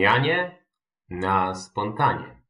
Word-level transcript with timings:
zmianie 0.00 0.64
na 1.10 1.54
spontanie. 1.54 2.42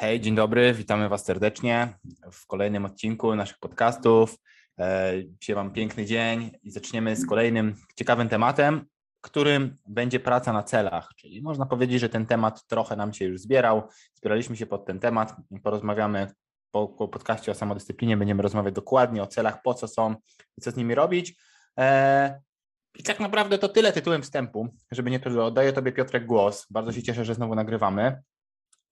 Hej, 0.00 0.20
dzień 0.20 0.34
dobry, 0.34 0.72
witamy 0.72 1.08
Was 1.08 1.24
serdecznie 1.24 1.98
w 2.32 2.46
kolejnym 2.46 2.84
odcinku 2.84 3.34
naszych 3.34 3.58
podcastów. 3.58 4.36
E, 4.78 5.12
dzisiaj 5.40 5.56
mam 5.56 5.72
piękny 5.72 6.06
dzień 6.06 6.50
i 6.62 6.70
zaczniemy 6.70 7.16
z 7.16 7.26
kolejnym 7.26 7.74
ciekawym 7.96 8.28
tematem, 8.28 8.84
którym 9.20 9.76
będzie 9.88 10.20
praca 10.20 10.52
na 10.52 10.62
celach. 10.62 11.08
Czyli 11.16 11.42
można 11.42 11.66
powiedzieć, 11.66 12.00
że 12.00 12.08
ten 12.08 12.26
temat 12.26 12.66
trochę 12.66 12.96
nam 12.96 13.12
się 13.12 13.24
już 13.24 13.40
zbierał. 13.40 13.88
Zbieraliśmy 14.14 14.56
się 14.56 14.66
pod 14.66 14.86
ten 14.86 15.00
temat. 15.00 15.36
Porozmawiamy 15.62 16.32
po, 16.70 16.88
po 16.88 17.08
podcaście 17.08 17.52
o 17.52 17.54
samodyscyplinie. 17.54 18.16
Będziemy 18.16 18.42
rozmawiać 18.42 18.74
dokładnie 18.74 19.22
o 19.22 19.26
celach, 19.26 19.62
po 19.62 19.74
co 19.74 19.88
są 19.88 20.14
i 20.58 20.60
co 20.60 20.70
z 20.70 20.76
nimi 20.76 20.94
robić. 20.94 21.34
E, 21.78 22.40
I 22.98 23.02
tak 23.02 23.20
naprawdę 23.20 23.58
to 23.58 23.68
tyle 23.68 23.92
tytułem 23.92 24.22
wstępu, 24.22 24.68
żeby 24.90 25.10
nie 25.10 25.20
to, 25.20 25.46
oddaję 25.46 25.72
Tobie 25.72 25.92
Piotrek 25.92 26.26
głos. 26.26 26.66
Bardzo 26.70 26.92
się 26.92 27.02
cieszę, 27.02 27.24
że 27.24 27.34
znowu 27.34 27.54
nagrywamy. 27.54 28.22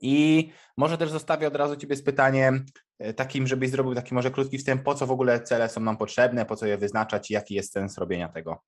I 0.01 0.51
może 0.77 0.99
też 0.99 1.11
zostawię 1.11 1.47
od 1.47 1.57
razu 1.57 1.77
Ciebie 1.77 1.97
z 1.97 2.03
pytaniem 2.03 2.67
e, 2.99 3.15
takim, 3.15 3.47
żebyś 3.47 3.71
zrobił 3.71 3.95
taki 3.95 4.15
może 4.15 4.31
krótki 4.31 4.59
wstęp, 4.59 4.83
po 4.83 4.95
co 4.95 5.07
w 5.07 5.11
ogóle 5.11 5.41
cele 5.41 5.69
są 5.69 5.81
nam 5.81 5.97
potrzebne, 5.97 6.47
po 6.47 6.57
co 6.57 6.67
je 6.67 6.79
wyznaczać 6.79 7.31
i 7.31 7.35
jaki 7.35 7.55
jest 7.55 7.73
sens 7.73 7.99
robienia 7.99 8.29
tego. 8.29 8.63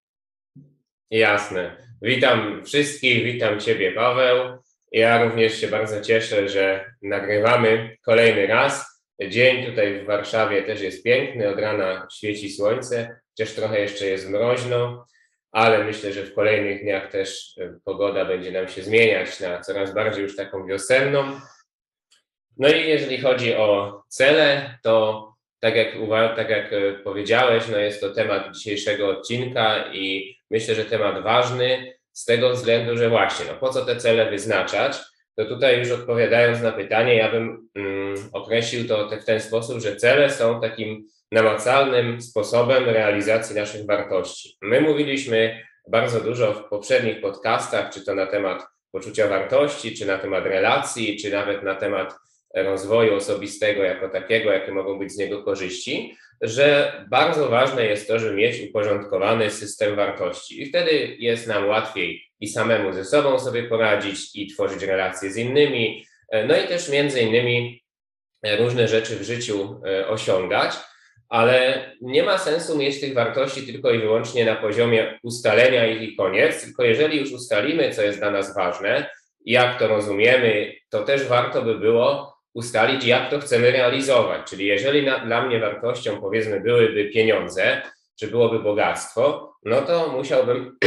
Jasne. 1.11 1.77
Witam 2.03 2.65
wszystkich, 2.65 3.25
witam 3.25 3.61
Ciebie 3.61 3.93
Paweł. 3.93 4.59
Ja 4.93 5.25
również 5.25 5.61
się 5.61 5.69
bardzo 5.69 6.01
cieszę, 6.01 6.49
że 6.49 6.95
nagrywamy 7.03 7.97
kolejny 8.05 8.47
raz. 8.47 9.03
Dzień 9.29 9.67
tutaj 9.67 10.01
w 10.01 10.07
Warszawie 10.07 10.63
też 10.63 10.81
jest 10.81 11.05
piękny, 11.05 11.49
od 11.49 11.59
rana 11.59 12.09
świeci 12.13 12.51
słońce, 12.51 13.21
chociaż 13.29 13.55
trochę 13.55 13.81
jeszcze 13.81 14.07
jest 14.07 14.31
mroźno, 14.31 15.07
ale 15.57 15.85
myślę, 15.85 16.13
że 16.13 16.23
w 16.23 16.35
kolejnych 16.35 16.83
dniach 16.83 17.11
też 17.11 17.59
e, 17.59 17.79
pogoda 17.85 18.25
będzie 18.25 18.53
nam 18.53 18.69
się 18.69 18.83
zmieniać 18.83 19.41
na 19.41 19.61
coraz 19.61 19.95
bardziej 19.95 20.23
już 20.23 20.37
taką 20.37 20.67
wiosenną. 20.67 21.41
No 22.57 22.69
i 22.69 22.89
jeżeli 22.89 23.21
chodzi 23.21 23.55
o 23.55 24.03
cele, 24.09 24.79
to 24.83 25.27
tak 25.61 25.77
jak, 25.77 25.89
tak 26.37 26.51
jak 26.51 26.73
e, 26.73 26.93
powiedziałeś, 26.93 27.65
no 27.73 27.79
jest 27.79 28.01
to 28.01 28.11
temat 28.11 28.55
dzisiejszego 28.55 29.09
odcinka 29.09 29.93
i 29.93 30.37
myślę, 30.51 30.75
że 30.75 30.85
temat 30.85 31.23
ważny 31.23 31.95
z 32.13 32.25
tego 32.25 32.51
względu, 32.51 32.97
że 32.97 33.09
właśnie, 33.09 33.47
no 33.49 33.55
po 33.55 33.69
co 33.69 33.85
te 33.85 33.97
cele 33.97 34.31
wyznaczać? 34.31 34.99
To 35.37 35.45
tutaj 35.45 35.79
już 35.79 35.91
odpowiadając 35.91 36.63
na 36.63 36.73
pytanie, 36.73 37.15
ja 37.15 37.31
bym 37.31 37.69
mm, 37.75 38.17
określił 38.33 38.89
to 38.89 39.09
w 39.09 39.25
ten 39.25 39.41
sposób, 39.41 39.81
że 39.81 39.97
cele 39.97 40.31
są 40.31 40.61
takim 40.61 41.07
namacalnym 41.37 42.21
sposobem 42.21 42.85
realizacji 42.85 43.57
naszych 43.57 43.87
wartości. 43.87 44.57
My 44.63 44.81
mówiliśmy 44.81 45.63
bardzo 45.89 46.21
dużo 46.21 46.53
w 46.55 46.69
poprzednich 46.69 47.21
podcastach, 47.21 47.91
czy 47.91 48.05
to 48.05 48.15
na 48.15 48.27
temat 48.27 48.67
poczucia 48.93 49.29
wartości, 49.29 49.97
czy 49.97 50.07
na 50.07 50.19
temat 50.19 50.45
relacji, 50.45 51.19
czy 51.19 51.31
nawet 51.31 51.63
na 51.63 51.75
temat 51.75 52.15
rozwoju 52.55 53.15
osobistego 53.15 53.83
jako 53.83 54.09
takiego, 54.09 54.53
jakie 54.53 54.73
mogą 54.73 54.99
być 54.99 55.13
z 55.13 55.17
niego 55.17 55.43
korzyści, 55.43 56.17
że 56.41 56.93
bardzo 57.11 57.49
ważne 57.49 57.85
jest 57.85 58.09
to, 58.09 58.19
żeby 58.19 58.35
mieć 58.35 58.61
uporządkowany 58.69 59.51
system 59.51 59.97
wartości 59.97 60.63
i 60.63 60.67
wtedy 60.67 61.17
jest 61.19 61.47
nam 61.47 61.69
łatwiej 61.69 62.23
i 62.41 62.49
samemu 62.49 62.93
ze 62.93 63.05
sobą 63.05 63.39
sobie 63.39 63.63
poradzić 63.63 64.37
i 64.37 64.47
tworzyć 64.47 64.83
relacje 64.83 65.31
z 65.31 65.37
innymi, 65.37 66.07
no 66.49 66.57
i 66.57 66.69
też 66.69 66.89
między 66.89 67.21
innymi 67.21 67.83
różne 68.59 68.89
rzeczy 68.89 69.17
w 69.17 69.23
życiu 69.23 69.81
e, 69.87 70.09
osiągać, 70.09 70.73
ale 71.29 71.91
nie 72.01 72.23
ma 72.23 72.39
sensu 72.39 72.79
mieć 72.79 73.01
tych 73.01 73.15
wartości 73.15 73.67
tylko 73.67 73.91
i 73.91 73.99
wyłącznie 73.99 74.45
na 74.45 74.57
poziomie 74.57 75.19
ustalenia 75.23 75.87
ich 75.87 76.03
i 76.03 76.17
koniec, 76.17 76.65
tylko 76.65 76.83
jeżeli 76.83 77.19
już 77.19 77.33
ustalimy, 77.33 77.91
co 77.91 78.03
jest 78.03 78.19
dla 78.19 78.31
nas 78.31 78.55
ważne, 78.55 79.11
jak 79.45 79.79
to 79.79 79.89
rozumiemy, 79.89 80.73
to 80.91 81.03
też 81.03 81.25
warto 81.25 81.63
by 81.63 81.79
było 81.79 82.37
ustalić, 82.55 83.05
jak 83.05 83.31
to 83.31 83.39
chcemy 83.41 83.71
realizować. 83.71 84.51
Czyli 84.51 84.67
jeżeli 84.67 85.07
na, 85.07 85.19
dla 85.19 85.47
mnie 85.47 85.61
wartością, 85.61 86.21
powiedzmy, 86.21 86.61
byłyby 86.61 87.05
pieniądze, 87.05 87.83
czy 88.21 88.29
byłoby 88.29 88.59
bogactwo, 88.59 89.55
no 89.65 89.83
to 89.83 90.09
musiałbym 90.09 90.79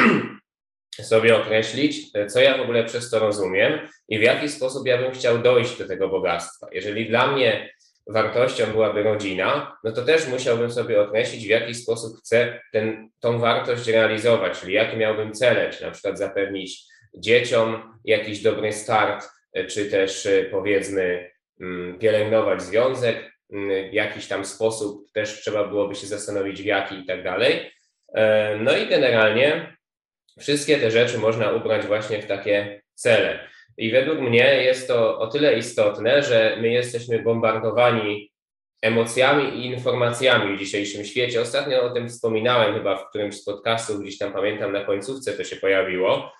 sobie 1.12 1.38
określić, 1.38 2.12
co 2.28 2.40
ja 2.40 2.58
w 2.58 2.62
ogóle 2.62 2.84
przez 2.84 3.10
to 3.10 3.20
rozumiem 3.20 3.80
i 4.10 4.20
w 4.20 4.22
jaki 4.22 4.50
sposób 4.50 4.88
ja 4.88 4.98
bym 4.98 5.12
chciał 5.12 5.38
dojść 5.38 5.78
do 5.78 5.88
tego 5.88 6.10
bogactwa. 6.10 6.68
Jeżeli 6.72 7.10
dla 7.10 7.32
mnie 7.32 7.70
wartością 8.10 8.66
byłaby 8.66 9.04
rodzina, 9.04 9.78
no 9.84 9.92
to 9.92 10.02
też 10.02 10.28
musiałbym 10.28 10.72
sobie 10.72 11.02
określić, 11.02 11.46
w 11.46 11.50
jaki 11.50 11.76
sposób 11.76 12.18
chcę 12.20 12.62
ten, 12.72 13.10
tą 13.20 13.40
wartość 13.40 13.88
realizować, 13.88 14.60
czyli 14.60 14.74
jakie 14.74 14.98
miałbym 14.98 15.34
cele, 15.34 15.70
czy 15.70 15.84
na 15.84 15.92
przykład 15.92 16.18
zapewnić 16.18 16.86
dzieciom 17.18 18.00
jakiś 18.06 18.42
dobry 18.42 18.74
start, 18.74 19.30
czy 19.68 19.86
też 19.86 20.28
powiedzmy 20.52 21.30
Mm, 21.60 22.00
pielęgnować 22.00 22.62
związek, 22.62 23.32
mm, 23.52 23.90
w 23.90 23.94
jakiś 23.94 24.28
tam 24.28 24.46
sposób 24.46 25.12
też 25.12 25.42
trzeba 25.42 25.68
byłoby 25.68 25.96
się 25.96 26.08
zastanowić 26.08 26.62
w 26.62 26.66
jaki 26.66 27.00
i 27.00 27.06
tak 27.06 27.24
dalej. 27.24 27.72
E, 28.16 28.56
no 28.58 28.78
i 28.78 28.88
generalnie 28.88 29.78
wszystkie 30.40 30.78
te 30.78 30.92
rzeczy 30.92 31.18
można 31.18 31.52
ubrać 31.52 31.86
właśnie 31.86 32.22
w 32.22 32.26
takie 32.26 32.82
cele. 32.94 33.50
I 33.80 33.92
według 33.92 34.20
mnie 34.20 34.64
jest 34.64 34.88
to 34.88 35.20
o 35.20 35.28
tyle 35.28 35.58
istotne, 35.58 36.24
że 36.24 36.58
my 36.62 36.70
jesteśmy 36.70 37.24
bombardowani 37.24 38.32
emocjami 38.82 39.60
i 39.60 39.66
informacjami 39.66 40.56
w 40.56 40.60
dzisiejszym 40.60 41.06
świecie. 41.06 41.42
Ostatnio 41.42 41.84
o 41.84 41.90
tym 41.90 42.10
wspominałem 42.10 42.74
chyba 42.74 42.96
w 42.96 43.10
którymś 43.10 43.36
z 43.36 43.46
podcastów, 43.46 44.02
gdzieś 44.02 44.18
tam 44.18 44.34
pamiętam 44.34 44.72
na 44.72 44.86
końcówce 44.86 45.34
to 45.34 45.44
się 45.44 45.56
pojawiło, 45.56 46.32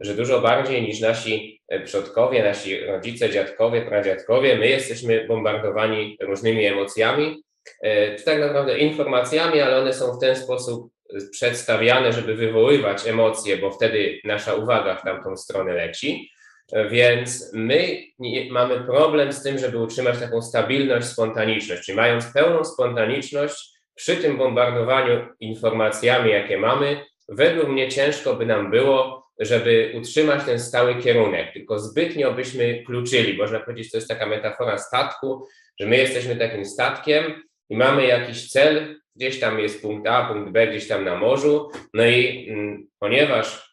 że 0.00 0.14
dużo 0.14 0.40
bardziej 0.40 0.82
niż 0.82 1.00
nasi 1.00 1.60
przodkowie, 1.84 2.42
nasi 2.42 2.80
rodzice, 2.80 3.30
dziadkowie, 3.30 3.82
pradziadkowie, 3.82 4.56
my 4.56 4.68
jesteśmy 4.68 5.26
bombardowani 5.26 6.16
różnymi 6.20 6.64
emocjami, 6.64 7.42
e, 7.82 8.14
tak 8.14 8.40
naprawdę 8.40 8.78
informacjami, 8.78 9.60
ale 9.60 9.78
one 9.78 9.92
są 9.92 10.16
w 10.16 10.20
ten 10.20 10.36
sposób 10.36 10.90
przedstawiane, 11.30 12.12
żeby 12.12 12.34
wywoływać 12.34 13.06
emocje, 13.06 13.56
bo 13.56 13.70
wtedy 13.70 14.20
nasza 14.24 14.54
uwaga 14.54 14.96
w 14.96 15.02
tamtą 15.02 15.36
stronę 15.36 15.74
leci. 15.74 16.30
E, 16.72 16.88
więc 16.88 17.52
my 17.54 18.02
mamy 18.50 18.80
problem 18.80 19.32
z 19.32 19.42
tym, 19.42 19.58
żeby 19.58 19.78
utrzymać 19.78 20.18
taką 20.18 20.42
stabilność, 20.42 21.06
spontaniczność, 21.06 21.82
czyli 21.82 21.96
mając 21.96 22.32
pełną 22.32 22.64
spontaniczność 22.64 23.78
przy 23.94 24.16
tym 24.16 24.38
bombardowaniu 24.38 25.26
informacjami, 25.40 26.30
jakie 26.30 26.58
mamy, 26.58 27.04
według 27.28 27.68
mnie 27.68 27.88
ciężko 27.88 28.34
by 28.34 28.46
nam 28.46 28.70
było 28.70 29.28
żeby 29.38 29.92
utrzymać 29.96 30.44
ten 30.44 30.60
stały 30.60 31.02
kierunek, 31.02 31.52
tylko 31.52 31.78
zbytnio 31.78 32.32
byśmy 32.32 32.82
kluczyli. 32.86 33.38
Można 33.38 33.60
powiedzieć, 33.60 33.90
to 33.90 33.96
jest 33.96 34.08
taka 34.08 34.26
metafora 34.26 34.78
statku, 34.78 35.46
że 35.80 35.86
my 35.86 35.96
jesteśmy 35.96 36.36
takim 36.36 36.64
statkiem 36.64 37.42
i 37.70 37.76
mamy 37.76 38.06
jakiś 38.06 38.50
cel, 38.50 39.00
gdzieś 39.16 39.40
tam 39.40 39.58
jest 39.58 39.82
punkt 39.82 40.08
A, 40.08 40.32
punkt 40.32 40.52
B, 40.52 40.66
gdzieś 40.66 40.88
tam 40.88 41.04
na 41.04 41.16
morzu, 41.16 41.70
no 41.94 42.06
i 42.06 42.48
mm, 42.50 42.86
ponieważ 42.98 43.67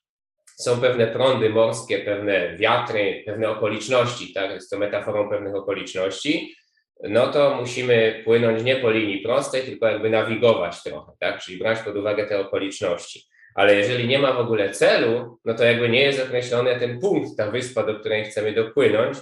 są 0.55 0.81
pewne 0.81 1.07
prądy 1.07 1.49
morskie, 1.49 1.99
pewne 1.99 2.57
wiatry, 2.57 3.23
pewne 3.25 3.49
okoliczności, 3.49 4.33
tak, 4.33 4.51
jest 4.51 4.69
to 4.69 4.77
metaforą 4.77 5.29
pewnych 5.29 5.55
okoliczności, 5.55 6.55
no 7.03 7.27
to 7.27 7.55
musimy 7.55 8.21
płynąć 8.25 8.63
nie 8.63 8.75
po 8.75 8.91
linii 8.91 9.21
prostej, 9.21 9.63
tylko 9.63 9.87
jakby 9.87 10.09
nawigować 10.09 10.83
trochę, 10.83 11.11
tak, 11.19 11.41
czyli 11.41 11.57
brać 11.57 11.79
pod 11.79 11.95
uwagę 11.95 12.27
te 12.27 12.39
okoliczności 12.39 13.21
ale 13.55 13.75
jeżeli 13.75 14.07
nie 14.07 14.19
ma 14.19 14.33
w 14.33 14.39
ogóle 14.39 14.69
celu, 14.69 15.39
no 15.45 15.53
to 15.53 15.63
jakby 15.63 15.89
nie 15.89 16.01
jest 16.01 16.19
określony 16.19 16.79
ten 16.79 16.99
punkt, 16.99 17.37
ta 17.37 17.51
wyspa, 17.51 17.83
do 17.83 17.99
której 17.99 18.25
chcemy 18.25 18.53
dopłynąć. 18.53 19.17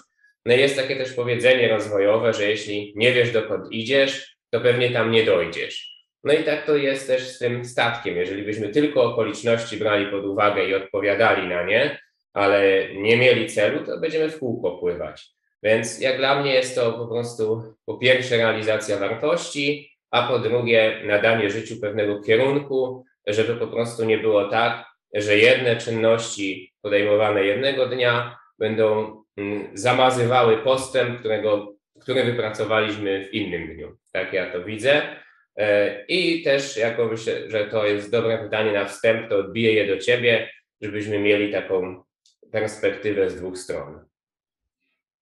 No 0.46 0.54
i 0.56 0.60
jest 0.60 0.76
takie 0.76 0.96
też 0.96 1.14
powiedzenie 1.14 1.68
rozwojowe, 1.68 2.34
że 2.34 2.50
jeśli 2.50 2.94
nie 2.96 3.14
wiesz 3.14 3.32
dokąd 3.32 3.72
idziesz, 3.72 4.38
to 4.50 4.62
pewnie 4.62 4.90
tam 4.90 5.12
nie 5.12 5.24
dojdziesz. 5.24 5.93
No 6.24 6.34
i 6.34 6.44
tak 6.44 6.66
to 6.66 6.76
jest 6.76 7.08
też 7.08 7.28
z 7.28 7.40
tym 7.40 7.66
statkiem. 7.66 8.16
Jeżeli 8.16 8.44
byśmy 8.44 8.70
tylko 8.70 9.04
okoliczności 9.04 9.78
brali 9.78 10.06
pod 10.06 10.26
uwagę 10.26 10.66
i 10.66 10.76
odpowiadali 10.76 11.48
na 11.48 11.64
nie, 11.64 12.00
ale 12.34 12.88
nie 12.96 13.18
mieli 13.18 13.48
celu, 13.48 13.86
to 13.86 14.00
będziemy 14.00 14.30
w 14.30 14.40
kółko 14.40 14.72
pływać. 14.78 15.34
Więc 15.64 16.02
jak 16.02 16.18
dla 16.18 16.42
mnie 16.42 16.54
jest 16.54 16.76
to 16.76 16.94
po 16.94 17.08
prostu 17.08 17.64
po 17.86 17.98
pierwsze 17.98 18.38
realizacja 18.38 18.98
wartości, 18.98 19.92
a 20.12 20.28
po 20.28 20.40
drugie 20.40 21.02
nadanie 21.06 21.50
życiu 21.50 21.76
pewnego 21.82 22.22
kierunku, 22.22 23.06
żeby 23.28 23.56
po 23.56 23.68
prostu 23.68 24.06
nie 24.06 24.18
było 24.18 24.46
tak, 24.46 24.86
że 25.14 25.38
jedne 25.38 25.76
czynności 25.76 26.74
podejmowane 26.82 27.44
jednego 27.44 27.86
dnia 27.86 28.38
będą 28.60 29.18
mm, 29.38 29.68
zamazywały 29.74 30.58
postęp, 30.58 31.20
którego, 31.20 31.76
który 32.02 32.24
wypracowaliśmy 32.24 33.26
w 33.26 33.34
innym 33.34 33.76
dniu. 33.76 33.98
Tak 34.12 34.34
ja 34.34 34.52
to 34.52 34.64
widzę. 34.64 35.23
E, 35.56 36.06
I 36.06 36.44
też, 36.44 36.78
jako 36.78 37.06
myślę, 37.06 37.50
że 37.50 37.66
to 37.66 37.86
jest 37.86 38.12
dobre 38.12 38.38
pytanie 38.38 38.72
na 38.72 38.86
wstęp, 38.86 39.30
to 39.30 39.38
odbiję 39.38 39.74
je 39.74 39.96
do 39.96 40.02
Ciebie, 40.02 40.50
żebyśmy 40.82 41.20
mieli 41.20 41.52
taką 41.52 42.04
perspektywę 42.52 43.30
z 43.30 43.36
dwóch 43.36 43.58
stron. 43.58 44.06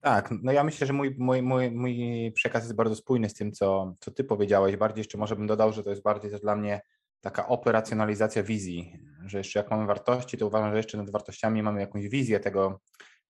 Tak, 0.01 0.30
no 0.44 0.51
ja 0.51 0.63
myślę, 0.63 0.88
że 0.88 0.94
mój, 0.94 1.16
mój, 1.18 1.42
mój, 1.42 1.72
mój 1.72 2.31
przekaz 2.36 2.63
jest 2.63 2.75
bardzo 2.75 2.95
spójny 2.95 3.30
z 3.30 3.33
tym, 3.33 3.51
co, 3.51 3.95
co 4.00 4.12
Ty 4.12 4.24
powiedziałeś. 4.24 4.75
Bardziej 4.75 5.00
jeszcze 5.00 5.18
może 5.18 5.36
bym 5.36 5.48
dodał, 5.48 5.74
że 5.74 5.83
to 5.83 5.89
jest 5.89 6.01
bardziej 6.01 6.31
też 6.31 6.42
dla 6.42 6.56
mnie 6.56 6.81
taka 7.22 7.48
operacjonalizacja 7.48 8.44
wizji 8.44 9.00
że 9.25 9.38
jeszcze 9.38 9.60
jak 9.60 9.72
mamy 9.72 9.88
wartości, 9.88 10.38
to 10.38 10.48
uważam, 10.48 10.72
że 10.72 10.77
jeszcze 10.77 10.98
nad 10.98 11.10
wartościami 11.10 11.63
mamy 11.63 11.80
jakąś 11.80 12.07
wizję 12.07 12.39
tego, 12.39 12.80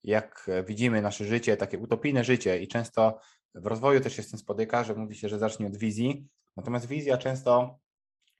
jak 0.03 0.49
widzimy 0.67 1.01
nasze 1.01 1.25
życie, 1.25 1.57
takie 1.57 1.77
utopijne 1.77 2.23
życie 2.23 2.59
i 2.59 2.67
często 2.67 3.19
w 3.55 3.65
rozwoju 3.65 3.99
też 3.99 4.15
się 4.15 4.23
z 4.23 4.29
tym 4.29 4.39
spotyka, 4.39 4.83
że 4.83 4.95
mówi 4.95 5.15
się, 5.15 5.29
że 5.29 5.39
zacznie 5.39 5.67
od 5.67 5.77
wizji, 5.77 6.27
natomiast 6.57 6.87
wizja 6.87 7.17
często 7.17 7.79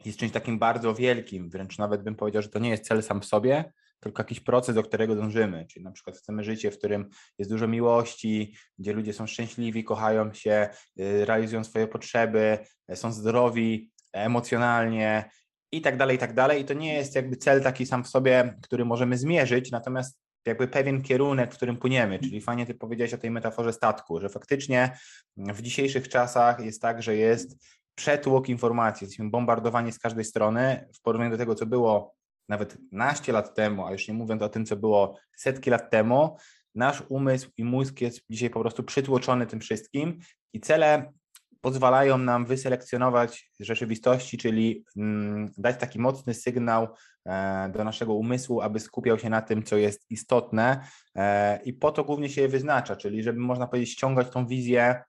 jest 0.06 0.20
czymś 0.20 0.32
takim 0.32 0.60
bardzo 0.60 0.96
wielkim, 0.96 1.50
wręcz 1.50 1.78
nawet 1.78 2.04
bym 2.04 2.16
powiedział, 2.16 2.42
że 2.42 2.50
to 2.50 2.60
nie 2.60 2.70
jest 2.70 2.88
cel 2.88 3.04
sam 3.04 3.22
w 3.22 3.26
sobie, 3.26 3.74
tylko 4.00 4.22
jakiś 4.22 4.40
proces, 4.40 4.76
do 4.76 4.84
którego 4.84 5.16
dążymy. 5.16 5.66
Czyli 5.66 5.86
na 5.86 5.92
przykład 5.92 6.18
chcemy 6.18 6.44
życie, 6.44 6.72
w 6.72 6.78
którym 6.78 7.10
jest 7.38 7.52
dużo 7.52 7.68
miłości, 7.68 8.56
gdzie 8.80 8.94
ludzie 8.94 9.14
są 9.14 9.28
szczęśliwi, 9.28 9.84
kochają 9.84 10.34
się, 10.34 10.70
y, 11.00 11.26
realizują 11.26 11.64
swoje 11.64 11.88
potrzeby, 11.88 12.58
y, 12.92 12.96
są 12.96 13.12
zdrowi 13.12 13.92
emocjonalnie 14.14 15.30
i 15.72 15.82
tak 15.82 15.98
dalej, 15.98 16.16
i 16.16 16.20
tak 16.20 16.34
dalej. 16.34 16.62
I 16.62 16.66
to 16.66 16.74
nie 16.74 16.94
jest 16.94 17.16
jakby 17.16 17.36
cel 17.36 17.64
taki 17.64 17.86
sam 17.86 18.04
w 18.04 18.08
sobie, 18.08 18.58
który 18.62 18.86
możemy 18.86 19.18
zmierzyć, 19.18 19.72
natomiast 19.72 20.20
jakby 20.46 20.68
pewien 20.68 21.02
kierunek, 21.02 21.54
w 21.54 21.58
którym 21.58 21.78
płyniemy, 21.78 22.20
czyli 22.20 22.42
fajnie 22.42 22.66
ty 22.66 22.74
powiedziałeś 22.74 23.14
o 23.14 23.18
tej 23.18 23.32
metaforze 23.32 23.74
statku, 23.74 24.22
że 24.22 24.30
faktycznie 24.30 24.98
w 25.38 25.62
dzisiejszych 25.62 26.10
czasach 26.10 26.60
jest 26.60 26.82
tak, 26.82 27.04
że 27.04 27.16
jest 27.16 27.58
przetłok 27.96 28.50
informacji, 28.50 29.06
jesteśmy 29.06 29.30
bombardowani 29.30 29.92
z 29.92 30.00
każdej 30.00 30.26
strony. 30.26 30.88
W 30.96 31.02
porównaniu 31.02 31.32
do 31.32 31.38
tego, 31.38 31.56
co 31.56 31.66
było 31.66 32.16
nawet 32.50 32.78
naście 32.92 33.32
lat 33.32 33.56
temu, 33.56 33.86
a 33.86 33.92
już 33.92 34.08
nie 34.08 34.14
mówiąc 34.14 34.42
o 34.42 34.50
tym, 34.50 34.66
co 34.66 34.76
było 34.76 35.18
setki 35.38 35.70
lat 35.70 35.92
temu, 35.92 36.38
nasz 36.76 37.04
umysł 37.10 37.50
i 37.58 37.64
mózg 37.64 38.02
jest 38.02 38.22
dzisiaj 38.30 38.50
po 38.50 38.60
prostu 38.60 38.84
przytłoczony 38.84 39.46
tym 39.46 39.60
wszystkim 39.60 40.20
i 40.54 40.60
cele 40.60 41.14
pozwalają 41.62 42.18
nam 42.18 42.46
wyselekcjonować 42.46 43.52
rzeczywistości, 43.60 44.38
czyli 44.38 44.86
mm, 44.98 45.52
dać 45.58 45.80
taki 45.80 46.00
mocny 46.00 46.34
sygnał 46.34 46.88
e, 47.26 47.70
do 47.70 47.84
naszego 47.84 48.14
umysłu, 48.14 48.62
aby 48.62 48.80
skupiał 48.80 49.20
się 49.20 49.30
na 49.30 49.42
tym, 49.42 49.64
co 49.64 49.78
jest 49.78 50.06
istotne 50.10 50.84
e, 51.16 51.60
i 51.64 51.74
po 51.74 51.92
to 51.92 52.04
głównie 52.04 52.30
się 52.30 52.42
je 52.42 52.48
wyznacza, 52.48 52.96
czyli 52.96 53.24
żeby 53.24 53.40
można 53.40 53.68
powiedzieć 53.68 53.92
ściągać 53.92 54.30
tą 54.30 54.48
wizję 54.48 55.04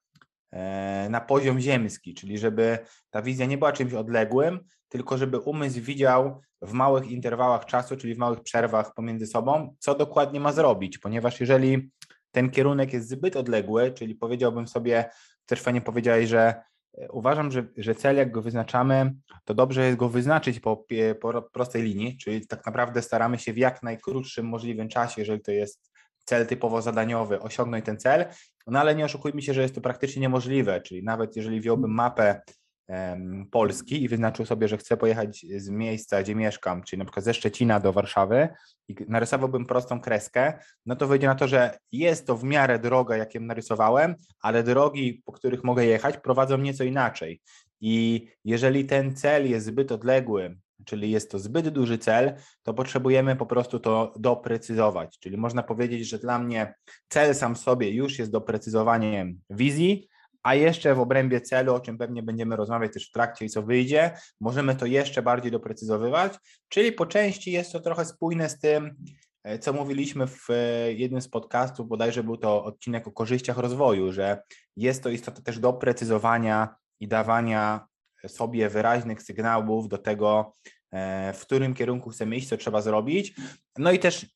na 1.11 1.21
poziom 1.21 1.61
ziemski, 1.61 2.15
czyli 2.15 2.39
żeby 2.39 2.79
ta 3.11 3.23
wizja 3.23 3.47
nie 3.47 3.59
była 3.59 3.73
czymś 3.73 3.93
odległym, 3.93 4.61
tylko 4.89 5.19
żeby 5.19 5.39
umysł 5.39 5.81
widział 5.81 6.41
w 6.63 6.73
małych 6.73 7.11
interwałach 7.11 7.67
czasu, 7.67 7.97
czyli 7.97 8.15
w 8.15 8.19
małych 8.19 8.43
przerwach 8.43 8.95
pomiędzy 8.95 9.27
sobą, 9.27 9.75
co 9.79 9.95
dokładnie 9.95 10.41
ma 10.41 10.53
zrobić, 10.53 10.99
ponieważ 10.99 11.41
jeżeli 11.41 11.91
ten 12.31 12.51
kierunek 12.51 12.93
jest 12.93 13.09
zbyt 13.09 13.37
odległy, 13.37 13.93
czyli 13.93 14.15
powiedziałbym 14.15 14.69
sobie, 14.69 15.11
też 15.47 15.61
fajnie 15.61 15.81
powiedziałeś, 15.81 16.29
że 16.29 16.55
e, 16.99 17.09
uważam, 17.11 17.51
że, 17.51 17.67
że 17.77 17.95
cel, 17.95 18.17
jak 18.17 18.31
go 18.31 18.43
wyznaczamy, 18.43 19.15
to 19.45 19.55
dobrze 19.55 19.87
jest 19.87 19.99
go 19.99 20.09
wyznaczyć 20.09 20.61
po, 20.61 20.85
po 21.21 21.43
prostej 21.43 21.83
linii, 21.83 22.19
czyli 22.19 22.47
tak 22.47 22.67
naprawdę 22.67 23.03
staramy 23.03 23.39
się 23.39 23.53
w 23.53 23.59
jak 23.59 23.83
najkrótszym 23.83 24.47
możliwym 24.47 24.89
czasie, 24.89 25.21
jeżeli 25.21 25.43
to 25.43 25.53
jest 25.53 25.92
cel 26.25 26.47
typowo 26.47 26.83
zadaniowy, 26.83 27.41
osiągnąć 27.41 27.85
ten 27.85 27.99
cel, 27.99 28.25
no 28.67 28.81
ale 28.81 28.95
nie 28.95 29.05
oszukujmy 29.05 29.43
się, 29.43 29.55
że 29.55 29.63
jest 29.63 29.75
to 29.75 29.81
praktycznie 29.81 30.23
niemożliwe, 30.23 30.81
czyli 30.81 31.05
nawet 31.05 31.37
jeżeli 31.37 31.61
wziąłbym 31.61 31.91
mapę 31.91 32.41
Polski 33.51 34.03
i 34.03 34.09
wyznaczył 34.09 34.47
sobie, 34.47 34.69
że 34.69 34.79
chce 34.79 34.97
pojechać 34.97 35.47
z 35.57 35.69
miejsca, 35.69 36.23
gdzie 36.23 36.35
mieszkam, 36.35 36.83
czyli 36.83 36.99
na 36.99 37.05
przykład 37.05 37.25
ze 37.25 37.35
Szczecina 37.35 37.81
do 37.81 37.93
Warszawy 37.93 38.49
i 38.89 38.97
narysowałbym 39.09 39.67
prostą 39.67 40.01
kreskę, 40.01 40.59
no 40.87 40.97
to 40.97 41.07
wyjdzie 41.07 41.27
na 41.27 41.35
to, 41.35 41.49
że 41.49 41.79
jest 41.93 42.27
to 42.27 42.37
w 42.37 42.45
miarę 42.45 42.79
droga, 42.79 43.17
jaką 43.17 43.41
narysowałem, 43.41 44.15
ale 44.41 44.63
drogi, 44.63 45.23
po 45.25 45.33
których 45.33 45.65
mogę 45.65 45.87
jechać, 45.87 46.17
prowadzą 46.17 46.59
nieco 46.59 46.85
inaczej. 46.85 47.41
I 47.81 48.27
jeżeli 48.45 48.85
ten 48.85 49.17
cel 49.17 49.51
jest 49.51 49.67
zbyt 49.67 49.93
odległy, 49.93 50.57
czyli 50.85 51.11
jest 51.11 51.31
to 51.31 51.39
zbyt 51.39 51.69
duży 51.69 51.99
cel, 51.99 52.35
to 52.63 52.75
potrzebujemy 52.75 53.37
po 53.37 53.47
prostu 53.47 53.81
to 53.81 54.15
doprecyzować. 54.17 55.19
Czyli 55.19 55.37
można 55.37 55.63
powiedzieć, 55.63 56.09
że 56.09 56.19
dla 56.19 56.39
mnie 56.39 56.75
cel 57.09 57.35
sam 57.35 57.57
sobie 57.57 57.91
już 57.91 58.19
jest 58.19 58.31
doprecyzowaniem 58.31 59.41
wizji, 59.51 60.09
a 60.43 60.55
jeszcze 60.55 60.95
w 60.95 61.01
obrębie 61.01 61.41
celu, 61.41 61.75
o 61.75 61.81
czym 61.81 61.99
pewnie 61.99 62.23
będziemy 62.23 62.57
rozmawiać 62.57 62.93
też 62.93 63.09
w 63.09 63.13
trakcie 63.13 63.45
i 63.45 63.51
co 63.51 63.63
wyjdzie, 63.63 64.11
możemy 64.41 64.77
to 64.77 64.87
jeszcze 64.87 65.23
bardziej 65.23 65.53
doprecyzowywać, 65.53 66.35
czyli 66.69 66.93
po 66.93 67.07
części 67.07 67.53
jest 67.53 67.73
to 67.73 67.81
trochę 67.81 68.05
spójne 68.05 68.49
z 68.49 68.59
tym, 68.59 68.97
e, 69.45 69.59
co 69.59 69.73
mówiliśmy 69.73 70.27
w 70.27 70.51
e, 70.51 70.93
jednym 70.93 71.21
z 71.21 71.29
podcastów, 71.29 71.89
bodajże 71.89 72.25
był 72.25 72.37
to 72.37 72.65
odcinek 72.65 73.09
o 73.09 73.13
korzyściach 73.13 73.59
rozwoju, 73.59 74.13
że 74.13 74.43
jest 74.77 75.03
to 75.03 75.09
istota 75.09 75.43
też 75.43 75.59
doprecyzowania 75.59 76.75
i 77.01 77.09
dawania 77.09 77.87
sobie 78.27 78.69
wyraźnych 78.69 79.23
sygnałów 79.23 79.89
do 79.89 79.99
tego, 79.99 80.57
e, 80.93 81.33
w 81.33 81.41
którym 81.41 81.75
kierunku 81.75 82.11
chcemy 82.11 82.37
iść, 82.37 82.49
co 82.49 82.57
trzeba 82.57 82.83
zrobić. 82.83 83.35
No 83.79 83.93
i 83.93 83.99
też 83.99 84.27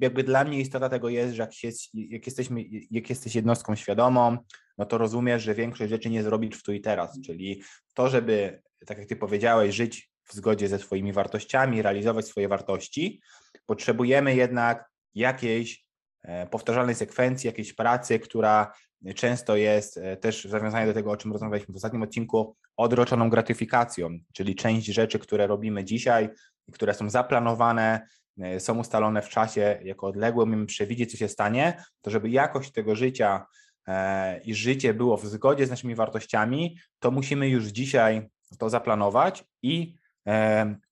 jakby 0.00 0.24
dla 0.24 0.44
mnie 0.44 0.60
istota 0.60 0.88
tego 0.88 1.08
jest, 1.08 1.34
że 1.34 1.42
jak, 1.42 1.52
jak, 1.94 2.26
jesteśmy, 2.26 2.64
jak 2.90 3.10
jesteś 3.10 3.34
jednostką 3.34 3.76
świadomą, 3.76 4.36
no 4.78 4.86
to 4.86 4.98
rozumiesz, 4.98 5.42
że 5.42 5.54
większość 5.54 5.90
rzeczy 5.90 6.10
nie 6.10 6.22
zrobisz 6.22 6.58
w 6.58 6.62
tu 6.62 6.72
i 6.72 6.80
teraz, 6.80 7.20
czyli 7.20 7.62
to, 7.94 8.08
żeby, 8.08 8.62
tak 8.86 8.98
jak 8.98 9.08
ty 9.08 9.16
powiedziałeś, 9.16 9.74
żyć 9.74 10.10
w 10.24 10.34
zgodzie 10.34 10.68
ze 10.68 10.78
swoimi 10.78 11.12
wartościami, 11.12 11.82
realizować 11.82 12.26
swoje 12.26 12.48
wartości, 12.48 13.20
potrzebujemy 13.66 14.34
jednak 14.34 14.90
jakiejś 15.14 15.86
e, 16.22 16.46
powtarzalnej 16.46 16.94
sekwencji, 16.94 17.46
jakiejś 17.46 17.72
pracy, 17.72 18.18
która 18.18 18.72
często 19.14 19.56
jest 19.56 19.96
e, 19.96 20.16
też 20.16 20.46
w 20.46 20.50
zawiązaniu 20.50 20.86
do 20.86 20.94
tego, 20.94 21.10
o 21.10 21.16
czym 21.16 21.32
rozmawialiśmy 21.32 21.72
w 21.72 21.76
ostatnim 21.76 22.02
odcinku, 22.02 22.56
odroczoną 22.76 23.30
gratyfikacją, 23.30 24.18
czyli 24.32 24.54
część 24.54 24.86
rzeczy, 24.86 25.18
które 25.18 25.46
robimy 25.46 25.84
dzisiaj, 25.84 26.28
które 26.72 26.94
są 26.94 27.10
zaplanowane, 27.10 28.08
e, 28.40 28.60
są 28.60 28.78
ustalone 28.78 29.22
w 29.22 29.28
czasie 29.28 29.80
jako 29.84 30.06
odległe, 30.06 30.44
umiemy 30.44 30.66
przewidzieć, 30.66 31.10
co 31.10 31.16
się 31.16 31.28
stanie, 31.28 31.84
to 32.02 32.10
żeby 32.10 32.30
jakość 32.30 32.72
tego 32.72 32.96
życia 32.96 33.46
E, 33.88 34.40
i 34.40 34.54
życie 34.54 34.94
było 34.94 35.16
w 35.16 35.26
zgodzie 35.26 35.66
z 35.66 35.70
naszymi 35.70 35.94
wartościami, 35.94 36.78
to 36.98 37.10
musimy 37.10 37.48
już 37.48 37.64
dzisiaj 37.64 38.28
to 38.58 38.70
zaplanować 38.70 39.44
i 39.62 39.96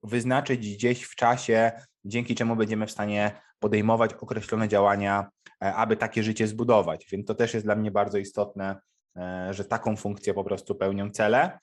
wyznaczyć 0.02 0.74
gdzieś 0.74 1.02
w 1.02 1.14
czasie, 1.14 1.72
dzięki 2.04 2.34
czemu 2.34 2.56
będziemy 2.56 2.86
w 2.86 2.90
stanie 2.90 3.32
podejmować 3.58 4.14
określone 4.14 4.68
działania, 4.68 5.30
aby 5.74 5.96
takie 5.96 6.22
życie 6.22 6.46
zbudować. 6.46 7.06
Więc 7.12 7.26
to 7.26 7.34
też 7.34 7.54
jest 7.54 7.66
dla 7.66 7.74
mnie 7.74 7.90
bardzo 7.90 8.18
istotne, 8.18 8.76
że 9.50 9.64
taką 9.64 9.96
funkcję 9.96 10.34
po 10.34 10.44
prostu 10.44 10.74
pełnią 10.74 11.10
cele. 11.10 11.58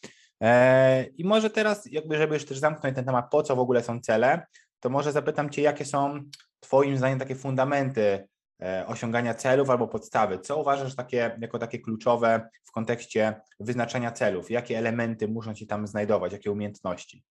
I 1.18 1.26
może 1.26 1.50
teraz, 1.50 1.86
jakby, 1.92 2.18
żeby 2.18 2.34
już 2.34 2.46
też 2.46 2.58
zamknąć 2.58 2.96
ten 2.96 3.06
temat, 3.06 3.26
po 3.32 3.44
co 3.44 3.56
w 3.56 3.60
ogóle 3.60 3.84
są 3.84 4.00
cele, 4.00 4.46
to 4.80 4.90
może 4.90 5.12
zapytam 5.12 5.50
Cię, 5.50 5.62
jakie 5.62 5.86
są 5.86 6.24
Twoim 6.60 6.98
zdaniem 6.98 7.20
takie 7.20 7.36
fundamenty 7.36 8.28
E, 8.62 8.88
osiągania 8.88 9.34
celów 9.34 9.70
albo 9.70 9.88
podstawy. 9.88 10.40
Co 10.40 10.58
uważasz 10.58 10.96
takie, 10.96 11.38
jako 11.42 11.60
takie 11.60 11.80
kluczowe 11.80 12.50
w 12.64 12.72
kontekście 12.72 13.36
wyznaczania 13.60 14.12
celów? 14.12 14.52
Jakie 14.52 14.78
elementy 14.78 15.28
muszą 15.28 15.56
się 15.56 15.66
tam 15.66 15.88
znajdować, 15.88 16.34
jakie 16.34 16.52
umiejętności? 16.52 17.24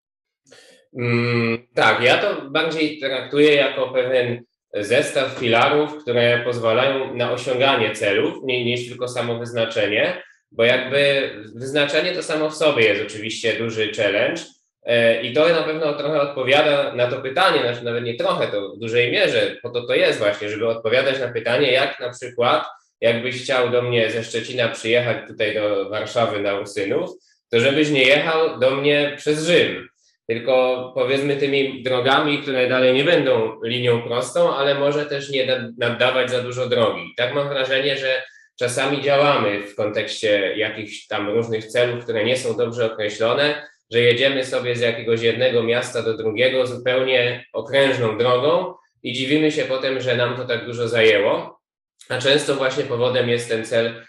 Mm, 0.98 1.66
tak, 1.74 2.02
ja 2.02 2.18
to 2.18 2.50
bardziej 2.50 3.00
traktuję 3.00 3.54
jako 3.54 3.88
pewien 3.92 4.44
zestaw 4.74 5.38
filarów, 5.38 6.02
które 6.02 6.42
pozwalają 6.44 7.14
na 7.14 7.32
osiąganie 7.32 7.94
celów, 7.94 8.42
mniej 8.42 8.64
niż 8.64 8.88
tylko 8.88 9.08
samo 9.08 9.38
wyznaczenie, 9.38 10.22
bo 10.52 10.64
jakby 10.64 11.30
wyznaczenie 11.54 12.12
to 12.12 12.22
samo 12.22 12.50
w 12.50 12.56
sobie 12.56 12.84
jest 12.84 13.02
oczywiście 13.02 13.58
duży 13.58 13.92
challenge, 13.92 14.42
E, 14.82 15.22
I 15.22 15.32
to 15.32 15.48
na 15.48 15.62
pewno 15.62 15.94
trochę 15.94 16.20
odpowiada 16.20 16.94
na 16.94 17.06
to 17.06 17.22
pytanie, 17.22 17.60
znaczy 17.60 17.84
nawet 17.84 18.04
nie 18.04 18.14
trochę, 18.14 18.48
to 18.48 18.72
w 18.72 18.78
dużej 18.78 19.12
mierze, 19.12 19.56
po 19.62 19.70
to 19.70 19.86
to 19.86 19.94
jest 19.94 20.18
właśnie, 20.18 20.48
żeby 20.48 20.68
odpowiadać 20.68 21.20
na 21.20 21.28
pytanie, 21.28 21.72
jak 21.72 22.00
na 22.00 22.10
przykład, 22.10 22.64
jakbyś 23.00 23.42
chciał 23.42 23.70
do 23.70 23.82
mnie 23.82 24.10
ze 24.10 24.24
Szczecina 24.24 24.68
przyjechać 24.68 25.28
tutaj 25.28 25.54
do 25.54 25.90
Warszawy 25.90 26.40
na 26.40 26.60
Usynów, 26.60 27.10
to 27.50 27.60
żebyś 27.60 27.90
nie 27.90 28.02
jechał 28.02 28.58
do 28.58 28.70
mnie 28.70 29.14
przez 29.16 29.46
Rzym, 29.46 29.88
tylko 30.30 30.92
powiedzmy 30.94 31.36
tymi 31.36 31.82
drogami, 31.82 32.38
które 32.38 32.68
dalej 32.68 32.94
nie 32.94 33.04
będą 33.04 33.60
linią 33.64 34.02
prostą, 34.02 34.56
ale 34.56 34.74
może 34.74 35.06
też 35.06 35.30
nie 35.30 35.70
naddawać 35.78 36.30
za 36.30 36.42
dużo 36.42 36.66
drogi. 36.66 37.14
Tak 37.16 37.34
mam 37.34 37.48
wrażenie, 37.48 37.96
że 37.96 38.22
czasami 38.58 39.02
działamy 39.02 39.66
w 39.66 39.74
kontekście 39.74 40.52
jakichś 40.56 41.06
tam 41.06 41.30
różnych 41.30 41.66
celów, 41.66 42.04
które 42.04 42.24
nie 42.24 42.36
są 42.36 42.56
dobrze 42.56 42.92
określone, 42.92 43.68
że 43.92 44.00
jedziemy 44.00 44.44
sobie 44.44 44.76
z 44.76 44.80
jakiegoś 44.80 45.22
jednego 45.22 45.62
miasta 45.62 46.02
do 46.02 46.16
drugiego 46.16 46.66
zupełnie 46.66 47.44
okrężną 47.52 48.18
drogą 48.18 48.74
i 49.02 49.12
dziwimy 49.12 49.52
się 49.52 49.64
potem, 49.64 50.00
że 50.00 50.16
nam 50.16 50.36
to 50.36 50.44
tak 50.44 50.66
dużo 50.66 50.88
zajęło. 50.88 51.60
A 52.08 52.18
często 52.18 52.54
właśnie 52.54 52.84
powodem 52.84 53.28
jest 53.28 53.48
ten 53.48 53.64
cel 53.64 54.04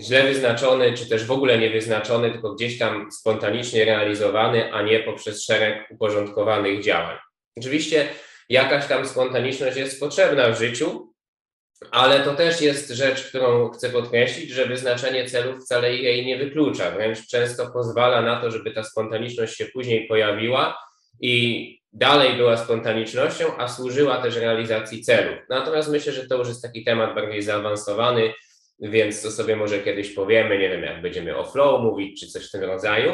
źle 0.00 0.22
wyznaczony, 0.22 0.92
czy 0.92 1.08
też 1.08 1.24
w 1.24 1.30
ogóle 1.30 1.58
nie 1.58 1.70
wyznaczony, 1.70 2.30
tylko 2.30 2.54
gdzieś 2.54 2.78
tam 2.78 3.12
spontanicznie 3.12 3.84
realizowany, 3.84 4.72
a 4.72 4.82
nie 4.82 5.00
poprzez 5.00 5.44
szereg 5.44 5.90
uporządkowanych 5.90 6.82
działań. 6.82 7.16
Oczywiście 7.56 8.08
jakaś 8.48 8.86
tam 8.86 9.06
spontaniczność 9.06 9.76
jest 9.76 10.00
potrzebna 10.00 10.48
w 10.48 10.58
życiu, 10.58 11.12
ale 11.90 12.20
to 12.20 12.34
też 12.34 12.60
jest 12.60 12.90
rzecz, 12.90 13.28
którą 13.28 13.70
chcę 13.70 13.90
podkreślić, 13.90 14.50
że 14.50 14.66
wyznaczenie 14.66 15.26
celów 15.26 15.64
wcale 15.64 15.96
jej 15.96 16.26
nie 16.26 16.38
wyklucza, 16.38 16.90
wręcz 16.90 17.26
często 17.26 17.70
pozwala 17.70 18.22
na 18.22 18.40
to, 18.40 18.50
żeby 18.50 18.70
ta 18.70 18.84
spontaniczność 18.84 19.56
się 19.56 19.66
później 19.66 20.08
pojawiła 20.08 20.78
i 21.20 21.80
dalej 21.92 22.32
była 22.36 22.56
spontanicznością, 22.56 23.56
a 23.58 23.68
służyła 23.68 24.22
też 24.22 24.36
realizacji 24.36 25.02
celów. 25.02 25.38
Natomiast 25.48 25.90
myślę, 25.90 26.12
że 26.12 26.26
to 26.26 26.36
już 26.36 26.48
jest 26.48 26.62
taki 26.62 26.84
temat 26.84 27.14
bardziej 27.14 27.42
zaawansowany, 27.42 28.32
więc 28.80 29.22
to 29.22 29.30
sobie 29.30 29.56
może 29.56 29.78
kiedyś 29.78 30.10
powiemy, 30.10 30.58
nie 30.58 30.68
wiem, 30.68 30.82
jak 30.82 31.02
będziemy 31.02 31.36
o 31.36 31.44
flow 31.44 31.82
mówić, 31.82 32.20
czy 32.20 32.26
coś 32.26 32.48
w 32.48 32.50
tym 32.50 32.64
rodzaju. 32.64 33.12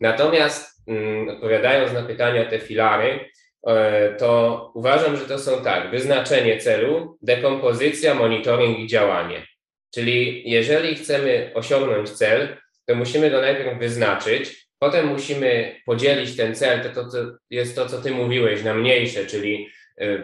Natomiast 0.00 0.82
mm, 0.88 1.28
odpowiadając 1.28 1.92
na 1.92 2.02
pytania 2.02 2.44
te 2.44 2.58
filary, 2.58 3.30
e, 3.66 4.14
to 4.14 4.72
uważam, 4.74 5.16
że 5.16 5.24
to 5.24 5.38
są 5.38 5.64
tak, 5.64 5.90
wyznaczenie 5.90 6.58
celu, 6.58 7.18
dekompozycja, 7.22 8.14
monitoring 8.14 8.78
i 8.78 8.86
działanie. 8.86 9.46
Czyli 9.94 10.50
jeżeli 10.50 10.94
chcemy 10.94 11.50
osiągnąć 11.54 12.10
cel, 12.10 12.56
to 12.86 12.94
musimy 12.94 13.30
go 13.30 13.40
najpierw 13.40 13.78
wyznaczyć, 13.78 14.68
potem 14.78 15.06
musimy 15.06 15.80
podzielić 15.86 16.36
ten 16.36 16.54
cel, 16.54 16.80
to, 16.82 16.88
to, 16.88 17.10
to 17.10 17.18
jest 17.50 17.76
to, 17.76 17.86
co 17.86 18.02
ty 18.02 18.10
mówiłeś, 18.10 18.62
na 18.62 18.74
mniejsze, 18.74 19.26
czyli 19.26 19.68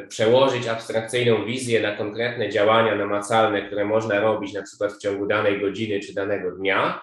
przełożyć 0.08 0.66
abstrakcyjną 0.66 1.44
wizję 1.44 1.80
na 1.80 1.96
konkretne 1.96 2.48
działania 2.48 2.94
namacalne, 2.94 3.62
które 3.62 3.84
można 3.84 4.20
robić 4.20 4.52
na 4.52 4.62
przykład 4.62 4.92
w 4.92 4.98
ciągu 4.98 5.26
danej 5.26 5.60
godziny 5.60 6.00
czy 6.00 6.14
danego 6.14 6.50
dnia, 6.50 7.02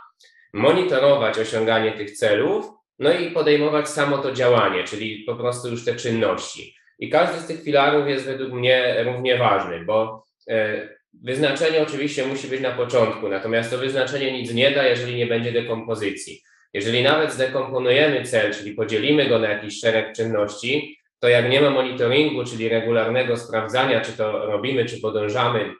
monitorować 0.53 1.39
osiąganie 1.39 1.91
tych 1.91 2.11
celów, 2.11 2.65
no 2.99 3.13
i 3.13 3.31
podejmować 3.31 3.89
samo 3.89 4.17
to 4.17 4.31
działanie, 4.31 4.83
czyli 4.83 5.23
po 5.23 5.35
prostu 5.35 5.69
już 5.69 5.85
te 5.85 5.95
czynności. 5.95 6.75
I 6.99 7.09
każdy 7.09 7.39
z 7.39 7.47
tych 7.47 7.63
filarów 7.63 8.07
jest 8.07 8.25
według 8.25 8.53
mnie 8.53 9.03
równie 9.03 9.37
ważny, 9.37 9.85
bo 9.85 10.23
y, 10.51 10.99
Wyznaczenie 11.13 11.81
oczywiście 11.81 12.25
musi 12.25 12.47
być 12.47 12.61
na 12.61 12.71
początku, 12.71 13.29
natomiast 13.29 13.71
to 13.71 13.77
wyznaczenie 13.77 14.31
nic 14.31 14.53
nie 14.53 14.71
da, 14.71 14.87
jeżeli 14.87 15.15
nie 15.15 15.27
będzie 15.27 15.51
dekompozycji. 15.51 16.41
Jeżeli 16.73 17.03
nawet 17.03 17.33
zdekomponujemy 17.33 18.23
cel, 18.23 18.53
czyli 18.53 18.71
podzielimy 18.71 19.25
go 19.25 19.39
na 19.39 19.49
jakiś 19.49 19.79
szereg 19.79 20.15
czynności, 20.15 20.98
to 21.19 21.27
jak 21.27 21.49
nie 21.49 21.61
ma 21.61 21.69
monitoringu, 21.69 22.43
czyli 22.43 22.69
regularnego 22.69 23.37
sprawdzania, 23.37 24.01
czy 24.01 24.11
to 24.11 24.45
robimy, 24.45 24.85
czy 24.85 25.01
podążamy, 25.01 25.73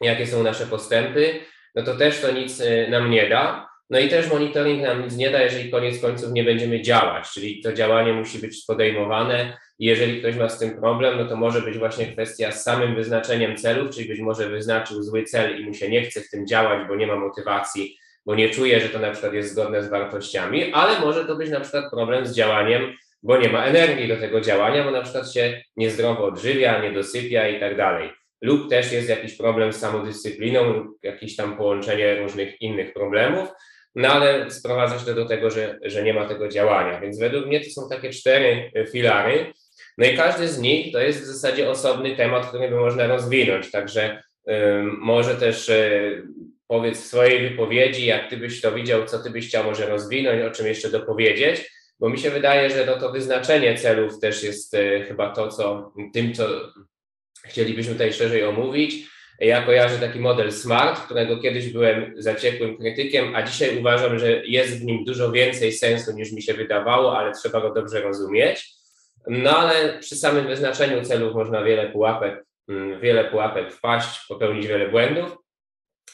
jakie 0.00 0.26
są 0.26 0.42
nasze 0.42 0.66
postępy, 0.66 1.40
no 1.74 1.82
to 1.82 1.94
też 1.94 2.20
to 2.20 2.32
nic 2.32 2.60
y, 2.60 2.86
nam 2.90 3.10
nie 3.10 3.28
da. 3.28 3.68
No 3.90 3.98
i 3.98 4.08
też 4.08 4.30
monitoring 4.30 4.82
nam 4.82 5.04
nic 5.04 5.16
nie 5.16 5.30
da, 5.30 5.42
jeżeli 5.42 5.70
koniec 5.70 6.00
końców 6.00 6.32
nie 6.32 6.44
będziemy 6.44 6.82
działać, 6.82 7.30
czyli 7.30 7.62
to 7.62 7.72
działanie 7.72 8.12
musi 8.12 8.38
być 8.38 8.64
podejmowane 8.66 9.58
i 9.78 9.86
jeżeli 9.86 10.18
ktoś 10.20 10.36
ma 10.36 10.48
z 10.48 10.58
tym 10.58 10.80
problem, 10.80 11.18
no 11.18 11.24
to 11.24 11.36
może 11.36 11.62
być 11.62 11.78
właśnie 11.78 12.06
kwestia 12.06 12.52
z 12.52 12.62
samym 12.62 12.94
wyznaczeniem 12.94 13.56
celów, 13.56 13.94
czyli 13.94 14.08
być 14.08 14.20
może 14.20 14.48
wyznaczył 14.48 15.02
zły 15.02 15.24
cel 15.24 15.60
i 15.60 15.64
mu 15.64 15.74
się 15.74 15.88
nie 15.88 16.02
chce 16.02 16.20
w 16.20 16.30
tym 16.30 16.46
działać, 16.46 16.88
bo 16.88 16.96
nie 16.96 17.06
ma 17.06 17.16
motywacji, 17.16 17.98
bo 18.26 18.34
nie 18.34 18.50
czuje, 18.50 18.80
że 18.80 18.88
to 18.88 18.98
na 18.98 19.10
przykład 19.10 19.32
jest 19.34 19.52
zgodne 19.52 19.82
z 19.82 19.88
wartościami, 19.88 20.72
ale 20.72 21.00
może 21.00 21.24
to 21.24 21.36
być 21.36 21.50
na 21.50 21.60
przykład 21.60 21.90
problem 21.90 22.26
z 22.26 22.34
działaniem, 22.34 22.96
bo 23.22 23.38
nie 23.38 23.48
ma 23.48 23.64
energii 23.64 24.08
do 24.08 24.16
tego 24.16 24.40
działania, 24.40 24.84
bo 24.84 24.90
na 24.90 25.02
przykład 25.02 25.32
się 25.32 25.62
niezdrowo 25.76 26.24
odżywia, 26.24 26.82
nie 26.82 26.92
dosypia 26.92 27.48
i 27.48 27.60
tak 27.60 27.76
dalej. 27.76 28.10
Lub 28.42 28.70
też 28.70 28.92
jest 28.92 29.08
jakiś 29.08 29.36
problem 29.36 29.72
z 29.72 29.76
samodyscypliną 29.76 30.72
lub 30.72 30.98
jakieś 31.02 31.36
tam 31.36 31.56
połączenie 31.56 32.14
różnych 32.14 32.60
innych 32.60 32.92
problemów, 32.92 33.48
no 33.94 34.08
ale 34.08 34.50
sprowadza 34.50 34.98
się 34.98 35.14
do 35.14 35.26
tego, 35.26 35.50
że, 35.50 35.78
że 35.82 36.02
nie 36.02 36.14
ma 36.14 36.28
tego 36.28 36.48
działania. 36.48 37.00
Więc 37.00 37.18
według 37.18 37.46
mnie 37.46 37.60
to 37.60 37.70
są 37.70 37.88
takie 37.88 38.10
cztery 38.10 38.72
filary, 38.92 39.52
no 39.98 40.06
i 40.06 40.16
każdy 40.16 40.48
z 40.48 40.58
nich 40.58 40.92
to 40.92 41.00
jest 41.00 41.20
w 41.20 41.24
zasadzie 41.24 41.70
osobny 41.70 42.16
temat, 42.16 42.46
który 42.46 42.68
by 42.68 42.76
można 42.76 43.06
rozwinąć. 43.06 43.70
Także 43.70 44.22
może 45.00 45.34
też 45.34 45.68
y, 45.68 46.22
powiedz 46.66 47.00
w 47.00 47.06
swojej 47.06 47.50
wypowiedzi, 47.50 48.06
jak 48.06 48.30
ty 48.30 48.36
byś 48.36 48.60
to 48.60 48.72
widział, 48.72 49.04
co 49.04 49.18
ty 49.18 49.30
byś 49.30 49.48
chciał 49.48 49.64
może 49.64 49.86
rozwinąć, 49.86 50.42
o 50.42 50.50
czym 50.50 50.66
jeszcze 50.66 50.90
dopowiedzieć, 50.90 51.70
bo 52.00 52.08
mi 52.08 52.18
się 52.18 52.30
wydaje, 52.30 52.70
że 52.70 52.84
to, 52.84 53.00
to 53.00 53.12
wyznaczenie 53.12 53.78
celów 53.78 54.20
też 54.20 54.42
jest 54.42 54.74
y, 54.74 55.04
chyba 55.08 55.30
to, 55.30 55.48
co 55.48 55.92
tym, 56.12 56.34
co 56.34 56.48
chcielibyśmy 57.44 57.92
tutaj 57.92 58.12
szerzej 58.12 58.44
omówić. 58.44 59.08
Ja 59.40 59.62
kojarzę 59.62 59.98
taki 59.98 60.20
model 60.20 60.52
SMART, 60.52 61.00
którego 61.00 61.38
kiedyś 61.38 61.72
byłem 61.72 62.14
zaciekłym 62.16 62.78
krytykiem, 62.78 63.36
a 63.36 63.42
dzisiaj 63.42 63.78
uważam, 63.78 64.18
że 64.18 64.46
jest 64.46 64.80
w 64.80 64.84
nim 64.84 65.04
dużo 65.04 65.32
więcej 65.32 65.72
sensu 65.72 66.12
niż 66.12 66.32
mi 66.32 66.42
się 66.42 66.54
wydawało, 66.54 67.18
ale 67.18 67.32
trzeba 67.32 67.60
go 67.60 67.74
dobrze 67.74 68.00
rozumieć. 68.00 68.78
No 69.26 69.58
ale 69.58 69.98
przy 69.98 70.16
samym 70.16 70.46
wyznaczeniu 70.46 71.04
celów 71.04 71.34
można 71.34 71.62
wiele 71.62 71.90
pułapek, 71.90 72.44
mm, 72.68 73.00
wiele 73.00 73.24
pułapek 73.24 73.72
wpaść, 73.72 74.26
popełnić 74.28 74.66
wiele 74.66 74.88
błędów, 74.88 75.36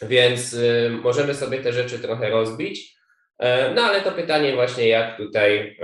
więc 0.02 0.52
y, 0.52 0.90
możemy 1.02 1.34
sobie 1.34 1.58
te 1.58 1.72
rzeczy 1.72 1.98
trochę 1.98 2.30
rozbić. 2.30 2.93
E, 3.38 3.74
no 3.74 3.82
ale 3.82 4.00
to 4.00 4.12
pytanie 4.12 4.54
właśnie, 4.54 4.88
jak 4.88 5.16
tutaj, 5.16 5.76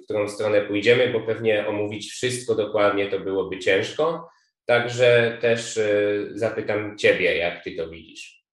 w 0.00 0.04
którą 0.04 0.28
stronę 0.28 0.60
pójdziemy, 0.60 1.12
bo 1.12 1.20
pewnie 1.20 1.66
omówić 1.66 2.10
wszystko 2.10 2.54
dokładnie 2.54 3.06
to 3.06 3.20
byłoby 3.20 3.58
ciężko. 3.58 4.30
Także 4.70 5.38
też 5.40 5.76
y, 5.76 6.30
zapytam 6.34 6.98
Ciebie, 6.98 7.36
jak 7.36 7.64
Ty 7.64 7.76
to 7.76 7.88
widzisz. 7.88 8.44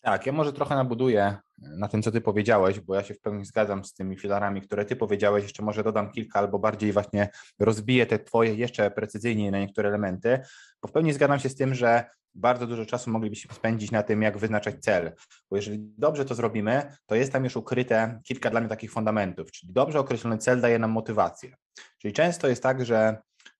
Tak, 0.00 0.26
ja 0.26 0.32
może 0.32 0.52
trochę 0.52 0.74
nabuduję 0.74 1.36
na 1.58 1.88
tym, 1.88 2.02
co 2.02 2.12
Ty 2.12 2.20
powiedziałeś, 2.20 2.80
bo 2.80 2.94
ja 2.94 3.02
się 3.02 3.14
w 3.14 3.20
pełni 3.20 3.44
zgadzam 3.44 3.84
z 3.84 3.94
tymi 3.94 4.16
filarami, 4.16 4.62
które 4.62 4.84
Ty 4.84 4.96
powiedziałeś. 4.96 5.42
Jeszcze 5.42 5.62
może 5.62 5.82
dodam 5.82 6.12
kilka 6.12 6.38
albo 6.38 6.58
bardziej 6.58 6.92
właśnie 6.92 7.28
rozbiję 7.58 8.06
te 8.06 8.18
Twoje 8.18 8.54
jeszcze 8.54 8.90
precyzyjniej 8.90 9.50
na 9.50 9.58
niektóre 9.58 9.88
elementy, 9.88 10.40
bo 10.82 10.88
w 10.88 10.92
pełni 10.92 11.12
zgadzam 11.12 11.38
się 11.38 11.48
z 11.48 11.56
tym, 11.56 11.74
że 11.74 12.04
bardzo 12.34 12.66
dużo 12.66 12.86
czasu 12.86 13.10
moglibyśmy 13.10 13.54
spędzić 13.54 13.90
na 13.90 14.02
tym, 14.02 14.22
jak 14.22 14.38
wyznaczać 14.38 14.74
cel, 14.80 15.12
bo 15.50 15.56
jeżeli 15.56 15.78
dobrze 15.98 16.24
to 16.24 16.34
zrobimy, 16.34 16.96
to 17.06 17.14
jest 17.14 17.32
tam 17.32 17.44
już 17.44 17.56
ukryte 17.56 18.20
kilka 18.24 18.50
dla 18.50 18.60
mnie 18.60 18.68
takich 18.68 18.92
fundamentów, 18.92 19.52
czyli 19.52 19.72
dobrze 19.72 20.00
określony 20.00 20.38
cel 20.38 20.60
daje 20.60 20.78
nam 20.78 20.90
motywację. 20.90 21.56
Czyli 21.98 22.14
często 22.14 22.48
jest 22.48 22.62
tak, 22.62 22.84
że 22.84 23.18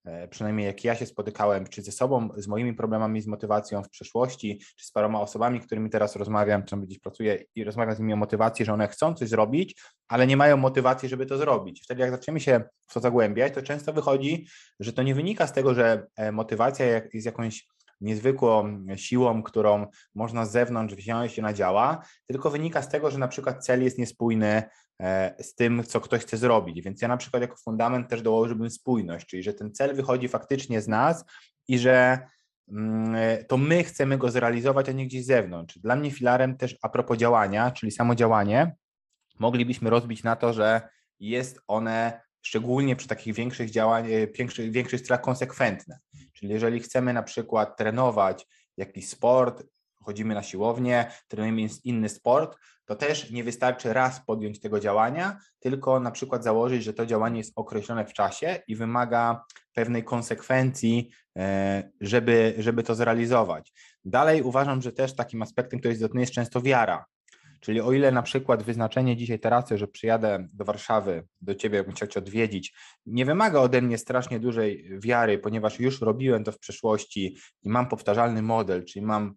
E, 0.09 0.29
przynajmniej 0.29 0.67
jak 0.67 0.85
ja 0.85 0.95
się 0.95 1.07
spotykałem, 1.07 1.67
czy 1.67 1.83
ze 1.83 1.93
sobą, 1.93 2.29
z 2.37 2.47
moimi 2.47 2.75
problemami 2.75 3.21
z 3.21 3.27
motywacją 3.27 3.83
w 3.83 3.89
przeszłości, 3.89 4.61
czy 4.77 4.87
z 4.87 4.91
paroma 4.91 5.21
osobami, 5.21 5.61
którymi 5.61 5.91
teraz 5.91 6.17
rozmawiam, 6.17 6.65
czy 6.65 6.77
gdzieś 6.77 6.99
pracuję 6.99 7.45
i 7.55 7.65
rozmawiam 7.65 7.95
z 7.95 7.99
nimi 7.99 8.13
o 8.13 8.17
motywacji, 8.17 8.65
że 8.65 8.73
one 8.73 8.89
chcą 8.89 9.15
coś 9.15 9.29
zrobić, 9.29 9.81
ale 10.09 10.27
nie 10.27 10.37
mają 10.37 10.57
motywacji, 10.57 11.09
żeby 11.09 11.27
to 11.27 11.39
zrobić. 11.39 11.83
Wtedy 11.85 12.01
jak 12.01 12.11
zaczniemy 12.11 12.41
się 12.41 12.63
w 12.87 12.95
to 12.95 13.01
zagłębiać, 13.01 13.55
to 13.55 13.63
często 13.63 13.93
wychodzi, 13.93 14.47
że 14.81 14.93
to 14.93 15.03
nie 15.03 15.15
wynika 15.15 15.47
z 15.47 15.53
tego, 15.53 15.75
że 15.75 16.07
e, 16.17 16.33
motywacja 16.33 16.87
jest 17.13 17.27
jakąś 17.27 17.67
niezwykłą 18.01 18.87
siłą, 18.97 19.43
którą 19.43 19.87
można 20.15 20.47
z 20.47 20.53
zewnątrz 20.53 20.95
wziąć 20.95 21.39
i 21.39 21.41
ona 21.41 21.53
działa, 21.53 22.05
tylko 22.27 22.51
wynika 22.51 22.83
z 22.83 22.89
tego, 22.89 23.11
że 23.11 23.19
na 23.19 23.29
przykład 23.29 23.65
cel 23.65 23.85
jest 23.85 23.99
niespójny 23.99 24.63
e, 25.01 25.35
z 25.43 25.55
tym, 25.55 25.85
co 25.85 26.01
ktoś 26.01 26.23
chce 26.23 26.37
zrobić. 26.37 26.83
Więc 26.83 27.03
ja 27.03 27.09
na 27.09 27.17
przykład 27.17 27.43
jako 27.43 27.57
fundament 27.57 28.09
też 28.09 28.23
dołożyłbym 28.23 28.71
spójność, 28.71 29.27
czyli 29.27 29.43
że 29.43 29.55
ten 29.55 29.73
cel 29.73 29.97
wychodzi 29.97 30.29
faktycznie 30.29 30.81
z 30.81 30.89
nas 30.89 31.25
i 31.69 31.79
że 31.79 32.19
mm, 32.69 33.45
to 33.45 33.57
my 33.57 33.85
chcemy 33.85 34.19
go 34.19 34.31
zrealizować, 34.31 34.89
a 34.89 34.93
nie 34.93 35.07
gdzieś 35.07 35.25
z 35.25 35.27
zewnątrz. 35.27 35.79
Dla 35.79 35.97
mnie 35.97 36.11
filarem 36.11 36.57
też 36.57 36.77
a 36.83 36.89
propos 36.89 37.19
działania, 37.19 37.71
czyli 37.71 37.93
samo 37.93 38.15
działanie, 38.15 38.77
moglibyśmy 39.39 39.91
rozbić 39.91 40.23
na 40.23 40.37
to, 40.37 40.53
że 40.53 40.89
jest 41.21 41.61
one 41.67 42.28
szczególnie 42.43 42.97
przy 42.97 43.09
takich 43.09 43.35
większych 43.35 43.71
działaniach, 43.71 44.13
e, 44.13 44.27
większych, 44.27 44.71
większych 44.71 45.01
stronach 45.01 45.25
konsekwentne. 45.25 45.99
Czyli 46.33 46.53
jeżeli 46.53 46.81
chcemy 46.81 47.13
na 47.13 47.23
przykład 47.23 47.77
trenować 47.77 48.47
jakiś 48.77 49.09
sport, 49.09 49.65
chodzimy 50.03 50.35
na 50.35 50.43
siłownię, 50.43 51.11
trenujemy 51.29 51.69
inny 51.85 52.09
sport, 52.09 52.59
to 52.85 52.97
też 52.97 53.31
nie 53.31 53.45
wystarczy 53.45 53.93
raz 53.93 54.21
podjąć 54.27 54.61
tego 54.61 54.81
działania, 54.81 55.39
tylko 55.59 56.01
na 56.01 56.11
przykład 56.11 56.45
założyć, 56.45 56.85
że 56.85 56.93
to 56.93 57.07
działanie 57.07 57.39
jest 57.39 57.53
określone 57.57 58.05
w 58.07 58.13
czasie 58.13 58.63
i 58.69 58.77
wymaga 58.77 59.45
pewnej 59.73 60.05
konsekwencji, 60.05 61.11
e, 61.39 61.91
żeby, 62.01 62.55
żeby 62.59 62.83
to 62.83 62.95
zrealizować. 62.95 63.73
Dalej 64.05 64.43
uważam, 64.43 64.83
że 64.83 64.93
też 64.93 65.17
takim 65.17 65.43
aspektem, 65.43 65.79
który 65.79 65.93
jest 65.93 66.03
istotny, 66.03 66.21
jest 66.21 66.33
często 66.33 66.63
wiara. 66.63 67.05
Czyli 67.61 67.81
o 67.81 67.93
ile 67.93 68.13
na 68.13 68.23
przykład 68.23 68.63
wyznaczenie 68.63 69.17
dzisiaj 69.17 69.39
trasy, 69.39 69.79
że 69.79 69.89
przyjadę 69.89 70.49
do 70.53 70.65
Warszawy, 70.65 71.27
do 71.41 71.55
Ciebie, 71.55 71.85
bym 71.85 71.93
chciał 71.93 72.09
Cię 72.09 72.19
odwiedzić, 72.19 72.75
nie 73.07 73.25
wymaga 73.25 73.61
ode 73.61 73.83
mnie 73.83 73.99
strasznie 73.99 74.41
dużej 74.41 74.91
wiary, 75.01 75.39
ponieważ 75.39 75.81
już 75.81 76.01
robiłem 76.01 76.45
to 76.45 76.53
w 76.53 76.59
przeszłości 76.59 77.37
i 77.63 77.69
mam 77.69 77.89
powtarzalny 77.89 78.43
model, 78.43 78.85
czyli 78.85 79.07
mam 79.07 79.35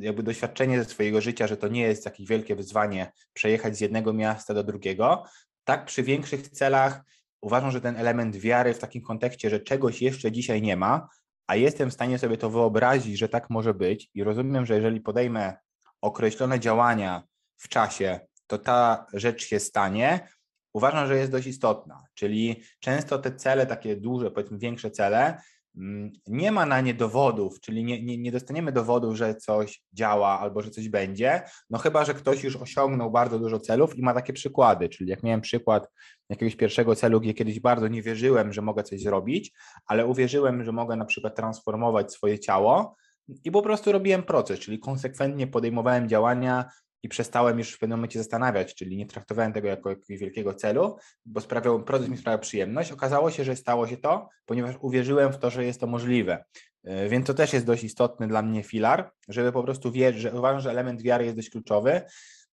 jakby 0.00 0.22
doświadczenie 0.22 0.78
ze 0.78 0.84
swojego 0.84 1.20
życia, 1.20 1.46
że 1.46 1.56
to 1.56 1.68
nie 1.68 1.82
jest 1.82 2.04
jakieś 2.04 2.28
wielkie 2.28 2.56
wyzwanie 2.56 3.12
przejechać 3.32 3.76
z 3.76 3.80
jednego 3.80 4.12
miasta 4.12 4.54
do 4.54 4.64
drugiego, 4.64 5.24
tak 5.64 5.84
przy 5.84 6.02
większych 6.02 6.48
celach 6.48 7.02
uważam, 7.40 7.70
że 7.70 7.80
ten 7.80 7.96
element 7.96 8.36
wiary 8.36 8.74
w 8.74 8.78
takim 8.78 9.02
kontekście, 9.02 9.50
że 9.50 9.60
czegoś 9.60 10.02
jeszcze 10.02 10.32
dzisiaj 10.32 10.62
nie 10.62 10.76
ma, 10.76 11.08
a 11.46 11.56
jestem 11.56 11.90
w 11.90 11.94
stanie 11.94 12.18
sobie 12.18 12.36
to 12.36 12.50
wyobrazić, 12.50 13.18
że 13.18 13.28
tak 13.28 13.50
może 13.50 13.74
być 13.74 14.10
i 14.14 14.24
rozumiem, 14.24 14.66
że 14.66 14.74
jeżeli 14.74 15.00
podejmę 15.00 15.56
określone 16.00 16.60
działania 16.60 17.27
w 17.58 17.68
czasie, 17.68 18.20
to 18.46 18.58
ta 18.58 19.06
rzecz 19.12 19.44
się 19.44 19.60
stanie, 19.60 20.28
uważam, 20.72 21.06
że 21.06 21.16
jest 21.16 21.32
dość 21.32 21.46
istotna. 21.46 22.04
Czyli 22.14 22.62
często 22.80 23.18
te 23.18 23.32
cele, 23.32 23.66
takie 23.66 23.96
duże, 23.96 24.30
powiedzmy 24.30 24.58
większe 24.58 24.90
cele, 24.90 25.40
mm, 25.76 26.12
nie 26.26 26.52
ma 26.52 26.66
na 26.66 26.80
nie 26.80 26.94
dowodów, 26.94 27.60
czyli 27.60 27.84
nie, 27.84 28.02
nie, 28.02 28.18
nie 28.18 28.32
dostaniemy 28.32 28.72
dowodów, 28.72 29.16
że 29.16 29.34
coś 29.34 29.82
działa 29.92 30.40
albo 30.40 30.62
że 30.62 30.70
coś 30.70 30.88
będzie, 30.88 31.42
no 31.70 31.78
chyba, 31.78 32.04
że 32.04 32.14
ktoś 32.14 32.44
już 32.44 32.56
osiągnął 32.56 33.10
bardzo 33.10 33.38
dużo 33.38 33.60
celów 33.60 33.98
i 33.98 34.02
ma 34.02 34.14
takie 34.14 34.32
przykłady, 34.32 34.88
czyli 34.88 35.10
jak 35.10 35.22
miałem 35.22 35.40
przykład 35.40 35.88
jakiegoś 36.28 36.56
pierwszego 36.56 36.94
celu, 36.94 37.20
gdzie 37.20 37.34
kiedyś 37.34 37.60
bardzo 37.60 37.88
nie 37.88 38.02
wierzyłem, 38.02 38.52
że 38.52 38.62
mogę 38.62 38.82
coś 38.82 39.02
zrobić, 39.02 39.52
ale 39.86 40.06
uwierzyłem, 40.06 40.64
że 40.64 40.72
mogę 40.72 40.96
na 40.96 41.04
przykład 41.04 41.36
transformować 41.36 42.12
swoje 42.12 42.38
ciało 42.38 42.96
i 43.44 43.50
po 43.50 43.62
prostu 43.62 43.92
robiłem 43.92 44.22
proces, 44.22 44.58
czyli 44.58 44.78
konsekwentnie 44.78 45.46
podejmowałem 45.46 46.08
działania, 46.08 46.64
i 47.02 47.08
przestałem 47.08 47.58
już 47.58 47.72
w 47.72 47.78
pewnym 47.78 47.98
momencie 47.98 48.18
zastanawiać, 48.18 48.74
czyli 48.74 48.96
nie 48.96 49.06
traktowałem 49.06 49.52
tego 49.52 49.68
jako 49.68 49.90
jakiegoś 49.90 50.18
wielkiego 50.18 50.54
celu, 50.54 50.96
bo 51.26 51.40
sprawiał, 51.40 51.84
proces 51.84 52.08
mi 52.08 52.16
sprawiał 52.16 52.38
przyjemność. 52.38 52.92
Okazało 52.92 53.30
się, 53.30 53.44
że 53.44 53.56
stało 53.56 53.86
się 53.86 53.96
to, 53.96 54.28
ponieważ 54.46 54.74
uwierzyłem 54.80 55.32
w 55.32 55.38
to, 55.38 55.50
że 55.50 55.64
jest 55.64 55.80
to 55.80 55.86
możliwe. 55.86 56.44
E, 56.84 57.08
więc 57.08 57.26
to 57.26 57.34
też 57.34 57.52
jest 57.52 57.66
dość 57.66 57.84
istotny 57.84 58.28
dla 58.28 58.42
mnie 58.42 58.62
filar, 58.62 59.10
żeby 59.28 59.52
po 59.52 59.62
prostu 59.62 59.92
wierzyć, 59.92 60.22
że 60.22 60.32
uważam, 60.32 60.60
że 60.60 60.70
element 60.70 61.02
wiary 61.02 61.24
jest 61.24 61.36
dość 61.36 61.50
kluczowy 61.50 62.02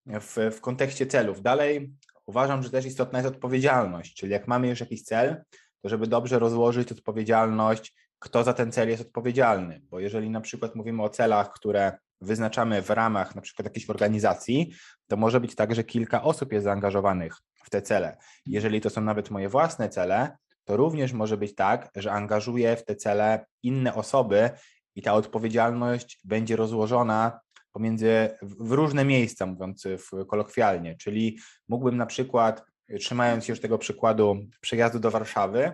w, 0.05 0.51
w 0.51 0.61
kontekście 0.61 1.07
celów. 1.07 1.41
Dalej 1.41 1.93
uważam, 2.25 2.63
że 2.63 2.69
też 2.69 2.85
istotna 2.85 3.19
jest 3.19 3.35
odpowiedzialność, 3.35 4.15
czyli 4.15 4.31
jak 4.31 4.47
mamy 4.47 4.67
już 4.67 4.79
jakiś 4.79 5.03
cel, 5.03 5.43
to 5.81 5.89
żeby 5.89 6.07
dobrze 6.07 6.39
rozłożyć 6.39 6.91
odpowiedzialność, 6.91 7.93
kto 8.19 8.43
za 8.43 8.53
ten 8.53 8.71
cel 8.71 8.89
jest 8.89 9.01
odpowiedzialny, 9.01 9.81
bo 9.89 9.99
jeżeli 9.99 10.29
na 10.29 10.41
przykład 10.41 10.75
mówimy 10.75 11.03
o 11.03 11.09
celach, 11.09 11.51
które 11.51 11.97
wyznaczamy 12.25 12.81
w 12.81 12.89
ramach 12.89 13.35
na 13.35 13.41
przykład 13.41 13.65
jakiejś 13.65 13.89
organizacji, 13.89 14.73
to 15.07 15.17
może 15.17 15.39
być 15.39 15.55
tak, 15.55 15.75
że 15.75 15.83
kilka 15.83 16.23
osób 16.23 16.53
jest 16.53 16.63
zaangażowanych 16.63 17.35
w 17.63 17.69
te 17.69 17.81
cele. 17.81 18.17
Jeżeli 18.45 18.81
to 18.81 18.89
są 18.89 19.01
nawet 19.01 19.31
moje 19.31 19.49
własne 19.49 19.89
cele, 19.89 20.37
to 20.63 20.77
również 20.77 21.13
może 21.13 21.37
być 21.37 21.55
tak, 21.55 21.89
że 21.95 22.11
angażuję 22.11 22.75
w 22.75 22.85
te 22.85 22.95
cele 22.95 23.45
inne 23.63 23.95
osoby 23.95 24.49
i 24.95 25.01
ta 25.01 25.13
odpowiedzialność 25.13 26.19
będzie 26.23 26.55
rozłożona 26.55 27.39
pomiędzy 27.71 28.29
w 28.41 28.71
różne 28.71 29.05
miejsca, 29.05 29.45
mówiąc 29.45 29.87
kolokwialnie. 30.27 30.95
Czyli 30.95 31.39
mógłbym 31.67 31.97
na 31.97 32.05
przykład, 32.05 32.65
trzymając 32.99 33.45
się 33.45 33.53
już 33.53 33.59
tego 33.59 33.77
przykładu 33.77 34.37
przejazdu 34.61 34.99
do 34.99 35.11
Warszawy, 35.11 35.71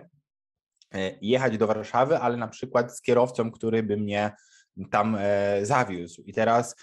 e, 0.94 1.18
jechać 1.20 1.58
do 1.58 1.66
Warszawy, 1.66 2.18
ale 2.18 2.36
na 2.36 2.48
przykład 2.48 2.96
z 2.96 3.02
kierowcą, 3.02 3.50
który 3.50 3.82
by 3.82 3.96
mnie 3.96 4.32
tam 4.90 5.16
e, 5.20 5.66
zawiózł. 5.66 6.22
I 6.22 6.32
teraz 6.32 6.76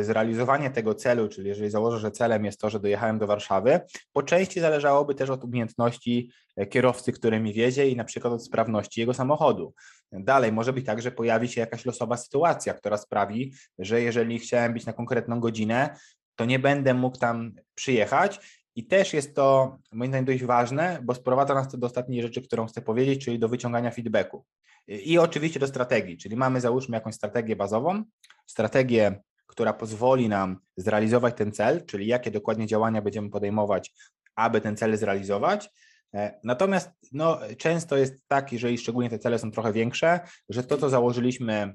zrealizowanie 0.00 0.70
tego 0.70 0.94
celu, 0.94 1.28
czyli 1.28 1.48
jeżeli 1.48 1.70
założę, 1.70 1.98
że 1.98 2.10
celem 2.10 2.44
jest 2.44 2.60
to, 2.60 2.70
że 2.70 2.80
dojechałem 2.80 3.18
do 3.18 3.26
Warszawy, 3.26 3.80
po 4.12 4.22
części 4.22 4.60
zależałoby 4.60 5.14
też 5.14 5.30
od 5.30 5.44
umiejętności 5.44 6.30
e, 6.56 6.66
kierowcy, 6.66 7.12
który 7.12 7.40
mi 7.40 7.52
wiezie 7.52 7.88
i 7.88 7.96
na 7.96 8.04
przykład 8.04 8.32
od 8.32 8.44
sprawności 8.44 9.00
jego 9.00 9.14
samochodu. 9.14 9.74
Dalej 10.12 10.52
może 10.52 10.72
być 10.72 10.86
tak, 10.86 11.02
że 11.02 11.12
pojawi 11.12 11.48
się 11.48 11.60
jakaś 11.60 11.86
losowa 11.86 12.16
sytuacja, 12.16 12.74
która 12.74 12.96
sprawi, 12.96 13.54
że 13.78 14.02
jeżeli 14.02 14.38
chciałem 14.38 14.72
być 14.72 14.86
na 14.86 14.92
konkretną 14.92 15.40
godzinę, 15.40 15.96
to 16.36 16.44
nie 16.44 16.58
będę 16.58 16.94
mógł 16.94 17.18
tam 17.18 17.52
przyjechać 17.74 18.40
i 18.74 18.86
też 18.86 19.12
jest 19.12 19.34
to 19.34 19.78
moim 19.92 20.10
zdaniem 20.10 20.24
dość 20.24 20.44
ważne, 20.44 20.98
bo 21.02 21.14
sprowadza 21.14 21.54
nas 21.54 21.68
to 21.68 21.78
do 21.78 21.86
ostatniej 21.86 22.22
rzeczy, 22.22 22.42
którą 22.42 22.66
chcę 22.66 22.82
powiedzieć, 22.82 23.24
czyli 23.24 23.38
do 23.38 23.48
wyciągania 23.48 23.90
feedbacku. 23.90 24.44
I 24.88 25.18
oczywiście 25.18 25.60
do 25.60 25.66
strategii, 25.66 26.18
czyli 26.18 26.36
mamy 26.36 26.60
załóżmy 26.60 26.96
jakąś 26.96 27.14
strategię 27.14 27.56
bazową, 27.56 28.04
strategię, 28.46 29.22
która 29.46 29.72
pozwoli 29.72 30.28
nam 30.28 30.58
zrealizować 30.76 31.36
ten 31.36 31.52
cel, 31.52 31.86
czyli 31.86 32.06
jakie 32.06 32.30
dokładnie 32.30 32.66
działania 32.66 33.02
będziemy 33.02 33.30
podejmować, 33.30 33.94
aby 34.36 34.60
ten 34.60 34.76
cel 34.76 34.96
zrealizować. 34.96 35.70
E, 36.14 36.40
natomiast 36.44 36.90
no, 37.12 37.40
często 37.58 37.96
jest 37.96 38.14
tak, 38.28 38.52
jeżeli 38.52 38.78
szczególnie 38.78 39.10
te 39.10 39.18
cele 39.18 39.38
są 39.38 39.50
trochę 39.50 39.72
większe, 39.72 40.20
że 40.48 40.64
to, 40.64 40.78
co 40.78 40.90
założyliśmy 40.90 41.74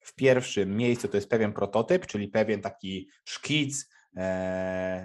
w 0.00 0.14
pierwszym 0.14 0.76
miejscu, 0.76 1.08
to 1.08 1.16
jest 1.16 1.28
pewien 1.28 1.52
prototyp, 1.52 2.06
czyli 2.06 2.28
pewien 2.28 2.62
taki 2.62 3.08
szkic, 3.24 3.88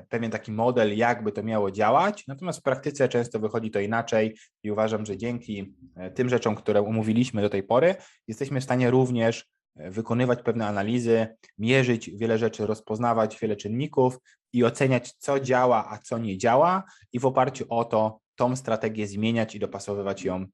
pewien 0.09 0.31
taki 0.31 0.51
model, 0.51 0.97
jakby 0.97 1.31
to 1.31 1.43
miało 1.43 1.71
działać, 1.71 2.27
natomiast 2.27 2.59
w 2.59 2.61
praktyce 2.61 3.09
często 3.09 3.39
wychodzi 3.39 3.71
to 3.71 3.79
inaczej 3.79 4.37
i 4.63 4.71
uważam, 4.71 5.05
że 5.05 5.17
dzięki 5.17 5.75
e, 5.95 6.11
tym 6.11 6.29
rzeczom, 6.29 6.55
które 6.55 6.81
umówiliśmy 6.81 7.41
do 7.41 7.49
tej 7.49 7.63
pory, 7.63 7.95
jesteśmy 8.27 8.61
w 8.61 8.63
stanie 8.63 8.91
również 8.91 9.45
e, 9.75 9.91
wykonywać 9.91 10.41
pewne 10.41 10.67
analizy, 10.67 11.27
mierzyć 11.57 12.09
wiele 12.09 12.37
rzeczy, 12.37 12.65
rozpoznawać 12.65 13.39
wiele 13.39 13.55
czynników 13.55 14.17
i 14.53 14.63
oceniać, 14.63 15.13
co 15.13 15.39
działa, 15.39 15.89
a 15.91 15.97
co 15.97 16.17
nie 16.17 16.37
działa, 16.37 16.83
i 17.13 17.19
w 17.19 17.25
oparciu 17.25 17.65
o 17.69 17.85
to 17.85 18.19
tą 18.35 18.55
strategię 18.55 19.07
zmieniać 19.07 19.55
i 19.55 19.59
dopasowywać 19.59 20.23
ją 20.23 20.45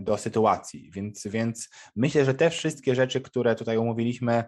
do 0.00 0.18
sytuacji. 0.18 0.90
Więc, 0.94 1.26
więc 1.26 1.68
myślę, 1.96 2.24
że 2.24 2.34
te 2.34 2.50
wszystkie 2.50 2.94
rzeczy, 2.94 3.20
które 3.20 3.54
tutaj 3.54 3.76
omówiliśmy, 3.76 4.44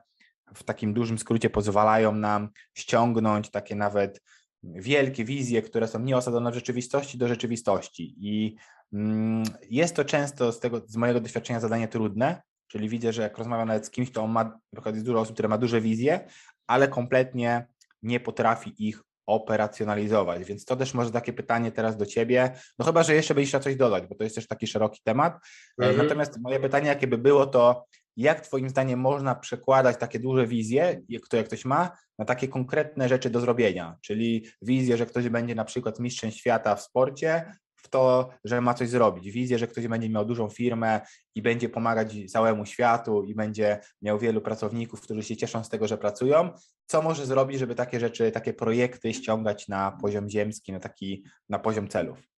w 0.54 0.62
takim 0.62 0.94
dużym 0.94 1.18
skrócie 1.18 1.50
pozwalają 1.50 2.14
nam 2.14 2.48
ściągnąć 2.74 3.50
takie 3.50 3.74
nawet 3.74 4.20
wielkie 4.62 5.24
wizje, 5.24 5.62
które 5.62 5.88
są 5.88 6.00
nieosadzone 6.00 6.50
w 6.50 6.54
rzeczywistości 6.54 7.18
do 7.18 7.28
rzeczywistości. 7.28 8.14
I 8.18 8.56
mm, 8.92 9.44
jest 9.70 9.96
to 9.96 10.04
często 10.04 10.52
z, 10.52 10.60
tego, 10.60 10.82
z 10.86 10.96
mojego 10.96 11.20
doświadczenia 11.20 11.60
zadanie 11.60 11.88
trudne, 11.88 12.42
czyli 12.66 12.88
widzę, 12.88 13.12
że 13.12 13.22
jak 13.22 13.38
rozmawiam 13.38 13.68
nawet 13.68 13.86
z 13.86 13.90
kimś, 13.90 14.10
to 14.10 14.22
on 14.22 14.30
ma, 14.30 14.44
na 14.44 14.60
przykład 14.74 14.94
jest 14.94 15.06
dużo 15.06 15.20
osób, 15.20 15.34
które 15.34 15.48
ma 15.48 15.58
duże 15.58 15.80
wizje, 15.80 16.28
ale 16.66 16.88
kompletnie 16.88 17.66
nie 18.02 18.20
potrafi 18.20 18.88
ich 18.88 19.02
operacjonalizować. 19.26 20.44
Więc 20.44 20.64
to 20.64 20.76
też 20.76 20.94
może 20.94 21.10
takie 21.10 21.32
pytanie 21.32 21.72
teraz 21.72 21.96
do 21.96 22.06
Ciebie, 22.06 22.52
no 22.78 22.84
chyba, 22.84 23.02
że 23.02 23.14
jeszcze 23.14 23.34
będziesz 23.34 23.50
chciał 23.50 23.60
coś 23.60 23.76
dodać, 23.76 24.06
bo 24.06 24.14
to 24.14 24.24
jest 24.24 24.36
też 24.36 24.46
taki 24.46 24.66
szeroki 24.66 25.00
temat. 25.04 25.38
Mhm. 25.78 25.96
Natomiast 25.96 26.40
moje 26.40 26.60
pytanie, 26.60 26.88
jakie 26.88 27.06
by 27.06 27.18
było, 27.18 27.46
to 27.46 27.86
jak 28.18 28.40
Twoim 28.40 28.68
zdaniem 28.68 29.00
można 29.00 29.34
przekładać 29.34 29.96
takie 29.96 30.18
duże 30.18 30.46
wizje, 30.46 31.02
które 31.22 31.44
ktoś 31.44 31.64
ma, 31.64 31.90
na 32.18 32.24
takie 32.24 32.48
konkretne 32.48 33.08
rzeczy 33.08 33.30
do 33.30 33.40
zrobienia? 33.40 33.96
Czyli 34.00 34.46
wizję, 34.62 34.96
że 34.96 35.06
ktoś 35.06 35.28
będzie 35.28 35.54
na 35.54 35.64
przykład 35.64 36.00
mistrzem 36.00 36.30
świata 36.30 36.74
w 36.74 36.82
sporcie, 36.82 37.52
w 37.76 37.88
to, 37.88 38.30
że 38.44 38.60
ma 38.60 38.74
coś 38.74 38.88
zrobić. 38.88 39.30
Wizję, 39.30 39.58
że 39.58 39.66
ktoś 39.66 39.88
będzie 39.88 40.10
miał 40.10 40.24
dużą 40.24 40.48
firmę 40.48 41.00
i 41.34 41.42
będzie 41.42 41.68
pomagać 41.68 42.14
całemu 42.28 42.66
światu 42.66 43.24
i 43.24 43.34
będzie 43.34 43.80
miał 44.02 44.18
wielu 44.18 44.40
pracowników, 44.40 45.00
którzy 45.00 45.22
się 45.22 45.36
cieszą 45.36 45.64
z 45.64 45.68
tego, 45.68 45.88
że 45.88 45.98
pracują. 45.98 46.50
Co 46.86 47.02
może 47.02 47.26
zrobić, 47.26 47.58
żeby 47.58 47.74
takie 47.74 48.00
rzeczy, 48.00 48.32
takie 48.32 48.52
projekty 48.52 49.14
ściągać 49.14 49.68
na 49.68 49.98
poziom 50.02 50.30
ziemski, 50.30 50.72
na 50.72 50.80
taki, 50.80 51.24
na 51.48 51.58
poziom 51.58 51.88
celów? 51.88 52.37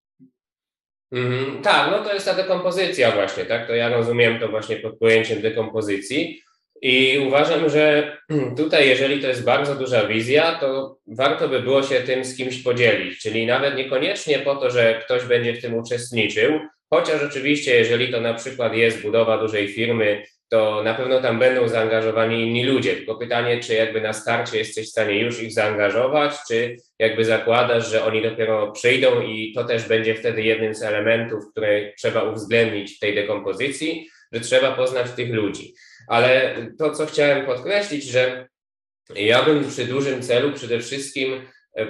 Mhm, 1.13 1.63
tak, 1.63 1.91
no 1.91 2.05
to 2.05 2.15
jest 2.15 2.27
ta 2.27 2.35
dekompozycja 2.35 3.11
właśnie, 3.11 3.45
tak? 3.45 3.67
To 3.67 3.75
ja 3.75 3.89
rozumiem 3.89 4.41
to 4.41 4.49
właśnie 4.49 4.77
pod 4.77 4.99
pojęciem 4.99 5.43
dekompozycji. 5.43 6.43
I 6.83 7.19
uważam, 7.27 7.71
że 7.71 8.17
tutaj, 8.57 8.89
jeżeli 8.89 9.21
to 9.21 9.29
jest 9.29 9.45
bardzo 9.45 9.75
duża 9.75 10.07
wizja, 10.07 10.59
to 10.61 10.99
warto 11.07 11.49
by 11.49 11.61
było 11.61 11.83
się 11.83 12.01
tym 12.01 12.25
z 12.25 12.37
kimś 12.37 12.63
podzielić, 12.63 13.19
czyli 13.19 13.47
nawet 13.47 13.77
niekoniecznie 13.77 14.39
po 14.39 14.57
to, 14.57 14.71
że 14.71 15.01
ktoś 15.05 15.25
będzie 15.25 15.55
w 15.55 15.63
tym 15.63 15.75
uczestniczył, 15.75 16.61
chociaż 16.91 17.23
oczywiście, 17.23 17.75
jeżeli 17.77 18.13
to 18.13 18.21
na 18.21 18.35
przykład 18.35 18.75
jest 18.75 19.03
budowa 19.03 19.39
dużej 19.39 19.69
firmy, 19.69 20.23
to 20.51 20.83
na 20.83 20.95
pewno 20.95 21.21
tam 21.21 21.39
będą 21.39 21.69
zaangażowani 21.69 22.43
inni 22.43 22.65
ludzie. 22.65 22.97
Tylko 22.97 23.17
pytanie, 23.17 23.61
czy 23.61 23.75
jakby 23.75 24.01
na 24.01 24.13
starcie 24.13 24.59
jesteś 24.59 24.87
w 24.87 24.91
stanie 24.91 25.21
już 25.21 25.43
ich 25.43 25.53
zaangażować, 25.53 26.33
czy 26.49 26.77
jakby 26.99 27.25
zakładasz, 27.25 27.91
że 27.91 28.05
oni 28.05 28.23
dopiero 28.23 28.73
przyjdą 28.73 29.21
i 29.21 29.53
to 29.55 29.65
też 29.65 29.89
będzie 29.89 30.15
wtedy 30.15 30.43
jednym 30.43 30.75
z 30.75 30.83
elementów, 30.83 31.45
które 31.53 31.93
trzeba 31.99 32.23
uwzględnić 32.23 32.97
w 32.97 32.99
tej 32.99 33.15
dekompozycji, 33.15 34.09
że 34.33 34.41
trzeba 34.41 34.73
poznać 34.73 35.11
tych 35.11 35.33
ludzi. 35.33 35.75
Ale 36.09 36.57
to, 36.79 36.91
co 36.91 37.07
chciałem 37.07 37.47
podkreślić, 37.47 38.05
że 38.05 38.49
ja 39.15 39.43
bym 39.43 39.69
przy 39.69 39.85
dużym 39.85 40.23
celu 40.23 40.53
przede 40.53 40.81
wszystkim 40.81 41.41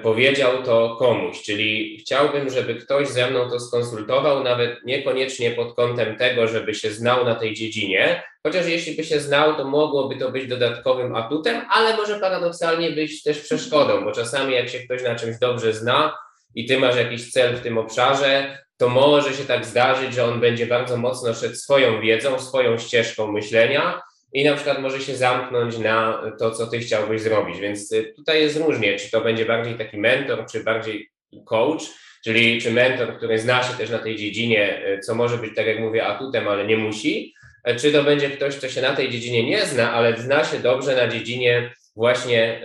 powiedział 0.02 0.62
to 0.62 0.96
komuś, 0.98 1.42
czyli 1.42 1.98
chciałbym, 2.00 2.50
żeby 2.50 2.74
ktoś 2.74 3.08
ze 3.08 3.30
mną 3.30 3.50
to 3.50 3.60
skonsultował, 3.60 4.44
nawet 4.44 4.84
niekoniecznie 4.84 5.50
pod 5.50 5.74
kątem 5.74 6.16
tego, 6.16 6.48
żeby 6.48 6.74
się 6.74 6.90
znał 6.90 7.24
na 7.24 7.34
tej 7.34 7.54
dziedzinie, 7.54 8.22
chociaż 8.42 8.66
jeśli 8.66 8.96
by 8.96 9.04
się 9.04 9.20
znał, 9.20 9.56
to 9.56 9.64
mogłoby 9.64 10.16
to 10.16 10.32
być 10.32 10.46
dodatkowym 10.46 11.14
atutem, 11.16 11.62
ale 11.70 11.96
może 11.96 12.20
paradoksalnie 12.20 12.90
być 12.90 13.22
też 13.22 13.40
przeszkodą, 13.40 14.04
bo 14.04 14.12
czasami 14.12 14.54
jak 14.54 14.68
się 14.68 14.78
ktoś 14.78 15.02
na 15.02 15.14
czymś 15.14 15.38
dobrze 15.38 15.72
zna 15.72 16.16
i 16.54 16.66
ty 16.66 16.78
masz 16.78 16.96
jakiś 16.96 17.32
cel 17.32 17.56
w 17.56 17.60
tym 17.60 17.78
obszarze, 17.78 18.58
to 18.76 18.88
może 18.88 19.34
się 19.34 19.44
tak 19.44 19.64
zdarzyć, 19.64 20.14
że 20.14 20.24
on 20.24 20.40
będzie 20.40 20.66
bardzo 20.66 20.96
mocno 20.96 21.34
szedł 21.34 21.54
swoją 21.54 22.00
wiedzą, 22.00 22.38
swoją 22.38 22.78
ścieżką 22.78 23.32
myślenia, 23.32 24.02
i 24.32 24.44
na 24.44 24.54
przykład 24.54 24.78
może 24.78 25.00
się 25.00 25.16
zamknąć 25.16 25.78
na 25.78 26.22
to, 26.38 26.50
co 26.50 26.66
ty 26.66 26.78
chciałbyś 26.78 27.22
zrobić. 27.22 27.60
Więc 27.60 27.92
y, 27.92 28.12
tutaj 28.16 28.40
jest 28.40 28.56
różnie, 28.56 28.96
czy 28.96 29.10
to 29.10 29.20
będzie 29.20 29.46
bardziej 29.46 29.74
taki 29.74 29.98
mentor, 29.98 30.46
czy 30.52 30.64
bardziej 30.64 31.10
coach, 31.46 31.82
czyli 32.24 32.60
czy 32.60 32.70
mentor, 32.70 33.16
który 33.16 33.38
zna 33.38 33.62
się 33.62 33.74
też 33.74 33.90
na 33.90 33.98
tej 33.98 34.16
dziedzinie, 34.16 34.86
y, 34.86 35.00
co 35.00 35.14
może 35.14 35.38
być, 35.38 35.54
tak 35.56 35.66
jak 35.66 35.80
mówię, 35.80 36.06
atutem, 36.06 36.48
ale 36.48 36.66
nie 36.66 36.76
musi, 36.76 37.34
e, 37.64 37.76
czy 37.76 37.92
to 37.92 38.02
będzie 38.02 38.30
ktoś, 38.30 38.56
kto 38.56 38.68
się 38.68 38.82
na 38.82 38.96
tej 38.96 39.10
dziedzinie 39.10 39.50
nie 39.50 39.66
zna, 39.66 39.92
ale 39.92 40.16
zna 40.16 40.44
się 40.44 40.58
dobrze 40.58 40.96
na 40.96 41.08
dziedzinie 41.08 41.72
właśnie 41.96 42.62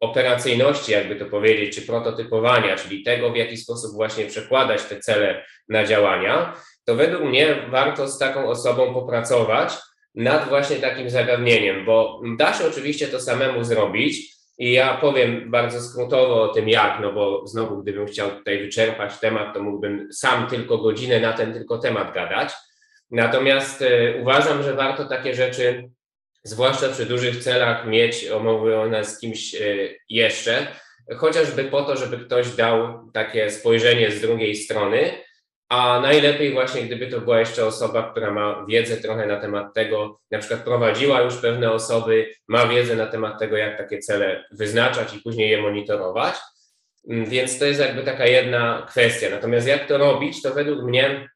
operacyjności, 0.00 0.92
jakby 0.92 1.16
to 1.16 1.26
powiedzieć, 1.26 1.74
czy 1.74 1.82
prototypowania, 1.82 2.76
czyli 2.76 3.02
tego, 3.02 3.32
w 3.32 3.36
jaki 3.36 3.56
sposób 3.56 3.94
właśnie 3.94 4.26
przekładać 4.26 4.82
te 4.82 5.00
cele 5.00 5.44
na 5.68 5.86
działania, 5.86 6.56
to 6.84 6.94
według 6.94 7.22
mnie 7.22 7.56
warto 7.70 8.08
z 8.08 8.18
taką 8.18 8.48
osobą 8.48 8.94
popracować 8.94 9.72
nad 10.18 10.48
właśnie 10.48 10.76
takim 10.76 11.10
zagadnieniem, 11.10 11.84
bo 11.84 12.20
da 12.38 12.52
się 12.52 12.66
oczywiście 12.66 13.06
to 13.06 13.20
samemu 13.20 13.64
zrobić, 13.64 14.38
i 14.58 14.72
ja 14.72 14.96
powiem 14.96 15.50
bardzo 15.50 15.80
skrótowo 15.80 16.42
o 16.42 16.48
tym 16.48 16.68
jak, 16.68 17.00
no 17.00 17.12
bo 17.12 17.46
znowu 17.46 17.82
gdybym 17.82 18.06
chciał 18.06 18.30
tutaj 18.30 18.58
wyczerpać 18.58 19.18
temat, 19.18 19.54
to 19.54 19.62
mógłbym 19.62 20.12
sam 20.12 20.46
tylko 20.46 20.78
godzinę 20.78 21.20
na 21.20 21.32
ten 21.32 21.52
tylko 21.52 21.78
temat 21.78 22.14
gadać. 22.14 22.52
Natomiast 23.10 23.82
y, 23.82 24.18
uważam, 24.20 24.62
że 24.62 24.74
warto 24.74 25.04
takie 25.04 25.34
rzeczy, 25.34 25.90
zwłaszcza 26.42 26.88
przy 26.88 27.06
dużych 27.06 27.36
celach, 27.36 27.86
mieć 27.86 28.28
omówione 28.28 29.04
z 29.04 29.18
kimś 29.18 29.54
y, 29.54 29.98
jeszcze, 30.08 30.66
chociażby 31.16 31.64
po 31.64 31.82
to, 31.82 31.96
żeby 31.96 32.18
ktoś 32.18 32.50
dał 32.50 33.10
takie 33.14 33.50
spojrzenie 33.50 34.10
z 34.10 34.20
drugiej 34.20 34.54
strony, 34.54 35.10
a 35.68 36.00
najlepiej 36.00 36.52
właśnie, 36.52 36.82
gdyby 36.82 37.06
to 37.06 37.20
była 37.20 37.40
jeszcze 37.40 37.66
osoba, 37.66 38.10
która 38.10 38.30
ma 38.30 38.66
wiedzę 38.68 38.96
trochę 38.96 39.26
na 39.26 39.40
temat 39.40 39.74
tego, 39.74 40.20
na 40.30 40.38
przykład 40.38 40.60
prowadziła 40.60 41.20
już 41.20 41.36
pewne 41.36 41.72
osoby, 41.72 42.34
ma 42.48 42.66
wiedzę 42.66 42.96
na 42.96 43.06
temat 43.06 43.38
tego, 43.38 43.56
jak 43.56 43.78
takie 43.78 43.98
cele 43.98 44.44
wyznaczać 44.52 45.14
i 45.14 45.20
później 45.20 45.50
je 45.50 45.62
monitorować. 45.62 46.34
Mm, 47.08 47.30
więc 47.30 47.58
to 47.58 47.64
jest 47.64 47.80
jakby 47.80 48.02
taka 48.02 48.26
jedna 48.26 48.86
kwestia. 48.88 49.30
Natomiast 49.30 49.66
jak 49.66 49.86
to 49.86 49.98
robić, 49.98 50.42
to 50.42 50.54
według 50.54 50.82
mnie 50.82 51.28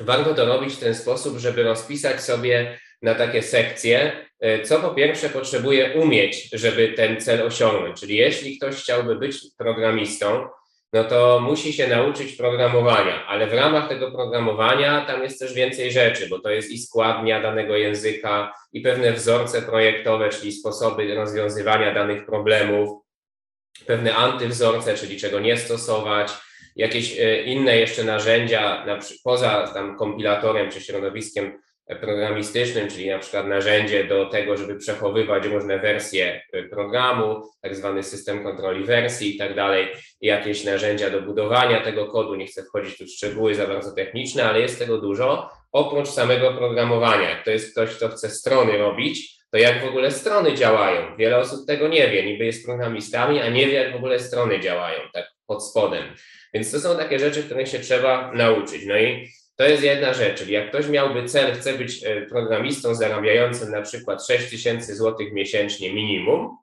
warto 0.00 0.34
to 0.34 0.46
robić 0.46 0.74
w 0.74 0.80
ten 0.80 0.94
sposób, 0.94 1.38
żeby 1.38 1.62
rozpisać 1.62 2.22
sobie 2.22 2.78
na 3.02 3.14
takie 3.14 3.42
sekcje, 3.42 4.12
e, 4.40 4.62
co 4.62 4.80
po 4.80 4.90
pierwsze 4.90 5.28
potrzebuje 5.28 5.92
umieć, 5.92 6.48
żeby 6.52 6.88
ten 6.88 7.20
cel 7.20 7.42
osiągnąć. 7.42 8.00
Czyli 8.00 8.16
jeśli 8.16 8.58
ktoś 8.58 8.74
chciałby 8.74 9.16
być 9.16 9.38
programistą, 9.58 10.48
no 10.94 11.04
to 11.04 11.40
musi 11.40 11.72
się 11.72 11.88
nauczyć 11.88 12.32
programowania, 12.32 13.26
ale 13.26 13.46
w 13.46 13.52
ramach 13.52 13.88
tego 13.88 14.10
programowania 14.10 15.04
tam 15.06 15.22
jest 15.22 15.38
też 15.38 15.54
więcej 15.54 15.92
rzeczy, 15.92 16.28
bo 16.28 16.38
to 16.38 16.50
jest 16.50 16.70
i 16.70 16.78
składnia 16.78 17.42
danego 17.42 17.76
języka, 17.76 18.52
i 18.72 18.80
pewne 18.80 19.12
wzorce 19.12 19.62
projektowe, 19.62 20.28
czyli 20.28 20.52
sposoby 20.52 21.14
rozwiązywania 21.14 21.94
danych 21.94 22.26
problemów, 22.26 23.02
pewne 23.86 24.14
antywzorce, 24.16 24.94
czyli 24.94 25.16
czego 25.16 25.40
nie 25.40 25.56
stosować, 25.56 26.32
jakieś 26.76 27.18
e, 27.20 27.42
inne 27.42 27.76
jeszcze 27.76 28.04
narzędzia, 28.04 28.86
poza 29.24 29.66
tam 29.74 29.96
kompilatorem 29.96 30.70
czy 30.70 30.80
środowiskiem 30.80 31.58
programistycznym, 32.00 32.88
czyli 32.88 33.10
na 33.10 33.18
przykład 33.18 33.46
narzędzie 33.46 34.04
do 34.04 34.26
tego, 34.26 34.56
żeby 34.56 34.76
przechowywać 34.76 35.46
różne 35.46 35.78
wersje 35.78 36.42
programu, 36.70 37.42
tak 37.62 37.76
zwany 37.76 38.02
system 38.02 38.44
kontroli 38.44 38.84
wersji 38.84 39.34
i 39.34 39.38
tak 39.38 39.54
dalej, 39.54 39.88
jakieś 40.20 40.64
narzędzia 40.64 41.10
do 41.10 41.22
budowania 41.22 41.80
tego 41.80 42.06
kodu. 42.06 42.34
Nie 42.34 42.46
chcę 42.46 42.62
wchodzić 42.62 42.98
tu 42.98 43.04
w 43.04 43.10
szczegóły 43.10 43.54
za 43.54 43.66
bardzo 43.66 43.94
techniczne, 43.94 44.44
ale 44.44 44.60
jest 44.60 44.78
tego 44.78 44.98
dużo. 44.98 45.50
Oprócz 45.72 46.08
samego 46.08 46.52
programowania, 46.52 47.30
jak 47.30 47.44
to 47.44 47.50
jest 47.50 47.72
ktoś, 47.72 47.90
kto 47.90 48.08
chce 48.08 48.28
strony 48.28 48.78
robić, 48.78 49.34
to 49.50 49.58
jak 49.58 49.84
w 49.84 49.88
ogóle 49.88 50.10
strony 50.10 50.54
działają. 50.54 51.16
Wiele 51.16 51.38
osób 51.38 51.66
tego 51.66 51.88
nie 51.88 52.08
wie, 52.08 52.26
niby 52.26 52.44
jest 52.44 52.66
programistami, 52.66 53.40
a 53.40 53.48
nie 53.48 53.66
wie, 53.66 53.72
jak 53.72 53.92
w 53.92 53.96
ogóle 53.96 54.20
strony 54.20 54.60
działają, 54.60 55.00
tak 55.12 55.24
pod 55.46 55.64
spodem. 55.70 56.04
Więc 56.54 56.72
to 56.72 56.80
są 56.80 56.96
takie 56.96 57.18
rzeczy, 57.18 57.42
których 57.42 57.68
się 57.68 57.78
trzeba 57.78 58.32
nauczyć. 58.32 58.86
No 58.86 58.98
i 58.98 59.28
to 59.56 59.68
jest 59.68 59.82
jedna 59.82 60.14
rzecz, 60.14 60.38
czyli 60.38 60.52
jak 60.52 60.68
ktoś 60.68 60.88
miałby 60.88 61.28
cel, 61.28 61.54
chce 61.54 61.72
być 61.72 62.04
e, 62.04 62.22
programistą 62.22 62.94
zarabiającym 62.94 63.70
na 63.70 63.82
przykład 63.82 64.26
6 64.26 64.50
tysięcy 64.50 64.96
złotych 64.96 65.32
miesięcznie 65.32 65.92
minimum, 65.92 66.56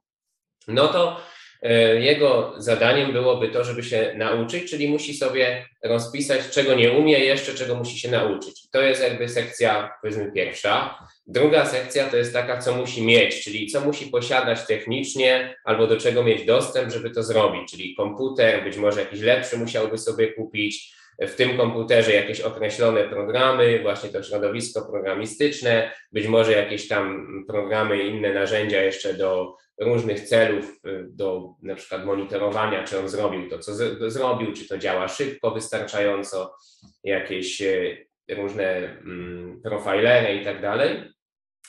no 0.67 0.87
to 0.87 1.21
e, 1.61 1.99
jego 1.99 2.53
zadaniem 2.57 3.13
byłoby 3.13 3.49
to, 3.49 3.63
żeby 3.63 3.83
się 3.83 4.13
nauczyć, 4.17 4.71
czyli 4.71 4.89
musi 4.89 5.13
sobie 5.13 5.65
rozpisać, 5.83 6.49
czego 6.49 6.73
nie 6.73 6.91
umie 6.91 7.19
jeszcze, 7.19 7.53
czego 7.53 7.75
musi 7.75 7.99
się 7.99 8.11
nauczyć. 8.11 8.69
To 8.71 8.81
jest 8.81 9.03
jakby 9.03 9.29
sekcja, 9.29 9.93
powiedzmy, 10.01 10.31
pierwsza. 10.31 11.07
Druga 11.27 11.65
sekcja 11.65 12.09
to 12.09 12.17
jest 12.17 12.33
taka, 12.33 12.57
co 12.57 12.75
musi 12.75 13.03
mieć, 13.03 13.43
czyli 13.43 13.67
co 13.67 13.81
musi 13.81 14.07
posiadać 14.07 14.65
technicznie 14.67 15.55
albo 15.65 15.87
do 15.87 15.97
czego 15.97 16.23
mieć 16.23 16.45
dostęp, 16.45 16.91
żeby 16.91 17.09
to 17.09 17.23
zrobić, 17.23 17.71
czyli 17.71 17.95
komputer, 17.95 18.63
być 18.63 18.77
może 18.77 18.99
jakiś 18.99 19.19
lepszy 19.19 19.57
musiałby 19.57 19.97
sobie 19.97 20.33
kupić, 20.33 21.00
w 21.19 21.35
tym 21.35 21.57
komputerze 21.57 22.13
jakieś 22.13 22.41
określone 22.41 23.03
programy, 23.03 23.79
właśnie 23.81 24.09
to 24.09 24.23
środowisko 24.23 24.81
programistyczne, 24.91 25.91
być 26.11 26.27
może 26.27 26.51
jakieś 26.51 26.87
tam 26.87 27.27
programy 27.47 28.03
inne 28.03 28.33
narzędzia 28.33 28.83
jeszcze 28.83 29.13
do 29.13 29.55
różnych 29.79 30.21
celów, 30.21 30.65
y, 30.65 31.05
do 31.09 31.49
na 31.61 31.75
przykład 31.75 32.05
monitorowania, 32.05 32.83
czy 32.83 32.99
on 32.99 33.09
zrobił 33.09 33.49
to, 33.49 33.59
co 33.59 33.71
zrobił, 34.11 34.53
czy 34.53 34.67
to 34.67 34.77
działa 34.77 35.07
szybko, 35.07 35.51
wystarczająco, 35.51 36.55
jakieś 37.03 37.61
y, 37.61 38.07
różne 38.29 38.75
mm, 38.75 39.61
profilery 39.63 40.35
i 40.35 40.45
tak 40.45 40.61
dalej. 40.61 41.11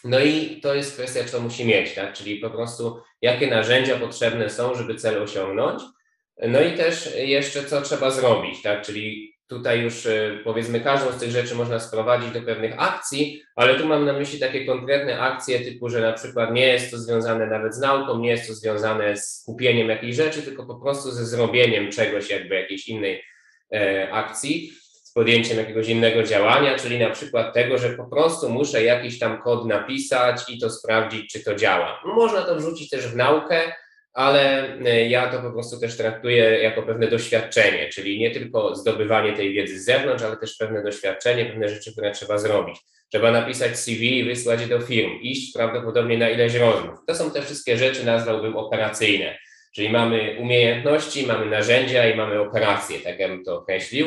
No 0.04 0.20
i 0.20 0.60
to 0.60 0.74
jest 0.74 0.94
kwestia, 0.94 1.24
co 1.24 1.40
musi 1.40 1.64
mieć, 1.64 1.94
tak? 1.94 2.12
czyli 2.12 2.36
po 2.36 2.50
prostu 2.50 3.00
jakie 3.22 3.46
narzędzia 3.46 3.96
potrzebne 3.98 4.50
są, 4.50 4.74
żeby 4.74 4.94
cel 4.94 5.22
osiągnąć. 5.22 5.82
No 6.48 6.60
i 6.60 6.76
też 6.76 7.16
jeszcze 7.16 7.64
co 7.64 7.82
trzeba 7.82 8.10
zrobić, 8.10 8.62
tak? 8.62 8.82
czyli 8.82 9.31
Tutaj 9.52 9.80
już 9.80 10.06
e, 10.06 10.38
powiedzmy 10.44 10.80
każdą 10.80 11.12
z 11.12 11.20
tych 11.20 11.30
rzeczy 11.30 11.54
można 11.54 11.80
sprowadzić 11.80 12.30
do 12.30 12.42
pewnych 12.42 12.74
akcji, 12.78 13.42
ale 13.56 13.74
tu 13.74 13.86
mam 13.86 14.04
na 14.04 14.12
myśli 14.12 14.38
takie 14.38 14.66
konkretne 14.66 15.20
akcje 15.20 15.60
typu, 15.60 15.88
że 15.88 16.00
na 16.00 16.12
przykład 16.12 16.52
nie 16.52 16.66
jest 16.66 16.90
to 16.90 16.98
związane 16.98 17.46
nawet 17.46 17.74
z 17.74 17.78
nauką, 17.78 18.18
nie 18.18 18.30
jest 18.30 18.48
to 18.48 18.54
związane 18.54 19.16
z 19.16 19.42
kupieniem 19.46 19.88
jakiejś 19.88 20.16
rzeczy, 20.16 20.42
tylko 20.42 20.66
po 20.66 20.74
prostu 20.74 21.10
ze 21.10 21.26
zrobieniem 21.26 21.90
czegoś, 21.90 22.30
jakby 22.30 22.54
jakiejś 22.54 22.88
innej 22.88 23.24
e, 23.72 24.12
akcji, 24.12 24.72
z 25.04 25.12
podjęciem 25.12 25.58
jakiegoś 25.58 25.88
innego 25.88 26.22
działania, 26.22 26.78
czyli 26.78 26.98
na 26.98 27.10
przykład 27.10 27.54
tego, 27.54 27.78
że 27.78 27.90
po 27.90 28.04
prostu 28.04 28.48
muszę 28.50 28.82
jakiś 28.82 29.18
tam 29.18 29.42
kod 29.42 29.66
napisać 29.66 30.42
i 30.48 30.58
to 30.58 30.70
sprawdzić, 30.70 31.32
czy 31.32 31.44
to 31.44 31.54
działa. 31.54 32.02
Można 32.04 32.42
to 32.42 32.56
wrzucić 32.56 32.90
też 32.90 33.06
w 33.06 33.16
naukę, 33.16 33.72
ale 34.14 34.74
e, 34.78 35.08
ja 35.08 35.30
to 35.30 35.42
po 35.42 35.50
prostu 35.50 35.80
też 35.80 35.96
traktuję 35.96 36.44
jako 36.62 36.82
pewne 36.82 37.08
doświadczenie, 37.08 37.88
czyli 37.88 38.18
nie 38.18 38.30
tylko 38.30 38.76
zdobywanie 38.76 39.32
tej 39.32 39.52
wiedzy 39.52 39.80
z 39.80 39.84
zewnątrz, 39.84 40.24
ale 40.24 40.36
też 40.36 40.56
pewne 40.56 40.82
doświadczenie, 40.82 41.46
pewne 41.46 41.68
rzeczy, 41.68 41.92
które 41.92 42.10
trzeba 42.10 42.38
zrobić. 42.38 42.76
Trzeba 43.12 43.30
napisać 43.30 43.78
CV 43.78 44.18
i 44.18 44.24
wysłać 44.24 44.60
je 44.60 44.66
do 44.66 44.80
firm, 44.80 45.10
iść 45.20 45.52
prawdopodobnie 45.52 46.18
na 46.18 46.30
ileś 46.30 46.54
rozmów. 46.54 46.98
To 47.06 47.14
są 47.14 47.30
te 47.30 47.42
wszystkie 47.42 47.76
rzeczy, 47.76 48.06
nazwałbym 48.06 48.56
operacyjne, 48.56 49.38
czyli 49.74 49.90
mamy 49.90 50.36
umiejętności, 50.40 51.26
mamy 51.26 51.46
narzędzia 51.46 52.08
i 52.10 52.16
mamy 52.16 52.40
operacje, 52.40 53.00
tak 53.00 53.18
ja 53.18 53.28
bym 53.28 53.44
to 53.44 53.58
określił. 53.58 54.06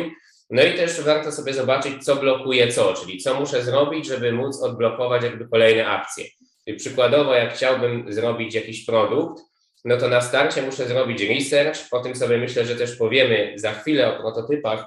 No 0.50 0.63
i 0.63 0.74
też 0.74 1.02
warto 1.02 1.32
sobie 1.32 1.54
zobaczyć, 1.54 2.04
co 2.04 2.15
blokuje 2.15 2.68
co, 2.68 2.94
czyli 2.94 3.18
co 3.18 3.39
muszę 3.39 3.63
zrobić, 3.63 4.08
żeby 4.08 4.32
móc 4.32 4.62
odblokować 4.62 5.24
jakby 5.24 5.48
kolejne 5.48 5.88
akcje. 5.88 6.26
Czyli 6.65 6.78
przykładowo, 6.78 7.36
jak 7.36 7.54
chciałbym 7.54 8.13
zrobić 8.13 8.56
jakiś 8.56 8.86
produkt, 8.86 9.41
no 9.86 9.98
to 9.98 10.08
na 10.08 10.21
starcie 10.21 10.62
muszę 10.62 10.88
zrobić 10.88 11.21
research, 11.21 11.89
po 11.89 12.00
tym 12.00 12.15
sobie 12.15 12.38
myślę, 12.38 12.65
że 12.65 12.76
też 12.76 12.95
powiemy 12.95 13.54
za 13.56 13.74
chwilę 13.74 14.17
o 14.17 14.21
prototypach, 14.21 14.86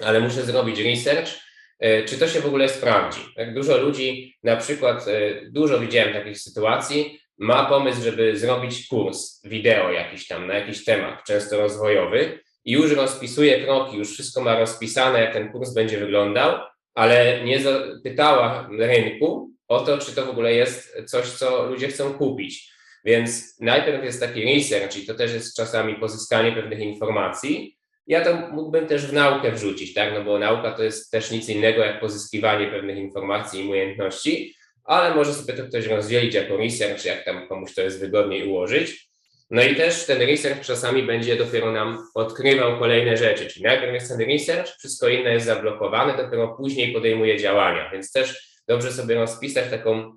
ale 0.00 0.20
muszę 0.20 0.42
zrobić 0.42 0.80
research, 0.80 1.30
e, 1.78 2.04
czy 2.04 2.18
to 2.18 2.28
się 2.28 2.40
w 2.40 2.46
ogóle 2.46 2.68
sprawdzi. 2.68 3.20
Tak 3.36 3.54
dużo 3.54 3.76
ludzi, 3.76 4.36
na 4.42 4.56
przykład 4.56 5.08
e, 5.08 5.40
dużo 5.50 5.80
widziałem 5.80 6.14
takich 6.14 6.38
sytuacji, 6.38 7.20
ma 7.38 7.64
pomysł, 7.64 8.02
żeby 8.02 8.36
zrobić 8.36 8.86
kurs 8.86 9.40
wideo 9.44 9.90
jakiś 9.90 10.26
tam 10.26 10.46
na 10.46 10.54
jakiś 10.54 10.84
temat, 10.84 11.24
często 11.26 11.60
rozwojowy 11.60 12.38
i 12.64 12.72
już 12.72 12.92
rozpisuje 12.92 13.64
kroki, 13.64 13.96
już 13.96 14.12
wszystko 14.12 14.40
ma 14.40 14.58
rozpisane, 14.58 15.20
jak 15.20 15.32
ten 15.32 15.52
kurs 15.52 15.74
będzie 15.74 15.98
wyglądał, 15.98 16.58
ale 16.94 17.44
nie 17.44 17.60
zapytała 17.60 18.68
rynku 18.78 19.50
o 19.68 19.80
to, 19.80 19.98
czy 19.98 20.14
to 20.14 20.26
w 20.26 20.30
ogóle 20.30 20.54
jest 20.54 21.04
coś, 21.06 21.30
co 21.30 21.64
ludzie 21.64 21.88
chcą 21.88 22.14
kupić. 22.14 22.69
Więc 23.04 23.60
najpierw 23.60 24.04
jest 24.04 24.20
taki 24.20 24.54
research, 24.54 24.92
czyli 24.92 25.06
to 25.06 25.14
też 25.14 25.34
jest 25.34 25.56
czasami 25.56 25.94
pozyskanie 25.94 26.52
pewnych 26.52 26.78
informacji. 26.78 27.76
Ja 28.06 28.24
to 28.24 28.36
mógłbym 28.52 28.86
też 28.86 29.06
w 29.06 29.12
naukę 29.12 29.52
wrzucić, 29.52 29.94
tak? 29.94 30.14
No 30.14 30.24
bo 30.24 30.38
nauka 30.38 30.72
to 30.72 30.82
jest 30.82 31.10
też 31.10 31.30
nic 31.30 31.48
innego 31.48 31.82
jak 31.82 32.00
pozyskiwanie 32.00 32.66
pewnych 32.66 32.96
informacji 32.96 33.60
i 33.60 33.68
umiejętności, 33.68 34.54
ale 34.84 35.14
może 35.14 35.34
sobie 35.34 35.54
to 35.54 35.64
ktoś 35.64 35.86
rozdzielić 35.86 36.34
jako 36.34 36.56
research, 36.56 37.04
jak 37.04 37.24
tam 37.24 37.48
komuś 37.48 37.74
to 37.74 37.82
jest 37.82 38.00
wygodniej 38.00 38.48
ułożyć. 38.48 39.10
No 39.50 39.62
i 39.62 39.76
też 39.76 40.06
ten 40.06 40.20
research 40.22 40.60
czasami 40.60 41.02
będzie 41.02 41.36
dopiero 41.36 41.72
nam 41.72 42.06
odkrywał 42.14 42.78
kolejne 42.78 43.16
rzeczy, 43.16 43.46
czyli 43.46 43.64
najpierw 43.64 43.94
jest 43.94 44.08
ten 44.08 44.20
research, 44.20 44.76
wszystko 44.78 45.08
inne 45.08 45.32
jest 45.32 45.46
zablokowane, 45.46 46.16
dopiero 46.24 46.48
później 46.48 46.92
podejmuje 46.92 47.38
działania, 47.38 47.90
więc 47.90 48.12
też 48.12 48.60
dobrze 48.68 48.92
sobie 48.92 49.14
rozpisać 49.14 49.70
taką 49.70 50.16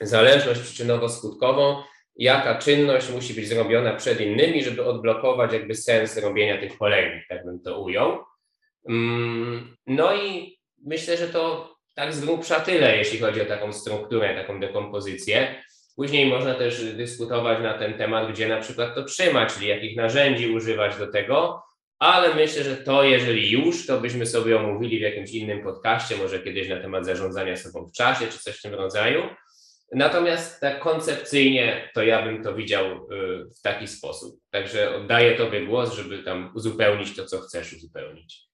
zależność 0.00 0.60
przyczynowo-skutkową, 0.60 1.82
jaka 2.18 2.58
czynność 2.58 3.10
musi 3.10 3.34
być 3.34 3.48
zrobiona 3.48 3.94
przed 3.94 4.20
innymi, 4.20 4.64
żeby 4.64 4.84
odblokować 4.84 5.52
jakby 5.52 5.74
sens 5.74 6.16
robienia 6.16 6.60
tych 6.60 6.78
kolejnych, 6.78 7.26
tak 7.28 7.44
bym 7.44 7.60
to 7.60 7.80
ujął. 7.80 8.18
Mm, 8.88 9.76
no 9.86 10.16
i 10.16 10.58
myślę, 10.86 11.16
że 11.16 11.28
to 11.28 11.74
tak 11.94 12.14
z 12.14 12.24
grubsza 12.24 12.60
tyle, 12.60 12.96
jeśli 12.96 13.18
chodzi 13.18 13.42
o 13.42 13.44
taką 13.44 13.72
strukturę, 13.72 14.34
taką 14.34 14.60
dekompozycję. 14.60 15.62
Później 15.96 16.26
można 16.26 16.54
też 16.54 16.84
dyskutować 16.94 17.62
na 17.62 17.78
ten 17.78 17.94
temat, 17.94 18.32
gdzie 18.32 18.48
na 18.48 18.60
przykład 18.60 18.94
to 18.94 19.04
trzymać, 19.04 19.54
czyli 19.54 19.68
jakich 19.68 19.96
narzędzi 19.96 20.50
używać 20.50 20.96
do 20.96 21.06
tego, 21.06 21.62
ale 21.98 22.34
myślę, 22.34 22.64
że 22.64 22.76
to 22.76 23.02
jeżeli 23.02 23.50
już, 23.50 23.86
to 23.86 24.00
byśmy 24.00 24.26
sobie 24.26 24.58
omówili 24.58 24.98
w 24.98 25.02
jakimś 25.02 25.30
innym 25.30 25.62
podcaście, 25.62 26.16
może 26.16 26.38
kiedyś 26.38 26.68
na 26.68 26.80
temat 26.80 27.06
zarządzania 27.06 27.56
sobą 27.56 27.86
w 27.86 27.92
czasie, 27.92 28.26
czy 28.26 28.38
coś 28.38 28.56
w 28.56 28.62
tym 28.62 28.74
rodzaju. 28.74 29.22
Natomiast 29.92 30.60
tak 30.60 30.80
koncepcyjnie 30.80 31.90
to 31.94 32.02
ja 32.02 32.22
bym 32.22 32.42
to 32.42 32.54
widział 32.54 32.86
y, 32.86 32.98
w 33.58 33.62
taki 33.62 33.86
sposób. 33.86 34.40
Także 34.50 34.96
oddaję 34.96 35.36
Tobie 35.36 35.66
głos, 35.66 35.92
żeby 35.92 36.22
tam 36.22 36.52
uzupełnić 36.54 37.16
to, 37.16 37.26
co 37.26 37.38
chcesz 37.38 37.72
uzupełnić. 37.72 38.48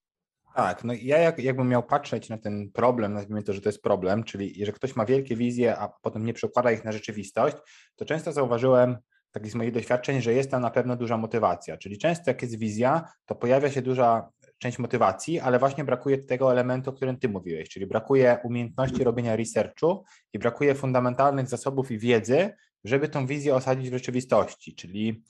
Tak, 0.55 0.83
no 0.83 0.93
ja 1.01 1.17
jak, 1.17 1.39
jakbym 1.39 1.69
miał 1.69 1.83
patrzeć 1.83 2.29
na 2.29 2.37
ten 2.37 2.71
problem, 2.71 3.13
nazwijmy 3.13 3.43
to, 3.43 3.53
że 3.53 3.61
to 3.61 3.69
jest 3.69 3.81
problem, 3.81 4.23
czyli 4.23 4.59
jeżeli 4.59 4.75
ktoś 4.75 4.95
ma 4.95 5.05
wielkie 5.05 5.35
wizje, 5.35 5.77
a 5.77 5.89
potem 6.01 6.25
nie 6.25 6.33
przekłada 6.33 6.71
ich 6.71 6.83
na 6.83 6.91
rzeczywistość, 6.91 7.55
to 7.95 8.05
często 8.05 8.31
zauważyłem, 8.31 8.97
tak 9.31 9.47
z 9.47 9.55
moich 9.55 9.71
doświadczeń, 9.71 10.21
że 10.21 10.33
jest 10.33 10.51
tam 10.51 10.61
na 10.61 10.69
pewno 10.69 10.95
duża 10.95 11.17
motywacja. 11.17 11.77
Czyli 11.77 11.97
często 11.97 12.23
jak 12.31 12.41
jest 12.41 12.59
wizja, 12.59 13.03
to 13.25 13.35
pojawia 13.35 13.71
się 13.71 13.81
duża 13.81 14.29
część 14.65 14.79
motywacji, 14.79 15.39
ale 15.39 15.59
właśnie 15.59 15.83
brakuje 15.83 16.17
tego 16.17 16.51
elementu, 16.51 16.89
o 16.89 16.93
którym 16.93 17.17
ty 17.17 17.29
mówiłeś, 17.29 17.69
czyli 17.69 17.85
brakuje 17.85 18.37
umiejętności 18.43 19.03
robienia 19.03 19.35
researchu 19.35 20.03
i 20.33 20.39
brakuje 20.39 20.75
fundamentalnych 20.75 21.47
zasobów 21.47 21.91
i 21.91 21.99
wiedzy, 21.99 22.53
żeby 22.83 23.09
tą 23.09 23.27
wizję 23.27 23.55
osadzić 23.55 23.89
w 23.89 23.93
rzeczywistości. 23.93 24.75
Czyli 24.75 25.23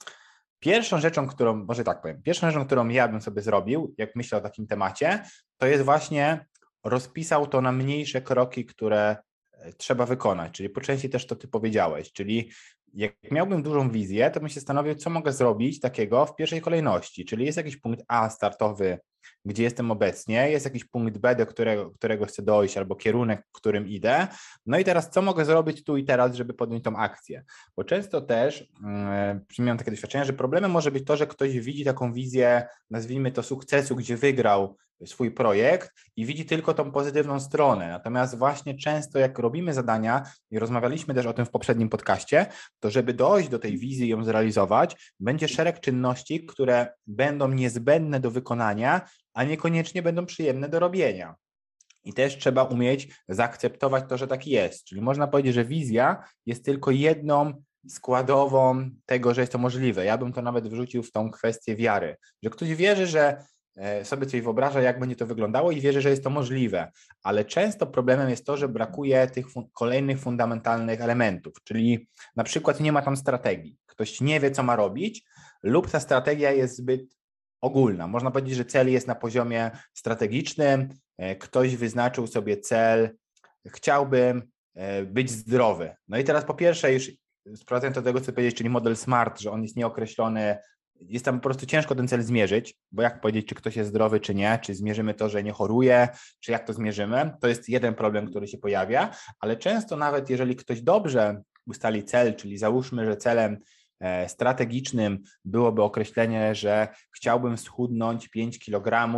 pierwszą 0.58 1.00
rzeczą, 1.00 1.26
którą, 1.26 1.64
może 1.64 1.84
tak 1.84 2.02
powiem, 2.02 2.22
pierwszą 2.22 2.50
rzeczą, 2.50 2.66
którą 2.66 2.88
ja 2.88 3.08
bym 3.08 3.20
sobie 3.20 3.42
zrobił, 3.42 3.94
jak 3.98 4.16
myślę 4.16 4.38
o 4.38 4.40
takim 4.40 4.66
temacie, 4.66 5.24
to 5.56 5.66
jest 5.66 5.84
właśnie 5.84 6.46
rozpisał 6.84 7.46
to 7.46 7.60
na 7.60 7.72
mniejsze 7.72 8.22
kroki, 8.22 8.66
które 8.66 9.16
e, 9.52 9.72
trzeba 9.72 10.06
wykonać, 10.06 10.52
czyli 10.52 10.68
po 10.68 10.80
części 10.80 11.10
też 11.10 11.26
to 11.26 11.36
ty 11.36 11.48
powiedziałeś, 11.48 12.12
czyli 12.12 12.50
jak 12.96 13.14
miałbym 13.30 13.62
dużą 13.62 13.90
wizję, 13.90 14.30
to 14.30 14.40
bym 14.40 14.48
się 14.48 14.54
zastanowił, 14.54 14.94
co 14.94 15.10
mogę 15.10 15.32
zrobić 15.32 15.80
takiego 15.80 16.26
w 16.26 16.36
pierwszej 16.36 16.60
kolejności, 16.60 17.24
czyli 17.24 17.46
jest 17.46 17.56
jakiś 17.56 17.76
punkt 17.76 18.04
A 18.08 18.30
startowy, 18.30 18.98
gdzie 19.44 19.62
jestem 19.62 19.90
obecnie, 19.90 20.50
jest 20.50 20.64
jakiś 20.64 20.84
punkt 20.84 21.18
B, 21.18 21.36
do 21.36 21.46
którego, 21.46 21.90
którego 21.90 22.26
chcę 22.26 22.42
dojść, 22.42 22.78
albo 22.78 22.96
kierunek, 22.96 23.42
w 23.48 23.52
którym 23.52 23.88
idę. 23.88 24.26
No 24.66 24.78
i 24.78 24.84
teraz, 24.84 25.10
co 25.10 25.22
mogę 25.22 25.44
zrobić 25.44 25.84
tu 25.84 25.96
i 25.96 26.04
teraz, 26.04 26.34
żeby 26.34 26.54
podjąć 26.54 26.84
tą 26.84 26.96
akcję? 26.96 27.44
Bo 27.76 27.84
często 27.84 28.20
też 28.20 28.60
yy, 29.58 29.64
miałem 29.64 29.78
takie 29.78 29.90
doświadczenie, 29.90 30.24
że 30.24 30.32
problemem 30.32 30.70
może 30.70 30.90
być 30.90 31.04
to, 31.04 31.16
że 31.16 31.26
ktoś 31.26 31.60
widzi 31.60 31.84
taką 31.84 32.12
wizję, 32.12 32.66
nazwijmy 32.90 33.32
to 33.32 33.42
sukcesu, 33.42 33.96
gdzie 33.96 34.16
wygrał 34.16 34.76
swój 35.04 35.30
projekt 35.30 35.90
i 36.16 36.26
widzi 36.26 36.44
tylko 36.44 36.74
tą 36.74 36.92
pozytywną 36.92 37.40
stronę. 37.40 37.88
Natomiast 37.88 38.38
właśnie 38.38 38.78
często 38.78 39.18
jak 39.18 39.38
robimy 39.38 39.74
zadania 39.74 40.22
i 40.50 40.58
rozmawialiśmy 40.58 41.14
też 41.14 41.26
o 41.26 41.32
tym 41.32 41.46
w 41.46 41.50
poprzednim 41.50 41.88
podcaście, 41.88 42.46
to 42.80 42.90
żeby 42.90 43.14
dojść 43.14 43.48
do 43.48 43.58
tej 43.58 43.78
wizji 43.78 44.06
i 44.06 44.10
ją 44.10 44.24
zrealizować, 44.24 45.12
będzie 45.20 45.48
szereg 45.48 45.80
czynności, 45.80 46.46
które 46.46 46.88
będą 47.06 47.48
niezbędne 47.48 48.20
do 48.20 48.30
wykonania, 48.30 49.00
a 49.34 49.44
niekoniecznie 49.44 50.02
będą 50.02 50.26
przyjemne 50.26 50.68
do 50.68 50.78
robienia. 50.78 51.34
I 52.04 52.12
też 52.12 52.38
trzeba 52.38 52.64
umieć 52.64 53.08
zaakceptować 53.28 54.04
to, 54.08 54.18
że 54.18 54.26
tak 54.26 54.46
jest. 54.46 54.84
Czyli 54.84 55.00
można 55.00 55.26
powiedzieć, 55.26 55.54
że 55.54 55.64
wizja 55.64 56.24
jest 56.46 56.64
tylko 56.64 56.90
jedną 56.90 57.62
składową 57.88 58.90
tego, 59.06 59.34
że 59.34 59.40
jest 59.40 59.52
to 59.52 59.58
możliwe. 59.58 60.04
Ja 60.04 60.18
bym 60.18 60.32
to 60.32 60.42
nawet 60.42 60.68
wrzucił 60.68 61.02
w 61.02 61.12
tą 61.12 61.30
kwestię 61.30 61.76
wiary, 61.76 62.16
że 62.42 62.50
ktoś 62.50 62.74
wierzy, 62.74 63.06
że 63.06 63.44
sobie 64.02 64.26
coś 64.26 64.40
wyobraża, 64.40 64.80
jak 64.80 65.00
będzie 65.00 65.16
to 65.16 65.26
wyglądało 65.26 65.72
i 65.72 65.80
wierzy, 65.80 66.00
że 66.00 66.10
jest 66.10 66.24
to 66.24 66.30
możliwe. 66.30 66.92
Ale 67.22 67.44
często 67.44 67.86
problemem 67.86 68.30
jest 68.30 68.46
to, 68.46 68.56
że 68.56 68.68
brakuje 68.68 69.26
tych 69.26 69.50
fun 69.50 69.64
kolejnych 69.72 70.20
fundamentalnych 70.20 71.00
elementów, 71.00 71.54
czyli 71.64 72.08
na 72.36 72.44
przykład 72.44 72.80
nie 72.80 72.92
ma 72.92 73.02
tam 73.02 73.16
strategii. 73.16 73.76
Ktoś 73.86 74.20
nie 74.20 74.40
wie, 74.40 74.50
co 74.50 74.62
ma 74.62 74.76
robić, 74.76 75.24
lub 75.62 75.90
ta 75.90 76.00
strategia 76.00 76.52
jest 76.52 76.76
zbyt 76.76 77.16
ogólna. 77.60 78.06
Można 78.06 78.30
powiedzieć, 78.30 78.56
że 78.56 78.64
cel 78.64 78.92
jest 78.92 79.06
na 79.06 79.14
poziomie 79.14 79.70
strategicznym. 79.94 80.88
E, 81.18 81.36
ktoś 81.36 81.76
wyznaczył 81.76 82.26
sobie 82.26 82.56
cel, 82.56 83.16
chciałbym 83.66 84.42
e, 84.74 85.02
być 85.02 85.30
zdrowy. 85.30 85.94
No 86.08 86.18
i 86.18 86.24
teraz 86.24 86.44
po 86.44 86.54
pierwsze, 86.54 86.92
już 86.92 87.10
sprowadzając 87.54 87.94
do 87.94 88.02
tego, 88.02 88.20
co 88.20 88.32
powiedzieć, 88.32 88.56
czyli 88.56 88.70
model 88.70 88.96
SMART, 88.96 89.40
że 89.40 89.50
on 89.50 89.62
jest 89.62 89.76
nieokreślony, 89.76 90.58
jest 91.00 91.24
tam 91.24 91.40
po 91.40 91.42
prostu 91.42 91.66
ciężko 91.66 91.94
ten 91.94 92.08
cel 92.08 92.22
zmierzyć, 92.22 92.76
bo 92.92 93.02
jak 93.02 93.20
powiedzieć, 93.20 93.46
czy 93.46 93.54
ktoś 93.54 93.76
jest 93.76 93.90
zdrowy, 93.90 94.20
czy 94.20 94.34
nie, 94.34 94.58
czy 94.62 94.74
zmierzymy 94.74 95.14
to, 95.14 95.28
że 95.28 95.42
nie 95.42 95.52
choruje, 95.52 96.08
czy 96.40 96.52
jak 96.52 96.66
to 96.66 96.72
zmierzymy, 96.72 97.30
to 97.40 97.48
jest 97.48 97.68
jeden 97.68 97.94
problem, 97.94 98.26
który 98.26 98.48
się 98.48 98.58
pojawia, 98.58 99.10
ale 99.40 99.56
często 99.56 99.96
nawet 99.96 100.30
jeżeli 100.30 100.56
ktoś 100.56 100.82
dobrze 100.82 101.42
ustali 101.66 102.04
cel, 102.04 102.34
czyli 102.34 102.58
załóżmy, 102.58 103.06
że 103.06 103.16
celem 103.16 103.58
e, 104.00 104.28
strategicznym 104.28 105.18
byłoby 105.44 105.82
określenie, 105.82 106.54
że 106.54 106.88
chciałbym 107.16 107.58
schudnąć 107.58 108.28
5 108.28 108.58
kg 108.58 109.12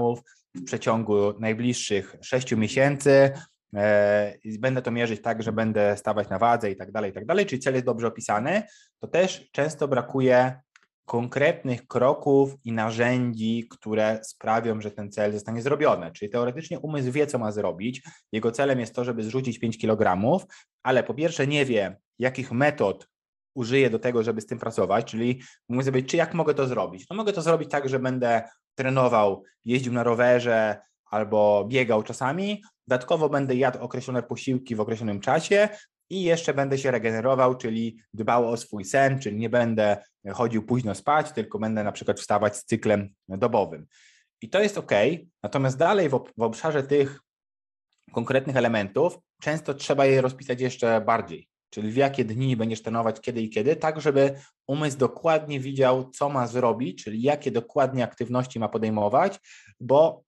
w 0.55 0.65
przeciągu 0.65 1.41
najbliższych 1.41 2.17
6 2.23 2.57
miesięcy, 2.57 3.31
e, 3.77 4.35
będę 4.59 4.83
to 4.83 4.91
mierzyć 4.91 5.23
tak, 5.23 5.43
że 5.43 5.53
będę 5.53 5.97
stawać 5.97 6.29
na 6.29 6.39
wadze 6.39 6.71
i 6.71 6.77
tak 6.77 6.93
dalej, 6.93 7.11
i 7.11 7.15
tak 7.15 7.27
dalej, 7.27 7.47
czyli 7.47 7.63
cel 7.63 7.75
jest 7.75 7.87
dobrze 7.87 8.07
opisany, 8.07 8.63
to 9.01 9.09
też 9.09 9.51
często 9.53 9.89
brakuje 9.89 10.61
konkretnych 11.09 11.87
kroków 11.87 12.55
i 12.65 12.73
narzędzi, 12.73 13.69
które 13.71 14.21
sprawią, 14.23 14.81
że 14.81 14.91
ten 14.91 15.13
cel 15.13 15.33
zostanie 15.33 15.63
zrobiony. 15.63 16.13
Czyli 16.13 16.31
teoretycznie 16.31 16.79
umysł 16.81 17.13
wie, 17.13 17.27
co 17.27 17.39
ma 17.39 17.53
zrobić. 17.53 18.03
Jego 18.33 18.53
celem 18.53 18.81
jest 18.81 18.95
to, 18.95 19.05
żeby 19.05 19.23
zrzucić 19.23 19.59
5 19.59 19.79
kg, 19.79 20.23
ale 20.83 21.03
po 21.03 21.15
pierwsze 21.15 21.47
nie 21.47 21.65
wie, 21.65 21.97
jakich 22.19 22.53
metod 22.53 23.09
użyję 23.55 23.91
do 23.91 23.99
tego, 23.99 24.23
żeby 24.23 24.41
z 24.41 24.47
tym 24.47 24.59
pracować, 24.59 25.05
czyli 25.11 25.43
mówi 25.69 25.85
sobie, 25.85 26.03
czy 26.03 26.17
jak 26.17 26.35
mogę 26.35 26.55
to 26.55 26.67
zrobić? 26.67 27.07
No 27.11 27.17
mogę 27.17 27.33
to 27.33 27.43
zrobić 27.43 27.71
tak, 27.71 27.89
że 27.89 27.99
będę 27.99 28.43
trenował, 28.75 29.43
jeździł 29.65 29.93
na 29.93 30.03
rowerze 30.03 30.81
albo 31.11 31.65
biegał 31.69 32.03
czasami, 32.03 32.63
dodatkowo 32.87 33.29
będę 33.29 33.55
jadł 33.55 33.79
określone 33.79 34.23
posiłki 34.23 34.77
w 34.77 34.81
określonym 34.81 35.21
czasie, 35.21 35.69
i 36.11 36.23
jeszcze 36.23 36.55
będę 36.55 36.79
się 36.79 36.91
regenerował, 36.91 37.57
czyli 37.57 37.99
dbał 38.15 38.49
o 38.49 38.57
swój 38.57 38.85
sen, 38.85 39.21
czyli 39.21 39.37
nie 39.37 39.51
będę 39.51 39.97
chodził 40.33 40.63
późno 40.63 40.95
spać, 40.95 41.33
tylko 41.33 41.59
będę 41.59 41.85
na 41.85 41.93
przykład 41.93 42.21
wstawać 42.21 42.57
z 42.57 42.65
cyklem 42.65 43.09
dobowym. 43.29 43.87
I 44.43 44.49
to 44.49 44.61
jest 44.61 44.79
ok, 44.79 44.93
natomiast 45.43 45.79
dalej 45.79 46.09
w, 46.09 46.25
w 46.37 46.43
obszarze 46.43 46.83
tych 46.83 47.21
konkretnych 48.13 48.57
elementów 48.57 49.19
często 49.41 49.75
trzeba 49.75 50.07
je 50.07 50.21
rozpisać 50.21 50.61
jeszcze 50.61 51.01
bardziej, 51.01 51.49
czyli 51.71 51.91
w 51.91 51.97
jakie 51.97 52.25
dni 52.25 52.57
będziesz 52.57 52.83
trenować, 52.83 53.21
kiedy 53.21 53.41
i 53.41 53.51
kiedy, 53.51 53.77
tak 53.77 54.01
żeby 54.01 54.35
umysł 54.67 54.99
dokładnie 54.99 55.61
widział, 55.61 56.11
co 56.11 56.29
ma 56.29 56.47
zrobić, 56.47 57.05
czyli 57.05 57.23
jakie 57.23 57.51
dokładnie 57.51 58.05
aktywności 58.05 58.59
ma 58.59 58.69
podejmować, 58.69 59.39
bo 59.81 60.23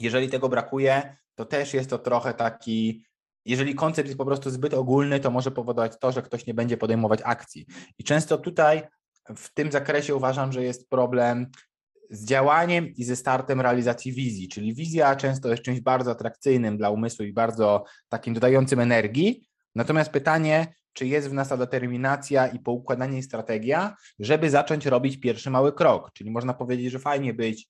jeżeli 0.00 0.28
tego 0.28 0.48
brakuje, 0.48 1.16
to 1.34 1.44
też 1.44 1.74
jest 1.74 1.90
to 1.90 1.98
trochę 1.98 2.34
taki 2.34 3.04
jeżeli 3.44 3.74
koncept 3.74 4.08
jest 4.08 4.18
po 4.18 4.24
prostu 4.24 4.50
zbyt 4.50 4.74
ogólny, 4.74 5.20
to 5.20 5.30
może 5.30 5.50
powodować 5.50 5.92
to, 6.00 6.12
że 6.12 6.22
ktoś 6.22 6.46
nie 6.46 6.54
będzie 6.54 6.76
podejmować 6.76 7.20
akcji. 7.24 7.66
I 7.98 8.04
często 8.04 8.38
tutaj 8.38 8.82
w 9.36 9.54
tym 9.54 9.72
zakresie 9.72 10.16
uważam, 10.16 10.52
że 10.52 10.62
jest 10.62 10.88
problem 10.88 11.46
z 12.10 12.24
działaniem 12.24 12.88
i 12.88 13.04
ze 13.04 13.16
startem 13.16 13.60
realizacji 13.60 14.12
wizji, 14.12 14.48
czyli 14.48 14.74
wizja 14.74 15.16
często 15.16 15.48
jest 15.48 15.62
czymś 15.62 15.80
bardzo 15.80 16.10
atrakcyjnym 16.10 16.78
dla 16.78 16.90
umysłu 16.90 17.24
i 17.24 17.32
bardzo 17.32 17.84
takim 18.08 18.34
dodającym 18.34 18.80
energii. 18.80 19.48
Natomiast 19.74 20.10
pytanie, 20.10 20.74
czy 20.92 21.06
jest 21.06 21.28
w 21.28 21.32
nas 21.32 21.48
ta 21.48 21.56
determinacja 21.56 22.46
i 22.46 22.58
poukładanie 22.58 23.22
strategia, 23.22 23.96
żeby 24.18 24.50
zacząć 24.50 24.86
robić 24.86 25.20
pierwszy 25.20 25.50
mały 25.50 25.72
krok. 25.72 26.12
Czyli 26.12 26.30
można 26.30 26.54
powiedzieć, 26.54 26.92
że 26.92 26.98
fajnie 26.98 27.34
być 27.34 27.68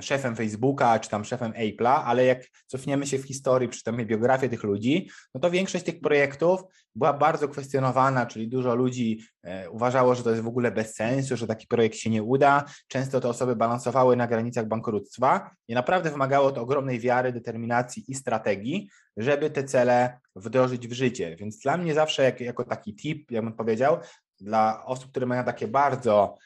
szefem 0.00 0.36
Facebooka 0.36 0.98
czy 0.98 1.10
tam 1.10 1.24
szefem 1.24 1.52
Apple'a, 1.52 2.02
ale 2.04 2.24
jak 2.24 2.46
cofniemy 2.66 3.06
się 3.06 3.18
w 3.18 3.24
historii, 3.24 3.68
czytamy 3.68 4.06
biografię 4.06 4.48
tych 4.48 4.62
ludzi, 4.62 5.10
no 5.34 5.40
to 5.40 5.50
większość 5.50 5.84
tych 5.84 6.00
projektów 6.00 6.60
była 6.94 7.12
bardzo 7.12 7.48
kwestionowana, 7.48 8.26
czyli 8.26 8.48
dużo 8.48 8.74
ludzi 8.74 9.20
e, 9.42 9.70
uważało, 9.70 10.14
że 10.14 10.22
to 10.22 10.30
jest 10.30 10.42
w 10.42 10.46
ogóle 10.46 10.70
bez 10.70 10.94
sensu, 10.94 11.36
że 11.36 11.46
taki 11.46 11.66
projekt 11.66 11.96
się 11.96 12.10
nie 12.10 12.22
uda. 12.22 12.64
Często 12.88 13.20
te 13.20 13.28
osoby 13.28 13.56
balansowały 13.56 14.16
na 14.16 14.26
granicach 14.26 14.68
bankructwa 14.68 15.50
i 15.68 15.74
naprawdę 15.74 16.10
wymagało 16.10 16.52
to 16.52 16.60
ogromnej 16.60 17.00
wiary, 17.00 17.32
determinacji 17.32 18.04
i 18.08 18.14
strategii, 18.14 18.90
żeby 19.16 19.50
te 19.50 19.64
cele 19.64 20.18
wdrożyć 20.36 20.88
w 20.88 20.92
życie. 20.92 21.36
Więc 21.36 21.58
dla 21.58 21.76
mnie 21.76 21.94
zawsze 21.94 22.22
jak, 22.22 22.40
jako 22.40 22.64
taki 22.64 22.94
tip, 22.94 23.30
jak 23.30 23.44
bym 23.44 23.52
powiedział, 23.52 23.98
dla 24.40 24.84
osób, 24.84 25.10
które 25.10 25.26
mają 25.26 25.44
takie 25.44 25.68
bardzo 25.68 26.36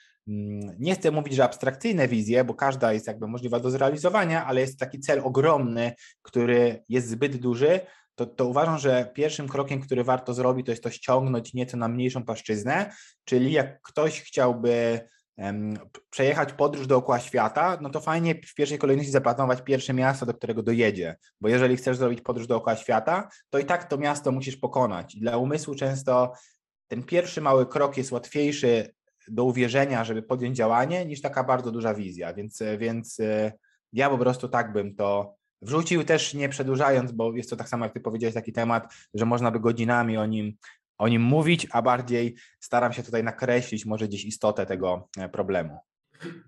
nie 0.79 0.95
chcę 0.95 1.11
mówić, 1.11 1.35
że 1.35 1.45
abstrakcyjne 1.45 2.09
wizje, 2.09 2.45
bo 2.45 2.55
każda 2.55 2.93
jest 2.93 3.07
jakby 3.07 3.29
możliwa 3.29 3.61
do 3.61 3.71
zrealizowania, 3.71 4.47
ale 4.47 4.61
jest 4.61 4.79
taki 4.79 5.01
cel 5.01 5.21
ogromny, 5.25 5.93
który 6.23 6.85
jest 6.89 7.09
zbyt 7.09 7.37
duży, 7.37 7.81
to, 8.15 8.27
to 8.27 8.47
uważam, 8.47 8.79
że 8.79 9.11
pierwszym 9.15 9.49
krokiem, 9.49 9.81
który 9.81 10.05
warto 10.05 10.35
zrobić, 10.35 10.67
to 10.67 10.73
jest 10.73 10.83
to 10.83 10.91
ściągnąć 10.91 11.55
nieco 11.55 11.77
na 11.77 11.89
mniejszą 11.89 12.25
płaszczyznę, 12.25 12.93
czyli 13.25 13.53
jak 13.53 13.83
ktoś 13.83 14.21
chciałby 14.21 15.01
um, 15.37 15.79
przejechać 16.11 16.53
podróż 16.53 16.87
dookoła 16.87 17.21
świata, 17.21 17.79
no 17.81 17.91
to 17.91 18.01
fajnie 18.01 18.35
w 18.35 18.55
pierwszej 18.55 18.79
kolejności 18.79 19.13
zaplanować 19.13 19.63
pierwsze 19.63 19.95
miasto, 19.95 20.27
do 20.27 20.35
którego 20.35 20.63
dojedzie, 20.63 21.17
bo 21.41 21.49
jeżeli 21.49 21.77
chcesz 21.77 21.97
zrobić 21.97 22.21
podróż 22.21 22.47
dookoła 22.47 22.77
świata, 22.77 23.29
to 23.51 23.59
i 23.59 23.65
tak 23.65 23.85
to 23.85 23.99
miasto 23.99 24.33
musisz 24.33 24.57
pokonać. 24.57 25.15
I 25.15 25.21
dla 25.21 25.37
umysłu 25.37 25.75
często 25.75 26.33
ten 26.89 27.03
pierwszy 27.03 27.41
mały 27.41 27.67
krok 27.67 27.97
jest 27.97 28.13
łatwiejszy 28.13 28.95
do 29.29 29.45
uwierzenia, 29.45 30.05
żeby 30.05 30.23
podjąć 30.23 30.57
działanie, 30.57 31.07
niż 31.07 31.21
taka 31.21 31.45
bardzo 31.45 31.71
duża 31.71 31.95
wizja. 31.95 32.35
Więc, 32.35 32.63
więc 32.79 33.21
e, 33.21 33.53
ja 33.93 34.11
po 34.11 34.19
prostu 34.19 34.49
tak 34.49 34.73
bym 34.73 34.95
to 34.95 35.37
wrzucił, 35.63 36.05
też 36.05 36.35
nie 36.35 36.49
przedłużając, 36.49 37.13
bo 37.13 37.33
jest 37.33 37.51
to 37.51 37.57
tak 37.57 37.69
samo, 37.69 37.85
jak 37.85 37.95
ty 37.95 38.01
powiedziałeś, 38.01 38.35
taki 38.35 38.53
temat, 38.53 38.95
że 39.15 39.27
można 39.27 39.51
by 39.51 39.61
godzinami 39.61 40.17
o 40.17 40.27
nim, 40.27 40.57
o 40.99 41.09
nim 41.09 41.23
mówić, 41.23 41.67
a 41.71 41.83
bardziej 41.83 42.37
staram 42.61 42.93
się 42.93 43.03
tutaj 43.03 43.25
nakreślić 43.25 43.87
może 43.87 44.09
gdzieś 44.09 44.25
istotę 44.25 44.67
tego 44.67 45.09
e, 45.19 45.29
problemu. 45.29 45.79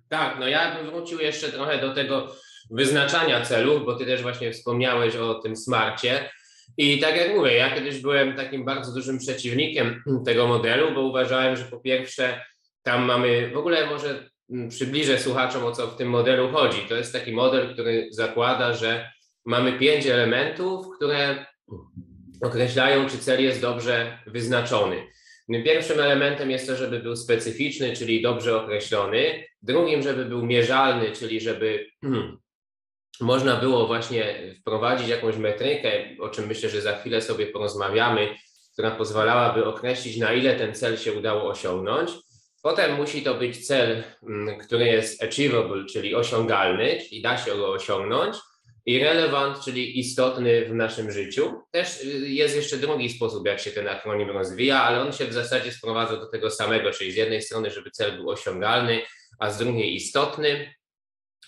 Tak, 0.08 0.36
no 0.40 0.48
ja 0.48 0.76
bym 0.76 0.90
wrócił 0.90 1.20
jeszcze 1.20 1.52
trochę 1.52 1.80
do 1.80 1.94
tego 1.94 2.36
wyznaczania 2.70 3.44
celów, 3.44 3.84
bo 3.84 3.94
ty 3.94 4.06
też 4.06 4.22
właśnie 4.22 4.52
wspomniałeś 4.52 5.16
o 5.16 5.34
tym 5.34 5.56
smarcie. 5.56 6.30
I 6.76 7.00
tak 7.00 7.16
jak 7.16 7.36
mówię, 7.36 7.54
ja 7.54 7.74
kiedyś 7.74 8.02
byłem 8.02 8.36
takim 8.36 8.64
bardzo 8.64 8.92
dużym 8.92 9.18
przeciwnikiem 9.18 10.02
tego 10.26 10.46
modelu, 10.46 10.94
bo 10.94 11.00
uważałem, 11.00 11.56
że 11.56 11.64
po 11.64 11.80
pierwsze 11.80 12.44
tam 12.86 13.04
mamy, 13.04 13.50
w 13.50 13.56
ogóle 13.56 13.86
może 13.86 14.30
przybliżę 14.68 15.18
słuchaczom 15.18 15.64
o 15.64 15.72
co 15.72 15.86
w 15.86 15.96
tym 15.96 16.08
modelu 16.08 16.48
chodzi. 16.52 16.78
To 16.88 16.96
jest 16.96 17.12
taki 17.12 17.32
model, 17.32 17.72
który 17.72 18.08
zakłada, 18.10 18.72
że 18.72 19.10
mamy 19.44 19.78
pięć 19.78 20.06
elementów, 20.06 20.86
które 20.96 21.46
określają, 22.42 23.08
czy 23.08 23.18
cel 23.18 23.42
jest 23.42 23.60
dobrze 23.60 24.18
wyznaczony. 24.26 25.06
Pierwszym 25.64 26.00
elementem 26.00 26.50
jest 26.50 26.66
to, 26.66 26.76
żeby 26.76 26.98
był 26.98 27.16
specyficzny, 27.16 27.96
czyli 27.96 28.22
dobrze 28.22 28.62
określony. 28.62 29.44
Drugim, 29.62 30.02
żeby 30.02 30.24
był 30.24 30.46
mierzalny, 30.46 31.12
czyli 31.12 31.40
żeby 31.40 31.86
można 33.20 33.56
było 33.56 33.86
właśnie 33.86 34.54
wprowadzić 34.60 35.08
jakąś 35.08 35.36
metrykę, 35.36 35.90
o 36.20 36.28
czym 36.28 36.46
myślę, 36.46 36.70
że 36.70 36.80
za 36.80 36.92
chwilę 36.96 37.22
sobie 37.22 37.46
porozmawiamy, 37.46 38.34
która 38.72 38.90
pozwalałaby 38.90 39.64
określić, 39.64 40.16
na 40.16 40.32
ile 40.32 40.56
ten 40.56 40.74
cel 40.74 40.96
się 40.96 41.12
udało 41.12 41.50
osiągnąć. 41.50 42.10
Potem 42.66 42.96
musi 42.96 43.22
to 43.22 43.34
być 43.34 43.66
cel, 43.66 44.02
mm, 44.22 44.58
który 44.58 44.86
jest 44.86 45.22
achievable, 45.22 45.84
czyli 45.84 46.14
osiągalny, 46.14 46.98
czyli 47.08 47.22
da 47.22 47.38
się 47.38 47.50
go 47.50 47.70
osiągnąć, 47.70 48.36
i 48.86 48.98
relevant, 48.98 49.64
czyli 49.64 49.98
istotny 49.98 50.64
w 50.64 50.74
naszym 50.74 51.12
życiu. 51.12 51.62
Też 51.70 52.04
y, 52.04 52.28
jest 52.28 52.56
jeszcze 52.56 52.76
drugi 52.76 53.10
sposób, 53.10 53.46
jak 53.46 53.60
się 53.60 53.70
ten 53.70 53.88
akronim 53.88 54.30
rozwija, 54.30 54.82
ale 54.82 55.00
on 55.00 55.12
się 55.12 55.24
w 55.24 55.32
zasadzie 55.32 55.72
sprowadza 55.72 56.16
do 56.16 56.26
tego 56.26 56.50
samego, 56.50 56.90
czyli 56.90 57.12
z 57.12 57.16
jednej 57.16 57.42
strony, 57.42 57.70
żeby 57.70 57.90
cel 57.90 58.16
był 58.16 58.30
osiągalny, 58.30 59.02
a 59.38 59.50
z 59.50 59.58
drugiej 59.58 59.94
istotny 59.94 60.74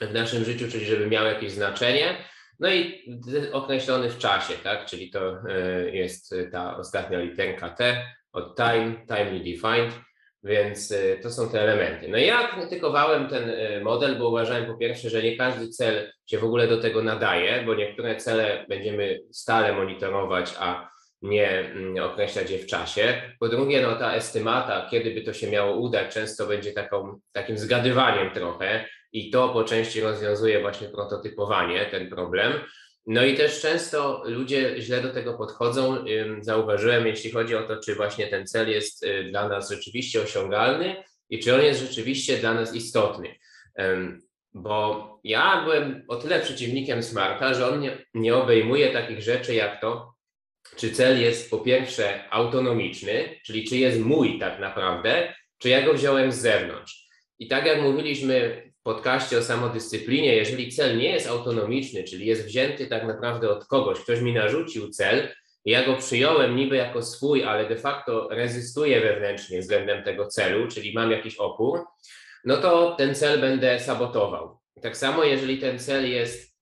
w 0.00 0.12
naszym 0.12 0.44
życiu, 0.44 0.70
czyli 0.70 0.86
żeby 0.86 1.06
miał 1.06 1.26
jakieś 1.26 1.52
znaczenie. 1.52 2.24
No 2.60 2.70
i 2.70 3.04
określony 3.52 4.10
w 4.10 4.18
czasie, 4.18 4.54
tak? 4.62 4.86
Czyli 4.86 5.10
to 5.10 5.32
y, 5.32 5.90
jest 5.92 6.34
ta 6.52 6.76
ostatnia 6.76 7.20
literka 7.20 7.70
T 7.70 8.06
od 8.32 8.56
time, 8.56 9.06
timely 9.08 9.40
defined 9.40 10.07
więc 10.48 10.90
y, 10.90 11.18
to 11.22 11.30
są 11.30 11.48
te 11.48 11.60
elementy. 11.60 12.08
No 12.08 12.18
ja 12.18 12.48
krytykowałem 12.48 13.28
ten 13.28 13.50
y, 13.50 13.80
model, 13.84 14.16
bo 14.16 14.28
uważałem 14.28 14.66
po 14.66 14.74
pierwsze, 14.74 15.10
że 15.10 15.22
nie 15.22 15.36
każdy 15.36 15.68
cel 15.68 16.12
się 16.26 16.38
w 16.38 16.44
ogóle 16.44 16.68
do 16.68 16.80
tego 16.80 17.02
nadaje, 17.02 17.62
bo 17.66 17.74
niektóre 17.74 18.16
cele 18.16 18.66
będziemy 18.68 19.20
stale 19.32 19.72
monitorować, 19.72 20.54
a 20.58 20.90
nie 21.22 21.50
mm, 21.50 22.04
określać 22.04 22.50
je 22.50 22.58
w 22.58 22.66
czasie. 22.66 23.22
Po 23.40 23.48
drugie, 23.48 23.82
no 23.82 23.96
ta 23.96 24.14
estymata, 24.14 24.88
kiedy 24.90 25.10
by 25.10 25.22
to 25.22 25.32
się 25.32 25.50
miało 25.50 25.76
udać, 25.76 26.14
często 26.14 26.46
będzie 26.46 26.72
taką, 26.72 27.20
takim 27.32 27.58
zgadywaniem 27.58 28.30
trochę 28.30 28.84
i 29.12 29.30
to 29.30 29.48
po 29.48 29.64
części 29.64 30.00
rozwiązuje 30.00 30.60
właśnie 30.60 30.88
prototypowanie, 30.88 31.86
ten 31.86 32.10
problem. 32.10 32.52
No 33.08 33.24
i 33.24 33.34
też 33.34 33.60
często 33.60 34.22
ludzie 34.24 34.74
źle 34.78 35.02
do 35.02 35.12
tego 35.12 35.34
podchodzą. 35.34 36.04
Zauważyłem, 36.40 37.06
jeśli 37.06 37.30
chodzi 37.30 37.56
o 37.56 37.62
to, 37.62 37.76
czy 37.76 37.94
właśnie 37.94 38.26
ten 38.26 38.46
cel 38.46 38.70
jest 38.70 39.04
y, 39.04 39.24
dla 39.24 39.48
nas 39.48 39.70
rzeczywiście 39.70 40.22
osiągalny 40.22 41.04
i 41.30 41.38
czy 41.38 41.54
on 41.54 41.62
jest 41.62 41.80
rzeczywiście 41.80 42.36
dla 42.36 42.54
nas 42.54 42.74
istotny. 42.74 43.34
Bo 44.54 45.20
ja 45.24 45.62
byłem 45.64 46.04
o 46.08 46.16
tyle 46.16 46.40
przeciwnikiem 46.40 47.02
Smarta, 47.02 47.54
że 47.54 47.68
on 47.68 47.80
nie, 47.80 47.98
nie 48.14 48.36
obejmuje 48.36 48.92
takich 48.92 49.22
rzeczy 49.22 49.54
jak 49.54 49.80
to, 49.80 50.14
czy 50.76 50.92
cel 50.92 51.20
jest 51.20 51.50
po 51.50 51.58
pierwsze 51.58 52.30
autonomiczny, 52.30 53.40
czyli 53.44 53.64
czy 53.64 53.76
jest 53.76 54.00
mój 54.00 54.38
tak 54.38 54.60
naprawdę, 54.60 55.34
czy 55.58 55.68
ja 55.68 55.82
go 55.82 55.94
wziąłem 55.94 56.32
z 56.32 56.38
zewnątrz. 56.38 57.08
I 57.38 57.48
tak 57.48 57.66
jak 57.66 57.82
mówiliśmy 57.82 58.67
podcaście 58.88 59.38
o 59.38 59.42
samodyscyplinie, 59.42 60.36
jeżeli 60.36 60.72
cel 60.72 60.98
nie 60.98 61.10
jest 61.12 61.26
autonomiczny, 61.26 62.04
czyli 62.04 62.26
jest 62.26 62.46
wzięty 62.46 62.86
tak 62.86 63.06
naprawdę 63.06 63.50
od 63.50 63.66
kogoś, 63.66 64.00
ktoś 64.00 64.20
mi 64.20 64.32
narzucił 64.32 64.90
cel, 64.90 65.28
ja 65.64 65.86
go 65.86 65.96
przyjąłem 65.96 66.56
niby 66.56 66.76
jako 66.76 67.02
swój, 67.02 67.44
ale 67.44 67.68
de 67.68 67.76
facto 67.76 68.28
rezystuję 68.30 69.00
wewnętrznie 69.00 69.60
względem 69.60 70.04
tego 70.04 70.26
celu, 70.26 70.68
czyli 70.68 70.94
mam 70.94 71.10
jakiś 71.10 71.36
opór, 71.36 71.84
no 72.44 72.56
to 72.56 72.94
ten 72.98 73.14
cel 73.14 73.40
będę 73.40 73.80
sabotował. 73.80 74.58
Tak 74.82 74.96
samo, 74.96 75.24
jeżeli 75.24 75.58
ten 75.58 75.78
cel 75.78 76.10
jest 76.10 76.56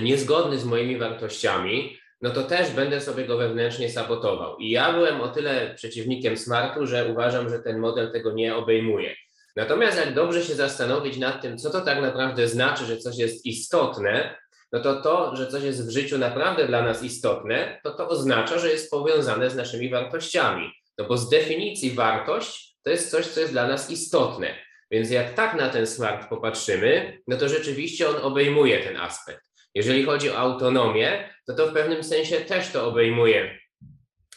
niezgodny 0.00 0.58
z 0.58 0.64
moimi 0.64 0.98
wartościami, 0.98 1.98
no 2.20 2.30
to 2.30 2.42
też 2.42 2.70
będę 2.70 3.00
sobie 3.00 3.24
go 3.24 3.36
wewnętrznie 3.36 3.90
sabotował. 3.90 4.58
I 4.58 4.70
ja 4.70 4.92
byłem 4.92 5.20
o 5.20 5.28
tyle 5.28 5.74
przeciwnikiem 5.74 6.36
smartu, 6.36 6.86
że 6.86 7.06
uważam, 7.12 7.50
że 7.50 7.58
ten 7.58 7.78
model 7.78 8.12
tego 8.12 8.32
nie 8.32 8.56
obejmuje. 8.56 9.14
Natomiast 9.58 9.98
jak 9.98 10.14
dobrze 10.14 10.44
się 10.44 10.54
zastanowić 10.54 11.16
nad 11.16 11.42
tym, 11.42 11.58
co 11.58 11.70
to 11.70 11.80
tak 11.80 12.02
naprawdę 12.02 12.48
znaczy, 12.48 12.84
że 12.84 12.96
coś 12.96 13.18
jest 13.18 13.46
istotne, 13.46 14.36
no 14.72 14.80
to 14.80 15.02
to, 15.02 15.36
że 15.36 15.46
coś 15.46 15.62
jest 15.62 15.88
w 15.88 15.90
życiu 15.90 16.18
naprawdę 16.18 16.66
dla 16.66 16.82
nas 16.82 17.02
istotne, 17.02 17.80
to 17.84 17.90
to 17.90 18.08
oznacza, 18.08 18.58
że 18.58 18.70
jest 18.70 18.90
powiązane 18.90 19.50
z 19.50 19.56
naszymi 19.56 19.90
wartościami. 19.90 20.72
No 20.98 21.04
bo 21.04 21.16
z 21.16 21.28
definicji 21.28 21.90
wartość 21.90 22.76
to 22.82 22.90
jest 22.90 23.10
coś, 23.10 23.26
co 23.26 23.40
jest 23.40 23.52
dla 23.52 23.68
nas 23.68 23.90
istotne. 23.90 24.54
Więc 24.90 25.10
jak 25.10 25.34
tak 25.34 25.54
na 25.54 25.68
ten 25.68 25.86
smart 25.86 26.28
popatrzymy, 26.28 27.18
no 27.26 27.36
to 27.36 27.48
rzeczywiście 27.48 28.08
on 28.08 28.16
obejmuje 28.16 28.78
ten 28.78 28.96
aspekt. 28.96 29.42
Jeżeli 29.74 30.04
chodzi 30.04 30.30
o 30.30 30.38
autonomię, 30.38 31.34
to 31.46 31.54
to 31.54 31.66
w 31.66 31.72
pewnym 31.72 32.04
sensie 32.04 32.36
też 32.36 32.72
to 32.72 32.88
obejmuje 32.88 33.58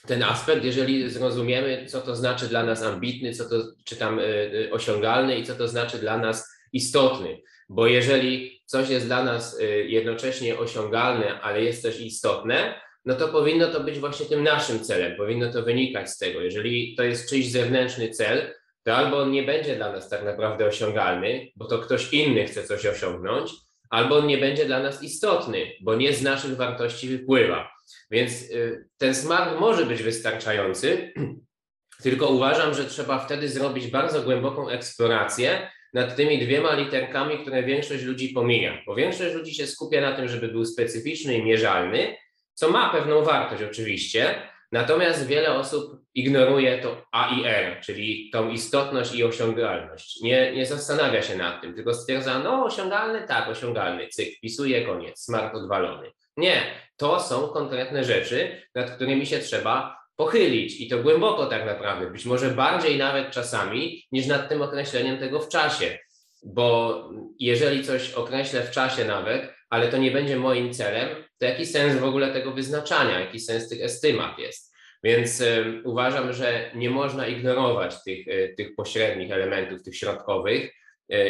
ten 0.08 0.24
aspekt, 0.24 0.64
jeżeli 0.64 1.10
zrozumiemy, 1.10 1.86
co 1.86 2.02
to 2.02 2.16
znaczy 2.16 2.48
dla 2.48 2.64
nas 2.64 2.84
ambitny, 2.84 3.34
co 3.34 3.50
to, 3.50 3.56
czy 3.86 3.96
tam 3.96 4.20
y, 4.20 4.24
y, 4.24 4.70
osiągalny 4.72 5.40
i 5.40 5.44
co 5.44 5.56
to 5.56 5.68
znaczy 5.68 5.98
dla 5.98 6.18
nas 6.18 6.50
istotny. 6.74 7.42
Bo 7.70 7.88
jeżeli 7.88 8.62
coś 8.66 8.90
jest 8.90 9.06
dla 9.06 9.24
nas 9.24 9.60
y, 9.60 9.86
jednocześnie 9.88 10.58
osiągalne, 10.58 11.42
ale 11.42 11.64
jest 11.64 11.84
też 11.84 12.02
istotne, 12.02 12.82
no 13.06 13.16
to 13.16 13.28
powinno 13.28 13.68
to 13.68 13.80
być 13.80 14.00
właśnie 14.00 14.26
tym 14.26 14.44
naszym 14.44 14.80
celem, 14.80 15.18
powinno 15.18 15.52
to 15.52 15.64
wynikać 15.64 16.10
z 16.10 16.18
tego. 16.18 16.42
Jeżeli 16.42 16.96
to 16.96 17.04
jest 17.04 17.30
czyjś 17.30 17.52
zewnętrzny 17.52 18.10
cel, 18.10 18.54
to 18.84 18.96
albo 18.96 19.18
on 19.18 19.32
nie 19.32 19.44
będzie 19.44 19.76
dla 19.76 19.92
nas 19.92 20.10
tak 20.10 20.24
naprawdę 20.24 20.66
osiągalny, 20.66 21.48
bo 21.56 21.66
to 21.66 21.80
ktoś 21.80 22.14
inny 22.14 22.46
chce 22.46 22.64
coś 22.64 22.86
osiągnąć, 22.86 23.52
albo 23.90 24.16
on 24.16 24.28
nie 24.28 24.38
będzie 24.38 24.66
dla 24.66 24.80
nas 24.80 25.04
istotny, 25.04 25.72
bo 25.82 25.96
nie 25.96 26.14
z 26.14 26.22
naszych 26.22 26.56
wartości 26.56 27.08
wypływa. 27.08 27.72
Więc 28.12 28.42
y, 28.42 28.88
ten 28.98 29.16
smart 29.16 29.60
może 29.60 29.86
być 29.86 30.04
wystarczający, 30.04 31.14
tylko 32.04 32.28
uważam, 32.28 32.74
że 32.74 32.86
trzeba 32.86 33.20
wtedy 33.20 33.50
zrobić 33.50 33.88
bardzo 33.88 34.22
głęboką 34.22 34.70
eksplorację 34.70 35.70
nad 35.94 36.16
tymi 36.16 36.40
dwiema 36.40 36.76
literkami, 36.76 37.40
które 37.40 37.64
większość 37.64 38.04
ludzi 38.04 38.30
pomija. 38.30 38.82
Bo 38.88 38.96
większość 38.96 39.36
ludzi 39.36 39.56
się 39.56 39.68
skupia 39.68 40.02
na 40.02 40.16
tym, 40.16 40.28
żeby 40.28 40.48
był 40.48 40.66
specyficzny 40.66 41.38
i 41.38 41.44
mierzalny, 41.44 42.16
co 42.54 42.70
ma 42.70 42.90
pewną 42.90 43.24
wartość 43.24 43.64
oczywiście, 43.64 44.36
natomiast 44.72 45.28
wiele 45.28 45.54
osób 45.54 46.02
ignoruje 46.16 46.78
to 46.78 47.06
A 47.12 47.36
i 47.36 47.46
R, 47.46 47.82
czyli 47.82 48.30
tą 48.34 48.50
istotność 48.50 49.16
i 49.16 49.24
osiągalność. 49.24 50.22
Nie, 50.22 50.52
nie 50.56 50.66
zastanawia 50.66 51.22
się 51.22 51.38
nad 51.38 51.62
tym, 51.62 51.74
tylko 51.74 51.94
stwierdza, 51.94 52.40
no 52.40 52.66
osiągalny, 52.66 53.28
tak, 53.28 53.50
osiągalny, 53.50 54.08
cyk, 54.08 54.38
wpisuje, 54.38 54.86
koniec, 54.86 55.20
smart 55.20 55.56
odwalony. 55.56 56.12
Nie, 56.38 56.62
to 56.98 57.20
są 57.20 57.48
konkretne 57.48 58.04
rzeczy, 58.04 58.62
nad 58.76 58.92
którymi 58.92 59.26
się 59.26 59.40
trzeba 59.40 60.02
pochylić 60.16 60.82
i 60.82 60.88
to 60.88 61.04
głęboko 61.04 61.46
tak 61.46 61.66
naprawdę, 61.66 62.12
być 62.12 62.26
może 62.26 62.50
bardziej 62.50 62.98
nawet 62.98 63.32
czasami 63.32 64.08
niż 64.12 64.28
nad 64.28 64.50
tym 64.50 64.62
określeniem 64.62 65.18
tego 65.18 65.40
w 65.40 65.50
czasie. 65.50 65.98
Bo 66.44 67.10
jeżeli 67.40 67.84
coś 67.84 68.14
określę 68.14 68.62
w 68.62 68.72
czasie 68.72 69.06
nawet, 69.06 69.54
ale 69.70 69.88
to 69.88 69.98
nie 69.98 70.12
będzie 70.12 70.36
moim 70.36 70.74
celem, 70.74 71.10
to 71.38 71.46
jaki 71.46 71.66
sens 71.66 72.00
w 72.00 72.04
ogóle 72.04 72.34
tego 72.34 72.52
wyznaczania, 72.52 73.20
jaki 73.20 73.40
sens 73.40 73.70
tych 73.70 73.82
estymat 73.82 74.40
jest? 74.40 74.72
Więc 75.04 75.42
y, 75.42 75.82
uważam, 75.86 76.34
że 76.34 76.72
nie 76.76 76.90
można 76.90 77.28
ignorować 77.28 78.04
tych, 78.04 78.28
y, 78.28 78.54
tych 78.58 78.76
pośrednich 78.76 79.32
elementów, 79.32 79.84
tych 79.84 79.98
środkowych, 79.98 80.72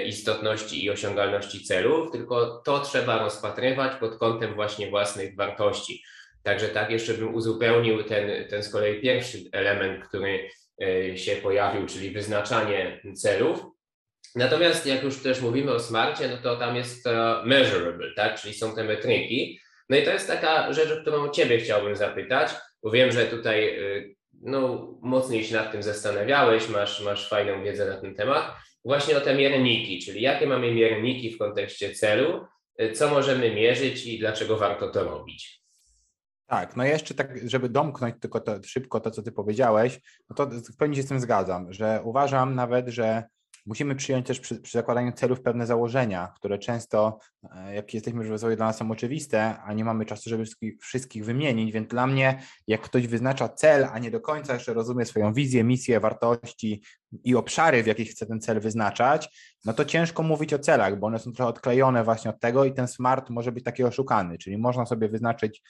istotności 0.05 0.85
i 0.85 0.89
osiągalności 0.89 1.63
celów, 1.63 2.11
tylko 2.11 2.61
to 2.65 2.79
trzeba 2.79 3.19
rozpatrywać 3.19 3.99
pod 3.99 4.17
kątem 4.17 4.53
właśnie 4.53 4.89
własnych 4.89 5.35
wartości. 5.35 6.03
Także 6.43 6.67
tak 6.67 6.91
jeszcze 6.91 7.13
bym 7.13 7.35
uzupełnił 7.35 8.03
ten, 8.03 8.47
ten 8.47 8.63
z 8.63 8.69
kolei 8.69 9.01
pierwszy 9.01 9.37
element, 9.51 10.07
który 10.07 10.49
e, 10.81 11.17
się 11.17 11.35
pojawił, 11.35 11.85
czyli 11.85 12.11
wyznaczanie 12.11 13.01
celów. 13.15 13.63
Natomiast 14.35 14.85
jak 14.85 15.03
już 15.03 15.23
też 15.23 15.41
mówimy 15.41 15.71
o 15.71 15.79
smarcie, 15.79 16.27
no 16.27 16.37
to 16.37 16.55
tam 16.55 16.75
jest 16.75 17.05
measurable, 17.45 18.13
tak? 18.15 18.41
czyli 18.41 18.53
są 18.53 18.75
te 18.75 18.83
metryki. 18.83 19.59
No 19.89 19.97
i 19.97 20.03
to 20.03 20.11
jest 20.11 20.27
taka 20.27 20.73
rzecz, 20.73 20.91
o 20.91 21.01
którą 21.01 21.29
Ciebie 21.29 21.59
chciałbym 21.59 21.95
zapytać, 21.95 22.49
bo 22.83 22.91
wiem, 22.91 23.11
że 23.11 23.25
tutaj 23.25 23.69
e, 23.69 24.03
no, 24.43 24.87
mocniej 25.01 25.43
się 25.43 25.55
nad 25.55 25.71
tym 25.71 25.83
zastanawiałeś, 25.83 26.69
masz, 26.69 27.01
masz 27.05 27.29
fajną 27.29 27.63
wiedzę 27.63 27.85
na 27.85 28.01
ten 28.01 28.15
temat. 28.15 28.51
Właśnie 28.85 29.17
o 29.17 29.21
te 29.21 29.35
mierniki, 29.35 29.99
czyli 29.99 30.21
jakie 30.21 30.47
mamy 30.47 30.73
mierniki 30.73 31.31
w 31.31 31.37
kontekście 31.37 31.95
celu, 31.95 32.45
co 32.93 33.09
możemy 33.09 33.55
mierzyć 33.55 34.05
i 34.05 34.19
dlaczego 34.19 34.57
warto 34.57 34.89
to 34.89 35.03
robić. 35.03 35.61
Tak, 36.47 36.75
no 36.75 36.83
jeszcze 36.83 37.13
tak, 37.13 37.49
żeby 37.49 37.69
domknąć 37.69 38.15
tylko 38.21 38.39
to, 38.39 38.55
szybko 38.65 38.99
to, 38.99 39.11
co 39.11 39.23
ty 39.23 39.31
powiedziałeś, 39.31 39.99
no 40.29 40.35
to 40.35 40.45
w 40.45 40.77
pełni 40.77 40.95
się 40.95 41.03
z 41.03 41.07
tym 41.07 41.19
zgadzam, 41.19 41.73
że 41.73 42.01
uważam 42.03 42.55
nawet, 42.55 42.87
że 42.87 43.23
musimy 43.65 43.95
przyjąć 43.95 44.27
też 44.27 44.39
przy, 44.39 44.59
przy, 44.59 44.77
zakładaniu 44.77 45.11
celów 45.11 45.41
pewne 45.41 45.67
założenia, 45.67 46.33
które 46.35 46.59
często, 46.59 47.19
e, 47.55 47.75
jak 47.75 47.93
jesteśmy 47.93 48.23
w 48.23 48.29
rozwoju, 48.29 48.55
dla 48.55 48.65
nas 48.65 48.77
są 48.77 48.91
oczywiste, 48.91 49.57
a 49.59 49.73
nie 49.73 49.85
mamy 49.85 50.05
czasu, 50.05 50.29
żeby 50.29 50.43
wszystkich 50.81 51.25
wymienić. 51.25 51.71
Więc 51.71 51.87
dla 51.87 52.07
mnie, 52.07 52.41
jak 52.67 52.81
ktoś 52.81 53.07
wyznacza 53.07 53.49
cel, 53.49 53.87
a 53.91 53.99
nie 53.99 54.11
do 54.11 54.21
końca 54.21 54.53
jeszcze 54.53 54.73
rozumie 54.73 55.05
swoją 55.05 55.33
wizję, 55.33 55.63
misję, 55.63 55.99
wartości 55.99 56.83
i 57.23 57.35
obszary, 57.35 57.83
w 57.83 57.87
jakich 57.87 58.11
chce 58.11 58.25
ten 58.25 58.41
cel 58.41 58.59
wyznaczać, 58.59 59.51
no 59.65 59.73
to 59.73 59.85
ciężko 59.85 60.23
mówić 60.23 60.53
o 60.53 60.59
celach, 60.59 60.99
bo 60.99 61.07
one 61.07 61.19
są 61.19 61.31
trochę 61.31 61.49
odklejone 61.49 62.03
właśnie 62.03 62.31
od 62.31 62.39
tego 62.39 62.65
i 62.65 62.73
ten 62.73 62.87
smart 62.87 63.29
może 63.29 63.51
być 63.51 63.63
taki 63.63 63.83
oszukany. 63.83 64.37
Czyli 64.37 64.57
można 64.57 64.85
sobie 64.85 65.09
wyznaczyć 65.09 65.61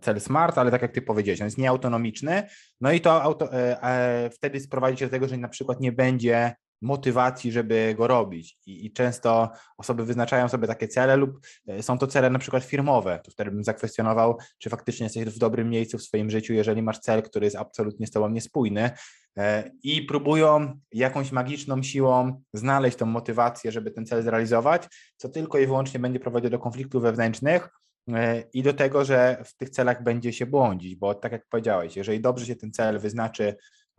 cel 0.00 0.20
smart, 0.20 0.58
ale 0.58 0.70
tak 0.70 0.82
jak 0.82 0.92
ty 0.92 1.02
powiedziałeś, 1.02 1.40
on 1.40 1.46
jest 1.46 1.58
nieautonomiczny, 1.58 2.42
no 2.80 2.92
i 2.92 3.00
to 3.00 3.22
auto, 3.22 3.52
e, 3.52 3.82
e, 3.82 4.30
wtedy 4.30 4.60
sprowadzi 4.60 4.98
się 4.98 5.04
do 5.04 5.10
tego, 5.10 5.28
że 5.28 5.36
na 5.36 5.48
przykład 5.48 5.80
nie 5.80 5.92
będzie 5.92 6.54
motywacji, 6.84 7.52
żeby 7.52 7.94
go 7.98 8.06
robić. 8.06 8.58
I, 8.66 8.86
I, 8.86 8.92
często 8.92 9.50
osoby 9.78 10.04
wyznaczają 10.04 10.48
sobie 10.48 10.66
takie 10.66 10.88
cele 10.88 11.16
lub 11.16 11.46
e, 11.66 11.82
są 11.82 11.98
to 11.98 12.06
cele 12.06 12.30
na 12.30 12.38
przykład 12.38 12.64
firmowe. 12.64 13.20
To 13.24 13.30
wtedy 13.30 13.50
bym 13.50 13.64
zakwestionował, 13.64 14.38
czy 14.58 14.70
faktycznie 14.70 15.04
jesteś 15.04 15.24
w 15.24 15.38
dobrym 15.38 15.70
miejscu 15.70 15.98
w 15.98 16.02
swoim 16.02 16.30
życiu, 16.30 16.52
jeżeli 16.52 16.82
masz 16.82 16.98
cel, 16.98 17.22
który 17.22 17.46
jest 17.46 17.56
absolutnie 17.56 18.06
z 18.06 18.10
tobą 18.10 18.28
niespójny. 18.28 18.90
E, 19.38 19.70
I 19.82 20.02
próbują 20.02 20.78
jakąś 20.92 21.32
magiczną 21.32 21.82
siłą 21.82 22.42
znaleźć 22.52 22.96
tą 22.96 23.06
motywację, 23.06 23.72
żeby 23.72 23.90
ten 23.90 24.06
cel 24.06 24.22
zrealizować, 24.22 24.88
co 25.16 25.28
tylko 25.28 25.58
i 25.58 25.66
wyłącznie 25.66 26.00
będzie 26.00 26.20
prowadziło 26.20 26.50
do 26.50 26.58
konfliktów 26.58 27.02
wewnętrznych, 27.02 27.68
e, 28.14 28.44
i 28.52 28.62
do 28.62 28.74
tego, 28.74 29.04
że 29.04 29.42
w 29.44 29.56
tych 29.56 29.70
celach 29.70 30.02
będzie 30.02 30.32
się 30.32 30.46
błądzić, 30.46 30.96
bo 30.96 31.14
tak 31.14 31.32
jak 31.32 31.46
powiedziałeś, 31.48 31.96
jeżeli 31.96 32.20
dobrze 32.20 32.46
się 32.46 32.56
ten 32.56 32.72
cel 32.72 32.98
wyznaczy 32.98 33.56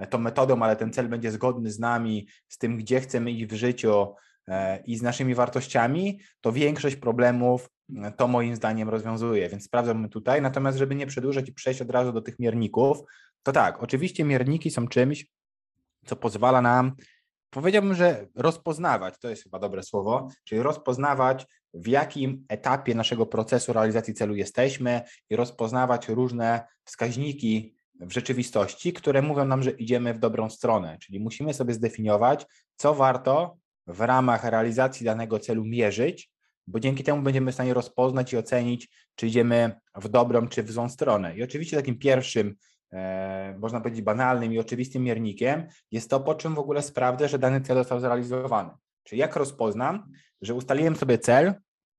tą 0.10 0.18
metodą, 0.18 0.64
ale 0.64 0.76
ten 0.76 0.94
cel 0.94 1.10
będzie 1.10 1.32
zgodny 1.32 1.72
z 1.72 1.80
nami, 1.80 2.28
z 2.48 2.58
tym, 2.58 2.78
gdzie 2.78 3.02
chcemy 3.02 3.32
iść 3.32 3.46
w 3.46 3.54
życiu 3.54 4.16
e, 4.48 4.84
i 4.86 4.98
z 4.98 5.02
naszymi 5.02 5.36
wartościami, 5.36 6.20
to 6.42 6.52
większość 6.52 6.96
problemów 6.96 7.70
e, 8.04 8.12
to 8.12 8.28
moim 8.28 8.56
zdaniem 8.56 8.90
rozwiązuje, 8.90 9.50
więc 9.50 9.64
sprawdzamy 9.64 10.10
tutaj. 10.10 10.42
Natomiast, 10.42 10.78
żeby 10.78 10.96
nie 10.96 11.08
przedłużać 11.08 11.50
i 11.50 11.54
przejść 11.54 11.82
od 11.82 11.92
razu 11.92 12.12
do 12.14 12.22
tych 12.22 12.40
mierników, 12.40 12.98
to 13.44 13.52
tak, 13.52 13.84
oczywiście 13.84 14.24
mierniki 14.24 14.72
są 14.72 14.88
czymś, 14.88 15.26
co 16.06 16.16
pozwala 16.16 16.62
nam, 16.62 16.96
powiedziałbym, 17.50 17.94
że 17.94 18.28
rozpoznawać, 18.36 19.20
to 19.20 19.30
jest 19.30 19.44
chyba 19.44 19.60
dobre 19.60 19.84
słowo, 19.84 20.28
czyli 20.44 20.62
rozpoznawać, 20.62 21.48
w 21.74 21.88
jakim 21.88 22.46
etapie 22.50 22.96
naszego 22.96 23.26
procesu 23.26 23.74
realizacji 23.74 24.14
celu 24.14 24.36
jesteśmy 24.36 25.02
i 25.30 25.36
rozpoznawać 25.36 26.10
różne 26.10 26.68
wskaźniki 26.86 27.75
w 28.00 28.12
rzeczywistości, 28.12 28.94
które 28.94 29.22
mówią 29.22 29.46
nam, 29.46 29.64
że 29.64 29.72
idziemy 29.72 30.14
w 30.14 30.20
dobrą 30.20 30.50
stronę. 30.50 30.98
Czyli 31.02 31.20
musimy 31.20 31.54
sobie 31.54 31.74
zdefiniować, 31.74 32.46
co 32.76 32.96
warto 32.96 33.58
w 33.88 34.02
ramach 34.02 34.44
realizacji 34.44 35.06
danego 35.06 35.40
celu 35.40 35.66
mierzyć, 35.66 36.32
bo 36.68 36.80
dzięki 36.80 37.04
temu 37.04 37.22
będziemy 37.22 37.52
w 37.52 37.54
stanie 37.54 37.74
rozpoznać 37.74 38.34
i 38.34 38.38
ocenić, 38.38 38.90
czy 39.16 39.28
idziemy 39.28 39.72
w 39.96 40.10
dobrą, 40.10 40.48
czy 40.48 40.64
w 40.64 40.72
złą 40.72 40.90
stronę. 40.90 41.38
I 41.38 41.44
oczywiście 41.44 41.78
takim 41.78 41.98
pierwszym, 41.98 42.56
e, 42.94 43.58
można 43.60 43.82
powiedzieć, 43.82 44.02
banalnym 44.02 44.54
i 44.54 44.60
oczywistym 44.60 45.04
miernikiem 45.04 45.68
jest 45.92 46.10
to, 46.10 46.20
po 46.20 46.36
czym 46.36 46.56
w 46.56 46.60
ogóle 46.60 46.82
sprawdzę, 46.82 47.28
że 47.28 47.40
dany 47.40 47.62
cel 47.62 47.78
został 47.78 48.00
zrealizowany. 48.00 48.70
Czyli 49.04 49.20
jak 49.20 49.36
rozpoznam, 49.36 50.12
że 50.42 50.54
ustaliłem 50.54 50.96
sobie 50.96 51.18
cel 51.18 51.54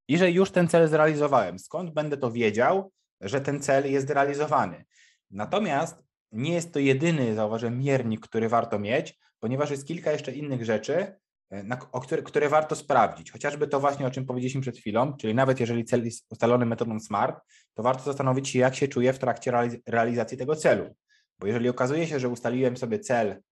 i 0.08 0.18
że 0.18 0.30
już 0.30 0.50
ten 0.50 0.68
cel 0.68 0.88
zrealizowałem. 0.88 1.58
Skąd 1.58 1.90
będę 1.90 2.16
to 2.16 2.32
wiedział, 2.32 2.92
że 3.20 3.40
ten 3.40 3.60
cel 3.60 3.92
jest 3.92 4.10
realizowany? 4.10 4.84
Natomiast 5.30 6.02
nie 6.32 6.54
jest 6.54 6.72
to 6.72 6.78
jedyny, 6.78 7.34
zauważyłem, 7.34 7.78
miernik, 7.78 8.20
który 8.20 8.48
warto 8.48 8.78
mieć, 8.78 9.18
ponieważ 9.40 9.70
jest 9.70 9.86
kilka 9.86 10.12
jeszcze 10.12 10.32
innych 10.32 10.64
rzeczy, 10.64 11.14
e, 11.50 11.62
na, 11.62 11.78
o 11.92 12.00
które, 12.00 12.22
które 12.22 12.48
warto 12.48 12.76
sprawdzić. 12.76 13.32
Chociażby 13.32 13.68
to 13.68 13.80
właśnie, 13.80 14.06
o 14.06 14.10
czym 14.10 14.26
powiedzieliśmy 14.26 14.60
przed 14.60 14.78
chwilą, 14.78 15.16
czyli 15.16 15.34
nawet 15.34 15.60
jeżeli 15.60 15.84
cel 15.84 16.04
jest 16.04 16.26
ustalony 16.30 16.66
metodą 16.66 17.00
SMART, 17.00 17.40
to 17.74 17.82
warto 17.82 18.02
zastanowić 18.02 18.48
się, 18.48 18.58
jak 18.58 18.74
się 18.74 18.88
czuję 18.88 19.12
w 19.12 19.18
trakcie 19.18 19.52
realizacji 19.86 20.38
tego 20.38 20.56
celu. 20.56 20.94
Bo 21.38 21.46
jeżeli 21.46 21.68
okazuje 21.68 22.06
się, 22.06 22.20
że 22.20 22.28
ustaliłem 22.28 22.76
sobie 22.76 22.98
cel, 22.98 23.42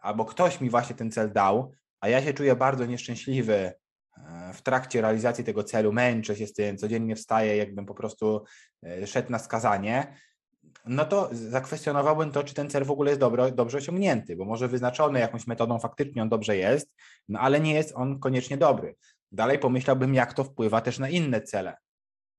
albo 0.00 0.24
ktoś 0.24 0.60
mi 0.60 0.70
właśnie 0.70 0.96
ten 0.96 1.10
cel 1.10 1.32
dał, 1.32 1.72
a 2.00 2.08
ja 2.08 2.22
się 2.22 2.34
czuję 2.34 2.56
bardzo 2.56 2.86
nieszczęśliwy 2.86 3.54
e, 3.54 4.52
w 4.54 4.62
trakcie 4.62 5.00
realizacji 5.00 5.44
tego 5.44 5.64
celu, 5.64 5.92
męczę 5.92 6.36
się 6.36 6.46
z 6.46 6.52
tym, 6.52 6.76
codziennie 6.76 7.16
wstaję, 7.16 7.56
jakbym 7.56 7.86
po 7.86 7.94
prostu 7.94 8.44
e, 8.82 9.06
szedł 9.06 9.32
na 9.32 9.38
skazanie, 9.38 10.16
no 10.86 11.04
to 11.04 11.28
zakwestionowałbym 11.32 12.30
to, 12.32 12.44
czy 12.44 12.54
ten 12.54 12.70
cel 12.70 12.84
w 12.84 12.90
ogóle 12.90 13.10
jest 13.10 13.20
dobro, 13.20 13.50
dobrze 13.50 13.78
osiągnięty, 13.78 14.36
bo 14.36 14.44
może 14.44 14.68
wyznaczony 14.68 15.20
jakąś 15.20 15.46
metodą 15.46 15.78
faktycznie 15.78 16.22
on 16.22 16.28
dobrze 16.28 16.56
jest, 16.56 16.94
no 17.28 17.40
ale 17.40 17.60
nie 17.60 17.74
jest 17.74 17.92
on 17.96 18.20
koniecznie 18.20 18.56
dobry. 18.56 18.96
Dalej 19.32 19.58
pomyślałbym, 19.58 20.14
jak 20.14 20.34
to 20.34 20.44
wpływa 20.44 20.80
też 20.80 20.98
na 20.98 21.08
inne 21.08 21.40
cele. 21.40 21.76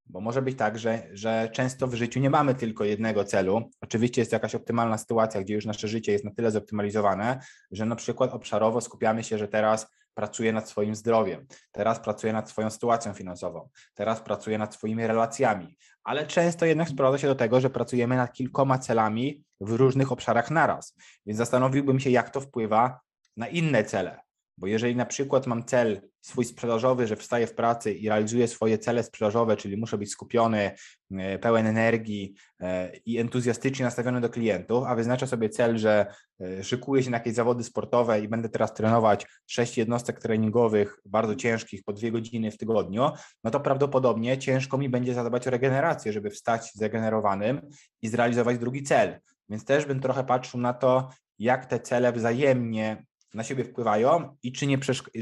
Bo 0.06 0.22
może 0.22 0.42
być 0.42 0.58
tak, 0.58 0.80
że, 0.80 1.08
że 1.14 1.50
często 1.54 1.88
w 1.88 1.94
życiu 1.94 2.20
nie 2.20 2.30
mamy 2.30 2.56
tylko 2.56 2.84
jednego 2.84 3.24
celu. 3.24 3.70
Oczywiście 3.82 4.22
jest 4.22 4.32
jakaś 4.32 4.56
optymalna 4.56 4.98
sytuacja, 4.98 5.42
gdzie 5.42 5.54
już 5.54 5.66
nasze 5.66 5.88
życie 5.88 6.12
jest 6.12 6.26
na 6.26 6.32
tyle 6.32 6.52
zoptymalizowane, 6.52 7.40
że 7.72 7.86
na 7.86 7.96
przykład 7.96 8.34
obszarowo 8.34 8.82
skupiamy 8.82 9.24
się, 9.24 9.38
że 9.38 9.48
teraz 9.48 9.88
pracuję 10.20 10.54
nad 10.54 10.70
swoim 10.70 10.96
zdrowiem, 10.96 11.48
teraz 11.72 12.00
pracuję 12.00 12.34
nad 12.34 12.50
swoją 12.50 12.70
sytuacją 12.70 13.14
finansową, 13.14 13.70
teraz 13.94 14.20
pracuję 14.20 14.58
nad 14.58 14.74
swoimi 14.74 15.08
relacjami, 15.08 15.78
ale 16.04 16.28
często 16.28 16.66
jednak 16.66 16.90
sprowadza 16.90 17.18
się 17.18 17.28
do 17.28 17.36
tego, 17.36 17.62
że 17.62 17.70
pracujemy 17.70 18.16
nad 18.16 18.34
kilkoma 18.34 18.80
celami 18.80 19.44
w 19.62 19.72
różnych 19.72 20.12
obszarach 20.12 20.52
naraz. 20.52 20.96
Więc 21.26 21.38
zastanowiłbym 21.38 22.00
się, 22.00 22.10
jak 22.10 22.30
to 22.30 22.42
wpływa 22.42 23.00
na 23.38 23.48
inne 23.48 23.84
cele. 23.84 24.20
Bo 24.60 24.68
jeżeli 24.68 24.96
na 24.96 25.06
przykład 25.06 25.48
mam 25.48 25.64
cel 25.64 26.02
swój 26.22 26.46
sprzedażowy, 26.46 27.08
że 27.08 27.16
wstaję 27.16 27.48
w 27.48 27.56
pracy 27.56 27.94
i 27.94 28.10
realizuję 28.10 28.48
swoje 28.48 28.78
cele 28.78 29.04
sprzedażowe, 29.04 29.58
czyli 29.58 29.78
muszę 29.78 29.98
być 29.98 30.12
skupiony, 30.12 30.72
e, 31.12 31.40
pełen 31.40 31.68
energii 31.68 32.36
e, 32.60 32.92
i 33.06 33.18
entuzjastycznie 33.18 33.86
nastawiony 33.86 34.22
do 34.22 34.30
klientów, 34.30 34.84
a 34.88 34.96
wyznaczę 34.96 35.28
sobie 35.28 35.50
cel, 35.50 35.78
że 35.78 36.06
e, 36.42 36.64
szykuję 36.64 37.04
się 37.04 37.10
na 37.10 37.18
jakieś 37.18 37.34
zawody 37.34 37.64
sportowe 37.64 38.22
i 38.22 38.28
będę 38.28 38.50
teraz 38.50 38.74
trenować 38.74 39.28
sześć 39.48 39.78
jednostek 39.78 40.20
treningowych 40.20 41.00
bardzo 41.06 41.36
ciężkich 41.36 41.84
po 41.84 41.94
dwie 41.94 42.12
godziny 42.12 42.52
w 42.52 42.58
tygodniu, 42.58 43.12
no 43.44 43.52
to 43.52 43.60
prawdopodobnie 43.60 44.38
ciężko 44.38 44.78
mi 44.78 44.90
będzie 44.90 45.14
zadbać 45.14 45.48
o 45.48 45.50
regenerację, 45.50 46.14
żeby 46.14 46.30
wstać 46.30 46.72
zregenerowanym 46.74 47.62
i 48.02 48.08
zrealizować 48.08 48.58
drugi 48.58 48.84
cel. 48.84 49.20
Więc 49.50 49.66
też 49.66 49.86
bym 49.86 50.00
trochę 50.00 50.24
patrzył 50.24 50.60
na 50.60 50.74
to, 50.74 51.10
jak 51.40 51.66
te 51.66 51.80
cele 51.80 52.12
wzajemnie 52.12 53.06
na 53.34 53.44
siebie 53.44 53.64
wpływają 53.64 54.38
i 54.44 54.52
czy, 54.52 54.68
nie 54.68 54.78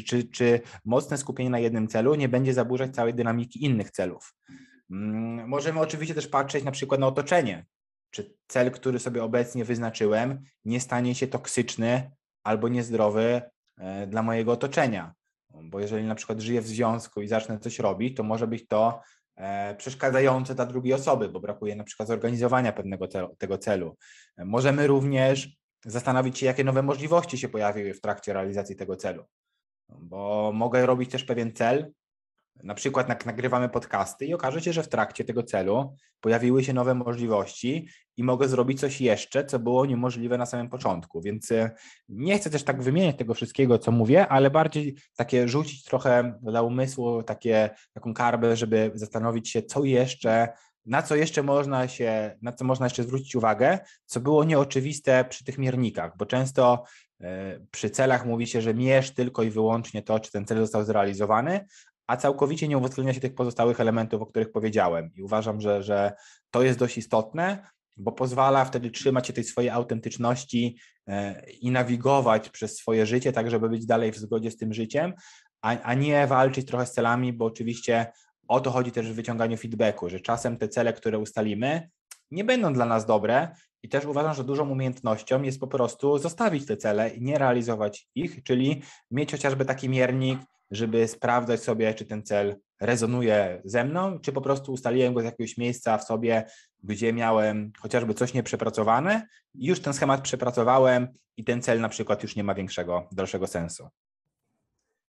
czy, 0.06 0.24
czy 0.24 0.62
mocne 0.86 1.18
skupienie 1.18 1.50
na 1.50 1.60
jednym 1.60 1.88
celu 1.88 2.16
nie 2.16 2.30
będzie 2.30 2.54
zaburzać 2.54 2.96
całej 2.96 3.14
dynamiki 3.14 3.66
innych 3.66 3.92
celów. 3.92 4.34
Mm, 4.92 5.48
możemy 5.48 5.80
oczywiście 5.80 6.16
też 6.16 6.28
patrzeć 6.28 6.64
na 6.64 6.72
przykład 6.72 7.00
na 7.00 7.08
otoczenie. 7.08 7.66
Czy 8.12 8.34
cel, 8.48 8.72
który 8.72 9.00
sobie 9.00 9.24
obecnie 9.24 9.66
wyznaczyłem, 9.66 10.44
nie 10.66 10.80
stanie 10.80 11.16
się 11.16 11.28
toksyczny 11.28 12.12
albo 12.44 12.68
niezdrowy 12.68 13.42
e, 13.78 14.08
dla 14.08 14.24
mojego 14.24 14.52
otoczenia. 14.52 15.14
Bo 15.50 15.80
jeżeli 15.80 16.06
na 16.06 16.16
przykład 16.16 16.40
żyję 16.40 16.62
w 16.62 16.68
związku 16.68 17.22
i 17.22 17.28
zacznę 17.28 17.60
coś 17.60 17.80
robić, 17.80 18.18
to 18.18 18.24
może 18.24 18.48
być 18.48 18.68
to 18.68 19.02
e, 19.36 19.76
przeszkadzające 19.76 20.56
dla 20.56 20.66
drugiej 20.66 20.94
osoby, 20.94 21.30
bo 21.30 21.40
brakuje 21.40 21.76
na 21.76 21.84
przykład 21.84 22.08
zorganizowania 22.08 22.72
pewnego 22.72 23.08
celu, 23.08 23.36
tego 23.38 23.58
celu. 23.58 23.98
Możemy 24.38 24.88
również 24.88 25.58
zastanowić 25.88 26.38
się, 26.38 26.46
jakie 26.46 26.64
nowe 26.64 26.84
możliwości 26.84 27.38
się 27.38 27.50
pojawiły 27.50 27.94
w 27.94 28.02
trakcie 28.02 28.34
realizacji 28.34 28.76
tego 28.76 28.96
celu. 28.96 29.24
Bo 29.90 30.52
mogę 30.54 30.86
robić 30.86 31.12
też 31.12 31.24
pewien 31.24 31.54
cel, 31.54 31.92
na 32.64 32.74
przykład 32.74 33.26
nagrywamy 33.26 33.70
podcasty 33.70 34.26
i 34.26 34.34
okaże 34.34 34.62
się, 34.62 34.74
że 34.74 34.84
w 34.84 34.90
trakcie 34.90 35.24
tego 35.24 35.44
celu 35.44 35.96
pojawiły 36.22 36.64
się 36.64 36.74
nowe 36.74 36.96
możliwości 36.96 37.88
i 38.18 38.24
mogę 38.24 38.48
zrobić 38.48 38.80
coś 38.80 39.02
jeszcze, 39.02 39.46
co 39.46 39.60
było 39.60 39.86
niemożliwe 39.86 40.38
na 40.38 40.46
samym 40.46 40.70
początku. 40.70 41.22
Więc 41.22 41.52
e, 41.52 41.72
nie 42.10 42.38
chcę 42.38 42.50
też 42.50 42.64
tak 42.64 42.84
wymieniać 42.84 43.18
tego 43.18 43.34
wszystkiego, 43.34 43.80
co 43.80 43.92
mówię, 43.92 44.28
ale 44.28 44.52
bardziej 44.52 44.96
takie 45.16 45.48
rzucić 45.48 45.84
trochę 45.84 46.40
dla 46.42 46.62
umysłu 46.62 47.24
takie, 47.24 47.70
taką 47.94 48.14
karbę, 48.14 48.56
żeby 48.56 48.92
zastanowić 48.96 49.50
się, 49.50 49.62
co 49.62 49.84
jeszcze 49.84 50.48
na 50.88 51.02
co 51.02 51.16
jeszcze 51.16 51.44
można 51.44 51.88
się, 51.88 52.38
na 52.42 52.52
co 52.52 52.66
można 52.66 52.86
jeszcze 52.86 53.04
zwrócić 53.04 53.36
uwagę, 53.36 53.80
co 54.06 54.20
było 54.20 54.44
nieoczywiste 54.44 55.26
przy 55.30 55.44
tych 55.44 55.58
miernikach, 55.58 56.18
bo 56.18 56.26
często 56.26 56.84
e, 57.22 57.60
przy 57.72 57.90
celach 57.90 58.26
mówi 58.26 58.48
się, 58.48 58.62
że 58.62 58.74
mierz 58.74 59.14
tylko 59.14 59.44
i 59.44 59.50
wyłącznie 59.50 60.02
to, 60.02 60.20
czy 60.20 60.32
ten 60.32 60.46
cel 60.46 60.58
został 60.58 60.84
zrealizowany, 60.84 61.66
a 62.08 62.18
całkowicie 62.18 62.68
nie 62.68 62.78
uwzględnia 62.78 63.14
się 63.14 63.20
tych 63.20 63.36
pozostałych 63.36 63.80
elementów, 63.80 64.22
o 64.22 64.26
których 64.26 64.52
powiedziałem. 64.52 65.12
I 65.16 65.24
uważam, 65.24 65.62
że, 65.62 65.84
że 65.84 66.14
to 66.52 66.64
jest 66.64 66.80
dość 66.80 66.98
istotne 66.98 67.68
bo 67.98 68.12
pozwala 68.12 68.66
wtedy 68.66 68.92
trzymać 68.92 69.28
się 69.28 69.34
tej 69.34 69.44
swojej 69.44 69.70
autentyczności 69.70 70.78
e, 71.08 71.50
i 71.50 71.72
nawigować 71.72 72.50
przez 72.50 72.78
swoje 72.78 73.06
życie, 73.06 73.34
tak 73.34 73.52
żeby 73.52 73.70
być 73.70 73.86
dalej 73.86 74.12
w 74.12 74.18
zgodzie 74.18 74.52
z 74.52 74.58
tym 74.58 74.74
życiem, 74.74 75.14
a, 75.62 75.82
a 75.82 75.94
nie 75.94 76.28
walczyć 76.28 76.68
trochę 76.68 76.86
z 76.86 76.92
celami, 76.92 77.34
bo 77.34 77.46
oczywiście 77.46 78.12
o 78.48 78.60
to 78.60 78.72
chodzi 78.72 78.92
też 78.92 79.12
w 79.12 79.16
wyciąganiu 79.16 79.58
feedbacku, 79.58 80.10
że 80.10 80.20
czasem 80.20 80.58
te 80.58 80.70
cele, 80.70 80.94
które 80.94 81.20
ustalimy, 81.20 81.90
nie 82.32 82.44
będą 82.44 82.74
dla 82.74 82.86
nas 82.86 83.06
dobre 83.06 83.56
i 83.84 83.90
też 83.90 84.06
uważam, 84.06 84.34
że 84.34 84.44
dużą 84.44 84.70
umiejętnością 84.70 85.42
jest 85.42 85.60
po 85.60 85.68
prostu 85.68 86.18
zostawić 86.18 86.66
te 86.66 86.78
cele 86.78 87.10
i 87.10 87.22
nie 87.22 87.38
realizować 87.38 88.08
ich, 88.16 88.44
czyli 88.44 88.82
mieć 89.12 89.32
chociażby 89.32 89.66
taki 89.66 89.90
miernik, 89.90 90.40
żeby 90.72 91.08
sprawdzać 91.08 91.64
sobie, 91.64 91.94
czy 91.94 92.06
ten 92.06 92.24
cel 92.24 92.56
rezonuje 92.82 93.62
ze 93.66 93.84
mną, 93.84 94.20
czy 94.20 94.32
po 94.32 94.42
prostu 94.42 94.74
ustaliłem 94.74 95.14
go 95.14 95.22
z 95.22 95.26
jakiegoś 95.26 95.58
miejsca 95.58 95.98
w 95.98 96.04
sobie, 96.04 96.46
gdzie 96.84 97.14
miałem 97.14 97.72
chociażby 97.80 98.14
coś 98.14 98.34
nieprzepracowane 98.34 99.28
już 99.56 99.80
ten 99.80 99.94
schemat 99.94 100.22
przepracowałem 100.22 101.08
i 101.38 101.44
ten 101.44 101.62
cel 101.62 101.82
na 101.82 101.90
przykład 101.90 102.24
już 102.24 102.36
nie 102.36 102.44
ma 102.44 102.56
większego, 102.56 103.08
dalszego 103.12 103.48
sensu. 103.48 103.90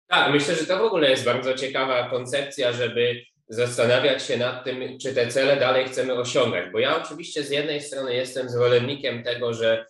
Tak, 0.09 0.33
myślę, 0.33 0.55
że 0.55 0.67
to 0.67 0.79
w 0.79 0.83
ogóle 0.83 1.11
jest 1.11 1.25
bardzo 1.25 1.55
ciekawa 1.55 2.11
koncepcja, 2.11 2.73
żeby 2.73 3.23
zastanawiać 3.49 4.23
się 4.23 4.37
nad 4.37 4.65
tym, 4.65 4.99
czy 4.99 5.15
te 5.15 5.29
cele 5.29 5.57
dalej 5.57 5.87
chcemy 5.87 6.15
osiągać. 6.15 6.73
Bo 6.73 6.79
ja 6.79 7.03
oczywiście 7.03 7.43
z 7.43 7.51
jednej 7.51 7.81
strony 7.81 8.15
jestem 8.15 8.49
zwolennikiem 8.49 9.23
tego, 9.23 9.55
że 9.55 9.87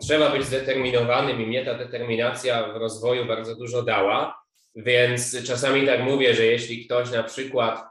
trzeba 0.00 0.30
być 0.30 0.44
zdeterminowanym 0.44 1.40
i 1.40 1.46
mnie 1.46 1.64
ta 1.64 1.74
determinacja 1.74 2.72
w 2.72 2.76
rozwoju 2.76 3.24
bardzo 3.26 3.56
dużo 3.56 3.82
dała, 3.82 4.44
więc 4.76 5.46
czasami 5.46 5.86
tak 5.86 6.00
mówię, 6.00 6.34
że 6.34 6.44
jeśli 6.44 6.84
ktoś 6.84 7.10
na 7.10 7.22
przykład 7.22 7.84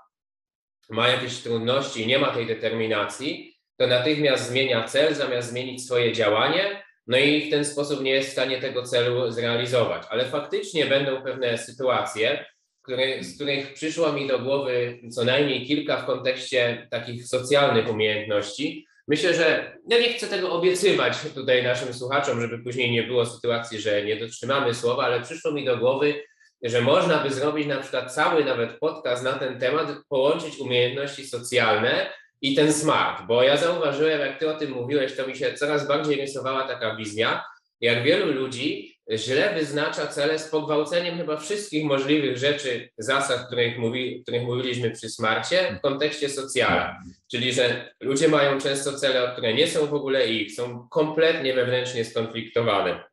ma 0.89 1.07
jakieś 1.07 1.37
trudności 1.37 2.01
i 2.01 2.07
nie 2.07 2.19
ma 2.19 2.31
tej 2.31 2.47
determinacji, 2.47 3.57
to 3.77 3.87
natychmiast 3.87 4.49
zmienia 4.49 4.83
cel 4.83 5.15
zamiast 5.15 5.49
zmienić 5.49 5.85
swoje 5.85 6.13
działanie, 6.13 6.82
no 7.07 7.17
i 7.17 7.47
w 7.47 7.49
ten 7.49 7.65
sposób 7.65 8.01
nie 8.01 8.11
jest 8.11 8.29
w 8.29 8.31
stanie 8.31 8.61
tego 8.61 8.83
celu 8.83 9.31
zrealizować. 9.31 10.03
Ale 10.09 10.25
faktycznie 10.25 10.85
będą 10.85 11.21
pewne 11.21 11.57
sytuacje, 11.57 12.45
które, 12.81 13.23
z 13.23 13.35
których 13.35 13.73
przyszło 13.73 14.13
mi 14.13 14.27
do 14.27 14.39
głowy 14.39 14.99
co 15.11 15.25
najmniej 15.25 15.65
kilka 15.65 15.97
w 15.97 16.05
kontekście 16.05 16.87
takich 16.91 17.27
socjalnych 17.27 17.89
umiejętności. 17.89 18.87
Myślę, 19.07 19.33
że 19.33 19.77
ja 19.89 19.99
nie 19.99 20.13
chcę 20.13 20.27
tego 20.27 20.51
obiecywać 20.51 21.17
tutaj 21.35 21.63
naszym 21.63 21.93
słuchaczom, 21.93 22.41
żeby 22.41 22.59
później 22.59 22.91
nie 22.91 23.03
było 23.03 23.25
sytuacji, 23.25 23.79
że 23.79 24.03
nie 24.03 24.15
dotrzymamy 24.15 24.73
słowa, 24.73 25.03
ale 25.03 25.21
przyszło 25.21 25.51
mi 25.51 25.65
do 25.65 25.77
głowy, 25.77 26.23
że 26.63 26.81
można 26.81 27.23
by 27.23 27.29
zrobić 27.29 27.67
na 27.67 27.77
przykład 27.77 28.13
cały 28.13 28.45
nawet 28.45 28.79
podcast 28.79 29.23
na 29.23 29.33
ten 29.33 29.59
temat, 29.59 29.87
połączyć 30.09 30.57
umiejętności 30.59 31.27
socjalne 31.27 32.09
i 32.43 32.55
ten 32.55 32.73
smart, 32.73 33.27
bo 33.27 33.43
ja 33.43 33.57
zauważyłem, 33.57 34.19
jak 34.19 34.39
ty 34.39 34.49
o 34.49 34.57
tym 34.57 34.71
mówiłeś, 34.71 35.15
to 35.15 35.27
mi 35.27 35.35
się 35.35 35.53
coraz 35.53 35.87
bardziej 35.87 36.15
rysowała 36.15 36.67
taka 36.67 36.95
wizja, 36.95 37.43
jak 37.81 38.03
wielu 38.03 38.33
ludzi 38.33 38.97
źle 39.11 39.53
wyznacza 39.55 40.07
cele 40.07 40.39
z 40.39 40.47
pogwałceniem 40.47 41.17
chyba 41.17 41.37
wszystkich 41.37 41.85
możliwych 41.85 42.37
rzeczy, 42.37 42.89
zasad, 42.97 43.47
których, 43.47 43.77
mówi, 43.77 44.21
których 44.23 44.43
mówiliśmy 44.43 44.91
przy 44.91 45.09
smarcie 45.09 45.75
w 45.79 45.81
kontekście 45.81 46.29
socjala. 46.29 46.97
Czyli, 47.31 47.53
że 47.53 47.93
ludzie 47.99 48.27
mają 48.27 48.59
często 48.59 48.93
cele, 48.93 49.31
które 49.33 49.53
nie 49.53 49.67
są 49.67 49.85
w 49.85 49.93
ogóle 49.93 50.27
ich, 50.27 50.55
są 50.55 50.87
kompletnie 50.91 51.53
wewnętrznie 51.53 52.05
skonfliktowane. 52.05 53.03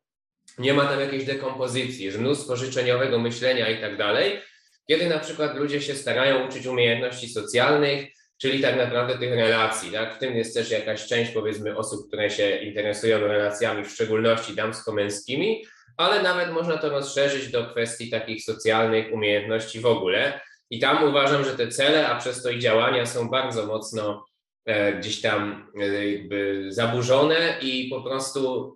Nie 0.57 0.73
ma 0.73 0.85
tam 0.85 0.99
jakiejś 0.99 1.23
dekompozycji, 1.23 2.05
jest 2.05 2.19
mnóstwo 2.19 2.55
życzeniowego 2.55 3.19
myślenia 3.19 3.69
i 3.69 3.81
tak 3.81 3.97
dalej. 3.97 4.41
Kiedy 4.87 5.09
na 5.09 5.19
przykład 5.19 5.57
ludzie 5.57 5.81
się 5.81 5.95
starają 5.95 6.47
uczyć 6.47 6.65
umiejętności 6.65 7.29
socjalnych, 7.29 8.07
czyli 8.41 8.61
tak 8.61 8.77
naprawdę 8.77 9.17
tych 9.17 9.33
relacji. 9.33 9.91
Tak? 9.91 10.15
W 10.15 10.17
tym 10.17 10.35
jest 10.35 10.53
też 10.53 10.71
jakaś 10.71 11.07
część, 11.07 11.31
powiedzmy, 11.31 11.77
osób, 11.77 12.07
które 12.07 12.29
się 12.29 12.57
interesują 12.57 13.19
relacjami, 13.19 13.85
w 13.85 13.91
szczególności 13.91 14.55
damsko-męskimi, 14.55 15.65
ale 15.97 16.23
nawet 16.23 16.51
można 16.51 16.77
to 16.77 16.89
rozszerzyć 16.89 17.51
do 17.51 17.65
kwestii 17.65 18.09
takich 18.09 18.43
socjalnych 18.43 19.13
umiejętności 19.13 19.79
w 19.79 19.85
ogóle. 19.85 20.41
I 20.69 20.79
tam 20.79 21.03
uważam, 21.03 21.45
że 21.45 21.57
te 21.57 21.67
cele, 21.67 22.07
a 22.07 22.19
przez 22.19 22.43
to 22.43 22.49
i 22.49 22.59
działania 22.59 23.05
są 23.05 23.29
bardzo 23.29 23.65
mocno 23.65 24.25
e, 24.65 24.93
gdzieś 24.93 25.21
tam 25.21 25.71
e, 25.79 26.11
jakby 26.11 26.65
zaburzone 26.69 27.57
i 27.61 27.89
po 27.89 28.01
prostu 28.01 28.75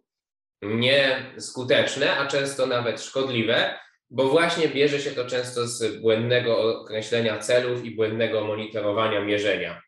nieskuteczne, 0.61 2.17
a 2.17 2.27
często 2.27 2.65
nawet 2.65 3.01
szkodliwe, 3.01 3.79
bo 4.09 4.29
właśnie 4.29 4.67
bierze 4.67 4.99
się 4.99 5.11
to 5.11 5.25
często 5.25 5.67
z 5.67 6.01
błędnego 6.01 6.81
określenia 6.81 7.39
celów 7.39 7.85
i 7.85 7.95
błędnego 7.95 8.45
monitorowania, 8.45 9.21
mierzenia. 9.21 9.81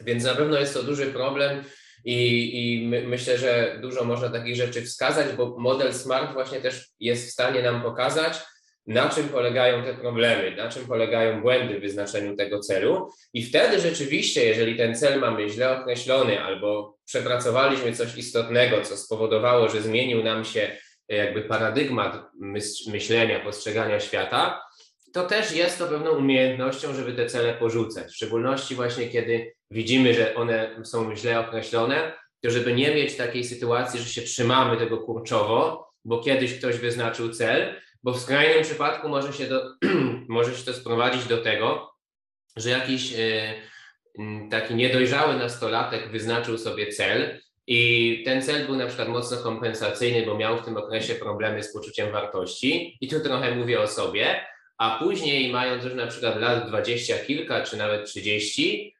Więc 0.00 0.24
na 0.24 0.34
pewno 0.34 0.58
jest 0.58 0.74
to 0.74 0.82
duży 0.82 1.06
problem 1.06 1.64
i, 2.04 2.50
i 2.54 2.86
my, 2.86 3.02
myślę, 3.08 3.38
że 3.38 3.78
dużo 3.82 4.04
można 4.04 4.28
takich 4.28 4.56
rzeczy 4.56 4.82
wskazać, 4.82 5.36
bo 5.36 5.56
model 5.58 5.94
SMART 5.94 6.32
właśnie 6.32 6.60
też 6.60 6.88
jest 7.00 7.28
w 7.28 7.32
stanie 7.32 7.62
nam 7.62 7.82
pokazać, 7.82 8.40
na 8.86 9.08
czym 9.08 9.28
polegają 9.28 9.84
te 9.84 9.94
problemy, 9.94 10.56
na 10.56 10.68
czym 10.68 10.86
polegają 10.86 11.42
błędy 11.42 11.78
w 11.78 11.80
wyznaczeniu 11.80 12.36
tego 12.36 12.60
celu. 12.60 13.08
I 13.34 13.42
wtedy 13.42 13.80
rzeczywiście, 13.80 14.44
jeżeli 14.44 14.76
ten 14.76 14.94
cel 14.94 15.20
mamy 15.20 15.48
źle 15.48 15.80
określony 15.80 16.40
albo 16.40 16.96
przepracowaliśmy 17.04 17.92
coś 17.92 18.16
istotnego, 18.16 18.82
co 18.82 18.96
spowodowało, 18.96 19.68
że 19.68 19.82
zmienił 19.82 20.24
nam 20.24 20.44
się 20.44 20.76
jakby 21.08 21.42
paradygmat 21.42 22.30
myślenia, 22.86 23.40
postrzegania 23.40 24.00
świata, 24.00 24.62
to 25.12 25.26
też 25.26 25.52
jest 25.52 25.78
to 25.78 25.86
pewną 25.86 26.10
umiejętnością, 26.10 26.94
żeby 26.94 27.12
te 27.12 27.26
cele 27.26 27.54
porzucać. 27.54 28.12
W 28.12 28.16
szczególności 28.16 28.74
właśnie, 28.74 29.08
kiedy 29.08 29.54
widzimy, 29.70 30.14
że 30.14 30.34
one 30.34 30.84
są 30.84 31.16
źle 31.16 31.40
określone, 31.40 32.12
to 32.42 32.50
żeby 32.50 32.72
nie 32.72 32.94
mieć 32.94 33.16
takiej 33.16 33.44
sytuacji, 33.44 34.00
że 34.00 34.08
się 34.08 34.22
trzymamy 34.22 34.76
tego 34.76 34.98
kurczowo, 34.98 35.88
bo 36.04 36.22
kiedyś 36.22 36.58
ktoś 36.58 36.76
wyznaczył 36.76 37.28
cel, 37.28 37.80
bo 38.02 38.12
w 38.12 38.20
skrajnym 38.20 38.62
przypadku 38.62 39.08
może 39.08 39.32
się, 39.32 39.46
do, 39.46 39.74
może 40.28 40.54
się 40.56 40.64
to 40.64 40.72
sprowadzić 40.72 41.24
do 41.24 41.38
tego, 41.38 41.94
że 42.56 42.70
jakiś 42.70 43.14
e, 43.18 43.54
taki 44.50 44.74
niedojrzały 44.74 45.36
nastolatek 45.36 46.10
wyznaczył 46.10 46.58
sobie 46.58 46.92
cel, 46.92 47.40
i 47.66 48.22
ten 48.24 48.42
cel 48.42 48.66
był 48.66 48.76
na 48.76 48.86
przykład 48.86 49.08
mocno 49.08 49.36
kompensacyjny, 49.36 50.26
bo 50.26 50.38
miał 50.38 50.58
w 50.58 50.64
tym 50.64 50.76
okresie 50.76 51.14
problemy 51.14 51.62
z 51.62 51.72
poczuciem 51.72 52.12
wartości. 52.12 52.98
I 53.00 53.08
tu 53.08 53.20
trochę 53.20 53.54
mówię 53.54 53.80
o 53.80 53.86
sobie, 53.86 54.40
a 54.78 54.98
później, 54.98 55.52
mając 55.52 55.84
już 55.84 55.94
na 55.94 56.06
przykład 56.06 56.40
lat 56.40 56.68
dwadzieścia 56.68 57.18
kilka, 57.18 57.62
czy 57.62 57.76
nawet 57.76 58.06
trzydzieści, 58.06 58.94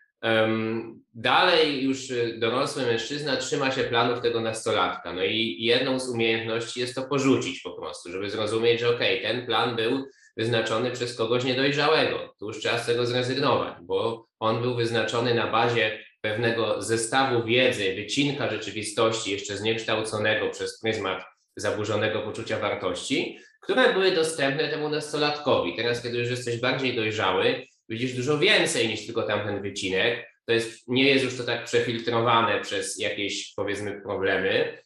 dalej 1.14 1.84
już 1.84 1.98
dorosły 2.38 2.82
mężczyzna 2.82 3.36
trzyma 3.36 3.70
się 3.70 3.84
planów 3.84 4.20
tego 4.20 4.40
nastolatka. 4.40 5.12
No 5.12 5.24
i 5.24 5.56
jedną 5.60 6.00
z 6.00 6.08
umiejętności 6.08 6.80
jest 6.80 6.94
to 6.94 7.02
porzucić 7.02 7.60
po 7.60 7.70
prostu, 7.70 8.12
żeby 8.12 8.30
zrozumieć, 8.30 8.80
że 8.80 8.88
okej, 8.88 9.18
okay, 9.18 9.32
ten 9.32 9.46
plan 9.46 9.76
był 9.76 10.04
wyznaczony 10.36 10.90
przez 10.90 11.16
kogoś 11.16 11.44
niedojrzałego. 11.44 12.34
Tu 12.38 12.46
już 12.46 12.58
trzeba 12.58 12.78
z 12.78 12.86
tego 12.86 13.06
zrezygnować, 13.06 13.74
bo 13.82 14.26
on 14.38 14.62
był 14.62 14.74
wyznaczony 14.74 15.34
na 15.34 15.46
bazie 15.46 16.03
pewnego 16.24 16.82
zestawu 16.82 17.44
wiedzy, 17.44 17.94
wycinka 17.94 18.50
rzeczywistości 18.50 19.30
jeszcze 19.32 19.56
zniekształconego 19.56 20.50
przez 20.50 20.80
pryzmat 20.80 21.24
zaburzonego 21.56 22.22
poczucia 22.22 22.58
wartości, 22.58 23.38
które 23.62 23.92
były 23.92 24.12
dostępne 24.12 24.68
temu 24.68 24.88
nastolatkowi. 24.88 25.76
Teraz, 25.76 26.02
kiedy 26.02 26.18
już 26.18 26.30
jesteś 26.30 26.60
bardziej 26.60 26.96
dojrzały, 26.96 27.66
widzisz 27.88 28.12
dużo 28.12 28.38
więcej 28.38 28.88
niż 28.88 29.06
tylko 29.06 29.22
tamten 29.22 29.62
wycinek. 29.62 30.26
To 30.46 30.52
jest, 30.52 30.88
nie 30.88 31.08
jest 31.08 31.24
już 31.24 31.36
to 31.36 31.44
tak 31.44 31.64
przefiltrowane 31.64 32.60
przez 32.60 32.98
jakieś, 32.98 33.52
powiedzmy, 33.56 34.00
problemy 34.00 34.78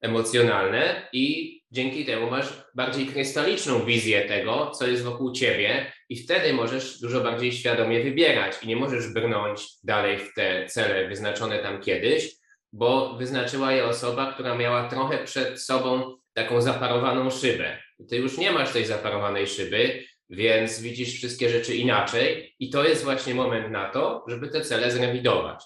emocjonalne 0.00 1.08
i 1.12 1.55
dzięki 1.70 2.04
temu 2.04 2.30
masz 2.30 2.46
bardziej 2.74 3.06
krystaliczną 3.06 3.84
wizję 3.84 4.28
tego, 4.28 4.70
co 4.70 4.86
jest 4.86 5.02
wokół 5.02 5.32
ciebie, 5.32 5.92
i 6.08 6.16
wtedy 6.16 6.52
możesz 6.52 7.00
dużo 7.00 7.20
bardziej 7.20 7.52
świadomie 7.52 8.02
wybierać 8.02 8.62
i 8.62 8.66
nie 8.66 8.76
możesz 8.76 9.08
brnąć 9.08 9.68
dalej 9.84 10.18
w 10.18 10.34
te 10.34 10.66
cele 10.66 11.08
wyznaczone 11.08 11.58
tam 11.58 11.80
kiedyś, 11.80 12.36
bo 12.72 13.14
wyznaczyła 13.14 13.72
je 13.72 13.84
osoba, 13.84 14.32
która 14.32 14.54
miała 14.54 14.88
trochę 14.88 15.24
przed 15.24 15.62
sobą 15.62 16.16
taką 16.32 16.62
zaparowaną 16.62 17.30
szybę. 17.30 17.78
Ty 18.08 18.16
już 18.16 18.38
nie 18.38 18.52
masz 18.52 18.72
tej 18.72 18.86
zaparowanej 18.86 19.46
szyby, 19.46 20.04
więc 20.30 20.80
widzisz 20.80 21.14
wszystkie 21.14 21.48
rzeczy 21.48 21.76
inaczej, 21.76 22.54
i 22.58 22.70
to 22.70 22.84
jest 22.84 23.04
właśnie 23.04 23.34
moment 23.34 23.70
na 23.70 23.90
to, 23.90 24.24
żeby 24.28 24.48
te 24.48 24.60
cele 24.60 24.90
zrewidować. 24.90 25.64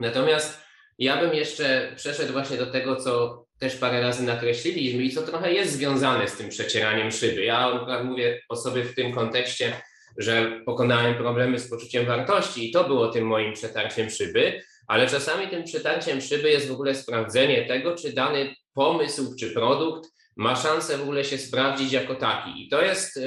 Natomiast 0.00 0.64
ja 0.98 1.16
bym 1.16 1.34
jeszcze 1.34 1.92
przeszedł 1.96 2.32
właśnie 2.32 2.56
do 2.56 2.66
tego, 2.66 2.96
co 2.96 3.44
też 3.60 3.76
parę 3.76 4.00
razy 4.00 4.22
nakreśliliśmy 4.22 5.02
i 5.02 5.10
co 5.10 5.22
trochę 5.22 5.52
jest 5.52 5.72
związane 5.72 6.28
z 6.28 6.36
tym 6.36 6.48
przecieraniem 6.48 7.10
szyby. 7.10 7.44
Ja 7.44 7.86
mówię 8.04 8.40
o 8.48 8.56
sobie 8.56 8.84
w 8.84 8.94
tym 8.94 9.12
kontekście, 9.12 9.72
że 10.18 10.60
pokonałem 10.66 11.14
problemy 11.14 11.58
z 11.58 11.70
poczuciem 11.70 12.06
wartości 12.06 12.68
i 12.68 12.72
to 12.72 12.84
było 12.84 13.08
tym 13.08 13.26
moim 13.26 13.52
przetarciem 13.52 14.10
szyby, 14.10 14.62
ale 14.86 15.06
czasami 15.06 15.48
tym 15.48 15.64
przetarciem 15.64 16.20
szyby 16.20 16.50
jest 16.50 16.68
w 16.68 16.72
ogóle 16.72 16.94
sprawdzenie 16.94 17.66
tego, 17.66 17.96
czy 17.96 18.12
dany 18.12 18.54
pomysł 18.74 19.36
czy 19.40 19.50
produkt 19.50 20.10
ma 20.36 20.56
szansę 20.56 20.98
w 20.98 21.02
ogóle 21.02 21.24
się 21.24 21.38
sprawdzić 21.38 21.92
jako 21.92 22.14
taki. 22.14 22.66
I 22.66 22.68
to 22.68 22.82
jest 22.82 23.20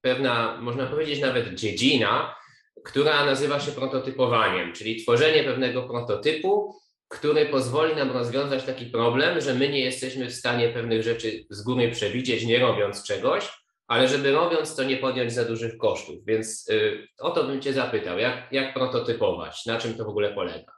pewna, 0.00 0.58
można 0.60 0.86
powiedzieć, 0.86 1.20
nawet 1.20 1.54
dziedzina, 1.54 2.34
która 2.84 3.24
nazywa 3.24 3.60
się 3.60 3.72
prototypowaniem, 3.72 4.72
czyli 4.72 5.02
tworzenie 5.02 5.44
pewnego 5.44 5.82
prototypu, 5.82 6.74
który 7.08 7.46
pozwoli 7.46 7.96
nam 7.96 8.10
rozwiązać 8.10 8.64
taki 8.64 8.86
problem, 8.86 9.40
że 9.40 9.54
my 9.54 9.68
nie 9.68 9.80
jesteśmy 9.80 10.26
w 10.26 10.34
stanie 10.34 10.68
pewnych 10.68 11.02
rzeczy 11.02 11.44
z 11.50 11.62
góry 11.62 11.90
przewidzieć, 11.90 12.46
nie 12.46 12.58
robiąc 12.58 13.02
czegoś, 13.02 13.62
ale 13.86 14.08
żeby 14.08 14.32
robiąc 14.32 14.76
to 14.76 14.84
nie 14.84 14.96
podjąć 14.96 15.32
za 15.32 15.44
dużych 15.44 15.78
kosztów. 15.78 16.24
Więc 16.24 16.68
y, 16.70 17.06
o 17.18 17.30
to 17.30 17.44
bym 17.44 17.60
Cię 17.60 17.72
zapytał, 17.72 18.18
jak, 18.18 18.52
jak 18.52 18.74
prototypować, 18.74 19.66
na 19.66 19.78
czym 19.78 19.94
to 19.94 20.04
w 20.04 20.08
ogóle 20.08 20.34
polega? 20.34 20.72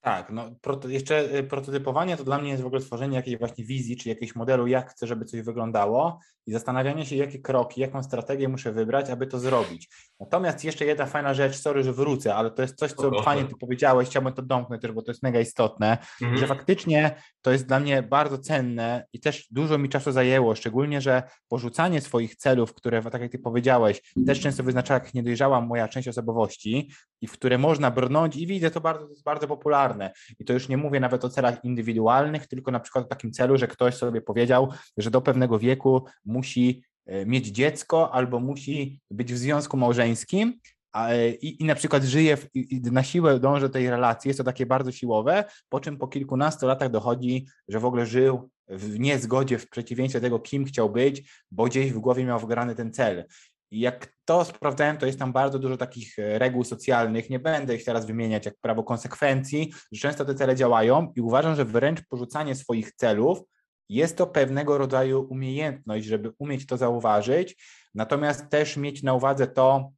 Tak, 0.00 0.30
no 0.30 0.50
jeszcze 0.88 1.38
y, 1.38 1.42
prototypowanie 1.42 2.16
to 2.16 2.24
dla 2.24 2.38
mnie 2.38 2.50
jest 2.50 2.62
w 2.62 2.66
ogóle 2.66 2.80
stworzenie 2.80 3.16
jakiejś 3.16 3.38
właśnie 3.38 3.64
wizji, 3.64 3.96
czy 3.96 4.08
jakiegoś 4.08 4.34
modelu, 4.34 4.66
jak 4.66 4.90
chcę, 4.90 5.06
żeby 5.06 5.24
coś 5.24 5.42
wyglądało 5.42 6.20
i 6.46 6.52
zastanawianie 6.52 7.06
się, 7.06 7.16
jakie 7.16 7.38
kroki, 7.38 7.80
jaką 7.80 8.02
strategię 8.02 8.48
muszę 8.48 8.72
wybrać, 8.72 9.10
aby 9.10 9.26
to 9.26 9.38
zrobić. 9.38 9.88
Natomiast 10.20 10.64
jeszcze 10.64 10.84
jedna 10.84 11.06
fajna 11.06 11.34
rzecz, 11.34 11.56
sorry, 11.56 11.82
że 11.82 11.92
wrócę, 11.92 12.34
ale 12.34 12.50
to 12.50 12.62
jest 12.62 12.78
coś, 12.78 12.92
co 12.92 13.08
Oho. 13.08 13.22
fajnie 13.22 13.44
ty 13.44 13.54
powiedziałeś, 13.60 14.08
chciałbym 14.08 14.32
to 14.32 14.42
domknąć 14.42 14.82
też, 14.82 14.92
bo 14.92 15.02
to 15.02 15.10
jest 15.10 15.22
mega 15.22 15.40
istotne, 15.40 15.98
mhm. 16.22 16.40
że 16.40 16.46
faktycznie 16.46 17.14
to 17.42 17.52
jest 17.52 17.66
dla 17.66 17.80
mnie 17.80 18.02
bardzo 18.02 18.38
cenne 18.38 19.06
i 19.12 19.20
też 19.20 19.46
dużo 19.50 19.78
mi 19.78 19.88
czasu 19.88 20.12
zajęło, 20.12 20.54
szczególnie, 20.54 21.00
że 21.00 21.22
porzucanie 21.48 22.00
swoich 22.00 22.36
celów, 22.36 22.74
które, 22.74 23.02
tak 23.02 23.22
jak 23.22 23.32
ty 23.32 23.38
powiedziałeś, 23.38 24.02
też 24.26 24.40
często 24.40 24.62
wyznacza 24.62 24.94
jak 24.94 25.14
niedojrzała 25.14 25.60
moja 25.60 25.88
część 25.88 26.08
osobowości 26.08 26.90
i 27.20 27.26
w 27.26 27.32
które 27.32 27.58
można 27.58 27.90
brnąć 27.90 28.36
i 28.36 28.46
widzę 28.46 28.70
to 28.70 28.80
bardzo, 28.80 29.04
to 29.04 29.10
jest 29.10 29.24
bardzo 29.24 29.48
popularne 29.48 30.12
i 30.38 30.44
to 30.44 30.52
już 30.52 30.68
nie 30.68 30.76
mówię 30.76 31.00
nawet 31.00 31.24
o 31.24 31.28
celach 31.28 31.64
indywidualnych, 31.64 32.46
tylko 32.46 32.70
na 32.70 32.80
przykład 32.80 33.04
o 33.04 33.08
takim 33.08 33.32
celu, 33.32 33.56
że 33.56 33.68
ktoś 33.68 33.94
sobie 33.94 34.20
powiedział, 34.20 34.72
że 34.96 35.10
do 35.10 35.20
pewnego 35.20 35.58
wieku 35.58 36.04
musi 36.32 36.82
e, 37.06 37.26
mieć 37.26 37.46
dziecko 37.46 38.14
albo 38.14 38.40
musi 38.40 39.00
być 39.10 39.32
w 39.32 39.38
związku 39.38 39.76
małżeńskim, 39.76 40.60
i, 41.40 41.62
i 41.62 41.64
na 41.64 41.74
przykład 41.74 42.04
żyje 42.04 42.36
w, 42.36 42.48
na 42.92 43.02
siłę 43.02 43.40
dąży 43.40 43.66
do 43.66 43.72
tej 43.72 43.90
relacji, 43.90 44.28
jest 44.28 44.38
to 44.38 44.44
takie 44.44 44.66
bardzo 44.66 44.92
siłowe, 44.92 45.44
po 45.68 45.80
czym 45.80 45.98
po 45.98 46.08
kilkunastu 46.08 46.66
latach 46.66 46.90
dochodzi, 46.90 47.46
że 47.68 47.80
w 47.80 47.84
ogóle 47.84 48.06
żył 48.06 48.50
w 48.68 48.98
niezgodzie, 48.98 49.58
w 49.58 49.68
przeciwieństwie 49.68 50.20
tego, 50.20 50.38
kim 50.38 50.64
chciał 50.64 50.90
być, 50.90 51.22
bo 51.50 51.64
gdzieś 51.64 51.92
w 51.92 51.98
głowie 51.98 52.24
miał 52.24 52.38
wgrany 52.38 52.74
ten 52.74 52.92
cel. 52.92 53.24
I 53.70 53.80
jak 53.80 54.12
to 54.24 54.44
sprawdzałem, 54.44 54.96
to 54.96 55.06
jest 55.06 55.18
tam 55.18 55.32
bardzo 55.32 55.58
dużo 55.58 55.76
takich 55.76 56.18
e, 56.18 56.38
reguł 56.38 56.64
socjalnych. 56.64 57.30
Nie 57.30 57.38
będę 57.38 57.76
ich 57.76 57.84
teraz 57.84 58.06
wymieniać, 58.06 58.46
jak 58.46 58.54
prawo 58.60 58.82
konsekwencji, 58.82 59.72
że 59.92 60.00
często 60.00 60.24
te 60.24 60.34
cele 60.34 60.56
działają 60.56 61.12
i 61.16 61.20
uważam, 61.20 61.56
że 61.56 61.64
wręcz 61.64 62.02
porzucanie 62.08 62.54
swoich 62.54 62.92
celów 62.92 63.38
jest 63.94 64.16
to 64.16 64.26
pewnego 64.26 64.78
rodzaju 64.78 65.26
umiejętność, 65.30 66.06
żeby 66.06 66.32
umieć 66.38 66.66
to 66.66 66.76
zauważyć, 66.76 67.56
natomiast 67.94 68.48
też 68.48 68.76
mieć 68.76 69.02
na 69.02 69.14
uwadze 69.14 69.46
to, 69.46 69.92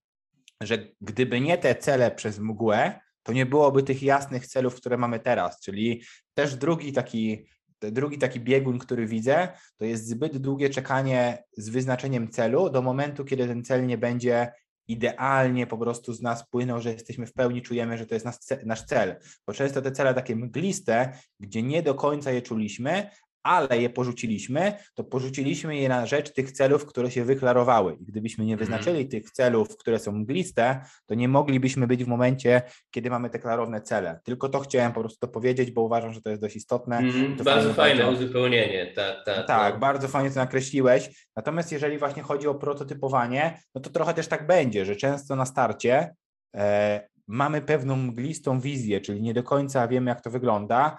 że 0.63 0.79
gdyby 1.01 1.41
nie 1.41 1.59
te 1.59 1.75
cele 1.75 2.11
przez 2.11 2.39
mgłę, 2.39 3.01
to 3.23 3.33
nie 3.33 3.47
byłoby 3.47 3.83
tych 3.83 4.03
jasnych 4.03 4.47
celów, 4.47 4.75
które 4.75 4.97
mamy 4.97 5.21
teraz. 5.21 5.61
Czyli 5.61 6.03
też 6.35 6.57
drugi 6.57 6.93
taki, 6.93 7.47
drugi 7.81 8.19
taki 8.19 8.41
biegun, 8.41 8.79
który 8.79 9.07
widzę, 9.07 9.49
to 9.77 9.85
jest 9.85 10.09
zbyt 10.09 10.39
długie 10.39 10.71
czekanie 10.71 11.45
z 11.57 11.69
wyznaczeniem 11.69 12.29
celu 12.29 12.71
do 12.71 12.83
momentu, 12.83 13.25
kiedy 13.25 13.47
ten 13.47 13.65
cel 13.65 13.87
nie 13.87 13.99
będzie 13.99 14.53
idealnie 14.89 15.67
po 15.67 15.79
prostu 15.79 16.13
z 16.13 16.23
nas 16.23 16.49
płynął, 16.49 16.81
że 16.81 16.93
jesteśmy 16.93 17.27
w 17.27 17.33
pełni, 17.33 17.63
czujemy, 17.63 17.99
że 17.99 18.07
to 18.07 18.15
jest 18.15 18.27
nasz 18.65 18.83
cel. 18.83 19.17
Bo 19.47 19.53
często 19.53 19.83
te 19.83 19.93
cele 19.93 20.15
takie 20.15 20.37
mgliste, 20.37 21.19
gdzie 21.41 21.63
nie 21.63 21.83
do 21.83 21.95
końca 21.95 22.31
je 22.31 22.43
czuliśmy, 22.43 23.11
ale 23.45 23.79
je 23.79 23.91
porzuciliśmy, 23.91 24.73
to 24.95 25.05
porzuciliśmy 25.05 25.77
je 25.77 25.89
na 25.89 26.07
rzecz 26.07 26.33
tych 26.33 26.53
celów, 26.53 26.87
które 26.87 27.11
się 27.11 27.25
wyklarowały. 27.25 27.97
I 28.01 28.05
gdybyśmy 28.05 28.45
nie 28.45 28.53
mhm. 28.53 28.69
wyznaczyli 28.69 29.09
tych 29.09 29.31
celów, 29.31 29.77
które 29.77 29.99
są 29.99 30.13
mgliste, 30.13 30.81
to 31.07 31.15
nie 31.15 31.29
moglibyśmy 31.29 31.87
być 31.87 32.05
w 32.05 32.07
momencie, 32.07 32.63
kiedy 32.91 33.11
mamy 33.11 33.31
te 33.31 33.39
klarowne 33.39 33.81
cele. 33.81 34.21
Tylko 34.25 34.49
to 34.49 34.61
chciałem 34.61 34.93
po 34.93 35.01
prostu 35.01 35.19
to 35.27 35.29
powiedzieć, 35.29 35.71
bo 35.71 35.83
uważam, 35.83 36.13
że 36.13 36.23
to 36.23 36.31
jest 36.31 36.43
dość 36.43 36.57
istotne. 36.57 36.99
Mm, 36.99 37.37
bardzo 37.37 37.75
fajne 37.75 38.05
bardzo... 38.05 38.25
uzupełnienie. 38.25 38.93
Tak, 38.95 39.25
tak, 39.25 39.47
tak 39.47 39.75
no. 39.75 39.81
bardzo 39.81 40.09
fajnie 40.09 40.31
to 40.31 40.37
nakreśliłeś. 40.37 41.29
Natomiast 41.37 41.73
jeżeli 41.73 41.99
właśnie 41.99 42.23
chodzi 42.23 42.49
o 42.49 42.55
prototypowanie, 42.55 43.61
no 43.75 43.81
to 43.81 43.91
trochę 43.91 44.15
też 44.15 44.29
tak 44.29 44.47
będzie, 44.47 44.85
że 44.85 44.97
często 44.97 45.37
na 45.37 45.47
starcie 45.47 46.15
e, 46.57 47.09
mamy 47.27 47.63
pewną 47.63 47.97
mglistą 47.97 48.61
wizję, 48.61 49.01
czyli 49.01 49.23
nie 49.23 49.35
do 49.35 49.43
końca 49.43 49.89
wiemy, 49.89 50.11
jak 50.11 50.21
to 50.21 50.31
wygląda, 50.31 50.99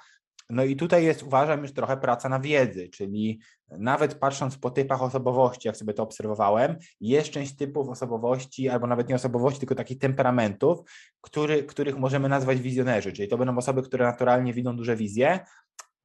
no 0.50 0.64
i 0.64 0.76
tutaj 0.76 1.04
jest, 1.04 1.24
uważam, 1.24 1.62
już 1.62 1.74
trochę 1.74 1.98
praca 1.98 2.30
na 2.30 2.40
wiedzy, 2.40 2.90
czyli 2.90 3.40
nawet 3.70 4.16
patrząc 4.16 4.58
po 4.58 4.72
typach 4.72 5.04
osobowości, 5.04 5.68
jak 5.68 5.78
sobie 5.78 5.94
to 5.94 6.04
obserwowałem, 6.04 6.78
jest 7.02 7.30
część 7.30 7.56
typów 7.56 7.90
osobowości, 7.90 8.70
albo 8.70 8.88
nawet 8.88 9.10
nie 9.10 9.16
osobowości, 9.16 9.60
tylko 9.60 9.76
takich 9.76 10.00
temperamentów, 10.00 10.80
który, 11.22 11.64
których 11.64 11.98
możemy 11.98 12.30
nazwać 12.30 12.60
wizjonerzy, 12.60 13.14
czyli 13.14 13.28
to 13.28 13.38
będą 13.38 13.58
osoby, 13.58 13.84
które 13.84 14.06
naturalnie 14.06 14.54
widzą 14.54 14.78
duże 14.78 14.96
wizje, 14.96 15.40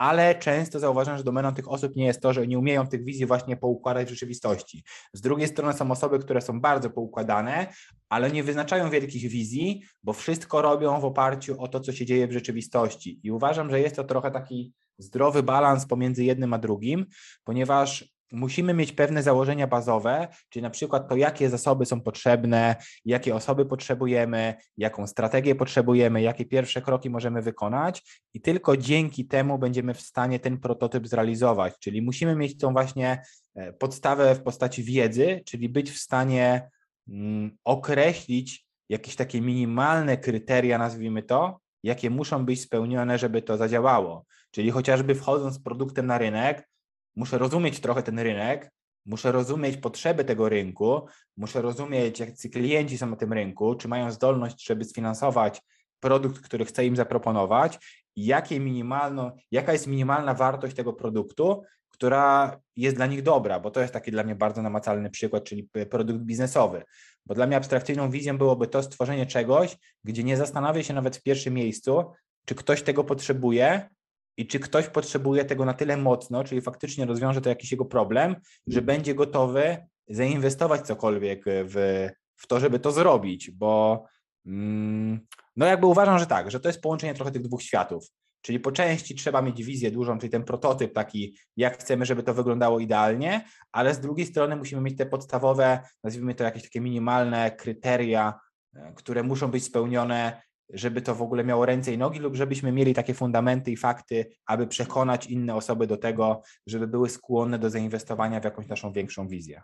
ale 0.01 0.34
często 0.34 0.78
zauważam, 0.78 1.18
że 1.18 1.24
domeną 1.24 1.55
tych 1.55 1.70
osób 1.70 1.96
nie 1.96 2.07
jest 2.07 2.20
to, 2.20 2.32
że 2.32 2.46
nie 2.46 2.59
umieją 2.59 2.86
tych 2.86 3.05
wizji 3.05 3.26
właśnie 3.26 3.57
poukładać 3.57 4.07
w 4.07 4.11
rzeczywistości. 4.11 4.84
Z 5.12 5.20
drugiej 5.20 5.48
strony 5.48 5.74
są 5.74 5.90
osoby, 5.90 6.18
które 6.18 6.40
są 6.40 6.61
bardzo 6.61 6.90
poukładane, 6.90 7.66
ale 8.09 8.30
nie 8.30 8.42
wyznaczają 8.42 8.90
wielkich 8.90 9.30
wizji, 9.30 9.82
bo 10.03 10.12
wszystko 10.12 10.62
robią 10.62 11.01
w 11.01 11.05
oparciu 11.05 11.61
o 11.61 11.68
to, 11.68 11.80
co 11.80 11.92
się 11.92 12.07
dzieje 12.07 12.28
w 12.28 12.32
rzeczywistości. 12.32 13.20
I 13.22 13.30
uważam, 13.30 13.70
że 13.70 13.80
jest 13.80 13.96
to 13.96 14.05
trochę 14.05 14.30
taki 14.30 14.72
zdrowy 14.98 15.42
balans 15.42 15.86
pomiędzy 15.86 16.24
jednym 16.24 16.55
a 16.55 16.59
drugim, 16.59 17.07
ponieważ 17.44 18.14
musimy 18.33 18.74
mieć 18.74 18.93
pewne 18.93 19.22
założenia 19.22 19.66
bazowe, 19.66 20.28
czyli 20.49 20.62
na 20.62 20.70
przykład 20.70 21.09
to, 21.09 21.16
jakie 21.16 21.51
zasoby 21.51 21.87
są 21.87 22.01
potrzebne, 22.01 22.76
jakie 23.05 23.35
osoby 23.35 23.66
potrzebujemy, 23.66 24.55
jaką 24.76 25.07
strategię 25.07 25.55
potrzebujemy, 25.55 26.22
jakie 26.22 26.45
pierwsze 26.45 26.83
kroki 26.83 27.11
możemy 27.11 27.43
wykonać, 27.43 28.20
i 28.35 28.41
tylko 28.41 28.76
dzięki 28.76 29.26
temu 29.26 29.59
będziemy 29.59 29.95
w 29.95 30.01
stanie 30.01 30.41
ten 30.41 30.59
prototyp 30.59 31.09
zrealizować. 31.09 31.74
Czyli 31.81 32.03
musimy 32.03 32.37
mieć 32.37 32.59
tą 32.59 32.72
właśnie 32.72 33.22
e, 33.55 33.72
podstawę 33.72 34.35
w 34.35 34.43
postaci 34.43 34.85
wiedzy, 34.85 35.43
czyli 35.47 35.68
być 35.68 35.91
w 35.91 35.99
stanie 35.99 36.70
mm, 37.09 37.57
określić 37.64 38.66
jakieś 38.89 39.16
takie 39.16 39.41
minimalne 39.41 40.16
kryteria, 40.16 40.78
nazwijmy 40.78 41.22
to, 41.22 41.61
jakie 41.83 42.11
muszą 42.11 42.45
być 42.45 42.61
spełnione, 42.61 43.18
żeby 43.18 43.43
to 43.43 43.57
zadziałało. 43.57 44.24
Czyli 44.51 44.70
chociażby 44.70 45.14
wchodząc 45.14 45.55
z 45.55 45.62
produktem 45.62 46.07
na 46.07 46.18
rynek, 46.18 46.68
muszę 47.16 47.38
rozumieć 47.38 47.80
trochę 47.80 48.02
ten 48.02 48.18
rynek, 48.18 48.70
muszę 49.06 49.32
rozumieć 49.32 49.76
potrzeby 49.76 50.24
tego 50.24 50.48
rynku, 50.48 51.06
muszę 51.36 51.62
rozumieć, 51.62 52.20
jak 52.20 52.36
ci 52.36 52.50
klienci 52.50 52.98
są 52.98 53.06
na 53.06 53.16
tym 53.16 53.32
rynku, 53.32 53.74
czy 53.74 53.88
mają 53.88 54.11
zdolność, 54.11 54.66
żeby 54.66 54.84
sfinansować 54.84 55.62
produkt, 56.00 56.40
który 56.40 56.64
chcę 56.64 56.86
im 56.86 56.96
zaproponować 56.96 57.78
jakie 58.16 58.61
minimalno, 58.61 59.32
jaka 59.50 59.72
jest 59.72 59.86
minimalna 59.86 60.34
wartość 60.34 60.76
tego 60.76 60.92
produktu, 60.92 61.62
która 61.88 62.56
jest 62.76 62.96
dla 62.96 63.06
nich 63.06 63.22
dobra, 63.22 63.61
bo 63.61 63.70
to 63.70 63.80
jest 63.80 63.92
taki 63.92 64.11
dla 64.11 64.24
mnie 64.24 64.34
bardzo 64.34 64.62
namacalny 64.62 65.11
przykład, 65.11 65.44
czyli 65.44 65.68
produkt 65.90 66.20
biznesowy. 66.20 66.84
Bo 67.26 67.34
dla 67.34 67.46
mnie 67.46 67.56
abstrakcyjną 67.56 68.11
wizją 68.11 68.38
byłoby 68.38 68.66
to 68.66 68.82
stworzenie 68.82 69.26
czegoś, 69.26 69.76
gdzie 70.04 70.24
nie 70.24 70.36
zastanawiam 70.36 70.84
się 70.84 70.94
nawet 70.94 71.16
w 71.16 71.22
pierwszym 71.22 71.54
miejscu, 71.54 72.12
czy 72.44 72.54
ktoś 72.54 72.82
tego 72.82 73.04
potrzebuje, 73.04 73.88
i 74.37 74.47
czy 74.47 74.59
ktoś 74.59 74.89
potrzebuje 74.89 75.45
tego 75.45 75.64
na 75.64 75.74
tyle 75.74 75.97
mocno, 75.97 76.45
czyli 76.45 76.61
faktycznie 76.61 77.07
rozwiąże 77.07 77.41
to 77.41 77.49
jakiś 77.49 77.72
jego 77.72 77.85
problem, 77.85 78.37
że 78.66 78.83
będzie 78.83 79.14
gotowy 79.14 79.76
zainwestować 80.09 80.81
cokolwiek 80.81 81.45
w, 81.47 82.09
w 82.37 82.47
to, 82.47 82.61
żeby 82.61 82.78
to 82.78 82.93
zrobić, 82.93 83.51
bo 83.51 84.05
mm, 84.47 85.20
no 85.57 85.66
jakby 85.66 85.87
uważam, 85.87 86.18
że 86.18 86.26
tak, 86.26 86.51
że 86.51 86.61
to 86.61 86.68
jest 86.68 86.81
połączenie 86.81 87.14
trochę 87.14 87.31
tych 87.31 87.43
dwóch 87.43 87.62
światów. 87.62 88.05
Czyli 88.43 88.61
po 88.61 88.72
części 88.72 89.14
trzeba 89.14 89.43
mieć 89.43 89.64
wizję 89.64 89.91
dużą, 89.91 90.18
czyli 90.18 90.31
ten 90.31 90.45
prototyp 90.45 90.95
taki, 90.95 91.37
jak 91.57 91.78
chcemy, 91.78 92.07
żeby 92.07 92.22
to 92.22 92.35
wyglądało 92.35 92.81
idealnie, 92.81 93.45
ale 93.72 93.95
z 93.95 94.01
drugiej 94.01 94.26
strony 94.26 94.57
musimy 94.57 94.83
mieć 94.83 94.99
te 94.99 95.07
podstawowe, 95.07 95.81
nazwijmy 96.05 96.35
to 96.35 96.45
jakieś 96.45 96.62
takie 96.62 96.81
minimalne 96.81 97.51
kryteria, 97.51 98.41
e, 98.76 98.93
które 98.97 99.22
muszą 99.22 99.51
być 99.51 99.64
spełnione, 99.64 100.43
żeby 100.74 101.02
to 101.02 101.14
w 101.14 101.22
ogóle 101.22 101.44
miało 101.44 101.66
ręce 101.66 101.92
i 101.92 101.98
nogi, 101.98 102.18
lub 102.18 102.36
żebyśmy 102.36 102.72
mieli 102.72 102.94
takie 102.94 103.14
fundamenty 103.14 103.70
i 103.70 103.76
fakty, 103.76 104.26
aby 104.46 104.66
przekonać 104.66 105.26
inne 105.26 105.54
osoby 105.54 105.86
do 105.86 105.96
tego, 105.96 106.42
żeby 106.66 106.86
były 106.86 107.08
skłonne 107.08 107.58
do 107.58 107.70
zainwestowania 107.70 108.40
w 108.40 108.44
jakąś 108.44 108.66
naszą 108.66 108.92
większą 108.92 109.28
wizję. 109.28 109.62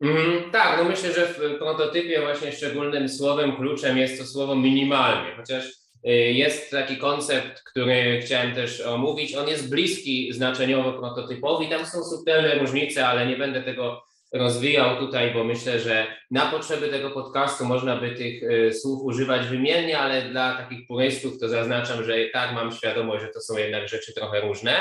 Mm, 0.00 0.50
tak, 0.50 0.78
no 0.78 0.84
myślę, 0.84 1.12
że 1.12 1.26
w 1.26 1.58
prototypie 1.58 2.20
właśnie 2.20 2.52
szczególnym 2.52 3.08
słowem 3.08 3.56
kluczem 3.56 3.98
jest 3.98 4.18
to 4.18 4.26
słowo 4.26 4.54
minimalnie, 4.54 5.36
chociaż 5.36 5.66
y, 6.06 6.10
jest 6.12 6.70
taki 6.70 6.96
koncept, 6.96 7.62
który 7.62 8.20
chciałem 8.22 8.54
też 8.54 8.80
omówić. 8.80 9.34
On 9.34 9.48
jest 9.48 9.70
bliski 9.70 10.32
znaczeniowo 10.32 10.92
prototypowi. 10.92 11.68
Tam 11.68 11.86
są 11.86 12.04
subtelne 12.04 12.54
różnice, 12.54 13.08
ale 13.08 13.26
nie 13.26 13.36
będę 13.36 13.62
tego 13.62 14.02
rozwijał 14.32 14.96
tutaj, 14.96 15.34
bo 15.34 15.44
myślę, 15.44 15.80
że 15.80 16.06
na 16.30 16.50
potrzeby 16.50 16.88
tego 16.88 17.10
podcastu 17.10 17.64
można 17.64 17.96
by 17.96 18.10
tych 18.10 18.42
y, 18.42 18.72
słów 18.74 19.02
używać 19.04 19.46
wymiennie, 19.46 19.98
ale 19.98 20.22
dla 20.22 20.56
takich 20.56 20.86
purystów 20.86 21.38
to 21.38 21.48
zaznaczam, 21.48 22.04
że 22.04 22.14
tak 22.32 22.54
mam 22.54 22.72
świadomość, 22.72 23.24
że 23.24 23.28
to 23.28 23.40
są 23.40 23.56
jednak 23.56 23.88
rzeczy 23.88 24.14
trochę 24.14 24.40
różne, 24.40 24.72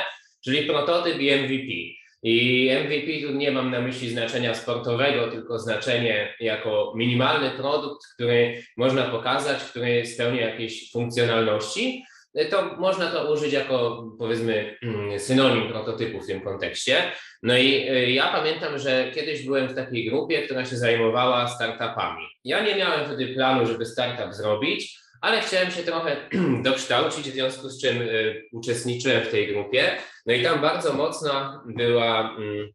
czyli 0.43 0.64
prototyp 0.64 1.20
i 1.20 1.32
MVP. 1.32 1.96
I 2.24 2.70
MVP 2.84 3.28
tu 3.28 3.34
nie 3.34 3.52
mam 3.52 3.72
na 3.72 3.82
myśli 3.82 4.10
znaczenia 4.10 4.56
sportowego, 4.56 5.32
tylko 5.32 5.60
znaczenie 5.60 6.36
jako 6.39 6.93
minimalny 6.96 7.52
produkt, 7.52 8.06
który 8.14 8.64
można 8.78 9.04
pokazać, 9.04 9.64
który 9.64 10.06
spełnia 10.06 10.50
jakieś 10.50 10.91
funkcjonalności. 10.91 12.04
To 12.50 12.76
można 12.78 13.12
to 13.12 13.34
użyć 13.34 13.54
jako 13.54 14.04
powiedzmy 14.20 14.78
mm, 14.84 15.20
synonim 15.20 15.68
prototypu 15.68 16.22
w 16.22 16.28
tym 16.28 16.42
kontekście. 16.42 17.12
No 17.44 17.58
i 17.58 17.90
y, 17.90 18.12
ja 18.12 18.32
pamiętam, 18.32 18.80
że 18.80 19.12
kiedyś 19.12 19.46
byłem 19.46 19.68
w 19.68 19.76
takiej 19.76 20.10
grupie, 20.10 20.42
która 20.42 20.66
się 20.66 20.78
zajmowała 20.78 21.48
startupami. 21.48 22.26
Ja 22.44 22.64
nie 22.64 22.76
miałem 22.76 23.06
wtedy 23.06 23.28
planu, 23.28 23.66
żeby 23.66 23.86
startup 23.86 24.34
zrobić, 24.34 25.00
ale 25.22 25.42
chciałem 25.42 25.72
się 25.72 25.84
trochę 25.84 26.18
dokształcić, 26.64 27.30
w 27.30 27.34
związku 27.34 27.70
z 27.70 27.82
czym 27.82 28.02
y, 28.02 28.44
uczestniczyłem 28.52 29.24
w 29.24 29.32
tej 29.32 29.48
grupie. 29.48 29.98
No 30.26 30.34
i 30.34 30.44
tam 30.44 30.62
bardzo 30.62 30.94
mocna 30.94 31.64
była, 31.66 32.36
mm, 32.38 32.68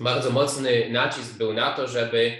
bardzo 0.00 0.30
mocny 0.30 0.90
nacisk 0.90 1.38
był 1.38 1.52
na 1.52 1.72
to, 1.72 1.88
żeby 1.88 2.32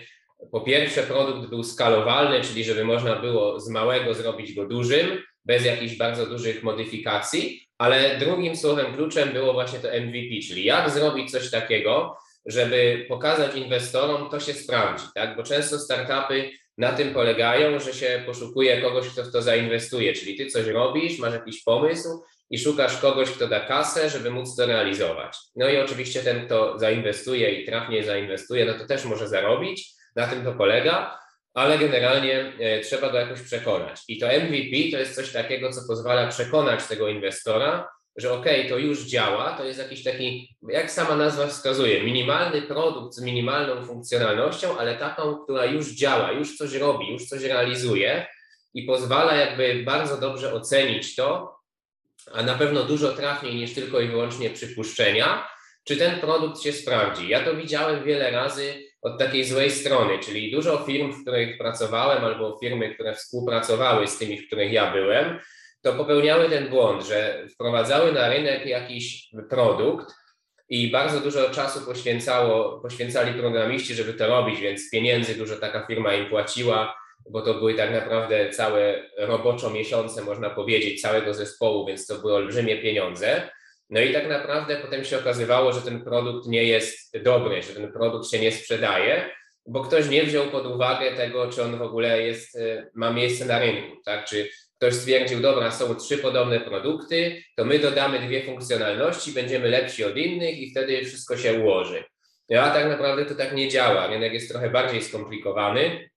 po 0.53 0.61
pierwsze 0.61 1.03
produkt 1.03 1.51
był 1.51 1.63
skalowalny, 1.65 2.41
czyli 2.41 2.65
żeby 2.65 2.85
można 2.85 3.17
było 3.17 3.61
z 3.61 3.69
małego 3.69 4.15
zrobić 4.15 4.55
go 4.55 4.67
dużym, 4.67 5.23
bez 5.47 5.64
jakichś 5.64 5.97
bardzo 5.97 6.26
dużych 6.26 6.62
modyfikacji, 6.62 7.66
ale 7.78 8.18
drugim 8.18 8.57
słowem 8.57 8.94
kluczem 8.94 9.32
było 9.32 9.53
właśnie 9.53 9.78
to 9.78 9.88
MVP, 9.88 10.49
czyli 10.49 10.64
jak 10.64 10.90
zrobić 10.90 11.30
coś 11.30 11.51
takiego, 11.51 12.16
żeby 12.47 13.07
pokazać 13.09 13.55
inwestorom, 13.55 14.30
to 14.30 14.40
się 14.40 14.55
sprawdzi, 14.55 15.05
tak? 15.14 15.36
Bo 15.36 15.42
często 15.42 15.78
startupy 15.78 16.51
na 16.78 16.92
tym 16.92 17.14
polegają, 17.14 17.80
że 17.80 17.92
się 17.92 18.22
poszukuje 18.26 18.82
kogoś, 18.82 19.09
kto 19.09 19.24
w 19.24 19.32
to 19.32 19.42
zainwestuje, 19.42 20.12
czyli 20.12 20.36
ty 20.36 20.47
coś 20.47 20.66
robisz, 20.66 21.18
masz 21.18 21.32
jakiś 21.32 21.62
pomysł 21.62 22.09
i 22.51 22.59
szukasz 22.59 23.01
kogoś, 23.01 23.30
kto 23.30 23.49
da 23.49 23.61
kasę, 23.61 24.11
żeby 24.11 24.30
móc 24.30 24.57
to 24.57 24.66
realizować. 24.66 25.36
No 25.57 25.68
i 25.68 25.76
oczywiście 25.76 26.20
ten, 26.20 26.47
kto 26.47 26.78
zainwestuje 26.78 27.51
i 27.51 27.66
trafnie 27.66 28.05
zainwestuje, 28.05 28.64
no 28.64 28.74
to 28.74 28.86
też 28.86 29.05
może 29.05 29.28
zarobić, 29.28 29.92
na 30.16 30.26
tym 30.26 30.44
to 30.44 30.53
polega, 30.53 31.18
ale 31.57 31.79
generalnie 31.79 32.53
e, 32.61 32.81
trzeba 32.81 33.11
go 33.11 33.19
jakoś 33.19 33.43
przekonać. 33.43 34.03
I 34.09 34.19
to 34.19 34.27
MVP 34.27 34.91
to 34.93 34.99
jest 34.99 35.15
coś 35.15 35.33
takiego, 35.33 35.73
co 35.73 35.81
pozwala 35.89 36.29
przekonać 36.29 36.87
tego 36.87 37.09
inwestora, 37.09 37.89
że 38.17 38.33
ok, 38.33 38.47
to 38.69 38.79
już 38.79 39.05
działa, 39.05 39.57
to 39.57 39.65
jest 39.65 39.79
jakiś 39.79 40.05
taki, 40.05 40.57
jak 40.69 40.91
sama 40.91 41.17
nazwa 41.17 41.47
wskazuje, 41.47 42.03
minimalny 42.03 42.63
produkt 42.63 43.15
z 43.15 43.23
minimalną 43.23 43.87
funkcjonalnością, 43.87 44.79
ale 44.79 44.97
taką, 44.97 45.37
która 45.37 45.65
już 45.65 45.93
działa, 45.93 46.33
już 46.33 46.57
coś 46.57 46.75
robi, 46.75 47.13
już 47.13 47.25
coś 47.25 47.43
realizuje 47.43 48.27
i 48.75 48.83
pozwala 48.83 49.35
jakby 49.35 49.83
bardzo 49.85 50.17
dobrze 50.17 50.55
ocenić 50.55 51.15
to, 51.15 51.57
a 52.33 52.43
na 52.43 52.55
pewno 52.55 52.83
dużo 52.83 53.13
trafniej 53.13 53.55
niż 53.55 53.75
tylko 53.75 54.01
i 54.01 54.09
wyłącznie 54.09 54.51
przypuszczenia, 54.51 55.49
czy 55.85 55.97
ten 55.97 56.21
produkt 56.21 56.63
się 56.63 56.73
sprawdzi. 56.73 57.29
Ja 57.29 57.45
to 57.45 57.57
widziałem 57.57 58.05
wiele 58.05 58.31
razy 58.31 58.86
od 59.03 59.18
takiej 59.18 59.44
złej 59.44 59.70
strony, 59.70 60.18
czyli 60.18 60.53
dużo 60.53 60.78
firm, 60.78 61.12
w 61.12 61.22
których 61.22 61.59
pracowałem, 61.59 62.24
albo 62.24 62.59
firmy, 62.59 62.94
które 62.94 63.14
współpracowały 63.14 64.07
z 64.07 64.18
tymi, 64.18 64.38
w 64.38 64.47
których 64.47 64.72
ja 64.72 64.92
byłem, 64.92 65.38
to 65.82 65.92
popełniały 65.92 66.49
ten 66.49 66.68
błąd, 66.68 67.07
że 67.07 67.47
wprowadzały 67.55 68.12
na 68.12 68.28
rynek 68.28 68.66
jakiś 68.66 69.28
produkt 69.51 70.14
i 70.68 70.90
bardzo 70.90 71.20
dużo 71.20 71.51
czasu 71.51 71.86
poświęcało, 71.86 72.80
poświęcali 72.80 73.40
programiści, 73.40 73.94
żeby 73.94 74.14
to 74.14 74.26
robić, 74.26 74.61
więc 74.61 74.90
pieniędzy 74.90 75.34
dużo 75.34 75.57
taka 75.57 75.86
firma 75.86 76.14
im 76.14 76.26
płaciła, 76.26 76.94
bo 77.30 77.42
to 77.42 77.55
były 77.55 77.74
tak 77.74 77.92
naprawdę 77.92 78.51
całe 78.51 79.11
roboczo 79.18 79.70
miesiące, 79.70 80.22
można 80.22 80.51
powiedzieć, 80.51 81.01
całego 81.01 81.34
zespołu, 81.34 81.86
więc 81.86 82.07
to 82.07 82.18
były 82.18 82.34
olbrzymie 82.34 82.76
pieniądze. 82.76 83.51
No 83.91 84.01
i 84.01 84.12
tak 84.12 84.28
naprawdę 84.28 84.76
potem 84.76 85.05
się 85.05 85.18
okazywało, 85.18 85.72
że 85.72 85.82
ten 85.82 86.05
produkt 86.05 86.47
nie 86.47 86.64
jest 86.64 87.18
dobry, 87.22 87.62
że 87.62 87.74
ten 87.74 87.93
produkt 87.93 88.30
się 88.30 88.39
nie 88.39 88.53
sprzedaje, 88.53 89.30
bo 89.66 89.80
ktoś 89.80 90.09
nie 90.09 90.22
wziął 90.24 90.47
pod 90.47 90.66
uwagę 90.66 91.16
tego, 91.16 91.51
czy 91.53 91.62
on 91.62 91.78
w 91.78 91.82
ogóle 91.82 92.22
jest, 92.22 92.57
e, 92.57 92.91
ma 92.95 93.12
miejsce 93.12 93.45
na 93.45 93.59
rynku, 93.59 93.97
tak? 94.05 94.24
Czy 94.24 94.49
ktoś 94.78 94.95
stwierdził, 94.95 95.41
dobra, 95.41 95.70
są 95.70 95.95
trzy 95.95 96.18
podobne 96.18 96.61
produkty, 96.61 97.43
to 97.57 97.64
my 97.64 97.78
dodamy 97.78 98.18
dwie 98.18 98.43
funkcjonalności, 98.43 99.32
będziemy 99.32 99.68
lepsi 99.68 100.05
od 100.05 100.16
innych 100.16 100.59
i 100.59 100.70
wtedy 100.70 101.05
wszystko 101.05 101.37
się 101.37 101.55
ułoży. 101.55 102.05
No 102.51 102.61
a 102.61 102.70
tak 102.70 102.89
naprawdę 102.89 103.24
to 103.24 103.34
tak 103.34 103.55
nie 103.55 103.68
działa. 103.68 104.07
Rynek 104.07 104.32
jest 104.32 104.51
trochę 104.51 104.70
bardziej 104.70 105.03
skomplikowany, 105.03 106.11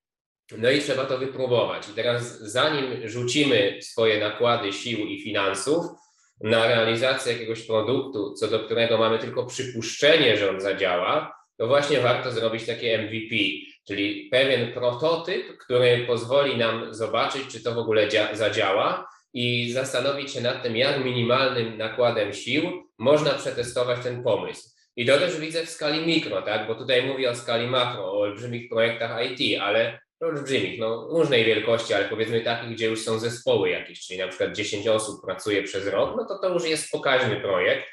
no 0.57 0.72
i 0.72 0.80
trzeba 0.80 1.05
to 1.05 1.17
wypróbować. 1.17 1.89
I 1.89 1.91
teraz, 1.91 2.39
zanim 2.39 3.07
rzucimy 3.07 3.78
swoje 3.82 4.20
nakłady 4.20 4.74
sił 4.74 4.99
i 4.99 5.24
finansów, 5.24 5.86
na 6.42 6.68
realizację 6.68 7.34
jakiegoś 7.34 7.62
produktu, 7.62 8.34
co 8.34 8.48
do 8.48 8.60
którego 8.60 8.98
mamy 8.98 9.20
tylko 9.20 9.46
przypuszczenie, 9.46 10.38
że 10.38 10.50
on 10.50 10.62
zadziała, 10.62 11.40
to 11.58 11.68
właśnie 11.68 12.00
warto 12.00 12.32
zrobić 12.32 12.66
takie 12.66 12.98
MVP, 12.98 13.36
czyli 13.88 14.30
pewien 14.32 14.74
prototyp, 14.74 15.58
który 15.58 16.04
pozwoli 16.08 16.58
nam 16.58 16.94
zobaczyć, 16.94 17.48
czy 17.48 17.64
to 17.64 17.74
w 17.74 17.78
ogóle 17.78 18.08
zadziała 18.34 19.10
i 19.34 19.72
zastanowić 19.72 20.32
się 20.32 20.42
nad 20.42 20.64
tym, 20.64 20.78
jak 20.78 21.06
minimalnym 21.06 21.78
nakładem 21.78 22.34
sił 22.34 22.64
można 22.98 23.32
przetestować 23.32 24.00
ten 24.04 24.24
pomysł. 24.24 24.70
I 24.96 25.06
to 25.06 25.18
też 25.18 25.40
widzę 25.40 25.66
w 25.66 25.70
skali 25.70 26.08
mikro, 26.08 26.42
tak? 26.42 26.68
bo 26.68 26.76
tutaj 26.76 27.04
mówię 27.04 27.30
o 27.30 27.36
skali 27.36 27.68
makro, 27.68 28.06
o 28.06 28.20
olbrzymich 28.20 28.70
projektach 28.70 29.32
IT, 29.32 29.62
ale 29.62 30.00
olbrzymich, 30.20 30.80
no 30.80 31.07
różnej 31.09 31.45
wielkości, 31.45 31.93
ale 31.93 32.05
powiedzmy 32.05 32.41
takich, 32.41 32.70
gdzie 32.70 32.86
już 32.86 33.03
są 33.03 33.20
zespoły 33.20 33.70
jakieś, 33.70 34.07
czyli 34.07 34.20
na 34.20 34.28
przykład 34.28 34.55
10 34.55 34.88
osób 34.88 35.26
pracuje 35.26 35.63
przez 35.63 35.88
rok, 35.88 36.13
no 36.17 36.26
to 36.26 36.39
to 36.39 36.53
już 36.53 36.65
jest 36.65 36.91
pokaźny 36.91 37.41
projekt. 37.41 37.86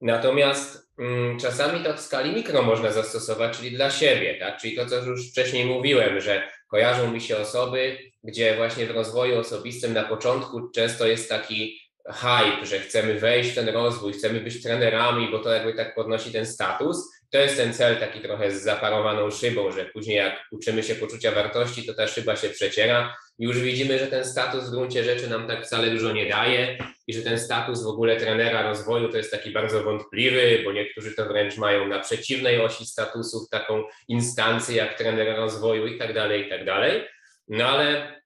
Natomiast 0.00 0.88
mm, 0.98 1.38
czasami 1.38 1.84
to 1.84 1.94
w 1.94 2.00
skali 2.00 2.32
mikro 2.32 2.62
można 2.62 2.92
zastosować, 2.92 3.58
czyli 3.58 3.70
dla 3.70 3.90
siebie, 3.90 4.34
tak? 4.34 4.60
Czyli 4.60 4.76
to, 4.76 4.86
co 4.86 4.96
już 4.96 5.30
wcześniej 5.30 5.66
mówiłem, 5.66 6.20
że 6.20 6.48
kojarzą 6.68 7.12
mi 7.12 7.20
się 7.20 7.36
osoby, 7.36 7.98
gdzie 8.24 8.56
właśnie 8.56 8.86
w 8.86 8.90
rozwoju 8.90 9.38
osobistym 9.38 9.92
na 9.92 10.02
początku 10.02 10.68
często 10.68 11.06
jest 11.06 11.28
taki 11.28 11.80
hype, 12.06 12.66
że 12.66 12.78
chcemy 12.78 13.20
wejść 13.20 13.50
w 13.50 13.54
ten 13.54 13.68
rozwój, 13.68 14.12
chcemy 14.12 14.40
być 14.40 14.62
trenerami, 14.62 15.30
bo 15.30 15.38
to 15.38 15.50
jakby 15.50 15.74
tak 15.74 15.94
podnosi 15.94 16.32
ten 16.32 16.46
status 16.46 17.15
to 17.30 17.38
jest 17.38 17.56
ten 17.56 17.74
cel 17.74 17.96
taki 17.96 18.20
trochę 18.20 18.50
z 18.50 18.62
zaparowaną 18.62 19.30
szybą, 19.30 19.72
że 19.72 19.84
później 19.84 20.16
jak 20.16 20.44
uczymy 20.52 20.82
się 20.82 20.94
poczucia 20.94 21.32
wartości, 21.32 21.86
to 21.86 21.94
ta 21.94 22.06
szyba 22.06 22.36
się 22.36 22.48
przeciera 22.48 23.16
i 23.38 23.44
już 23.44 23.60
widzimy, 23.60 23.98
że 23.98 24.06
ten 24.06 24.24
status 24.24 24.64
w 24.64 24.70
gruncie 24.70 25.04
rzeczy 25.04 25.30
nam 25.30 25.46
tak 25.46 25.66
wcale 25.66 25.90
dużo 25.90 26.12
nie 26.12 26.28
daje 26.28 26.78
i 27.06 27.14
że 27.14 27.22
ten 27.22 27.38
status 27.38 27.82
w 27.82 27.86
ogóle 27.86 28.16
trenera 28.16 28.62
rozwoju 28.62 29.08
to 29.08 29.16
jest 29.16 29.30
taki 29.30 29.50
bardzo 29.50 29.82
wątpliwy, 29.82 30.62
bo 30.64 30.72
niektórzy 30.72 31.14
to 31.14 31.26
wręcz 31.26 31.56
mają 31.56 31.88
na 31.88 32.00
przeciwnej 32.00 32.60
osi 32.60 32.86
statusów 32.86 33.48
taką 33.50 33.82
instancję 34.08 34.76
jak 34.76 34.98
trenera 34.98 35.36
rozwoju 35.36 35.86
i 35.86 35.98
tak 35.98 36.14
dalej, 36.14 36.46
i 36.46 36.50
tak 36.50 36.64
dalej. 36.64 37.02
No 37.48 37.68
ale 37.68 38.16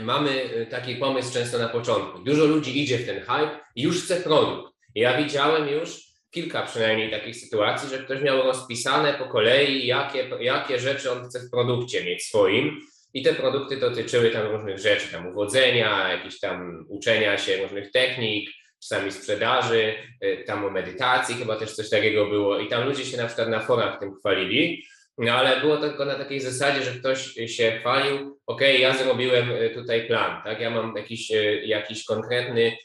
mamy 0.00 0.66
taki 0.70 0.96
pomysł 0.96 1.32
często 1.32 1.58
na 1.58 1.68
początku. 1.68 2.18
Dużo 2.18 2.44
ludzi 2.44 2.82
idzie 2.82 2.98
w 2.98 3.06
ten 3.06 3.20
hype 3.20 3.60
i 3.74 3.82
już 3.82 4.04
chce 4.04 4.16
produkt. 4.16 4.72
Ja 4.94 5.18
widziałem 5.18 5.68
już, 5.68 6.05
kilka 6.36 6.62
przynajmniej 6.62 7.10
takich 7.10 7.36
sytuacji, 7.36 7.88
że 7.88 7.98
ktoś 7.98 8.22
miał 8.22 8.42
rozpisane 8.42 9.14
po 9.14 9.24
kolei, 9.24 9.86
jakie, 9.86 10.30
jakie 10.40 10.78
rzeczy 10.78 11.12
on 11.12 11.28
chce 11.28 11.40
w 11.40 11.50
produkcie 11.50 12.04
mieć 12.04 12.22
swoim. 12.24 12.80
I 13.14 13.22
te 13.22 13.34
produkty 13.34 13.76
dotyczyły 13.76 14.30
tam 14.30 14.46
różnych 14.46 14.78
rzeczy, 14.78 15.12
tam 15.12 15.26
uwodzenia, 15.26 16.12
jakieś 16.12 16.40
tam 16.40 16.84
uczenia 16.88 17.38
się 17.38 17.56
różnych 17.56 17.90
technik, 17.90 18.50
czasami 18.82 19.12
sprzedaży, 19.12 19.94
y, 20.24 20.44
tam 20.46 20.64
o 20.64 20.70
medytacji 20.70 21.34
chyba 21.34 21.56
też 21.56 21.72
coś 21.72 21.90
takiego 21.90 22.26
było. 22.26 22.58
I 22.58 22.68
tam 22.68 22.88
ludzie 22.88 23.04
się 23.04 23.16
na 23.16 23.26
przykład 23.26 23.48
na 23.48 23.60
forach 23.60 24.00
tym 24.00 24.14
chwalili. 24.14 24.84
No 25.18 25.32
ale 25.32 25.60
było 25.60 25.76
tylko 25.76 26.04
na 26.04 26.14
takiej 26.14 26.40
zasadzie, 26.40 26.82
że 26.82 26.90
ktoś 26.90 27.34
się 27.46 27.78
chwalił, 27.80 28.40
ok, 28.46 28.60
ja 28.78 28.94
zrobiłem 28.94 29.50
y, 29.50 29.70
tutaj 29.74 30.06
plan, 30.06 30.42
tak, 30.44 30.60
ja 30.60 30.70
mam 30.70 30.96
jakiś, 30.96 31.30
y, 31.30 31.62
jakiś 31.64 32.04
konkretny 32.04 32.76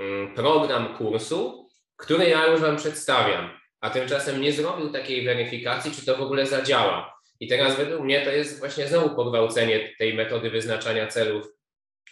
mm, 0.00 0.34
program 0.34 0.96
kursu, 0.96 1.67
które 1.98 2.28
ja 2.28 2.46
już 2.46 2.60
Wam 2.60 2.76
przedstawiam, 2.76 3.50
a 3.80 3.90
tymczasem 3.90 4.40
nie 4.40 4.52
zrobił 4.52 4.90
takiej 4.90 5.24
weryfikacji, 5.24 5.92
czy 5.92 6.06
to 6.06 6.16
w 6.16 6.22
ogóle 6.22 6.46
zadziała. 6.46 7.18
I 7.40 7.48
teraz 7.48 7.76
według 7.76 8.00
mnie 8.00 8.20
to 8.20 8.30
jest 8.30 8.58
właśnie 8.58 8.88
znowu 8.88 9.16
pogwałcenie 9.16 9.94
tej 9.98 10.14
metody 10.14 10.50
wyznaczania 10.50 11.06
celów, 11.06 11.46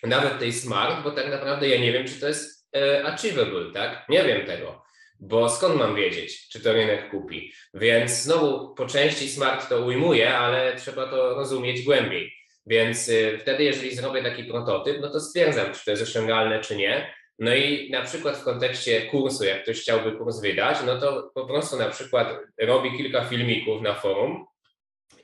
nawet 0.03 0.39
tej 0.39 0.53
SMART, 0.53 1.05
bo 1.05 1.11
tak 1.11 1.31
naprawdę 1.31 1.69
ja 1.69 1.81
nie 1.81 1.93
wiem, 1.93 2.07
czy 2.07 2.21
to 2.21 2.29
jest 2.29 2.69
e, 2.77 3.05
achievable, 3.05 3.73
tak? 3.73 4.09
Nie 4.09 4.25
wiem 4.25 4.47
tego, 4.47 4.83
bo 5.21 5.49
skąd 5.49 5.77
mam 5.77 5.97
wiedzieć, 5.97 6.49
czy 6.49 6.61
to 6.61 6.73
rynek 6.73 7.11
kupi? 7.11 7.53
Więc 7.75 8.11
znowu 8.23 8.75
po 8.75 8.87
części 8.87 9.29
SMART 9.29 9.69
to 9.69 9.81
ujmuje, 9.81 10.39
ale 10.39 10.77
trzeba 10.77 11.07
to 11.07 11.35
rozumieć 11.35 11.83
głębiej. 11.83 12.33
Więc 12.67 13.09
e, 13.09 13.39
wtedy, 13.39 13.65
jeżeli 13.65 13.95
zrobię 13.95 14.23
taki 14.23 14.45
prototyp, 14.45 14.99
no 15.01 15.11
to 15.11 15.21
stwierdzam, 15.21 15.75
czy 15.75 15.85
to 15.85 15.91
jest 15.91 16.03
osiągalne, 16.03 16.61
czy 16.61 16.77
nie. 16.77 17.15
No 17.39 17.55
i 17.55 17.91
na 17.91 18.03
przykład 18.03 18.37
w 18.37 18.45
kontekście 18.45 19.03
kursu, 19.03 19.45
jak 19.45 19.63
ktoś 19.63 19.81
chciałby 19.81 20.13
kurs 20.13 20.41
wydać, 20.41 20.79
no 20.87 21.01
to 21.01 21.31
po 21.35 21.47
prostu 21.47 21.77
na 21.77 21.91
przykład 21.91 22.29
robi 22.61 22.97
kilka 22.97 23.25
filmików 23.25 23.83
na 23.83 23.95
forum 23.95 24.47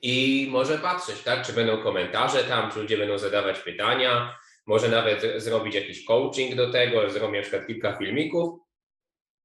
i 0.02 0.48
może 0.50 0.78
patrzeć, 0.78 1.20
tak, 1.20 1.46
czy 1.46 1.52
będą 1.52 1.82
komentarze 1.82 2.44
tam, 2.44 2.72
czy 2.72 2.78
ludzie 2.78 2.98
będą 2.98 3.18
zadawać 3.18 3.58
pytania, 3.58 4.38
może 4.66 4.88
nawet 4.88 5.22
zrobić 5.36 5.74
jakiś 5.74 6.04
coaching 6.04 6.54
do 6.54 6.70
tego, 6.70 7.10
zrobi 7.10 7.36
na 7.36 7.42
przykład 7.42 7.66
kilka 7.66 7.96
filmików 7.96 8.60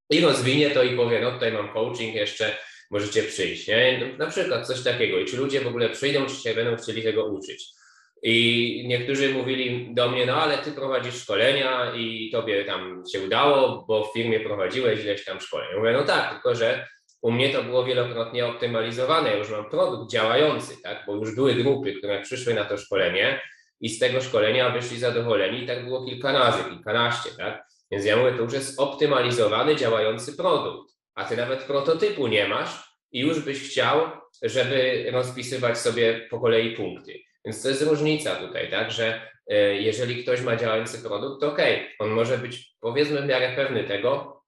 i 0.09 0.21
rozwinie 0.21 0.69
to 0.69 0.83
i 0.83 0.95
powie, 0.95 1.21
no 1.21 1.31
tutaj 1.31 1.51
mam 1.51 1.73
coaching, 1.73 2.15
jeszcze 2.15 2.57
możecie 2.91 3.23
przyjść, 3.23 3.67
nie? 3.67 4.15
Na 4.17 4.27
przykład 4.27 4.67
coś 4.67 4.83
takiego 4.83 5.19
i 5.19 5.25
czy 5.25 5.37
ludzie 5.37 5.61
w 5.61 5.67
ogóle 5.67 5.89
przyjdą, 5.89 6.25
czy 6.25 6.35
się 6.35 6.53
będą 6.53 6.75
chcieli 6.75 7.03
tego 7.03 7.25
uczyć. 7.25 7.76
I 8.23 8.83
niektórzy 8.87 9.33
mówili 9.33 9.89
do 9.93 10.09
mnie, 10.09 10.25
no 10.25 10.35
ale 10.35 10.57
ty 10.57 10.71
prowadzisz 10.71 11.15
szkolenia 11.15 11.91
i 11.95 12.29
tobie 12.31 12.65
tam 12.65 13.03
się 13.11 13.21
udało, 13.21 13.85
bo 13.87 14.03
w 14.03 14.13
firmie 14.13 14.39
prowadziłeś 14.39 15.03
ileś 15.03 15.25
tam 15.25 15.41
szkoleń. 15.41 15.67
mówię, 15.77 15.91
no 15.91 16.03
tak, 16.03 16.31
tylko 16.33 16.55
że 16.55 16.87
u 17.21 17.31
mnie 17.31 17.49
to 17.49 17.63
było 17.63 17.85
wielokrotnie 17.85 18.45
optymalizowane. 18.45 19.29
Ja 19.29 19.37
już 19.37 19.49
mam 19.49 19.69
produkt 19.69 20.11
działający, 20.11 20.81
tak? 20.83 21.03
bo 21.07 21.15
już 21.15 21.35
były 21.35 21.53
grupy, 21.53 21.93
które 21.93 22.21
przyszły 22.21 22.53
na 22.53 22.65
to 22.65 22.77
szkolenie 22.77 23.41
i 23.81 23.89
z 23.89 23.99
tego 23.99 24.21
szkolenia 24.21 24.69
wyszli 24.69 24.99
zadowoleni. 24.99 25.63
I 25.63 25.67
tak 25.67 25.85
było 25.85 26.05
kilka 26.05 26.31
razy, 26.31 26.63
kilkanaście. 26.69 27.29
Tak? 27.37 27.67
Więc 27.91 28.05
ja 28.05 28.17
mówię, 28.17 28.31
to 28.31 28.43
już 28.43 28.53
jest 28.53 28.79
optymalizowany, 28.79 29.75
działający 29.75 30.37
produkt, 30.37 30.93
a 31.15 31.25
ty 31.25 31.37
nawet 31.37 31.63
prototypu 31.63 32.27
nie 32.27 32.47
masz 32.47 32.97
i 33.11 33.19
już 33.19 33.39
byś 33.39 33.69
chciał, 33.69 34.01
żeby 34.41 35.05
rozpisywać 35.11 35.77
sobie 35.77 36.27
po 36.29 36.39
kolei 36.39 36.75
punkty. 36.75 37.26
Więc 37.47 37.63
to 37.63 37.69
jest 37.69 37.81
różnica 37.81 38.35
tutaj, 38.35 38.71
tak, 38.71 38.91
że 38.91 39.21
e, 39.47 39.75
jeżeli 39.75 40.23
ktoś 40.23 40.41
ma 40.41 40.55
działający 40.55 41.03
produkt, 41.03 41.41
to 41.41 41.47
ok, 41.47 41.59
on 41.99 42.09
może 42.09 42.37
być 42.37 42.75
powiedzmy 42.79 43.21
w 43.21 43.25
miarę 43.25 43.53
pewny 43.55 43.83
tego, 43.83 44.41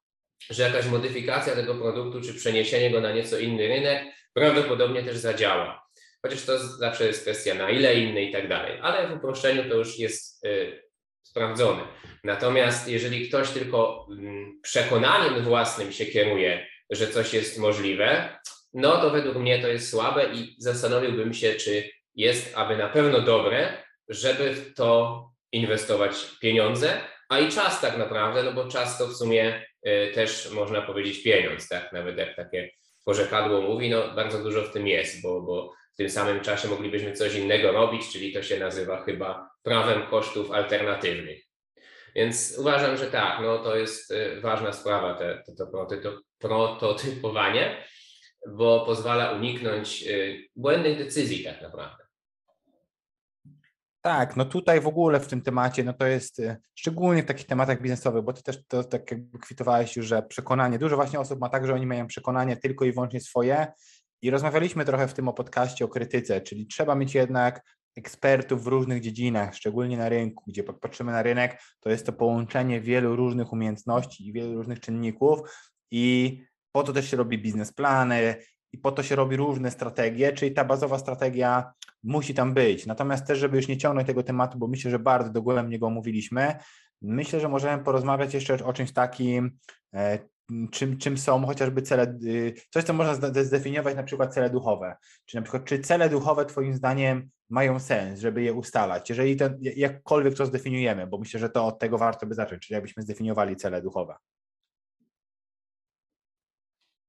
że 0.49 0.63
jakaś 0.63 0.85
modyfikacja 0.85 1.55
tego 1.55 1.75
produktu 1.75 2.21
czy 2.21 2.33
przeniesienie 2.33 2.91
go 2.91 3.01
na 3.01 3.11
nieco 3.11 3.39
inny 3.39 3.67
rynek 3.67 4.03
prawdopodobnie 4.33 5.03
też 5.03 5.17
zadziała. 5.17 5.87
Chociaż 6.21 6.45
to 6.45 6.59
zawsze 6.59 7.07
jest 7.07 7.21
kwestia 7.21 7.55
na 7.55 7.69
ile 7.69 7.95
inny 7.95 8.23
i 8.23 8.31
tak 8.31 8.47
dalej, 8.49 8.79
ale 8.81 9.07
w 9.07 9.17
uproszczeniu 9.17 9.69
to 9.69 9.75
już 9.75 9.99
jest 9.99 10.45
y, 10.45 10.83
sprawdzone. 11.23 11.81
Natomiast 12.23 12.87
jeżeli 12.87 13.29
ktoś 13.29 13.49
tylko 13.49 14.07
y, 14.11 14.61
przekonaniem 14.61 15.43
własnym 15.43 15.91
się 15.91 16.05
kieruje, 16.05 16.67
że 16.89 17.07
coś 17.07 17.33
jest 17.33 17.57
możliwe, 17.57 18.39
no 18.73 19.01
to 19.01 19.09
według 19.09 19.35
mnie 19.35 19.61
to 19.61 19.67
jest 19.67 19.89
słabe 19.89 20.33
i 20.33 20.55
zastanowiłbym 20.57 21.33
się, 21.33 21.53
czy 21.53 21.98
jest 22.19 22.57
aby 22.57 22.77
na 22.77 22.89
pewno 22.89 23.21
dobre, 23.21 23.83
żeby 24.09 24.53
w 24.53 24.73
to 24.73 25.23
inwestować 25.51 26.13
pieniądze, 26.41 27.01
a 27.29 27.39
i 27.39 27.51
czas 27.51 27.81
tak 27.81 27.97
naprawdę, 27.97 28.43
no 28.43 28.53
bo 28.53 28.67
czas 28.67 28.97
to 28.97 29.07
w 29.07 29.13
sumie 29.13 29.65
y, 29.87 30.11
też 30.13 30.51
można 30.51 30.81
powiedzieć 30.81 31.23
pieniądz, 31.23 31.67
tak? 31.67 31.93
Nawet 31.93 32.17
jak 32.17 32.35
takie 32.35 32.69
porzekadło 33.05 33.61
mówi, 33.61 33.89
no 33.89 34.15
bardzo 34.15 34.43
dużo 34.43 34.61
w 34.61 34.71
tym 34.71 34.87
jest, 34.87 35.21
bo, 35.21 35.41
bo 35.41 35.73
w 35.93 35.97
tym 35.97 36.09
samym 36.09 36.39
czasie 36.39 36.67
moglibyśmy 36.67 37.13
coś 37.13 37.35
innego 37.35 37.71
robić, 37.71 38.11
czyli 38.11 38.33
to 38.33 38.43
się 38.43 38.59
nazywa 38.59 39.03
chyba 39.03 39.49
prawem 39.63 40.07
kosztów 40.07 40.51
alternatywnych. 40.51 41.43
Więc 42.15 42.55
uważam, 42.57 42.97
że 42.97 43.05
tak, 43.05 43.39
no 43.41 43.57
to 43.57 43.75
jest 43.75 44.11
y, 44.11 44.41
ważna 44.41 44.73
sprawa, 44.73 45.13
te, 45.13 45.43
to, 45.57 45.65
to 45.65 46.19
prototypowanie, 46.39 47.83
bo 48.47 48.85
pozwala 48.85 49.31
uniknąć 49.31 50.03
y, 50.07 50.47
błędnych 50.55 50.97
decyzji 50.97 51.43
tak 51.43 51.61
naprawdę. 51.61 51.98
Tak, 54.01 54.35
no 54.35 54.45
tutaj 54.45 54.81
w 54.81 54.87
ogóle 54.87 55.19
w 55.19 55.27
tym 55.27 55.41
temacie, 55.41 55.83
no 55.83 55.93
to 55.93 56.07
jest 56.07 56.39
y, 56.39 56.57
szczególnie 56.75 57.23
w 57.23 57.25
takich 57.25 57.45
tematach 57.45 57.81
biznesowych, 57.81 58.23
bo 58.23 58.33
ty 58.33 58.43
też 58.43 58.67
to 58.67 58.83
tak 58.83 59.11
jakby 59.11 59.39
kwitowałeś 59.39 59.95
już, 59.95 60.05
że 60.05 60.23
przekonanie, 60.23 60.79
dużo 60.79 60.95
właśnie 60.95 61.19
osób 61.19 61.39
ma 61.39 61.49
tak, 61.49 61.67
że 61.67 61.73
oni 61.73 61.85
mają 61.85 62.07
przekonanie 62.07 62.57
tylko 62.57 62.85
i 62.85 62.91
wyłącznie 62.91 63.21
swoje. 63.21 63.67
I 64.21 64.29
rozmawialiśmy 64.29 64.85
trochę 64.85 65.07
w 65.07 65.13
tym 65.13 65.27
o 65.27 65.33
podcaście 65.33 65.85
o 65.85 65.87
krytyce, 65.87 66.41
czyli 66.41 66.67
trzeba 66.67 66.95
mieć 66.95 67.15
jednak 67.15 67.61
ekspertów 67.95 68.63
w 68.63 68.67
różnych 68.67 69.01
dziedzinach, 69.01 69.55
szczególnie 69.55 69.97
na 69.97 70.09
rynku, 70.09 70.43
gdzie 70.47 70.63
patrzymy 70.63 71.11
na 71.11 71.23
rynek, 71.23 71.61
to 71.79 71.89
jest 71.89 72.05
to 72.05 72.13
połączenie 72.13 72.81
wielu 72.81 73.15
różnych 73.15 73.53
umiejętności 73.53 74.27
i 74.27 74.33
wielu 74.33 74.55
różnych 74.55 74.79
czynników 74.79 75.39
i 75.91 76.37
po 76.71 76.83
to 76.83 76.93
też 76.93 77.11
się 77.11 77.17
robi 77.17 77.37
biznesplany 77.37 78.35
i 78.73 78.77
po 78.77 78.91
to 78.91 79.03
się 79.03 79.15
robi 79.15 79.35
różne 79.35 79.71
strategie, 79.71 80.33
czyli 80.33 80.51
ta 80.51 80.65
bazowa 80.65 80.97
strategia 80.97 81.73
musi 82.03 82.33
tam 82.33 82.53
być. 82.53 82.85
Natomiast 82.85 83.27
też, 83.27 83.39
żeby 83.39 83.57
już 83.57 83.67
nie 83.67 83.77
ciągnąć 83.77 84.07
tego 84.07 84.23
tematu, 84.23 84.57
bo 84.57 84.67
myślę, 84.67 84.91
że 84.91 84.99
bardzo 84.99 85.29
dogłębnie 85.29 85.79
go 85.79 85.87
omówiliśmy, 85.87 86.55
myślę, 87.01 87.39
że 87.39 87.49
możemy 87.49 87.83
porozmawiać 87.83 88.33
jeszcze 88.33 88.65
o 88.65 88.73
czymś 88.73 88.91
takim, 88.93 89.51
e, 89.93 90.19
czym, 90.71 90.97
czym 90.97 91.17
są 91.17 91.45
chociażby 91.45 91.81
cele, 91.81 92.17
y, 92.23 92.53
coś, 92.69 92.83
co 92.83 92.93
można 92.93 93.43
zdefiniować 93.43 93.95
na 93.95 94.03
przykład 94.03 94.33
cele 94.33 94.49
duchowe. 94.49 94.95
Czy 95.25 95.35
na 95.35 95.41
przykład, 95.41 95.65
czy 95.65 95.79
cele 95.79 96.09
duchowe 96.09 96.45
Twoim 96.45 96.73
zdaniem 96.73 97.29
mają 97.49 97.79
sens, 97.79 98.19
żeby 98.19 98.41
je 98.41 98.53
ustalać? 98.53 99.09
Jeżeli 99.09 99.37
to, 99.37 99.49
jakkolwiek 99.61 100.35
to 100.35 100.45
zdefiniujemy, 100.45 101.07
bo 101.07 101.17
myślę, 101.17 101.39
że 101.39 101.49
to 101.49 101.65
od 101.65 101.79
tego 101.79 101.97
warto 101.97 102.25
by 102.25 102.35
zacząć, 102.35 102.67
czyli 102.67 102.75
jakbyśmy 102.75 103.03
zdefiniowali 103.03 103.55
cele 103.55 103.81
duchowe. 103.81 104.15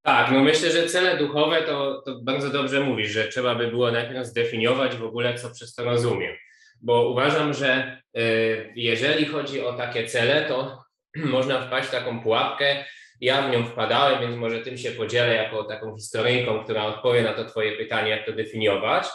Tak, 0.03 0.31
no 0.31 0.41
myślę, 0.41 0.71
że 0.71 0.87
cele 0.87 1.17
duchowe 1.17 1.63
to, 1.63 2.03
to 2.07 2.21
bardzo 2.23 2.51
dobrze 2.51 2.81
mówisz, 2.81 3.11
że 3.11 3.29
trzeba 3.29 3.55
by 3.55 3.69
było 3.69 3.91
najpierw 3.91 4.27
zdefiniować 4.27 4.97
w 4.97 5.05
ogóle, 5.05 5.35
co 5.35 5.51
przez 5.51 5.75
to 5.75 5.85
rozumiem. 5.85 6.37
Bo 6.81 7.09
uważam, 7.09 7.55
że 7.55 8.01
y, 8.19 8.73
jeżeli 8.77 9.25
chodzi 9.25 9.61
o 9.61 9.73
takie 9.73 10.07
cele, 10.07 10.45
to 10.49 10.85
można 11.17 11.61
wpaść 11.61 11.89
w 11.89 11.91
taką 11.91 12.23
pułapkę. 12.23 12.85
Ja 13.21 13.43
w 13.43 13.51
nią 13.51 13.67
wpadałem, 13.67 14.21
więc 14.21 14.37
może 14.37 14.61
tym 14.61 14.79
się 14.79 14.91
podzielę 14.91 15.35
jako 15.35 15.65
taką 15.65 15.97
historyjką, 15.97 16.65
która 16.65 16.85
odpowie 16.85 17.23
na 17.23 17.33
to 17.33 17.45
Twoje 17.45 17.77
pytanie, 17.77 18.11
jak 18.11 18.27
to 18.27 18.33
definiować. 18.33 19.07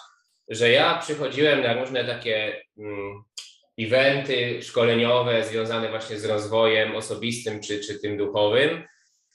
Że 0.49 0.69
ja 0.69 0.97
przychodziłem 0.97 1.61
na 1.61 1.73
różne 1.73 2.05
takie 2.05 2.61
mm, 2.77 3.23
eventy 3.79 4.63
szkoleniowe 4.63 5.43
związane 5.43 5.89
właśnie 5.89 6.19
z 6.19 6.25
rozwojem 6.25 6.95
osobistym 6.95 7.61
czy, 7.61 7.79
czy 7.79 7.99
tym 7.99 8.17
duchowym 8.17 8.83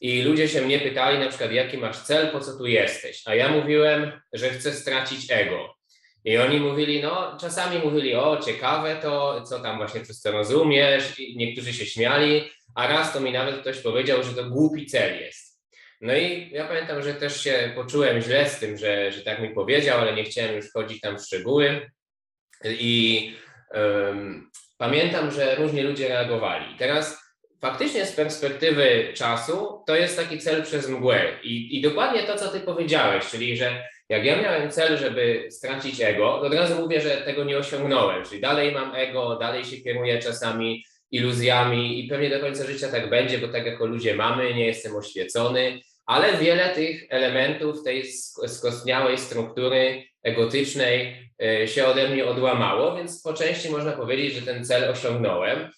i 0.01 0.23
ludzie 0.23 0.49
się 0.49 0.63
mnie 0.63 0.79
pytali 0.79 1.19
na 1.19 1.29
przykład, 1.29 1.53
jaki 1.53 1.79
masz 1.79 1.99
cel, 1.99 2.29
po 2.29 2.41
co 2.41 2.59
tu 2.59 2.67
jesteś? 2.67 3.23
A 3.27 3.35
ja 3.35 3.49
mówiłem, 3.49 4.13
że 4.33 4.51
chcę 4.51 4.73
stracić 4.73 5.27
ego. 5.31 5.75
I 6.25 6.39
oni 6.39 6.61
mówili, 6.61 7.03
no 7.03 7.37
czasami 7.41 7.79
mówili, 7.79 8.15
o 8.15 8.41
ciekawe 8.47 8.97
to, 9.03 9.43
co 9.43 9.61
tam 9.61 9.77
właśnie 9.77 10.01
przez 10.01 10.23
to 10.23 10.33
rozumiesz, 10.33 11.19
I 11.19 11.37
niektórzy 11.37 11.75
się 11.75 11.87
śmiali, 11.87 12.51
a 12.75 12.87
raz 12.87 13.13
to 13.13 13.21
mi 13.21 13.33
nawet 13.33 13.61
ktoś 13.61 13.79
powiedział, 13.79 14.23
że 14.23 14.33
to 14.33 14.45
głupi 14.45 14.87
cel 14.87 15.21
jest. 15.21 15.61
No 16.01 16.17
i 16.17 16.51
ja 16.53 16.69
pamiętam, 16.69 17.03
że 17.03 17.15
też 17.15 17.45
się 17.45 17.73
poczułem 17.75 18.21
źle 18.21 18.49
z 18.49 18.59
tym, 18.59 18.77
że, 18.77 19.13
że 19.13 19.21
tak 19.21 19.41
mi 19.41 19.51
powiedział, 19.51 20.01
ale 20.01 20.15
nie 20.15 20.25
chciałem 20.25 20.57
już 20.57 20.69
wchodzić 20.69 21.01
tam 21.01 21.19
w 21.19 21.23
szczegóły. 21.23 21.91
I 22.65 23.35
um, 23.71 24.51
pamiętam, 24.79 25.31
że 25.31 25.55
różnie 25.55 25.83
ludzie 25.83 26.09
reagowali. 26.09 26.77
Teraz 26.79 27.30
faktycznie 27.61 28.07
z 28.07 28.13
perspektywy 28.13 29.13
czasu 29.15 29.83
to 29.87 29.97
jest 29.97 30.17
taki 30.17 30.39
cel 30.39 30.63
przez 30.63 30.89
mgłę. 30.89 31.21
I, 31.43 31.79
I 31.79 31.83
dokładnie 31.83 32.23
to, 32.23 32.37
co 32.37 32.49
ty 32.49 32.61
powiedziałeś, 32.61 33.31
czyli 33.31 33.57
że 33.57 33.85
jak 34.09 34.25
ja 34.25 34.43
miałem 34.43 34.71
cel, 34.71 34.99
żeby 34.99 35.47
stracić 35.51 36.01
ego, 36.01 36.39
to 36.39 36.47
od 36.47 36.55
razu 36.55 36.83
mówię, 36.83 37.01
że 37.01 37.11
tego 37.11 37.45
nie 37.45 37.59
osiągnąłem, 37.59 38.25
czyli 38.25 38.41
dalej 38.41 38.73
mam 38.73 38.95
ego, 38.95 39.37
dalej 39.37 39.65
się 39.65 39.77
kieruję 39.77 40.19
czasami 40.19 40.85
iluzjami 41.11 42.05
i 42.05 42.09
pewnie 42.09 42.31
do 42.31 42.41
końca 42.41 42.67
życia 42.67 42.89
tak 42.89 43.11
będzie, 43.11 43.39
bo 43.39 43.49
tak 43.49 43.67
jako 43.67 43.87
ludzie 43.87 44.15
mamy, 44.15 44.55
nie 44.55 44.67
jestem 44.67 44.97
oświecony, 44.97 45.81
ale 46.07 46.37
wiele 46.37 46.75
tych 46.75 47.07
elementów 47.11 47.85
tej 47.85 48.13
skostniałej 48.47 49.19
struktury 49.19 50.05
egotycznej 50.23 51.31
e, 51.43 51.69
się 51.69 51.87
ode 51.87 52.09
mnie 52.09 52.27
odłamało, 52.27 52.97
więc 52.97 53.23
po 53.23 53.35
części 53.35 53.71
można 53.71 53.93
powiedzieć, 53.93 54.35
że 54.35 54.43
ten 54.43 54.65
cel 54.65 54.91
osiągnąłem 54.91 55.71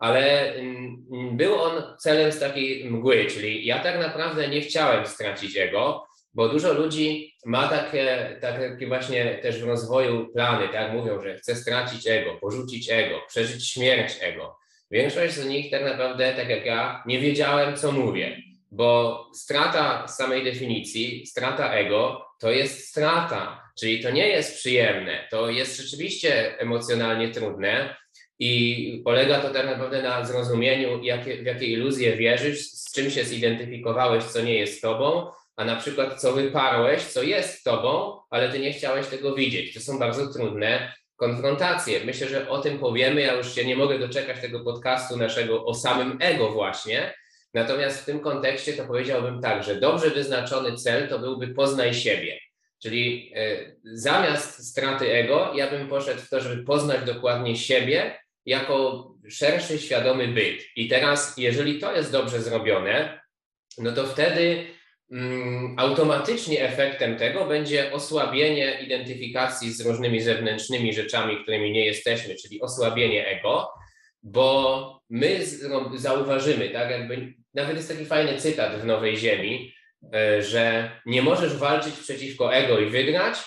ale 0.00 0.54
mm, 0.54 1.36
był 1.36 1.54
on 1.62 1.82
celem 1.98 2.32
z 2.32 2.40
takiej 2.40 2.90
mgły, 2.90 3.26
czyli 3.26 3.66
ja 3.66 3.78
tak 3.78 3.98
naprawdę 3.98 4.48
nie 4.48 4.60
chciałem 4.60 5.06
stracić 5.06 5.56
ego, 5.56 6.06
bo 6.34 6.48
dużo 6.48 6.72
ludzi 6.72 7.34
ma 7.46 7.68
takie, 7.68 8.36
takie 8.40 8.86
właśnie 8.86 9.38
też 9.42 9.62
w 9.62 9.66
rozwoju 9.66 10.28
plany, 10.32 10.68
tak 10.68 10.92
mówią, 10.92 11.20
że 11.20 11.34
chce 11.34 11.56
stracić 11.56 12.06
ego, 12.06 12.34
porzucić 12.40 12.90
ego, 12.90 13.20
przeżyć 13.28 13.68
śmierć 13.68 14.16
ego. 14.20 14.56
Większość 14.90 15.34
z 15.34 15.46
nich 15.46 15.70
tak 15.70 15.84
naprawdę, 15.84 16.34
tak 16.36 16.48
jak 16.48 16.66
ja, 16.66 17.02
nie 17.06 17.20
wiedziałem, 17.20 17.76
co 17.76 17.92
mówię, 17.92 18.36
bo 18.70 19.24
strata 19.34 20.08
samej 20.08 20.44
definicji, 20.44 21.26
strata 21.26 21.72
ego, 21.74 22.26
to 22.38 22.50
jest 22.50 22.88
strata, 22.88 23.62
czyli 23.80 24.02
to 24.02 24.10
nie 24.10 24.28
jest 24.28 24.58
przyjemne, 24.58 25.28
to 25.30 25.50
jest 25.50 25.76
rzeczywiście 25.76 26.58
emocjonalnie 26.58 27.28
trudne, 27.28 27.96
i 28.40 29.02
polega 29.04 29.40
to 29.40 29.50
tak 29.50 29.66
naprawdę 29.66 30.02
na 30.02 30.24
zrozumieniu, 30.24 31.02
jakie, 31.02 31.42
w 31.42 31.46
jakie 31.46 31.66
iluzje 31.66 32.16
wierzysz, 32.16 32.70
z 32.70 32.92
czym 32.92 33.10
się 33.10 33.24
zidentyfikowałeś, 33.24 34.24
co 34.24 34.42
nie 34.42 34.54
jest 34.54 34.82
tobą, 34.82 35.30
a 35.56 35.64
na 35.64 35.76
przykład 35.76 36.20
co 36.20 36.32
wyparłeś, 36.32 37.02
co 37.02 37.22
jest 37.22 37.64
tobą, 37.64 38.20
ale 38.30 38.48
ty 38.48 38.58
nie 38.58 38.72
chciałeś 38.72 39.06
tego 39.06 39.34
widzieć. 39.34 39.74
To 39.74 39.80
są 39.80 39.98
bardzo 39.98 40.32
trudne 40.32 40.94
konfrontacje. 41.16 42.04
Myślę, 42.04 42.28
że 42.28 42.48
o 42.48 42.58
tym 42.58 42.78
powiemy. 42.78 43.20
Ja 43.20 43.34
już 43.34 43.54
się 43.54 43.64
nie 43.64 43.76
mogę 43.76 43.98
doczekać 43.98 44.40
tego 44.40 44.60
podcastu 44.60 45.16
naszego 45.16 45.64
o 45.64 45.74
samym 45.74 46.18
ego 46.20 46.50
właśnie. 46.50 47.14
Natomiast 47.54 48.02
w 48.02 48.04
tym 48.04 48.20
kontekście 48.20 48.72
to 48.72 48.84
powiedziałbym 48.84 49.40
tak, 49.40 49.64
że 49.64 49.74
dobrze 49.74 50.10
wyznaczony 50.10 50.76
cel 50.76 51.08
to 51.08 51.18
byłby 51.18 51.48
poznaj 51.48 51.94
siebie. 51.94 52.40
Czyli 52.82 53.32
y, 53.36 53.76
zamiast 53.84 54.68
straty 54.70 55.12
ego, 55.12 55.52
ja 55.54 55.70
bym 55.70 55.88
poszedł 55.88 56.20
w 56.20 56.28
to, 56.28 56.40
żeby 56.40 56.64
poznać 56.64 57.04
dokładnie 57.06 57.56
siebie, 57.56 58.20
jako 58.50 59.10
szerszy, 59.28 59.78
świadomy 59.78 60.28
byt. 60.28 60.62
I 60.76 60.88
teraz, 60.88 61.34
jeżeli 61.38 61.78
to 61.78 61.96
jest 61.96 62.12
dobrze 62.12 62.42
zrobione, 62.42 63.20
no 63.78 63.92
to 63.92 64.06
wtedy 64.06 64.66
mm, 65.12 65.74
automatycznie 65.78 66.64
efektem 66.64 67.16
tego 67.16 67.44
będzie 67.44 67.92
osłabienie 67.92 68.80
identyfikacji 68.82 69.72
z 69.72 69.80
różnymi 69.80 70.20
zewnętrznymi 70.20 70.94
rzeczami, 70.94 71.42
którymi 71.42 71.72
nie 71.72 71.86
jesteśmy, 71.86 72.34
czyli 72.34 72.60
osłabienie 72.60 73.26
ego, 73.26 73.68
bo 74.22 75.00
my 75.10 75.40
zauważymy, 75.94 76.70
tak, 76.70 76.90
jakby 76.90 77.34
nawet 77.54 77.76
jest 77.76 77.88
taki 77.88 78.04
fajny 78.04 78.38
cytat 78.38 78.80
w 78.80 78.84
Nowej 78.84 79.16
Ziemi, 79.16 79.74
e, 80.14 80.42
że 80.42 80.90
nie 81.06 81.22
możesz 81.22 81.56
walczyć 81.56 81.94
przeciwko 81.94 82.54
ego 82.54 82.78
i 82.78 82.86
wygrać. 82.86 83.38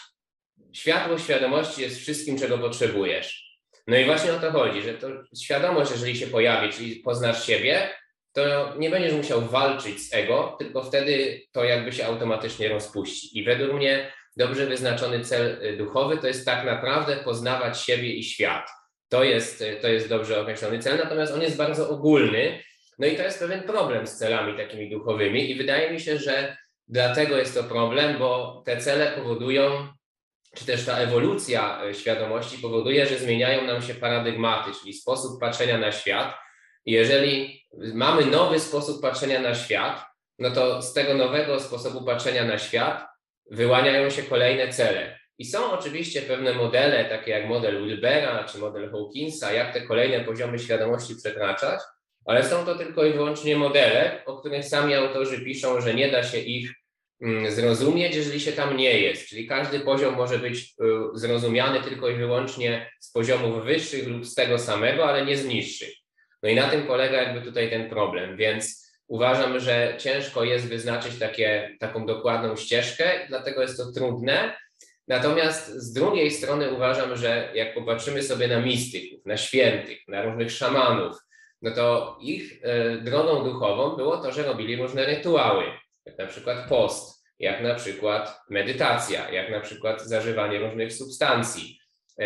Światło 0.73 1.17
świadomości 1.17 1.81
jest 1.81 1.99
wszystkim, 1.99 2.39
czego 2.39 2.57
potrzebujesz. 2.57 3.52
No 3.87 3.97
i 3.97 4.05
właśnie 4.05 4.33
o 4.33 4.39
to 4.39 4.51
chodzi, 4.51 4.81
że 4.81 4.93
to 4.93 5.07
świadomość, 5.43 5.91
jeżeli 5.91 6.15
się 6.15 6.27
pojawi, 6.27 6.73
czyli 6.73 6.95
poznasz 6.95 7.45
siebie, 7.45 7.89
to 8.33 8.73
nie 8.77 8.89
będziesz 8.89 9.13
musiał 9.13 9.41
walczyć 9.41 10.09
z 10.09 10.13
ego, 10.13 10.55
tylko 10.59 10.83
wtedy 10.83 11.41
to 11.51 11.63
jakby 11.63 11.91
się 11.91 12.05
automatycznie 12.05 12.69
rozpuści. 12.69 13.39
I 13.39 13.43
według 13.43 13.73
mnie 13.73 14.11
dobrze 14.37 14.65
wyznaczony 14.65 15.23
cel 15.23 15.65
y, 15.65 15.77
duchowy 15.77 16.17
to 16.17 16.27
jest 16.27 16.45
tak 16.45 16.65
naprawdę 16.65 17.15
poznawać 17.15 17.81
siebie 17.81 18.13
i 18.13 18.23
świat. 18.23 18.69
To 19.09 19.23
jest, 19.23 19.61
y, 19.61 19.77
to 19.81 19.87
jest 19.87 20.09
dobrze 20.09 20.41
określony 20.41 20.79
cel, 20.79 20.97
natomiast 20.97 21.33
on 21.33 21.41
jest 21.41 21.57
bardzo 21.57 21.89
ogólny. 21.89 22.63
No 22.99 23.07
i 23.07 23.15
to 23.15 23.23
jest 23.23 23.39
pewien 23.39 23.63
problem 23.63 24.07
z 24.07 24.17
celami 24.17 24.57
takimi 24.57 24.89
duchowymi, 24.89 25.51
i 25.51 25.55
wydaje 25.55 25.91
mi 25.91 25.99
się, 25.99 26.17
że 26.17 26.57
dlatego 26.87 27.37
jest 27.37 27.55
to 27.55 27.63
problem, 27.63 28.19
bo 28.19 28.61
te 28.65 28.77
cele 28.77 29.11
powodują, 29.11 29.87
czy 30.55 30.65
też 30.65 30.85
ta 30.85 30.97
ewolucja 30.97 31.85
y, 31.85 31.93
świadomości 31.93 32.57
powoduje, 32.57 33.05
że 33.05 33.17
zmieniają 33.17 33.67
nam 33.67 33.81
się 33.81 33.93
paradygmaty, 33.93 34.71
czyli 34.81 34.93
sposób 34.93 35.39
patrzenia 35.39 35.77
na 35.77 35.91
świat 35.91 36.43
jeżeli 36.85 37.63
mamy 37.93 38.25
nowy 38.25 38.59
sposób 38.59 39.01
patrzenia 39.01 39.41
na 39.41 39.55
świat, 39.55 40.05
no 40.39 40.51
to 40.51 40.81
z 40.81 40.93
tego 40.93 41.13
nowego 41.13 41.59
sposobu 41.59 42.05
patrzenia 42.05 42.45
na 42.45 42.57
świat 42.57 43.05
wyłaniają 43.51 44.09
się 44.09 44.23
kolejne 44.23 44.69
cele. 44.69 45.19
I 45.37 45.45
są 45.45 45.71
oczywiście 45.71 46.21
pewne 46.21 46.53
modele, 46.53 47.05
takie 47.05 47.31
jak 47.31 47.47
model 47.47 47.85
Wilbera 47.85 48.43
czy 48.43 48.57
model 48.57 48.91
Hawkinsa, 48.91 49.51
jak 49.51 49.73
te 49.73 49.81
kolejne 49.81 50.19
poziomy 50.19 50.59
świadomości 50.59 51.15
przekraczać, 51.15 51.79
ale 52.25 52.43
są 52.43 52.65
to 52.65 52.75
tylko 52.75 53.05
i 53.05 53.13
wyłącznie 53.13 53.55
modele, 53.55 54.25
o 54.25 54.37
których 54.37 54.65
sami 54.65 54.95
autorzy 54.95 55.39
piszą, 55.39 55.81
że 55.81 55.93
nie 55.93 56.11
da 56.11 56.23
się 56.23 56.39
ich 56.39 56.71
zrozumieć, 57.49 58.15
jeżeli 58.15 58.39
się 58.39 58.51
tam 58.51 58.77
nie 58.77 58.99
jest. 58.99 59.27
Czyli 59.27 59.47
każdy 59.47 59.79
poziom 59.79 60.15
może 60.15 60.39
być 60.39 60.59
y, 60.59 60.65
zrozumiany 61.13 61.81
tylko 61.81 62.09
i 62.09 62.15
wyłącznie 62.15 62.91
z 62.99 63.11
poziomów 63.11 63.65
wyższych 63.65 64.07
lub 64.07 64.25
z 64.25 64.35
tego 64.35 64.59
samego, 64.59 65.05
ale 65.05 65.25
nie 65.25 65.37
z 65.37 65.45
niższych. 65.45 65.93
No 66.43 66.49
i 66.49 66.55
na 66.55 66.69
tym 66.69 66.83
polega 66.83 67.21
jakby 67.21 67.41
tutaj 67.41 67.69
ten 67.69 67.89
problem, 67.89 68.37
więc 68.37 68.93
uważam, 69.07 69.59
że 69.59 69.95
ciężko 69.97 70.43
jest 70.43 70.67
wyznaczyć 70.67 71.19
takie, 71.19 71.77
taką 71.79 72.05
dokładną 72.05 72.55
ścieżkę, 72.55 73.11
dlatego 73.27 73.61
jest 73.61 73.77
to 73.77 73.91
trudne. 73.91 74.55
Natomiast 75.07 75.67
z 75.67 75.93
drugiej 75.93 76.31
strony 76.31 76.71
uważam, 76.71 77.17
że 77.17 77.51
jak 77.53 77.73
popatrzymy 77.73 78.23
sobie 78.23 78.47
na 78.47 78.59
mistyków, 78.59 79.25
na 79.25 79.37
świętych, 79.37 80.07
na 80.07 80.21
różnych 80.21 80.51
szamanów, 80.51 81.15
no 81.61 81.71
to 81.71 82.17
ich 82.21 82.59
e, 82.63 82.97
drogą 82.97 83.43
duchową 83.43 83.95
było 83.95 84.17
to, 84.17 84.31
że 84.31 84.43
robili 84.43 84.75
różne 84.75 85.05
rytuały, 85.05 85.63
jak 86.05 86.17
na 86.17 86.27
przykład 86.27 86.69
post, 86.69 87.12
jak 87.39 87.63
na 87.63 87.75
przykład 87.75 88.41
medytacja, 88.49 89.31
jak 89.31 89.51
na 89.51 89.59
przykład 89.59 90.01
zażywanie 90.01 90.59
różnych 90.59 90.93
substancji, 90.93 91.79
e, 92.19 92.25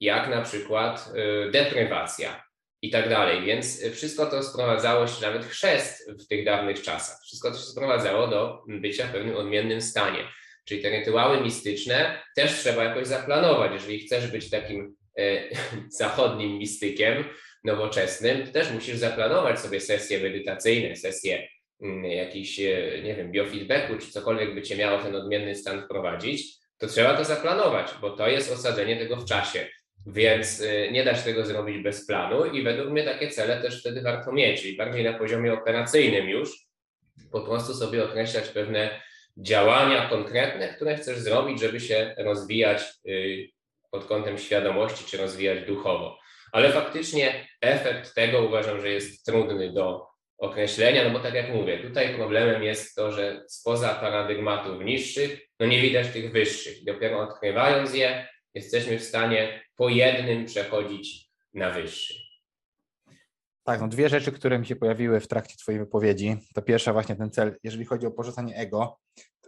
jak 0.00 0.28
na 0.28 0.42
przykład 0.42 1.12
e, 1.14 1.50
deprywacja 1.50 2.44
i 2.82 2.90
tak 2.90 3.08
dalej. 3.08 3.44
Więc 3.44 3.84
wszystko 3.92 4.26
to 4.26 4.42
sprowadzało 4.42 5.06
się, 5.06 5.26
nawet 5.26 5.46
chrzest 5.46 6.10
w 6.10 6.28
tych 6.28 6.44
dawnych 6.44 6.82
czasach, 6.82 7.18
wszystko 7.22 7.50
to 7.50 7.56
się 7.56 7.64
sprowadzało 7.64 8.28
do 8.28 8.62
bycia 8.68 9.06
w 9.06 9.12
pewnym 9.12 9.36
odmiennym 9.36 9.80
stanie. 9.80 10.24
Czyli 10.64 10.82
te 10.82 10.90
rytuały 10.90 11.40
mistyczne 11.40 12.22
też 12.36 12.52
trzeba 12.52 12.84
jakoś 12.84 13.06
zaplanować. 13.06 13.72
Jeżeli 13.72 13.98
chcesz 14.00 14.26
być 14.26 14.50
takim 14.50 14.96
e, 15.18 15.42
zachodnim 16.00 16.58
mistykiem, 16.58 17.24
nowoczesnym, 17.64 18.46
to 18.46 18.52
też 18.52 18.70
musisz 18.70 18.96
zaplanować 18.96 19.60
sobie 19.60 19.80
sesje 19.80 20.20
medytacyjne, 20.20 20.96
sesje 20.96 21.48
jakiś, 22.02 22.60
e, 22.60 23.02
nie 23.02 23.14
wiem, 23.14 23.32
biofeedbacku, 23.32 23.98
czy 23.98 24.10
cokolwiek 24.10 24.54
by 24.54 24.62
cię 24.62 24.76
miało 24.76 25.02
ten 25.02 25.14
odmienny 25.14 25.54
stan 25.54 25.82
wprowadzić, 25.82 26.56
to 26.78 26.86
trzeba 26.86 27.16
to 27.16 27.24
zaplanować, 27.24 27.90
bo 28.00 28.10
to 28.10 28.28
jest 28.28 28.52
osadzenie 28.52 28.96
tego 28.96 29.16
w 29.16 29.24
czasie. 29.24 29.66
Więc 30.06 30.60
y, 30.60 30.88
nie 30.92 31.04
da 31.04 31.14
się 31.14 31.22
tego 31.22 31.46
zrobić 31.46 31.82
bez 31.82 32.06
planu 32.06 32.44
i 32.44 32.62
według 32.62 32.90
mnie 32.90 33.04
takie 33.04 33.28
cele 33.28 33.62
też 33.62 33.80
wtedy 33.80 34.02
warto 34.02 34.32
mieć, 34.32 34.62
czyli 34.62 34.76
bardziej 34.76 35.04
na 35.04 35.12
poziomie 35.12 35.52
operacyjnym 35.52 36.28
już, 36.28 36.66
po 37.32 37.40
prostu 37.40 37.74
sobie 37.74 38.04
określać 38.04 38.48
pewne 38.48 39.00
działania 39.36 40.08
konkretne, 40.08 40.68
które 40.68 40.96
chcesz 40.96 41.18
zrobić, 41.18 41.60
żeby 41.60 41.80
się 41.80 42.14
rozwijać 42.18 42.82
y, 43.08 43.48
pod 43.90 44.04
kątem 44.04 44.38
świadomości 44.38 45.04
czy 45.04 45.16
rozwijać 45.16 45.66
duchowo. 45.66 46.18
Ale 46.52 46.72
faktycznie 46.72 47.48
efekt 47.60 48.14
tego 48.14 48.42
uważam, 48.42 48.80
że 48.80 48.88
jest 48.88 49.26
trudny 49.26 49.72
do 49.72 50.06
określenia, 50.38 51.04
no 51.04 51.10
bo 51.10 51.20
tak 51.20 51.34
jak 51.34 51.54
mówię, 51.54 51.78
tutaj 51.78 52.14
problemem 52.14 52.62
jest 52.62 52.94
to, 52.94 53.12
że 53.12 53.44
spoza 53.48 53.94
paradygmatów 53.94 54.84
niższych, 54.84 55.40
no 55.60 55.66
nie 55.66 55.82
widać 55.82 56.08
tych 56.08 56.32
wyższych. 56.32 56.84
Dopiero 56.84 57.20
odkrywając 57.20 57.94
je, 57.94 58.28
jesteśmy 58.54 58.98
w 58.98 59.04
stanie 59.04 59.62
po 59.76 59.88
jednym 59.88 60.44
przechodzić 60.44 61.30
na 61.54 61.70
wyższy. 61.70 62.14
Tak, 63.64 63.80
no 63.80 63.88
dwie 63.88 64.08
rzeczy, 64.08 64.32
które 64.32 64.58
mi 64.58 64.66
się 64.66 64.76
pojawiły 64.76 65.20
w 65.20 65.28
trakcie 65.28 65.56
Twojej 65.56 65.78
wypowiedzi. 65.78 66.36
To 66.54 66.62
pierwsza 66.62 66.92
właśnie 66.92 67.16
ten 67.16 67.30
cel, 67.30 67.56
jeżeli 67.62 67.84
chodzi 67.84 68.06
o 68.06 68.10
porzucanie 68.10 68.56
ego. 68.56 68.98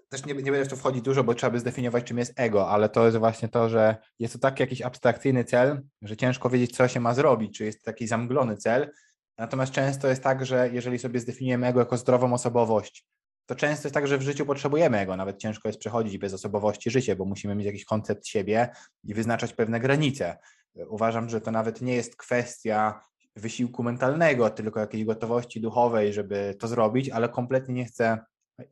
Też 0.09 0.27
nie, 0.27 0.35
nie 0.35 0.53
będę 0.53 0.65
w 0.65 0.69
to 0.69 0.77
wchodzić 0.77 1.03
dużo, 1.03 1.25
bo 1.25 1.35
trzeba 1.35 1.51
by 1.51 1.61
zdefiniować, 1.61 2.05
czym 2.05 2.19
jest 2.19 2.41
ego, 2.41 2.69
ale 2.69 2.89
to 2.89 3.05
jest 3.05 3.19
właśnie 3.19 3.49
to, 3.49 3.69
że 3.69 3.97
jest 4.19 4.35
to 4.35 4.39
taki 4.39 4.63
jakiś 4.63 4.83
abstrakcyjny 4.83 5.45
cel, 5.45 5.81
że 6.03 6.17
ciężko 6.17 6.51
wiedzieć, 6.51 6.77
co 6.77 6.89
się 6.89 7.01
ma 7.01 7.15
zrobić, 7.15 7.59
czy 7.59 7.65
jest 7.65 7.85
taki 7.85 8.07
zamglony 8.07 8.57
cel. 8.57 8.91
Natomiast 9.39 9.73
często 9.73 10.09
jest 10.09 10.23
tak, 10.23 10.47
że 10.47 10.71
jeżeli 10.73 10.99
sobie 10.99 11.21
zdefiniujemy 11.21 11.67
ego 11.67 11.81
jako 11.81 11.97
zdrową 11.97 12.33
osobowość, 12.33 13.07
to 13.47 13.55
często 13.55 13.89
jest 13.89 13.95
tak, 13.95 14.07
że 14.07 14.19
w 14.19 14.23
życiu 14.23 14.47
potrzebujemy 14.47 15.07
go. 15.07 15.17
Nawet 15.17 15.39
ciężko 15.39 15.69
jest 15.69 15.79
przechodzić 15.79 16.19
bez 16.19 16.35
osobowości 16.35 16.91
życie, 16.91 17.17
bo 17.17 17.25
musimy 17.25 17.55
mieć 17.55 17.67
jakiś 17.67 17.85
koncept 17.85 18.27
siebie 18.27 18.69
i 19.05 19.15
wyznaczać 19.15 19.53
pewne 19.53 19.81
granice. 19.81 20.39
Uważam, 20.89 21.29
że 21.29 21.41
to 21.41 21.51
nawet 21.51 21.83
nie 21.83 21.95
jest 21.95 22.17
kwestia 22.17 23.01
wysiłku 23.37 23.83
mentalnego, 23.83 24.51
tylko 24.51 24.81
jakiejś 24.81 25.05
gotowości 25.05 25.61
duchowej, 25.61 26.13
żeby 26.13 26.57
to 26.59 26.69
zrobić, 26.69 27.11
ale 27.11 27.29
kompletnie 27.29 27.75
nie 27.75 27.85
chcę 27.85 28.19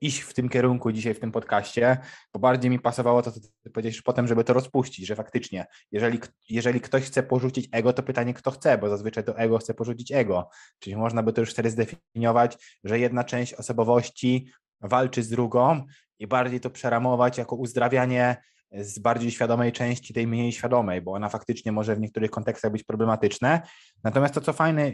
iść 0.00 0.20
w 0.20 0.34
tym 0.34 0.48
kierunku 0.48 0.92
dzisiaj 0.92 1.14
w 1.14 1.20
tym 1.20 1.32
podcaście, 1.32 1.98
bo 2.32 2.40
bardziej 2.40 2.70
mi 2.70 2.78
pasowało 2.78 3.22
to, 3.22 3.32
co 3.32 3.40
ty 3.40 3.70
powiedziałeś 3.70 4.02
potem, 4.02 4.28
żeby 4.28 4.44
to 4.44 4.52
rozpuścić, 4.52 5.06
że 5.06 5.16
faktycznie, 5.16 5.66
jeżeli, 5.92 6.20
jeżeli 6.50 6.80
ktoś 6.80 7.04
chce 7.04 7.22
porzucić 7.22 7.68
ego, 7.72 7.92
to 7.92 8.02
pytanie, 8.02 8.34
kto 8.34 8.50
chce, 8.50 8.78
bo 8.78 8.88
zazwyczaj 8.88 9.24
to 9.24 9.38
ego 9.38 9.58
chce 9.58 9.74
porzucić 9.74 10.12
ego. 10.12 10.48
Czyli 10.78 10.96
można 10.96 11.22
by 11.22 11.32
to 11.32 11.40
już 11.40 11.50
wtedy 11.50 11.70
zdefiniować, 11.70 12.78
że 12.84 12.98
jedna 12.98 13.24
część 13.24 13.54
osobowości 13.54 14.50
walczy 14.80 15.22
z 15.22 15.28
drugą 15.28 15.86
i 16.18 16.26
bardziej 16.26 16.60
to 16.60 16.70
przeramować 16.70 17.38
jako 17.38 17.56
uzdrawianie 17.56 18.36
z 18.72 18.98
bardziej 18.98 19.30
świadomej 19.30 19.72
części 19.72 20.14
tej 20.14 20.26
mniej 20.26 20.52
świadomej, 20.52 21.02
bo 21.02 21.12
ona 21.12 21.28
faktycznie 21.28 21.72
może 21.72 21.96
w 21.96 22.00
niektórych 22.00 22.30
kontekstach 22.30 22.72
być 22.72 22.84
problematyczne. 22.84 23.62
Natomiast 24.04 24.34
to, 24.34 24.40
co 24.40 24.52
fajne, 24.52 24.92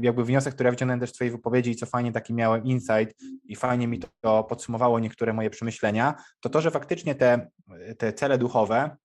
jakby 0.00 0.24
wniosek, 0.24 0.54
który 0.54 0.66
ja 0.66 0.70
wyciągnąłem 0.70 1.00
też 1.00 1.10
z 1.10 1.12
Twojej 1.12 1.30
wypowiedzi 1.30 1.70
i 1.70 1.76
co 1.76 1.86
fajnie 1.86 2.12
taki 2.12 2.34
miałem 2.34 2.64
insight 2.64 3.22
i 3.44 3.56
fajnie 3.56 3.88
mi 3.88 4.00
to 4.20 4.44
podsumowało 4.44 5.00
niektóre 5.00 5.32
moje 5.32 5.50
przemyślenia, 5.50 6.14
to 6.40 6.48
to, 6.48 6.60
że 6.60 6.70
faktycznie 6.70 7.14
te, 7.14 7.50
te 7.98 8.12
cele 8.12 8.38
duchowe, 8.38 8.96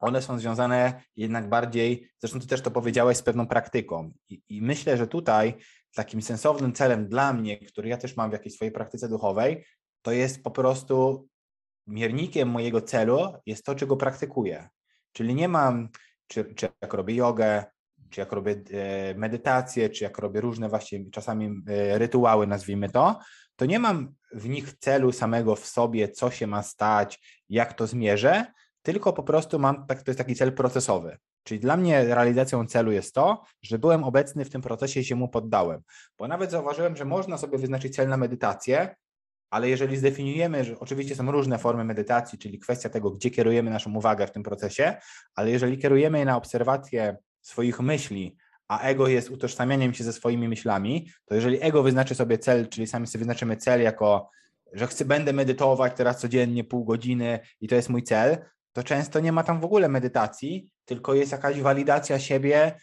one 0.00 0.22
są 0.22 0.38
związane 0.38 1.02
jednak 1.16 1.48
bardziej, 1.48 2.10
zresztą 2.18 2.40
Ty 2.40 2.46
też 2.46 2.60
to 2.60 2.70
powiedziałeś, 2.70 3.16
z 3.16 3.22
pewną 3.22 3.46
praktyką. 3.46 4.12
I, 4.28 4.42
I, 4.48 4.62
myślę, 4.62 4.96
że 4.96 5.06
tutaj 5.06 5.54
takim 5.94 6.22
sensownym 6.22 6.72
celem 6.72 7.08
dla 7.08 7.32
mnie, 7.32 7.58
który 7.58 7.88
ja 7.88 7.96
też 7.96 8.16
mam 8.16 8.30
w 8.30 8.32
jakiejś 8.32 8.54
swojej 8.54 8.72
praktyce 8.72 9.08
duchowej, 9.08 9.64
to 10.02 10.12
jest 10.12 10.42
po 10.42 10.50
prostu 10.50 11.28
miernikiem 11.90 12.48
mojego 12.48 12.80
celu 12.80 13.32
jest 13.46 13.64
to, 13.64 13.74
czego 13.74 13.96
praktykuję. 13.96 14.68
Czyli 15.12 15.34
nie 15.34 15.48
mam, 15.48 15.88
czy, 16.26 16.54
czy 16.54 16.68
jak 16.82 16.94
robię 16.94 17.14
jogę, 17.14 17.64
czy 18.10 18.20
jak 18.20 18.32
robię 18.32 18.62
e, 18.72 19.14
medytację, 19.14 19.90
czy 19.90 20.04
jak 20.04 20.18
robię 20.18 20.40
różne 20.40 20.68
właśnie 20.68 21.10
czasami 21.10 21.62
e, 21.68 21.98
rytuały, 21.98 22.46
nazwijmy 22.46 22.88
to, 22.88 23.18
to 23.56 23.66
nie 23.66 23.78
mam 23.78 24.14
w 24.32 24.48
nich 24.48 24.72
celu 24.78 25.12
samego 25.12 25.56
w 25.56 25.66
sobie, 25.66 26.08
co 26.08 26.30
się 26.30 26.46
ma 26.46 26.62
stać, 26.62 27.42
jak 27.48 27.74
to 27.74 27.86
zmierzę, 27.86 28.46
tylko 28.82 29.12
po 29.12 29.22
prostu 29.22 29.58
mam, 29.58 29.86
tak, 29.86 30.02
to 30.02 30.10
jest 30.10 30.18
taki 30.18 30.34
cel 30.34 30.52
procesowy. 30.52 31.18
Czyli 31.42 31.60
dla 31.60 31.76
mnie 31.76 32.04
realizacją 32.04 32.66
celu 32.66 32.92
jest 32.92 33.14
to, 33.14 33.42
że 33.62 33.78
byłem 33.78 34.04
obecny 34.04 34.44
w 34.44 34.50
tym 34.50 34.62
procesie 34.62 35.00
i 35.00 35.04
się 35.04 35.16
mu 35.16 35.28
poddałem. 35.28 35.82
Bo 36.18 36.28
nawet 36.28 36.50
zauważyłem, 36.50 36.96
że 36.96 37.04
można 37.04 37.38
sobie 37.38 37.58
wyznaczyć 37.58 37.96
cel 37.96 38.08
na 38.08 38.16
medytację, 38.16 38.94
ale 39.50 39.68
jeżeli 39.68 39.96
zdefiniujemy, 39.96 40.64
że 40.64 40.78
oczywiście 40.78 41.14
są 41.14 41.30
różne 41.30 41.58
formy 41.58 41.84
medytacji, 41.84 42.38
czyli 42.38 42.58
kwestia 42.58 42.88
tego, 42.88 43.10
gdzie 43.10 43.30
kierujemy 43.30 43.70
naszą 43.70 43.94
uwagę 43.94 44.26
w 44.26 44.32
tym 44.32 44.42
procesie, 44.42 44.96
ale 45.34 45.50
jeżeli 45.50 45.78
kierujemy 45.78 46.18
je 46.18 46.24
na 46.24 46.36
obserwację 46.36 47.16
swoich 47.40 47.80
myśli, 47.80 48.36
a 48.68 48.80
ego 48.80 49.08
jest 49.08 49.30
utożsamianiem 49.30 49.94
się 49.94 50.04
ze 50.04 50.12
swoimi 50.12 50.48
myślami, 50.48 51.10
to 51.24 51.34
jeżeli 51.34 51.62
ego 51.62 51.82
wyznaczy 51.82 52.14
sobie 52.14 52.38
cel, 52.38 52.68
czyli 52.68 52.86
sami 52.86 53.06
sobie 53.06 53.18
wyznaczymy 53.18 53.56
cel 53.56 53.82
jako 53.82 54.30
że 54.72 54.86
chcę, 54.86 55.04
będę 55.04 55.32
medytować 55.32 55.92
teraz 55.96 56.18
codziennie 56.18 56.64
pół 56.64 56.84
godziny 56.84 57.40
i 57.60 57.68
to 57.68 57.74
jest 57.74 57.88
mój 57.88 58.02
cel, 58.02 58.38
to 58.72 58.82
często 58.82 59.20
nie 59.20 59.32
ma 59.32 59.42
tam 59.42 59.60
w 59.60 59.64
ogóle 59.64 59.88
medytacji, 59.88 60.72
tylko 60.84 61.14
jest 61.14 61.32
jakaś 61.32 61.60
walidacja 61.60 62.18
siebie 62.18 62.74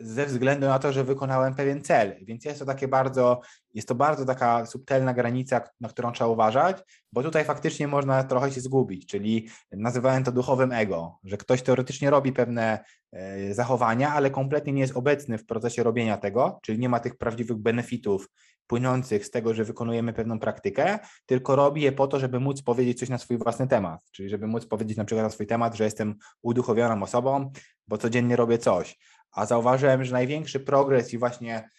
ze 0.00 0.26
względu 0.26 0.66
na 0.66 0.78
to, 0.78 0.92
że 0.92 1.04
wykonałem 1.04 1.54
pewien 1.54 1.82
cel. 1.82 2.16
Więc 2.22 2.44
jest 2.44 2.58
to 2.58 2.66
takie 2.66 2.88
bardzo, 2.88 3.40
jest 3.74 3.88
to 3.88 3.94
bardzo 3.94 4.24
taka 4.24 4.66
subtelna 4.66 5.14
granica, 5.14 5.60
na 5.80 5.88
którą 5.88 6.12
trzeba 6.12 6.30
uważać, 6.30 6.76
bo 7.12 7.22
tutaj 7.22 7.44
faktycznie 7.44 7.88
można 7.88 8.24
trochę 8.24 8.52
się 8.52 8.60
zgubić, 8.60 9.06
czyli 9.06 9.48
nazywałem 9.72 10.24
to 10.24 10.32
duchowym 10.32 10.72
ego, 10.72 11.18
że 11.24 11.36
ktoś 11.36 11.62
teoretycznie 11.62 12.10
robi 12.10 12.32
pewne 12.32 12.84
e, 13.12 13.54
zachowania, 13.54 14.12
ale 14.12 14.30
kompletnie 14.30 14.72
nie 14.72 14.80
jest 14.80 14.96
obecny 14.96 15.38
w 15.38 15.46
procesie 15.46 15.82
robienia 15.82 16.16
tego, 16.16 16.58
czyli 16.62 16.78
nie 16.78 16.88
ma 16.88 17.00
tych 17.00 17.16
prawdziwych 17.16 17.56
benefitów 17.56 18.28
płynących 18.66 19.26
z 19.26 19.30
tego, 19.30 19.54
że 19.54 19.64
wykonujemy 19.64 20.12
pewną 20.12 20.38
praktykę, 20.38 20.98
tylko 21.26 21.56
robi 21.56 21.82
je 21.82 21.92
po 21.92 22.06
to, 22.06 22.20
żeby 22.20 22.40
móc 22.40 22.62
powiedzieć 22.62 22.98
coś 22.98 23.08
na 23.08 23.18
swój 23.18 23.38
własny 23.38 23.68
temat, 23.68 24.00
czyli 24.12 24.28
żeby 24.28 24.46
móc 24.46 24.66
powiedzieć 24.66 24.96
na 24.96 25.04
przykład 25.04 25.26
na 25.26 25.30
swój 25.30 25.46
temat, 25.46 25.74
że 25.74 25.84
jestem 25.84 26.14
uduchowioną 26.42 27.02
osobą, 27.02 27.50
bo 27.88 27.98
codziennie 27.98 28.36
robię 28.36 28.58
coś 28.58 28.98
a 29.38 29.46
zauważyłem, 29.46 30.04
że 30.04 30.12
największy 30.12 30.60
progres 30.60 31.12
i 31.12 31.18
właśnie 31.18 31.70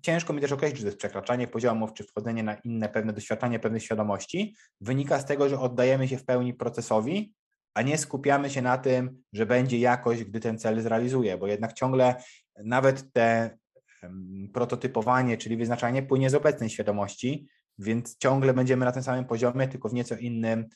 ciężko 0.00 0.32
mi 0.32 0.40
też 0.40 0.52
określić, 0.52 0.76
czy 0.76 0.82
to 0.82 0.88
jest 0.88 0.98
przekraczanie 0.98 1.48
poziomów, 1.48 1.92
czy 1.92 2.04
wchodzenie 2.04 2.42
na 2.42 2.54
inne 2.54 2.88
pewne 2.88 3.12
doświadczanie 3.12 3.58
pewnej 3.58 3.80
świadomości, 3.80 4.54
wynika 4.80 5.20
z 5.20 5.26
tego, 5.26 5.48
że 5.48 5.60
oddajemy 5.60 6.08
się 6.08 6.18
w 6.18 6.24
pełni 6.24 6.54
procesowi, 6.54 7.34
a 7.74 7.82
nie 7.82 7.98
skupiamy 7.98 8.50
się 8.50 8.62
na 8.62 8.78
tym, 8.78 9.22
że 9.32 9.46
będzie 9.46 9.78
jakość, 9.78 10.24
gdy 10.24 10.40
ten 10.40 10.58
cel 10.58 10.80
zrealizuje, 10.80 11.38
bo 11.38 11.46
jednak 11.46 11.72
ciągle 11.72 12.14
nawet 12.64 13.12
te 13.12 13.58
prototypowanie, 14.54 15.36
czyli 15.36 15.56
wyznaczanie 15.56 16.02
płynie 16.02 16.30
z 16.30 16.34
obecnej 16.34 16.70
świadomości, 16.70 17.46
więc 17.78 18.16
ciągle 18.18 18.54
będziemy 18.54 18.84
na 18.84 18.92
tym 18.92 19.02
samym 19.02 19.24
poziomie, 19.24 19.68
tylko 19.68 19.88
w 19.88 19.94
nieco 19.94 20.16
innym 20.16 20.66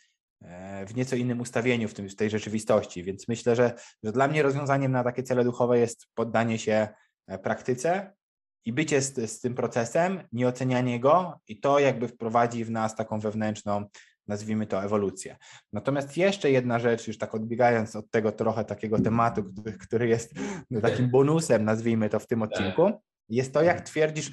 w 0.87 0.95
nieco 0.95 1.17
innym 1.17 1.41
ustawieniu 1.41 1.89
w, 1.89 1.95
tym, 1.95 2.09
w 2.09 2.17
tej 2.17 2.31
rzeczywistości. 2.31 3.03
Więc 3.03 3.29
myślę, 3.29 3.57
że, 3.57 3.75
że 4.05 4.13
dla 4.13 4.29
mnie 4.29 4.43
rozwiązaniem 4.43 4.93
na 4.93 5.05
takie 5.05 5.23
cele 5.23 5.45
duchowe 5.45 5.79
jest 5.79 6.07
poddanie 6.15 6.59
się 6.59 6.89
e, 7.27 7.39
praktyce 7.39 8.13
i 8.65 8.73
bycie 8.73 9.03
z, 9.03 9.31
z 9.31 9.41
tym 9.41 9.55
procesem, 9.55 10.23
nieocenianie 10.33 11.01
go 11.01 11.41
i 11.49 11.61
to 11.61 11.79
jakby 11.79 12.09
wprowadzi 12.09 12.65
w 12.65 12.71
nas 12.71 12.97
taką 12.97 13.21
wewnętrzną, 13.21 13.85
nazwijmy 14.27 14.67
to, 14.67 14.85
ewolucję. 14.85 15.37
Natomiast 15.73 16.17
jeszcze 16.17 16.51
jedna 16.51 16.79
rzecz, 16.79 17.09
już 17.09 17.19
tak 17.19 17.35
odbiegając 17.35 17.97
od 17.97 18.11
tego 18.11 18.33
trochę 18.33 18.65
takiego 18.65 19.01
tematu, 19.01 19.45
który, 19.45 19.73
który 19.73 20.09
jest 20.09 20.35
takim 20.83 21.11
bonusem, 21.11 21.65
nazwijmy 21.65 22.09
to 22.09 22.21
w 22.21 22.27
tym 22.27 22.43
odcinku, 22.43 22.93
jest 23.29 23.55
to, 23.55 23.63
jak 23.63 23.81
twierdzisz, 23.81 24.33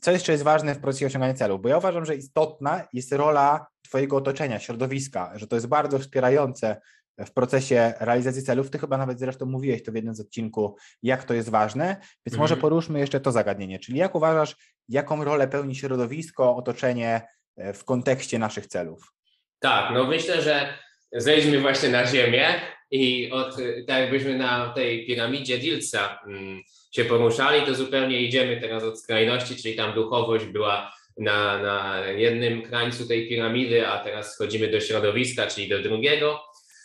co 0.00 0.10
jeszcze 0.10 0.32
jest 0.32 0.44
ważne 0.44 0.74
w 0.74 0.80
procesie 0.80 1.06
osiągania 1.06 1.34
celów, 1.34 1.62
bo 1.62 1.68
ja 1.68 1.78
uważam, 1.78 2.04
że 2.04 2.16
istotna 2.16 2.88
jest 2.92 3.12
rola 3.12 3.66
Twojego 3.82 4.16
otoczenia, 4.16 4.58
środowiska, 4.58 5.32
że 5.34 5.46
to 5.46 5.56
jest 5.56 5.66
bardzo 5.66 5.98
wspierające 5.98 6.80
w 7.18 7.32
procesie 7.32 7.94
realizacji 8.00 8.42
celów. 8.42 8.70
Ty 8.70 8.78
chyba 8.78 8.98
nawet 8.98 9.18
zresztą 9.18 9.46
mówiłeś 9.46 9.82
to 9.82 9.92
w 9.92 9.94
jednym 9.94 10.14
z 10.14 10.20
odcinku, 10.20 10.76
jak 11.02 11.24
to 11.24 11.34
jest 11.34 11.48
ważne, 11.48 11.86
więc 11.96 12.34
mhm. 12.34 12.40
może 12.40 12.56
poruszmy 12.56 12.98
jeszcze 12.98 13.20
to 13.20 13.32
zagadnienie, 13.32 13.78
czyli 13.78 13.98
jak 13.98 14.14
uważasz, 14.14 14.56
jaką 14.88 15.24
rolę 15.24 15.48
pełni 15.48 15.74
środowisko, 15.74 16.56
otoczenie 16.56 17.22
e, 17.56 17.72
w 17.72 17.84
kontekście 17.84 18.38
naszych 18.38 18.66
celów? 18.66 19.12
Tak, 19.58 19.94
no 19.94 20.06
myślę, 20.06 20.42
że 20.42 20.78
zejdźmy 21.14 21.60
właśnie 21.60 21.88
na 21.88 22.06
ziemię 22.06 22.60
i 22.90 23.30
od, 23.30 23.56
tak 23.86 24.00
jakbyśmy 24.00 24.38
na 24.38 24.72
tej 24.74 25.06
piramidzie 25.06 25.58
Dilca 25.58 26.18
mm, 26.26 26.62
się 26.92 27.04
poruszali, 27.04 27.66
to 27.66 27.74
zupełnie 27.74 28.20
idziemy 28.20 28.60
teraz 28.60 28.82
od 28.82 29.00
skrajności, 29.00 29.56
czyli 29.56 29.76
tam 29.76 29.94
duchowość 29.94 30.44
była 30.44 30.92
na, 31.16 31.62
na 31.62 32.06
jednym 32.06 32.62
krańcu 32.62 33.08
tej 33.08 33.28
piramidy, 33.28 33.88
a 33.88 34.04
teraz 34.04 34.34
schodzimy 34.34 34.68
do 34.68 34.80
środowiska, 34.80 35.46
czyli 35.46 35.68
do 35.68 35.82
drugiego, 35.82 36.40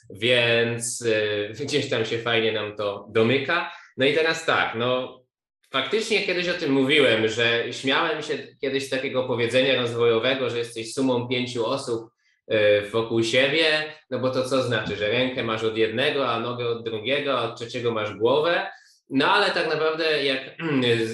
więc 0.10 1.02
y, 1.02 1.66
gdzieś 1.66 1.90
tam 1.90 2.06
się 2.06 2.18
fajnie 2.20 2.52
nam 2.52 2.76
to 2.76 3.08
domyka. 3.10 3.72
No 3.98 4.06
i 4.06 4.14
teraz 4.14 4.46
tak, 4.46 4.76
no 4.76 5.20
faktycznie 5.72 6.24
kiedyś 6.24 6.50
o 6.50 6.54
tym 6.54 6.72
mówiłem, 6.72 7.28
że 7.28 7.64
śmiałem 7.72 8.22
się 8.22 8.38
kiedyś 8.62 8.86
z 8.86 8.90
takiego 8.90 9.24
powiedzenia 9.24 9.82
rozwojowego, 9.82 10.50
że 10.50 10.58
jesteś 10.58 10.94
sumą 10.94 11.28
pięciu 11.28 11.66
osób 11.66 12.10
wokół 12.92 13.24
siebie, 13.24 13.84
no 14.10 14.20
bo 14.20 14.30
to 14.30 14.50
co 14.50 14.64
znaczy, 14.64 14.96
że 14.96 15.10
rękę 15.10 15.44
masz 15.44 15.64
od 15.64 15.78
jednego, 15.78 16.30
a 16.30 16.40
nogę 16.40 16.68
od 16.68 16.84
drugiego, 16.84 17.40
a 17.40 17.44
od 17.44 17.58
trzeciego 17.58 17.92
masz 17.92 18.14
głowę, 18.14 18.68
no 19.10 19.32
ale 19.32 19.52
tak 19.52 19.70
naprawdę 19.70 20.24
jak 20.24 20.40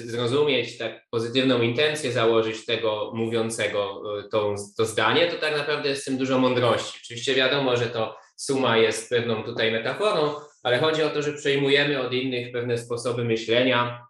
zrozumieć 0.04 0.78
tak 0.78 1.06
pozytywną 1.10 1.62
intencję 1.62 2.12
założyć 2.12 2.66
tego 2.66 3.12
mówiącego 3.14 4.02
e, 4.18 4.28
to, 4.28 4.54
to 4.76 4.84
zdanie, 4.84 5.26
to 5.26 5.36
tak 5.36 5.56
naprawdę 5.56 5.88
jest 5.88 6.02
w 6.02 6.04
tym 6.04 6.18
dużo 6.18 6.38
mądrości. 6.38 6.98
Oczywiście 7.04 7.34
wiadomo, 7.34 7.76
że 7.76 7.86
to 7.86 8.16
suma 8.36 8.76
jest 8.76 9.10
pewną 9.10 9.44
tutaj 9.44 9.72
metaforą, 9.72 10.34
ale 10.62 10.78
chodzi 10.78 11.02
o 11.02 11.10
to, 11.10 11.22
że 11.22 11.32
przejmujemy 11.32 12.00
od 12.00 12.12
innych 12.12 12.52
pewne 12.52 12.78
sposoby 12.78 13.24
myślenia, 13.24 14.06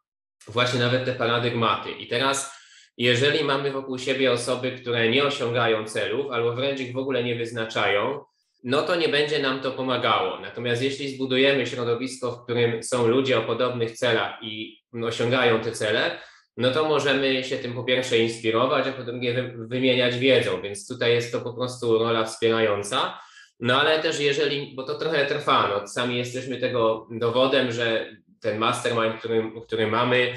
właśnie 0.48 0.80
nawet 0.80 1.04
te 1.04 1.12
paradygmaty. 1.12 1.90
I 1.90 2.06
teraz 2.06 2.55
jeżeli 2.98 3.44
mamy 3.44 3.72
wokół 3.72 3.98
siebie 3.98 4.32
osoby, 4.32 4.72
które 4.72 5.10
nie 5.10 5.24
osiągają 5.24 5.84
celów 5.84 6.30
albo 6.30 6.52
wręcz 6.52 6.80
ich 6.80 6.92
w 6.92 6.98
ogóle 6.98 7.24
nie 7.24 7.34
wyznaczają, 7.36 8.24
no 8.64 8.82
to 8.82 8.96
nie 8.96 9.08
będzie 9.08 9.38
nam 9.38 9.60
to 9.60 9.72
pomagało. 9.72 10.40
Natomiast 10.40 10.82
jeśli 10.82 11.08
zbudujemy 11.08 11.66
środowisko, 11.66 12.32
w 12.32 12.44
którym 12.44 12.82
są 12.82 13.06
ludzie 13.06 13.38
o 13.38 13.42
podobnych 13.42 13.92
celach 13.92 14.42
i 14.42 14.82
osiągają 15.04 15.60
te 15.60 15.72
cele, 15.72 16.18
no 16.56 16.70
to 16.70 16.88
możemy 16.88 17.44
się 17.44 17.58
tym 17.58 17.74
po 17.74 17.84
pierwsze 17.84 18.18
inspirować, 18.18 18.86
a 18.86 18.92
po 18.92 19.02
drugie 19.02 19.54
wymieniać 19.56 20.18
wiedzą, 20.18 20.62
więc 20.62 20.88
tutaj 20.88 21.12
jest 21.12 21.32
to 21.32 21.40
po 21.40 21.54
prostu 21.54 21.98
rola 21.98 22.24
wspierająca. 22.24 23.20
No 23.60 23.80
ale 23.80 24.02
też 24.02 24.20
jeżeli, 24.20 24.74
bo 24.74 24.82
to 24.82 24.98
trochę 24.98 25.26
trwa, 25.26 25.68
no 25.68 25.88
sami 25.88 26.18
jesteśmy 26.18 26.56
tego 26.56 27.08
dowodem, 27.10 27.72
że 27.72 28.16
ten 28.40 28.58
mastermind, 28.58 29.18
który, 29.18 29.52
który 29.66 29.86
mamy, 29.86 30.32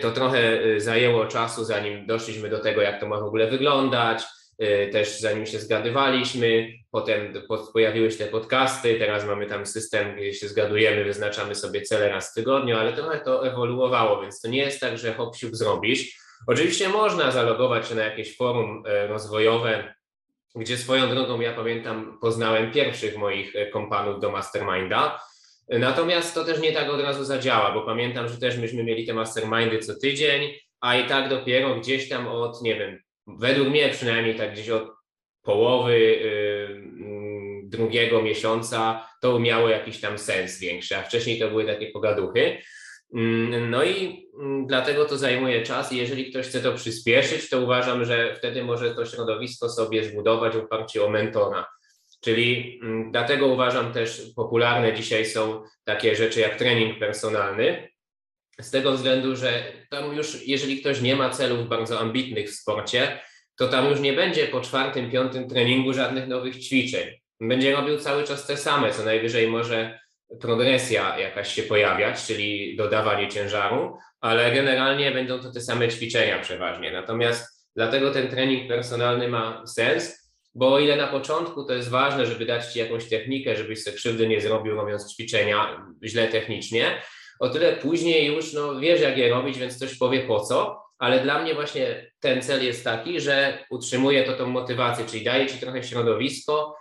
to 0.00 0.10
trochę 0.10 0.62
e, 0.62 0.80
zajęło 0.80 1.26
czasu, 1.26 1.64
zanim 1.64 2.06
doszliśmy 2.06 2.48
do 2.48 2.58
tego, 2.58 2.80
jak 2.80 3.00
to 3.00 3.08
ma 3.08 3.20
w 3.20 3.24
ogóle 3.24 3.50
wyglądać, 3.50 4.22
e, 4.58 4.86
też 4.88 5.20
zanim 5.20 5.46
się 5.46 5.58
zgadywaliśmy, 5.58 6.68
Potem 6.90 7.32
pojawiły 7.72 8.10
się 8.10 8.18
te 8.18 8.26
podcasty, 8.26 8.98
teraz 8.98 9.26
mamy 9.26 9.46
tam 9.46 9.66
system, 9.66 10.16
gdzie 10.16 10.34
się 10.34 10.48
zgadujemy, 10.48 11.04
wyznaczamy 11.04 11.54
sobie 11.54 11.82
cele 11.82 12.08
raz 12.08 12.30
w 12.30 12.34
tygodniu, 12.34 12.76
ale 12.76 12.92
trochę 12.92 13.20
to 13.20 13.46
ewoluowało, 13.46 14.22
więc 14.22 14.40
to 14.40 14.48
nie 14.48 14.58
jest 14.58 14.80
tak, 14.80 14.98
że 14.98 15.14
hop 15.14 15.36
zrobisz. 15.36 16.18
Oczywiście 16.46 16.88
można 16.88 17.30
zalogować 17.30 17.88
się 17.88 17.94
na 17.94 18.04
jakieś 18.04 18.36
forum 18.36 18.82
e, 18.86 19.06
rozwojowe, 19.06 19.94
gdzie 20.54 20.76
swoją 20.76 21.10
drogą, 21.10 21.40
ja 21.40 21.52
pamiętam, 21.52 22.18
poznałem 22.20 22.72
pierwszych 22.72 23.16
moich 23.16 23.56
e, 23.56 23.66
kompanów 23.66 24.20
do 24.20 24.30
Masterminda, 24.30 25.20
natomiast 25.78 26.34
to 26.34 26.44
też 26.44 26.60
nie 26.60 26.72
tak 26.72 26.90
od 26.90 27.00
razu 27.00 27.24
zadziała, 27.24 27.72
bo 27.74 27.82
pamiętam, 27.82 28.28
że 28.28 28.38
też 28.38 28.56
myśmy 28.56 28.84
mieli 28.84 29.06
te 29.06 29.14
Mastermindy 29.14 29.78
co 29.78 29.94
tydzień, 29.94 30.52
a 30.80 30.96
i 30.96 31.06
tak 31.06 31.28
dopiero 31.28 31.74
gdzieś 31.74 32.08
tam 32.08 32.28
od, 32.28 32.62
nie 32.62 32.74
wiem, 32.74 32.98
według 33.26 33.68
mnie 33.68 33.88
przynajmniej 33.88 34.34
tak 34.34 34.52
gdzieś 34.52 34.68
od 34.70 34.88
połowy 35.42 35.92
y, 35.92 36.66
mm, 36.66 37.68
drugiego 37.68 38.22
miesiąca 38.22 39.06
to 39.22 39.38
miało 39.38 39.68
jakiś 39.68 40.00
tam 40.00 40.18
sens 40.18 40.60
większy, 40.60 40.96
a 40.96 41.02
wcześniej 41.02 41.38
to 41.38 41.48
były 41.48 41.64
takie 41.64 41.86
pogaduchy. 41.86 42.58
Mm, 43.14 43.70
no 43.70 43.84
i 43.84 44.26
mm, 44.40 44.66
dlatego 44.66 45.04
to 45.04 45.18
zajmuje 45.18 45.62
czas 45.62 45.92
i 45.92 45.96
jeżeli 45.96 46.30
ktoś 46.30 46.46
chce 46.46 46.60
to 46.60 46.72
przyspieszyć, 46.72 47.50
to 47.50 47.60
uważam, 47.60 48.04
że 48.04 48.34
wtedy 48.34 48.64
może 48.64 48.94
to 48.94 49.06
środowisko 49.06 49.68
sobie 49.68 50.04
zbudować 50.04 50.52
w 50.54 50.58
oparciu 50.58 51.04
o 51.04 51.10
mentora. 51.10 51.66
Czyli 52.20 52.80
dlatego 53.10 53.46
uważam 53.46 53.92
też 53.92 54.22
popularne 54.36 54.94
dzisiaj 54.94 55.26
są 55.26 55.62
takie 55.84 56.16
rzeczy 56.16 56.40
jak 56.40 56.56
trening 56.56 56.98
personalny, 56.98 57.90
z 58.60 58.70
tego 58.70 58.92
względu, 58.92 59.36
że 59.36 59.62
tam 59.90 60.16
już, 60.16 60.46
jeżeli 60.46 60.80
ktoś 60.80 61.00
nie 61.00 61.16
ma 61.16 61.30
celów 61.30 61.68
bardzo 61.68 62.00
ambitnych 62.00 62.50
w 62.50 62.54
sporcie, 62.54 63.20
to 63.56 63.68
tam 63.68 63.90
już 63.90 64.00
nie 64.00 64.12
będzie 64.12 64.46
po 64.46 64.60
czwartym, 64.60 65.10
piątym 65.10 65.48
treningu 65.48 65.92
żadnych 65.92 66.28
nowych 66.28 66.58
ćwiczeń. 66.58 67.08
Będzie 67.40 67.72
robił 67.72 67.98
cały 67.98 68.24
czas 68.24 68.46
te 68.46 68.56
same, 68.56 68.90
co 68.90 69.04
najwyżej 69.04 69.48
może 69.48 70.00
progresja 70.40 71.18
jakaś 71.18 71.54
się 71.54 71.62
pojawiać, 71.62 72.26
czyli 72.26 72.76
dodawanie 72.76 73.28
ciężaru, 73.28 73.96
ale 74.20 74.54
generalnie 74.54 75.10
będą 75.10 75.40
to 75.40 75.52
te 75.52 75.60
same 75.60 75.88
ćwiczenia 75.88 76.38
przeważnie. 76.38 76.92
Natomiast 76.92 77.68
dlatego 77.76 78.10
ten 78.10 78.28
trening 78.28 78.68
personalny 78.68 79.28
ma 79.28 79.66
sens, 79.66 80.29
bo 80.54 80.72
o 80.72 80.78
ile 80.78 80.96
na 80.96 81.06
początku 81.06 81.64
to 81.64 81.74
jest 81.74 81.88
ważne, 81.88 82.26
żeby 82.26 82.46
dać 82.46 82.72
Ci 82.72 82.78
jakąś 82.78 83.08
technikę, 83.08 83.56
żebyś 83.56 83.82
sobie 83.82 83.96
krzywdy 83.96 84.28
nie 84.28 84.40
zrobił 84.40 84.74
robiąc 84.74 85.14
ćwiczenia 85.14 85.86
źle 86.04 86.28
technicznie, 86.28 87.02
o 87.40 87.48
tyle 87.48 87.76
później 87.76 88.26
już 88.26 88.52
no, 88.52 88.80
wiesz 88.80 89.00
jak 89.00 89.18
je 89.18 89.28
robić, 89.28 89.58
więc 89.58 89.76
ktoś 89.76 89.98
powie 89.98 90.20
po 90.20 90.40
co, 90.40 90.82
ale 90.98 91.20
dla 91.20 91.42
mnie 91.42 91.54
właśnie 91.54 92.12
ten 92.20 92.42
cel 92.42 92.64
jest 92.64 92.84
taki, 92.84 93.20
że 93.20 93.64
utrzymuje 93.70 94.24
to 94.24 94.32
tą 94.32 94.46
motywację, 94.46 95.04
czyli 95.06 95.24
daje 95.24 95.46
ci 95.46 95.58
trochę 95.58 95.82
środowisko, 95.82 96.76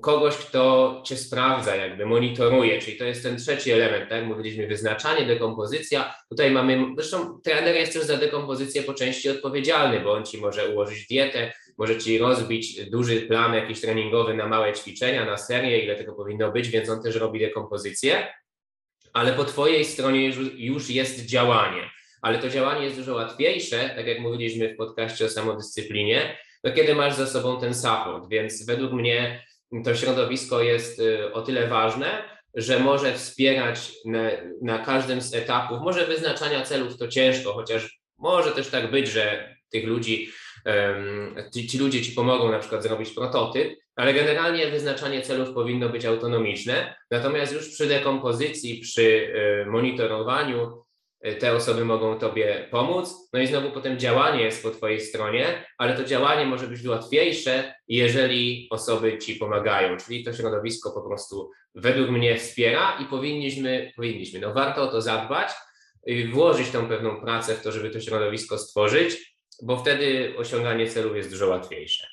kogoś, 0.00 0.36
kto 0.36 1.02
cię 1.06 1.16
sprawdza, 1.16 1.76
jakby 1.76 2.06
monitoruje, 2.06 2.78
czyli 2.78 2.96
to 2.96 3.04
jest 3.04 3.22
ten 3.22 3.36
trzeci 3.36 3.72
element, 3.72 4.10
tak? 4.10 4.24
Mówiliśmy, 4.24 4.66
wyznaczanie, 4.66 5.26
dekompozycja. 5.26 6.14
Tutaj 6.28 6.50
mamy, 6.50 6.86
zresztą 6.96 7.40
trener 7.44 7.74
jest 7.74 7.92
też 7.92 8.04
za 8.04 8.16
dekompozycję 8.16 8.82
po 8.82 8.94
części 8.94 9.30
odpowiedzialny, 9.30 10.00
bo 10.00 10.12
on 10.12 10.24
ci 10.24 10.38
może 10.38 10.68
ułożyć 10.68 11.06
dietę, 11.06 11.52
może 11.78 11.98
ci 11.98 12.18
rozbić 12.18 12.90
duży 12.90 13.20
plan 13.20 13.54
jakiś 13.54 13.80
treningowy 13.80 14.34
na 14.34 14.48
małe 14.48 14.72
ćwiczenia, 14.72 15.24
na 15.24 15.36
serię, 15.36 15.84
ile 15.84 15.96
tego 15.96 16.12
powinno 16.12 16.52
być, 16.52 16.68
więc 16.68 16.88
on 16.88 17.02
też 17.02 17.16
robi 17.16 17.40
dekompozycję, 17.40 18.26
ale 19.12 19.32
po 19.32 19.44
twojej 19.44 19.84
stronie 19.84 20.32
już, 20.56 20.90
jest 20.90 21.26
działanie. 21.26 21.90
Ale 22.22 22.38
to 22.38 22.48
działanie 22.48 22.84
jest 22.84 22.96
dużo 22.96 23.14
łatwiejsze, 23.14 23.90
tak 23.96 24.06
jak 24.06 24.20
mówiliśmy 24.20 24.74
w 24.74 24.76
podcaście 24.76 25.24
o 25.24 25.28
samodyscyplinie, 25.28 26.38
no 26.64 26.72
kiedy 26.72 26.94
masz 26.94 27.14
za 27.14 27.26
sobą 27.26 27.60
ten 27.60 27.74
support, 27.74 28.28
więc 28.28 28.66
według 28.66 28.92
mnie 28.92 29.44
to 29.84 29.94
środowisko 29.94 30.62
jest 30.62 31.00
y, 31.00 31.32
o 31.32 31.42
tyle 31.42 31.68
ważne, 31.68 32.22
że 32.54 32.78
może 32.78 33.14
wspierać 33.14 33.92
na, 34.04 34.30
na 34.62 34.78
każdym 34.78 35.20
z 35.20 35.34
etapów, 35.34 35.78
może 35.80 36.06
wyznaczania 36.06 36.62
celów 36.62 36.96
to 36.98 37.08
ciężko, 37.08 37.52
chociaż 37.52 38.00
może 38.18 38.50
też 38.50 38.68
tak 38.68 38.90
być, 38.90 39.08
że 39.08 39.56
tych 39.70 39.84
ludzi, 39.84 40.28
ci, 41.54 41.66
ci 41.66 41.78
ludzie 41.78 42.02
ci 42.02 42.12
pomogą 42.12 42.50
na 42.50 42.58
przykład 42.58 42.82
zrobić 42.82 43.10
prototyp, 43.10 43.78
ale 43.96 44.14
generalnie 44.14 44.66
wyznaczanie 44.70 45.22
celów 45.22 45.54
powinno 45.54 45.88
być 45.88 46.04
autonomiczne. 46.04 46.94
Natomiast 47.10 47.52
już 47.52 47.68
przy 47.68 47.86
dekompozycji, 47.86 48.80
przy 48.80 49.02
y, 49.02 49.66
monitorowaniu 49.70 50.84
Y, 51.26 51.34
te 51.34 51.52
osoby 51.52 51.84
mogą 51.84 52.18
Tobie 52.18 52.68
pomóc. 52.70 53.28
No 53.32 53.40
i 53.40 53.46
znowu 53.46 53.70
potem 53.70 53.98
działanie 53.98 54.42
jest 54.42 54.62
po 54.62 54.70
Twojej 54.70 55.00
stronie, 55.00 55.64
ale 55.78 55.96
to 55.96 56.04
działanie 56.04 56.46
może 56.46 56.66
być 56.66 56.86
łatwiejsze, 56.86 57.74
jeżeli 57.88 58.68
osoby 58.70 59.18
Ci 59.18 59.34
pomagają, 59.34 59.96
czyli 59.96 60.24
to 60.24 60.32
środowisko 60.32 60.92
po 60.92 61.02
prostu 61.02 61.50
według 61.74 62.10
mnie 62.10 62.36
wspiera 62.36 62.98
i 63.00 63.04
powinniśmy, 63.04 63.92
powinniśmy, 63.96 64.40
no 64.40 64.52
warto 64.52 64.82
o 64.82 64.86
to 64.86 65.02
zadbać, 65.02 65.52
włożyć 66.32 66.70
tą 66.70 66.88
pewną 66.88 67.20
pracę 67.20 67.54
w 67.54 67.62
to, 67.62 67.72
żeby 67.72 67.90
to 67.90 68.00
środowisko 68.00 68.58
stworzyć, 68.58 69.33
bo 69.62 69.76
wtedy 69.76 70.34
osiąganie 70.38 70.88
celów 70.88 71.16
jest 71.16 71.30
dużo 71.30 71.48
łatwiejsze. 71.48 72.06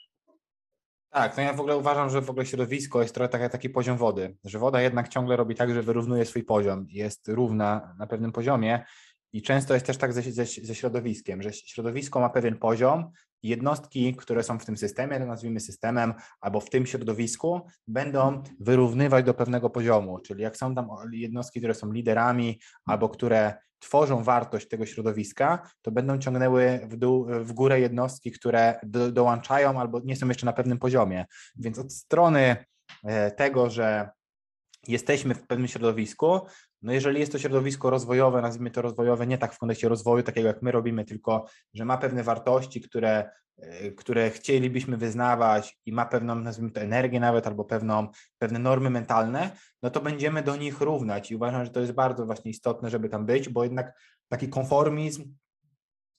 Tak, 1.13 1.37
no 1.37 1.43
ja 1.43 1.53
w 1.53 1.59
ogóle 1.59 1.77
uważam, 1.77 2.09
że 2.09 2.21
w 2.21 2.29
ogóle 2.29 2.45
środowisko 2.45 3.01
jest 3.01 3.15
trochę 3.15 3.29
taki, 3.29 3.49
taki 3.49 3.69
poziom 3.69 3.97
wody, 3.97 4.37
że 4.43 4.59
woda 4.59 4.81
jednak 4.81 5.07
ciągle 5.09 5.35
robi 5.35 5.55
tak, 5.55 5.73
że 5.73 5.81
wyrównuje 5.81 6.25
swój 6.25 6.43
poziom, 6.43 6.85
jest 6.89 7.27
równa 7.27 7.95
na 7.99 8.07
pewnym 8.07 8.31
poziomie 8.31 8.85
i 9.33 9.41
często 9.41 9.73
jest 9.73 9.85
też 9.85 9.97
tak 9.97 10.13
ze, 10.13 10.21
ze, 10.21 10.45
ze 10.45 10.75
środowiskiem, 10.75 11.41
że 11.41 11.53
środowisko 11.53 12.19
ma 12.19 12.29
pewien 12.29 12.57
poziom 12.57 13.11
jednostki, 13.43 14.15
które 14.15 14.43
są 14.43 14.59
w 14.59 14.65
tym 14.65 14.77
systemie, 14.77 15.19
nazwijmy 15.19 15.59
systemem, 15.59 16.13
albo 16.41 16.59
w 16.59 16.69
tym 16.69 16.85
środowisku, 16.85 17.61
będą 17.87 18.43
wyrównywać 18.59 19.25
do 19.25 19.33
pewnego 19.33 19.69
poziomu, 19.69 20.19
czyli 20.19 20.43
jak 20.43 20.57
są 20.57 20.75
tam 20.75 20.87
jednostki, 21.11 21.59
które 21.59 21.73
są 21.73 21.91
liderami 21.91 22.59
albo 22.85 23.09
które 23.09 23.53
tworzą 23.79 24.23
wartość 24.23 24.67
tego 24.67 24.85
środowiska, 24.85 25.69
to 25.81 25.91
będą 25.91 26.17
ciągnęły 26.17 26.79
w, 26.83 26.97
dół, 26.97 27.27
w 27.43 27.53
górę 27.53 27.79
jednostki, 27.79 28.31
które 28.31 28.79
do, 28.83 29.11
dołączają 29.11 29.79
albo 29.79 29.99
nie 30.03 30.15
są 30.15 30.27
jeszcze 30.27 30.45
na 30.45 30.53
pewnym 30.53 30.77
poziomie. 30.77 31.25
Więc 31.55 31.79
od 31.79 31.93
strony 31.93 32.65
e, 33.03 33.31
tego, 33.31 33.69
że 33.69 34.09
jesteśmy 34.87 35.35
w 35.35 35.47
pewnym 35.47 35.67
środowisku, 35.67 36.41
no 36.81 36.93
jeżeli 36.93 37.19
jest 37.19 37.31
to 37.31 37.39
środowisko 37.39 37.89
rozwojowe, 37.89 38.41
nazwijmy 38.41 38.71
to 38.71 38.81
rozwojowe, 38.81 39.27
nie 39.27 39.37
tak 39.37 39.53
w 39.53 39.57
kontekście 39.57 39.89
rozwoju, 39.89 40.23
takiego 40.23 40.47
jak 40.47 40.61
my 40.61 40.71
robimy, 40.71 41.05
tylko 41.05 41.45
że 41.73 41.85
ma 41.85 41.97
pewne 41.97 42.23
wartości, 42.23 42.81
które, 42.81 43.29
e, 43.57 43.91
które 43.91 44.29
chcielibyśmy 44.29 44.97
wyznawać 44.97 45.79
i 45.85 45.93
ma 45.93 46.05
pewną, 46.05 46.35
nazwijmy 46.35 46.71
to 46.71 46.81
energię 46.81 47.19
nawet, 47.19 47.47
albo 47.47 47.65
pewną, 47.65 48.07
pewne 48.37 48.59
normy 48.59 48.89
mentalne, 48.89 49.51
no 49.83 49.89
to 49.89 50.01
będziemy 50.01 50.43
do 50.43 50.55
nich 50.55 50.81
równać 50.81 51.31
i 51.31 51.35
uważam, 51.35 51.65
że 51.65 51.71
to 51.71 51.79
jest 51.79 51.91
bardzo 51.91 52.25
właśnie 52.25 52.51
istotne, 52.51 52.89
żeby 52.89 53.09
tam 53.09 53.25
być, 53.25 53.49
bo 53.49 53.63
jednak 53.63 53.93
taki 54.27 54.49
konformizm 54.49 55.35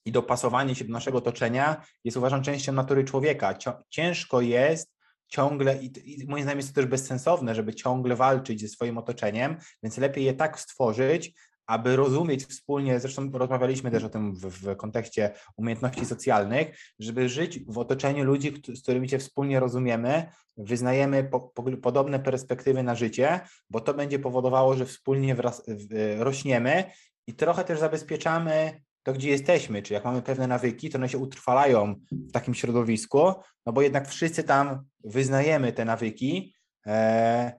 i 0.04 0.12
dopasowanie 0.12 0.74
się 0.74 0.84
do 0.84 0.92
naszego 0.92 1.18
otoczenia 1.18 1.84
jest 2.04 2.16
uważam 2.16 2.42
częścią 2.42 2.72
natury 2.72 3.04
człowieka. 3.04 3.54
Ciężko 3.88 4.40
jest 4.40 4.91
ciągle, 5.32 5.78
i, 5.82 6.26
moim 6.28 6.42
zdaniem 6.42 6.58
jest 6.58 6.68
to 6.68 6.74
też 6.74 6.86
bezsensowne, 6.86 7.54
żeby 7.54 7.74
ciągle 7.74 8.16
walczyć 8.16 8.60
ze 8.60 8.68
swoim 8.68 8.98
otoczeniem, 8.98 9.56
więc 9.82 9.98
lepiej 9.98 10.24
je 10.24 10.34
tak 10.34 10.60
stworzyć, 10.60 11.34
aby 11.66 11.96
rozumieć 11.96 12.44
wspólnie, 12.44 13.00
zresztą 13.00 13.30
rozmawialiśmy 13.32 13.90
też 13.90 14.04
o 14.04 14.08
tym 14.08 14.34
w, 14.34 14.40
w, 14.40 14.76
kontekście 14.76 15.30
umiejętności 15.56 16.06
socjalnych, 16.06 16.78
żeby 16.98 17.28
żyć 17.28 17.64
w 17.66 17.78
otoczeniu 17.78 18.24
ludzi, 18.24 18.62
z 18.74 18.82
którymi 18.82 19.08
się 19.08 19.18
wspólnie 19.18 19.60
rozumiemy, 19.60 20.26
wyznajemy 20.56 21.24
po, 21.24 21.40
po, 21.40 21.62
podobne 21.62 22.18
perspektywy 22.18 22.82
na 22.82 22.94
życie, 22.94 23.40
bo 23.70 23.80
to 23.80 23.94
będzie 23.94 24.18
powodowało, 24.18 24.74
że 24.74 24.86
wspólnie 24.86 25.34
wraz, 25.34 25.62
w, 25.68 26.16
rośniemy 26.18 26.84
i 27.26 27.34
trochę 27.34 27.64
też 27.64 27.80
zabezpieczamy 27.80 28.80
to, 29.02 29.12
gdzie 29.12 29.30
jesteśmy, 29.30 29.82
czy 29.82 29.94
jak 29.94 30.04
mamy 30.04 30.22
pewne 30.22 30.46
nawyki, 30.46 30.90
to 30.90 30.98
one 30.98 31.08
się 31.08 31.18
utrwalają 31.18 31.94
w 32.12 32.32
takim 32.32 32.54
środowisku, 32.54 33.32
no 33.66 33.72
bo 33.72 33.82
jednak 33.82 34.08
wszyscy 34.08 34.44
tam 34.44 34.84
wyznajemy 35.04 35.72
te 35.72 35.84
nawyki. 35.84 36.54
E, 36.86 37.52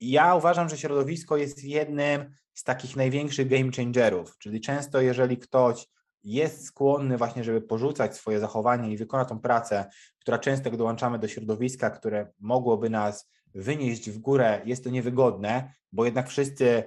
ja 0.00 0.34
uważam, 0.34 0.68
że 0.68 0.78
środowisko 0.78 1.36
jest 1.36 1.64
jednym 1.64 2.34
z 2.54 2.62
takich 2.62 2.96
największych 2.96 3.48
game 3.48 3.70
changerów, 3.76 4.38
czyli 4.38 4.60
często 4.60 5.00
jeżeli 5.00 5.38
ktoś 5.38 5.86
jest 6.24 6.66
skłonny 6.66 7.16
właśnie, 7.16 7.44
żeby 7.44 7.60
porzucać 7.60 8.16
swoje 8.16 8.40
zachowanie 8.40 8.92
i 8.92 8.96
wykonać 8.96 9.28
tą 9.28 9.38
pracę, 9.38 9.86
która 10.18 10.38
często 10.38 10.68
jak 10.68 10.78
dołączamy 10.78 11.18
do 11.18 11.28
środowiska, 11.28 11.90
które 11.90 12.32
mogłoby 12.40 12.90
nas 12.90 13.30
wynieść 13.54 14.10
w 14.10 14.18
górę, 14.18 14.60
jest 14.64 14.84
to 14.84 14.90
niewygodne, 14.90 15.72
bo 15.92 16.04
jednak 16.04 16.28
wszyscy 16.28 16.84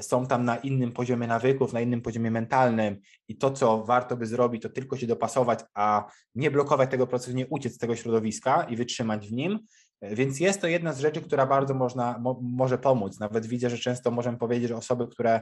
są 0.00 0.26
tam 0.26 0.44
na 0.44 0.56
innym 0.56 0.92
poziomie 0.92 1.26
nawyków, 1.26 1.72
na 1.72 1.80
innym 1.80 2.02
poziomie 2.02 2.30
mentalnym 2.30 2.96
i 3.28 3.36
to, 3.36 3.50
co 3.50 3.84
warto 3.84 4.16
by 4.16 4.26
zrobić, 4.26 4.62
to 4.62 4.68
tylko 4.68 4.96
się 4.96 5.06
dopasować, 5.06 5.60
a 5.74 6.04
nie 6.34 6.50
blokować 6.50 6.90
tego 6.90 7.06
procesu, 7.06 7.36
nie 7.36 7.46
uciec 7.46 7.74
z 7.74 7.78
tego 7.78 7.96
środowiska 7.96 8.62
i 8.62 8.76
wytrzymać 8.76 9.28
w 9.28 9.32
nim. 9.32 9.58
E, 10.00 10.14
więc 10.14 10.40
jest 10.40 10.60
to 10.60 10.66
jedna 10.66 10.92
z 10.92 11.00
rzeczy, 11.00 11.20
która 11.20 11.46
bardzo 11.46 11.74
można, 11.74 12.18
mo, 12.18 12.40
może 12.42 12.78
pomóc. 12.78 13.20
Nawet 13.20 13.46
widzę, 13.46 13.70
że 13.70 13.78
często 13.78 14.10
możemy 14.10 14.38
powiedzieć, 14.38 14.68
że 14.68 14.76
osoby, 14.76 15.06
które 15.08 15.40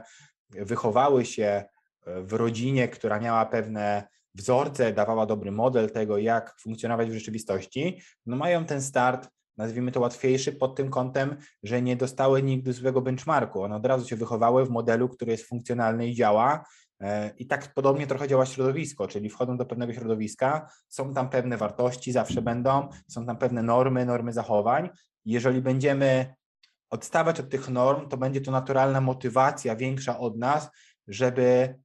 wychowały 0.49 1.25
się 1.25 1.63
e, 2.05 2.21
w 2.21 2.33
rodzinie, 2.33 2.87
która 2.87 3.19
miała 3.19 3.45
pewne 3.45 4.07
wzorce, 4.35 4.93
dawała 4.93 5.25
dobry 5.25 5.51
model 5.51 5.91
tego, 5.91 6.17
jak 6.17 6.55
funkcjonować 6.59 7.09
w 7.09 7.13
rzeczywistości, 7.13 8.01
no 8.25 8.37
mają 8.37 8.65
ten 8.65 8.81
start 8.81 9.29
nazwijmy 9.59 9.91
to 9.91 9.99
łatwiejszy 9.99 10.51
pod 10.51 10.75
tym 10.75 10.89
kątem, 10.89 11.35
że 11.63 11.81
nie 11.81 11.95
dostały 11.95 12.43
nigdy 12.43 12.73
złego 12.73 13.01
benchmarku. 13.01 13.63
One 13.63 13.75
od 13.75 13.85
razu 13.85 14.07
się 14.07 14.15
wychowały 14.15 14.65
w 14.65 14.69
modelu, 14.69 15.09
który 15.09 15.31
jest 15.31 15.47
funkcjonalny 15.47 16.07
i 16.07 16.15
działa. 16.15 16.65
E, 17.01 17.31
I 17.37 17.47
tak 17.47 17.73
podobnie 17.73 18.07
trochę 18.07 18.27
działa 18.27 18.45
środowisko, 18.45 19.07
czyli 19.07 19.29
wchodzą 19.29 19.57
do 19.57 19.65
pewnego 19.65 19.93
środowiska, 19.93 20.69
są 20.87 21.13
tam 21.13 21.29
pewne 21.29 21.57
wartości, 21.57 22.11
zawsze 22.11 22.41
będą, 22.41 22.89
są 23.07 23.25
tam 23.25 23.37
pewne 23.37 23.63
normy, 23.63 24.05
normy 24.05 24.33
zachowań. 24.33 24.89
Jeżeli 25.25 25.61
będziemy 25.61 26.35
odstawać 26.89 27.39
od 27.39 27.49
tych 27.49 27.69
norm, 27.69 28.09
to 28.09 28.17
będzie 28.17 28.41
to 28.41 28.51
naturalna 28.51 29.01
motywacja 29.01 29.75
większa 29.75 30.19
od 30.19 30.37
nas, 30.37 30.69
żeby 31.07 31.75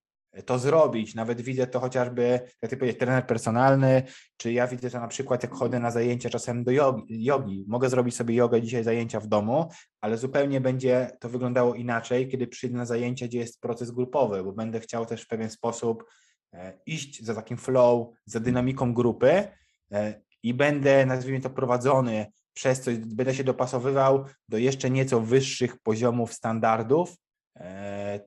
to 0.43 0.59
zrobić. 0.59 1.15
Nawet 1.15 1.41
widzę 1.41 1.67
to 1.67 1.81
chociażby, 1.81 2.41
jak 2.63 2.71
ty 2.71 2.77
powiedzieć, 2.77 2.99
trener 2.99 3.27
personalny, 3.27 4.03
czy 4.37 4.53
ja 4.53 4.67
widzę 4.67 4.91
to 4.91 5.01
na 5.01 5.09
przykład, 5.09 5.43
jak 5.43 5.53
chodzę 5.53 5.81
na 5.81 5.91
zajęcia 5.91 6.31
czasem 6.31 6.65
do 6.65 6.71
jogi. 7.09 7.65
Mogę 7.69 7.89
zrobić 7.89 8.17
sobie 8.17 8.35
jogę 8.35 8.63
dzisiaj 8.63 8.85
zajęcia 8.85 9.21
w 9.21 9.27
domu, 9.27 9.69
ale 10.01 10.19
zupełnie 10.19 10.61
będzie 10.61 11.11
to 11.21 11.29
wyglądało 11.29 11.75
inaczej, 11.75 12.29
kiedy 12.29 12.47
przyjdę 12.47 12.77
na 12.77 12.85
zajęcia, 12.85 13.27
gdzie 13.27 13.39
jest 13.39 13.61
proces 13.61 13.91
grupowy, 13.91 14.45
bo 14.45 14.53
będę 14.53 14.81
chciał 14.81 15.07
też 15.07 15.23
w 15.23 15.29
pewien 15.29 15.51
sposób 15.51 16.05
e, 16.53 16.79
iść 16.87 17.25
za 17.25 17.35
takim 17.35 17.57
flow, 17.57 18.09
za 18.27 18.41
dynamiką 18.41 18.95
grupy 18.95 19.49
e, 19.93 20.23
i 20.43 20.55
będę, 20.55 21.07
nazwijmy 21.07 21.41
to, 21.41 21.51
prowadzony 21.51 22.27
przez 22.55 22.81
coś, 22.81 22.99
będę 22.99 23.35
się 23.35 23.45
dopasowywał 23.45 24.25
do 24.49 24.59
jeszcze 24.59 24.91
nieco 24.91 25.21
wyższych 25.21 25.77
poziomów 25.83 26.35
standardów, 26.35 27.17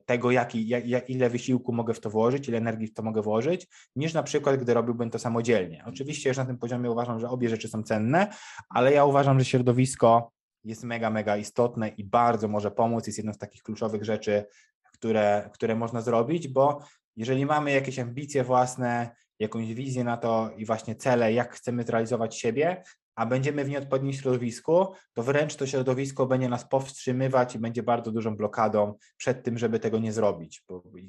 tego, 0.06 0.30
jaki, 0.30 0.68
jak, 0.68 1.10
ile 1.10 1.30
wysiłku 1.30 1.72
mogę 1.72 1.94
w 1.94 2.00
to 2.00 2.10
włożyć, 2.10 2.48
ile 2.48 2.58
energii 2.58 2.86
w 2.86 2.94
to 2.94 3.02
mogę 3.02 3.22
włożyć, 3.22 3.66
niż 3.96 4.14
na 4.14 4.22
przykład, 4.22 4.56
gdy 4.56 4.74
robiłbym 4.74 5.10
to 5.10 5.18
samodzielnie. 5.18 5.84
Oczywiście 5.86 6.28
już 6.28 6.38
na 6.38 6.44
tym 6.44 6.58
poziomie 6.58 6.90
uważam, 6.90 7.20
że 7.20 7.28
obie 7.28 7.48
rzeczy 7.48 7.68
są 7.68 7.82
cenne, 7.82 8.32
ale 8.68 8.92
ja 8.92 9.04
uważam, 9.04 9.38
że 9.38 9.44
środowisko 9.44 10.32
jest 10.64 10.84
mega, 10.84 11.10
mega 11.10 11.36
istotne 11.36 11.88
i 11.88 12.04
bardzo 12.04 12.48
może 12.48 12.70
pomóc. 12.70 13.06
Jest 13.06 13.18
jedną 13.18 13.32
z 13.32 13.38
takich 13.38 13.62
kluczowych 13.62 14.04
rzeczy, 14.04 14.44
które, 14.92 15.50
które 15.52 15.74
można 15.74 16.00
zrobić, 16.00 16.48
bo 16.48 16.80
jeżeli 17.16 17.46
mamy 17.46 17.72
jakieś 17.72 17.98
ambicje 17.98 18.44
własne, 18.44 19.10
jakąś 19.38 19.74
wizję 19.74 20.04
na 20.04 20.16
to 20.16 20.50
i 20.56 20.64
właśnie 20.64 20.94
cele, 20.94 21.32
jak 21.32 21.54
chcemy 21.54 21.82
zrealizować 21.82 22.36
siebie, 22.36 22.82
a 23.18 23.26
będziemy 23.26 23.64
w 23.64 23.68
nieodpowiednim 23.68 24.12
środowisku, 24.12 24.94
to 25.14 25.22
wręcz 25.22 25.54
to 25.54 25.66
środowisko 25.66 26.26
będzie 26.26 26.48
nas 26.48 26.68
powstrzymywać 26.68 27.54
i 27.54 27.58
będzie 27.58 27.82
bardzo 27.82 28.10
dużą 28.12 28.36
blokadą 28.36 28.94
przed 29.16 29.44
tym, 29.44 29.58
żeby 29.58 29.78
tego 29.78 29.98
nie 29.98 30.12
zrobić. 30.12 30.62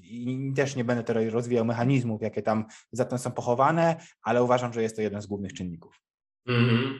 I 0.03 0.53
też 0.55 0.75
nie 0.75 0.83
będę 0.83 1.03
teraz 1.03 1.33
rozwijał 1.33 1.65
mechanizmów, 1.65 2.21
jakie 2.21 2.41
tam 2.41 2.65
za 2.91 3.05
tym 3.05 3.17
są 3.17 3.31
pochowane, 3.31 3.95
ale 4.21 4.43
uważam, 4.43 4.73
że 4.73 4.81
jest 4.81 4.95
to 4.95 5.01
jeden 5.01 5.21
z 5.21 5.25
głównych 5.25 5.53
czynników. 5.53 6.01
Mm 6.47 6.65
-hmm. 6.65 6.99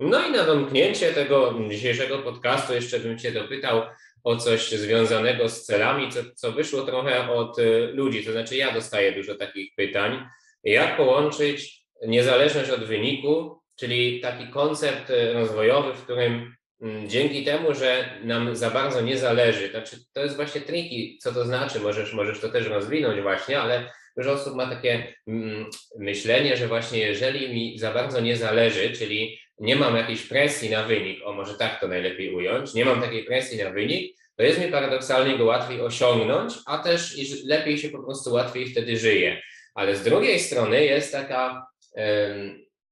No 0.00 0.26
i 0.26 0.32
na 0.32 0.44
domknięcie 0.44 1.12
tego 1.12 1.54
dzisiejszego 1.70 2.18
podcastu 2.18 2.74
jeszcze 2.74 3.00
bym 3.00 3.18
Cię 3.18 3.32
dopytał 3.32 3.82
o 4.24 4.36
coś 4.36 4.72
związanego 4.72 5.48
z 5.48 5.64
celami, 5.64 6.12
co, 6.12 6.20
co 6.34 6.52
wyszło 6.52 6.82
trochę 6.82 7.30
od 7.30 7.58
y, 7.58 7.86
ludzi. 7.92 8.24
To 8.24 8.32
znaczy, 8.32 8.56
ja 8.56 8.72
dostaję 8.72 9.12
dużo 9.12 9.34
takich 9.34 9.74
pytań. 9.74 10.26
Jak 10.64 10.96
połączyć 10.96 11.86
niezależność 12.06 12.70
od 12.70 12.84
wyniku 12.84 13.63
czyli 13.76 14.20
taki 14.20 14.48
koncept 14.48 15.12
rozwojowy, 15.32 15.94
w 15.94 16.02
którym 16.02 16.54
mm, 16.82 17.08
dzięki 17.08 17.44
temu, 17.44 17.74
że 17.74 18.18
nam 18.24 18.56
za 18.56 18.70
bardzo 18.70 19.00
nie 19.00 19.18
zależy, 19.18 19.70
znaczy 19.70 19.96
to 20.12 20.20
jest 20.20 20.36
właśnie 20.36 20.60
triki, 20.60 21.18
co 21.22 21.32
to 21.32 21.44
znaczy, 21.44 21.80
możesz, 21.80 22.12
możesz 22.12 22.40
to 22.40 22.48
też 22.48 22.66
rozwinąć 22.66 23.22
właśnie, 23.22 23.60
ale 23.60 23.90
dużo 24.16 24.32
osób 24.32 24.54
ma 24.54 24.66
takie 24.66 25.14
mm, 25.26 25.66
myślenie, 25.98 26.56
że 26.56 26.68
właśnie 26.68 26.98
jeżeli 26.98 27.54
mi 27.54 27.78
za 27.78 27.92
bardzo 27.92 28.20
nie 28.20 28.36
zależy, 28.36 28.90
czyli 28.90 29.38
nie 29.58 29.76
mam 29.76 29.96
jakiejś 29.96 30.22
presji 30.22 30.70
na 30.70 30.82
wynik, 30.82 31.20
o 31.24 31.32
może 31.32 31.54
tak 31.54 31.80
to 31.80 31.88
najlepiej 31.88 32.34
ująć, 32.34 32.74
nie 32.74 32.84
mam 32.84 33.00
takiej 33.00 33.24
presji 33.24 33.58
na 33.58 33.70
wynik, 33.70 34.16
to 34.36 34.42
jest 34.42 34.60
mi 34.60 34.72
paradoksalnie 34.72 35.38
go 35.38 35.44
łatwiej 35.44 35.80
osiągnąć, 35.80 36.54
a 36.66 36.78
też 36.78 37.16
lepiej 37.44 37.78
się 37.78 37.88
po 37.88 38.02
prostu 38.02 38.32
łatwiej 38.32 38.66
wtedy 38.66 38.96
żyje. 38.96 39.42
Ale 39.74 39.96
z 39.96 40.02
drugiej 40.02 40.40
strony 40.40 40.84
jest 40.84 41.12
taka 41.12 41.66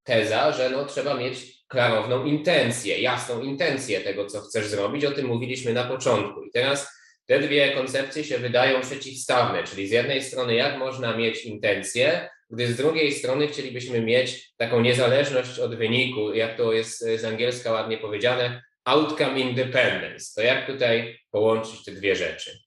teza, 0.05 0.53
że 0.53 0.71
no, 0.71 0.85
trzeba 0.85 1.15
mieć 1.15 1.65
klarowną 1.69 2.25
intencję, 2.25 3.01
jasną 3.01 3.43
intencję 3.43 4.01
tego, 4.01 4.27
co 4.27 4.41
chcesz 4.41 4.67
zrobić. 4.67 5.05
O 5.05 5.11
tym 5.11 5.27
mówiliśmy 5.27 5.73
na 5.73 5.85
początku. 5.85 6.43
I 6.43 6.51
teraz 6.51 7.03
te 7.27 7.41
dwie 7.41 7.73
koncepcje 7.73 8.25
się 8.25 8.39
wydają 8.39 8.81
przeciwstawne, 8.81 9.65
czyli 9.65 9.89
z 9.89 9.91
jednej 9.91 10.23
strony, 10.23 10.55
jak 10.55 10.79
można 10.79 11.17
mieć 11.17 11.45
intencję, 11.45 12.29
gdy 12.51 12.67
z 12.67 12.77
drugiej 12.77 13.13
strony 13.13 13.49
chcielibyśmy 13.49 14.01
mieć 14.01 14.55
taką 14.57 14.81
niezależność 14.81 15.59
od 15.59 15.77
wyniku, 15.77 16.35
jak 16.35 16.57
to 16.57 16.73
jest 16.73 16.99
z 16.99 17.25
angielska 17.25 17.73
ładnie 17.73 17.99
powiedziane, 17.99 18.63
outcome 18.85 19.41
independence. 19.41 20.33
To 20.35 20.43
jak 20.43 20.67
tutaj 20.67 21.19
połączyć 21.31 21.85
te 21.85 21.93
dwie 21.93 22.17
rzeczy? 22.17 22.59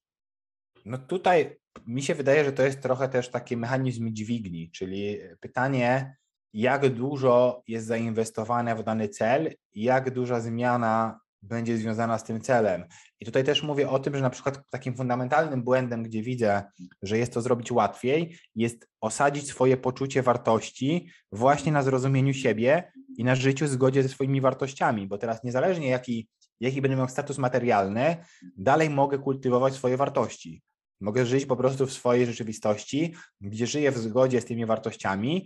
No 0.86 0.98
tutaj 0.98 1.56
mi 1.88 2.04
się 2.04 2.16
wydaje, 2.16 2.46
że 2.46 2.52
to 2.52 2.64
jest 2.64 2.82
trochę 2.82 3.10
też 3.10 3.30
taki 3.30 3.58
mechanizm 3.58 4.14
dźwigni, 4.14 4.72
czyli 4.72 5.20
pytanie, 5.40 6.16
jak 6.56 6.90
dużo 6.90 7.64
jest 7.68 7.88
zainwestowane 7.88 8.76
w 8.76 8.84
dany 8.84 9.10
cel, 9.10 9.56
jak 9.74 10.12
duża 10.12 10.40
zmiana 10.40 11.20
będzie 11.42 11.78
związana 11.78 12.18
z 12.18 12.24
tym 12.24 12.42
celem. 12.42 12.86
I 13.20 13.26
tutaj 13.26 13.44
też 13.44 13.64
mówię 13.64 13.90
o 13.90 14.00
tym, 14.00 14.16
że 14.16 14.22
na 14.22 14.30
przykład 14.30 14.70
takim 14.70 14.96
fundamentalnym 14.96 15.64
błędem, 15.64 16.04
gdzie 16.04 16.22
widzę, 16.22 16.64
że 17.02 17.18
jest 17.18 17.34
to 17.34 17.42
zrobić 17.42 17.72
łatwiej, 17.72 18.38
jest 18.56 18.88
osadzić 19.02 19.48
swoje 19.48 19.78
poczucie 19.78 20.22
wartości 20.22 21.10
właśnie 21.32 21.72
na 21.72 21.84
zrozumieniu 21.84 22.34
siebie 22.34 22.92
i 23.18 23.24
na 23.24 23.36
życiu 23.36 23.66
w 23.66 23.70
zgodzie 23.70 24.04
ze 24.04 24.10
swoimi 24.10 24.42
wartościami, 24.42 25.08
bo 25.08 25.18
teraz 25.18 25.44
niezależnie 25.44 25.88
jaki, 25.88 26.30
jaki 26.60 26.82
będę 26.82 26.98
miał 26.98 27.10
status 27.10 27.38
materialny, 27.38 28.18
dalej 28.58 28.90
mogę 28.90 29.20
kultywować 29.20 29.74
swoje 29.74 29.98
wartości. 29.98 30.62
Mogę 31.02 31.26
żyć 31.26 31.46
po 31.46 31.56
prostu 31.56 31.86
w 31.86 31.94
swojej 31.94 32.26
rzeczywistości, 32.26 33.16
gdzie 33.42 33.68
żyję 33.68 33.92
w 33.92 33.98
zgodzie 33.98 34.42
z 34.42 34.46
tymi 34.46 34.66
wartościami 34.66 35.46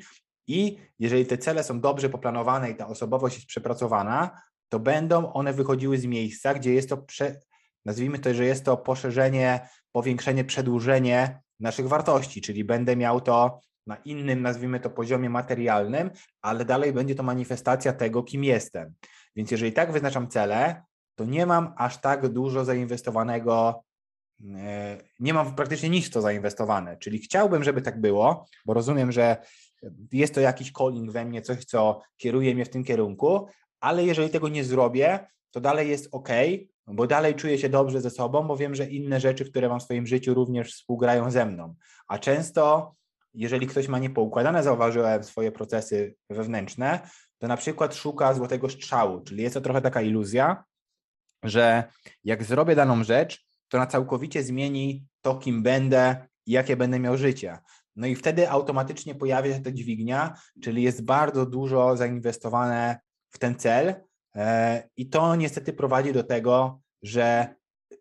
i 0.50 0.78
jeżeli 1.00 1.26
te 1.26 1.38
cele 1.38 1.64
są 1.64 1.82
dobrze 1.82 2.10
poplanowane 2.10 2.72
i 2.72 2.76
ta 2.76 2.88
osobowość 2.88 3.36
jest 3.36 3.48
przepracowana, 3.48 4.42
to 4.70 4.80
będą 4.80 5.34
one 5.34 5.54
wychodziły 5.54 5.98
z 5.98 6.06
miejsca, 6.06 6.54
gdzie 6.54 6.74
jest 6.74 6.90
to, 6.90 6.98
prze, 6.98 7.40
nazwijmy 7.86 8.20
to, 8.20 8.34
że 8.34 8.46
jest 8.46 8.66
to 8.66 8.78
poszerzenie, 8.78 9.70
powiększenie, 9.92 10.44
przedłużenie 10.44 11.42
naszych 11.60 11.88
wartości, 11.88 12.42
czyli 12.42 12.64
będę 12.64 12.96
miał 12.96 13.22
to 13.22 13.60
na 13.88 13.96
innym, 13.96 14.42
nazwijmy 14.42 14.80
to, 14.80 14.90
poziomie 14.90 15.30
materialnym, 15.30 16.12
ale 16.42 16.66
dalej 16.66 16.94
będzie 16.94 17.16
to 17.16 17.24
manifestacja 17.24 17.94
tego, 17.94 18.24
kim 18.24 18.44
jestem. 18.44 18.94
Więc 19.36 19.52
jeżeli 19.52 19.74
tak 19.74 19.92
wyznaczam 19.92 20.28
cele, 20.28 20.84
to 21.16 21.26
nie 21.26 21.46
mam 21.46 21.74
aż 21.78 21.98
tak 21.98 22.28
dużo 22.28 22.66
zainwestowanego, 22.66 23.84
e, 24.56 24.98
nie 25.20 25.34
mam 25.34 25.56
praktycznie 25.56 25.90
nic 25.90 26.10
to 26.10 26.22
zainwestowane. 26.22 26.98
Czyli 26.98 27.20
chciałbym, 27.20 27.64
żeby 27.64 27.82
tak 27.82 28.02
było, 28.02 28.46
bo 28.66 28.74
rozumiem, 28.74 29.12
że 29.12 29.38
jest 30.12 30.36
to 30.36 30.42
jakiś 30.42 30.72
calling 30.72 31.12
we 31.12 31.26
mnie, 31.26 31.42
coś, 31.42 31.66
co 31.66 32.02
kieruje 32.18 32.56
mnie 32.56 32.66
w 32.66 32.70
tym 32.70 32.84
kierunku, 32.84 33.48
ale 33.80 34.06
jeżeli 34.06 34.30
tego 34.30 34.50
nie 34.50 34.64
zrobię, 34.64 35.20
to 35.52 35.62
dalej 35.62 35.90
jest 35.90 36.10
ok, 36.12 36.30
bo 36.88 37.08
dalej 37.08 37.36
czuję 37.36 37.58
się 37.58 37.70
dobrze 37.70 38.02
ze 38.02 38.10
sobą, 38.10 38.48
bo 38.48 38.58
wiem, 38.58 38.76
że 38.76 38.86
inne 38.86 39.20
rzeczy, 39.20 39.46
które 39.46 39.70
mam 39.70 39.80
w 39.80 39.84
swoim 39.84 40.08
życiu, 40.08 40.34
również 40.34 40.74
współgrają 40.74 41.32
ze 41.32 41.46
mną. 41.46 41.76
A 42.08 42.20
często, 42.20 42.96
jeżeli 43.34 43.68
ktoś 43.68 43.88
ma 43.88 44.00
niepoukładane, 44.00 44.64
zauważyłem 44.64 45.24
swoje 45.24 45.52
procesy 45.52 46.16
wewnętrzne, 46.30 47.00
to 47.38 47.48
na 47.48 47.58
przykład 47.58 47.96
szuka 47.96 48.34
złotego 48.34 48.70
strzału, 48.70 49.22
czyli 49.22 49.44
jest 49.44 49.54
to 49.54 49.62
trochę 49.62 49.82
taka 49.82 50.02
iluzja, 50.02 50.64
że 51.44 51.84
jak 52.24 52.44
zrobię 52.44 52.76
daną 52.76 53.04
rzecz, 53.04 53.46
to 53.68 53.78
na 53.78 53.88
całkowicie 53.88 54.44
zmieni 54.44 55.06
to, 55.22 55.36
kim 55.36 55.64
będę 55.64 56.28
i 56.46 56.52
jakie 56.52 56.78
będę 56.78 57.00
miał 57.00 57.18
życie. 57.18 57.58
No 58.00 58.08
i 58.08 58.16
wtedy 58.16 58.50
automatycznie 58.50 59.16
pojawia 59.16 59.56
się 59.56 59.62
ta 59.62 59.72
dźwignia, 59.72 60.34
czyli 60.64 60.84
jest 60.84 61.06
bardzo 61.06 61.46
dużo 61.46 61.98
zainwestowane 61.98 63.00
w 63.30 63.40
ten 63.40 63.56
cel 63.56 63.96
e, 64.36 64.90
i 64.98 65.10
to 65.10 65.36
niestety 65.36 65.74
prowadzi 65.74 66.14
do 66.14 66.24
tego, 66.24 66.82
że 67.04 67.56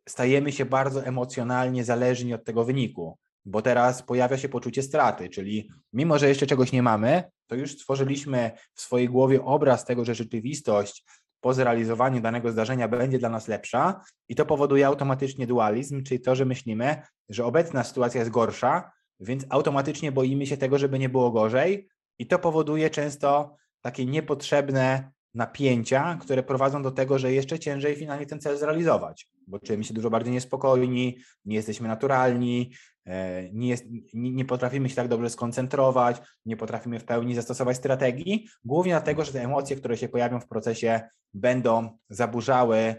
stajemy 0.09 0.53
się 0.53 0.65
bardzo 0.65 1.05
emocjonalnie 1.05 1.85
zależni 1.85 2.35
od 2.35 2.45
tego 2.45 2.65
wyniku, 2.65 3.19
bo 3.45 3.63
teraz 3.63 4.03
pojawia 4.03 4.39
się 4.39 4.49
poczucie 4.49 4.83
straty, 4.83 5.29
czyli 5.29 5.71
mimo, 5.93 6.19
że 6.19 6.29
jeszcze 6.29 6.47
czegoś 6.47 6.73
nie 6.73 6.83
mamy, 6.83 7.25
to 7.47 7.55
już 7.55 7.73
stworzyliśmy 7.73 8.51
w 8.75 8.81
swojej 8.81 9.09
głowie 9.09 9.45
obraz 9.45 9.85
tego, 9.85 10.05
że 10.05 10.15
rzeczywistość 10.15 11.05
po 11.41 11.55
zrealizowaniu 11.55 12.21
danego 12.21 12.53
zdarzenia 12.53 12.89
będzie 12.89 13.19
dla 13.19 13.29
nas 13.29 13.49
lepsza 13.49 14.01
i 14.29 14.35
to 14.35 14.47
powoduje 14.47 14.87
automatycznie 14.87 15.47
dualizm, 15.47 16.03
czyli 16.03 16.21
to, 16.21 16.35
że 16.35 16.45
myślimy, 16.45 17.03
że 17.29 17.45
obecna 17.45 17.85
sytuacja 17.85 18.19
jest 18.21 18.31
gorsza, 18.31 18.91
więc 19.21 19.45
automatycznie 19.49 20.13
boimy 20.13 20.47
się 20.47 20.57
tego, 20.57 20.79
żeby 20.79 20.99
nie 20.99 21.09
było 21.09 21.31
gorzej 21.31 21.89
i 22.19 22.27
to 22.27 22.39
powoduje 22.39 22.91
często 22.91 23.57
takie 23.81 24.07
niepotrzebne 24.07 25.11
napięcia, 25.35 26.19
które 26.21 26.43
prowadzą 26.43 26.83
do 26.83 26.91
tego, 26.91 27.19
że 27.19 27.33
jeszcze 27.33 27.59
ciężej 27.59 27.97
finalnie 27.97 28.27
ten 28.27 28.41
cel 28.41 28.59
zrealizować, 28.59 29.29
bo 29.47 29.59
czujemy 29.59 29.85
się 29.85 29.95
dużo 29.95 30.11
bardziej 30.11 30.33
niespokojni, 30.33 31.19
nie 31.45 31.57
jesteśmy 31.57 31.89
naturalni, 31.89 32.73
e, 33.07 33.49
nie, 33.53 33.69
jest, 33.69 33.85
nie, 34.15 34.45
potrafimy 34.45 34.89
się 34.89 34.95
tak 34.95 35.09
dobrze 35.09 35.31
skoncentrować, 35.31 36.21
nie 36.47 36.57
potrafimy 36.57 37.01
w 37.01 37.05
pełni 37.05 37.35
zastosować 37.35 37.77
strategii, 37.77 38.49
głównie 38.65 38.93
dlatego, 38.93 39.25
że 39.25 39.33
te 39.33 39.43
emocje, 39.43 39.77
które 39.77 39.97
się 39.97 40.09
pojawią 40.09 40.41
w 40.41 40.49
procesie, 40.49 41.01
będą 41.35 41.99
zaburzały 42.09 42.95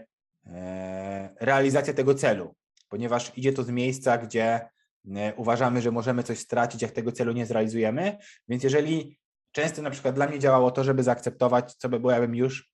e, 0.46 1.34
realizację 1.40 1.94
tego 1.94 2.14
celu, 2.14 2.54
ponieważ 2.88 3.32
idzie 3.38 3.52
to 3.52 3.62
z 3.62 3.70
miejsca, 3.70 4.18
gdzie 4.18 4.60
uważamy, 5.36 5.82
że 5.82 5.90
możemy 5.90 6.22
coś 6.22 6.38
stracić, 6.38 6.82
jak 6.82 6.90
tego 6.90 7.12
celu 7.12 7.32
nie 7.32 7.46
zrealizujemy, 7.46 8.18
więc 8.48 8.64
jeżeli 8.64 9.18
często 9.52 9.82
na 9.82 9.90
przykład 9.90 10.14
dla 10.14 10.26
mnie 10.26 10.38
działało 10.38 10.70
to, 10.70 10.84
żeby 10.84 11.02
zaakceptować, 11.02 11.74
co 11.74 11.88
by 11.88 12.00
było, 12.00 12.12
jakbym 12.12 12.34
już 12.34 12.70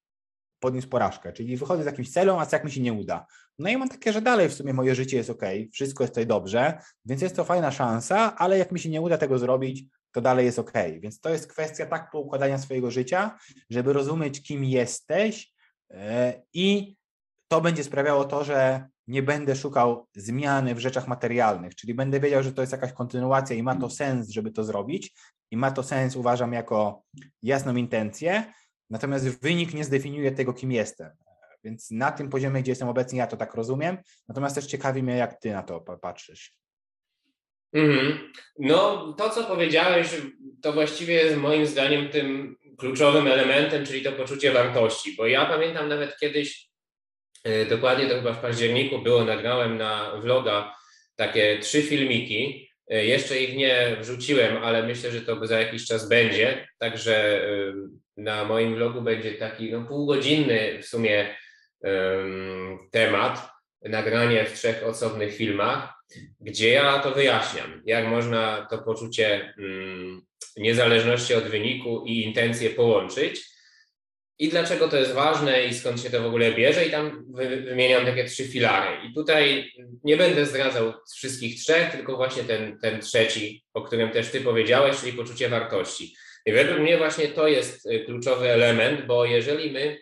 podniósł 0.60 0.88
porażkę, 0.88 1.32
czyli 1.32 1.56
wychodzę 1.56 1.82
z 1.82 1.86
jakimś 1.86 2.12
celem, 2.12 2.38
a 2.38 2.46
co 2.46 2.56
jak 2.56 2.64
mi 2.64 2.70
się 2.70 2.80
nie 2.80 2.92
uda. 2.92 3.26
No 3.58 3.70
i 3.70 3.76
mam 3.76 3.88
takie, 3.88 4.12
że 4.12 4.22
dalej 4.22 4.48
w 4.48 4.54
sumie 4.54 4.72
moje 4.72 4.94
życie 4.94 5.16
jest 5.16 5.30
ok, 5.30 5.42
wszystko 5.72 6.04
jest 6.04 6.14
tutaj 6.14 6.26
dobrze, 6.26 6.78
więc 7.04 7.22
jest 7.22 7.36
to 7.36 7.44
fajna 7.44 7.70
szansa, 7.70 8.36
ale 8.36 8.58
jak 8.58 8.72
mi 8.72 8.80
się 8.80 8.88
nie 8.88 9.00
uda 9.00 9.18
tego 9.18 9.38
zrobić, 9.38 9.84
to 10.12 10.20
dalej 10.20 10.46
jest 10.46 10.58
ok. 10.58 10.72
Więc 11.00 11.20
to 11.20 11.30
jest 11.30 11.46
kwestia 11.46 11.86
tak 11.86 12.10
poukładania 12.10 12.58
swojego 12.58 12.90
życia, 12.90 13.38
żeby 13.70 13.92
rozumieć, 13.92 14.42
kim 14.42 14.64
jesteś 14.64 15.52
yy, 15.90 15.98
i 16.54 16.96
to 17.48 17.60
będzie 17.60 17.84
sprawiało 17.84 18.24
to, 18.24 18.44
że 18.44 18.88
nie 19.06 19.22
będę 19.22 19.56
szukał 19.56 20.06
zmiany 20.14 20.74
w 20.74 20.78
rzeczach 20.78 21.08
materialnych, 21.08 21.74
czyli 21.74 21.94
będę 21.94 22.20
wiedział, 22.20 22.42
że 22.42 22.52
to 22.52 22.60
jest 22.60 22.72
jakaś 22.72 22.92
kontynuacja 22.92 23.56
i 23.56 23.62
ma 23.62 23.76
to 23.76 23.90
sens, 23.90 24.30
żeby 24.30 24.50
to 24.50 24.64
zrobić, 24.64 25.14
i 25.50 25.56
ma 25.56 25.70
to 25.70 25.82
sens, 25.82 26.16
uważam, 26.16 26.52
jako 26.52 27.02
jasną 27.42 27.76
intencję, 27.76 28.52
natomiast 28.90 29.40
wynik 29.40 29.74
nie 29.74 29.84
zdefiniuje 29.84 30.32
tego, 30.32 30.52
kim 30.52 30.72
jestem. 30.72 31.10
Więc 31.64 31.90
na 31.90 32.12
tym 32.12 32.28
poziomie, 32.28 32.62
gdzie 32.62 32.72
jestem 32.72 32.88
obecnie, 32.88 33.18
ja 33.18 33.26
to 33.26 33.36
tak 33.36 33.54
rozumiem, 33.54 33.98
natomiast 34.28 34.54
też 34.54 34.66
ciekawi 34.66 35.02
mnie, 35.02 35.16
jak 35.16 35.40
ty 35.40 35.50
na 35.50 35.62
to 35.62 35.80
patrzysz. 35.80 36.54
Mm-hmm. 37.74 38.18
No, 38.58 39.12
to 39.12 39.30
co 39.30 39.44
powiedziałeś, 39.44 40.08
to 40.62 40.72
właściwie 40.72 41.14
jest 41.14 41.36
moim 41.36 41.66
zdaniem 41.66 42.08
tym 42.08 42.56
kluczowym 42.78 43.26
elementem, 43.26 43.86
czyli 43.86 44.02
to 44.02 44.12
poczucie 44.12 44.52
wartości, 44.52 45.16
bo 45.16 45.26
ja 45.26 45.46
pamiętam 45.46 45.88
nawet 45.88 46.18
kiedyś, 46.18 46.65
dokładnie 47.70 48.06
to 48.06 48.14
chyba 48.14 48.32
w 48.32 48.40
październiku 48.40 48.98
było, 48.98 49.24
nagrałem 49.24 49.78
na 49.78 50.12
vloga 50.20 50.74
takie 51.16 51.58
trzy 51.58 51.82
filmiki, 51.82 52.66
E, 52.90 53.04
jeszcze 53.04 53.40
ich 53.40 53.56
nie 53.56 53.96
wrzuciłem, 54.00 54.56
ale 54.56 54.82
myślę, 54.82 55.10
że 55.10 55.20
to 55.20 55.46
za 55.46 55.60
jakiś 55.60 55.86
czas 55.86 56.08
będzie. 56.08 56.68
Także 56.78 57.46
na 58.16 58.44
moim 58.44 58.74
vlogu 58.74 59.02
będzie 59.02 59.32
taki 59.32 59.72
no, 59.72 59.84
półgodzinny 59.84 60.78
w 60.82 60.86
sumie 60.86 61.36
um, 61.80 62.78
temat, 62.90 63.50
nagranie 63.82 64.44
w 64.44 64.52
trzech 64.52 64.84
osobnych 64.84 65.36
filmach, 65.36 65.94
gdzie 66.40 66.68
ja 66.70 66.98
to 66.98 67.10
wyjaśniam, 67.10 67.82
jak 67.84 68.06
można 68.06 68.66
to 68.70 68.78
poczucie 68.78 69.54
um, 69.58 70.22
niezależności 70.56 71.34
od 71.34 71.44
wyniku 71.44 72.04
i 72.06 72.22
intencje 72.22 72.70
połączyć 72.70 73.44
i 74.38 74.48
dlaczego 74.48 74.88
to 74.88 74.96
jest 74.96 75.12
ważne 75.12 75.64
i 75.64 75.74
skąd 75.74 76.00
się 76.00 76.10
to 76.10 76.22
w 76.22 76.26
ogóle 76.26 76.52
bierze 76.52 76.86
i 76.86 76.90
tam 76.90 77.26
wymieniam 77.64 78.06
takie 78.06 78.24
trzy 78.24 78.44
filary. 78.44 79.08
I 79.08 79.14
tutaj 79.14 79.72
nie 80.04 80.16
będę 80.16 80.46
zdradzał 80.46 80.92
wszystkich 81.16 81.60
trzech, 81.60 81.92
tylko 81.92 82.16
właśnie 82.16 82.44
ten, 82.44 82.78
ten 82.78 83.00
trzeci, 83.00 83.64
o 83.74 83.82
którym 83.82 84.10
też 84.10 84.30
ty 84.30 84.40
powiedziałeś, 84.40 85.00
czyli 85.00 85.12
poczucie 85.12 85.48
wartości. 85.48 86.16
I 86.46 86.52
według 86.52 86.80
mnie 86.80 86.98
właśnie 86.98 87.28
to 87.28 87.48
jest 87.48 87.86
y, 87.86 88.04
kluczowy 88.04 88.50
element, 88.50 89.06
bo 89.06 89.24
jeżeli 89.24 89.70
my 89.70 89.98